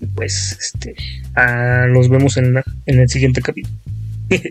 Y 0.00 0.06
pues, 0.06 0.56
este, 0.60 0.94
ah, 1.36 1.86
los 1.88 2.08
vemos 2.08 2.36
en, 2.36 2.54
la- 2.54 2.64
en 2.86 3.00
el 3.00 3.08
siguiente 3.08 3.40
capítulo. 3.42 3.76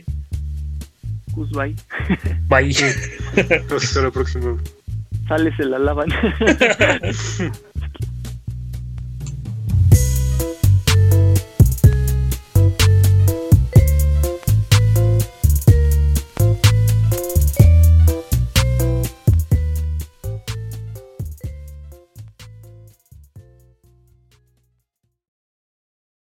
Pues 1.36 1.52
bye. 1.52 1.76
Bye. 2.50 2.76
Hasta 3.74 4.02
la 4.02 4.12
próxima. 4.12 4.58
Sales, 5.28 5.54
se 5.56 5.64
la 5.64 5.78
lavan. 5.80 6.10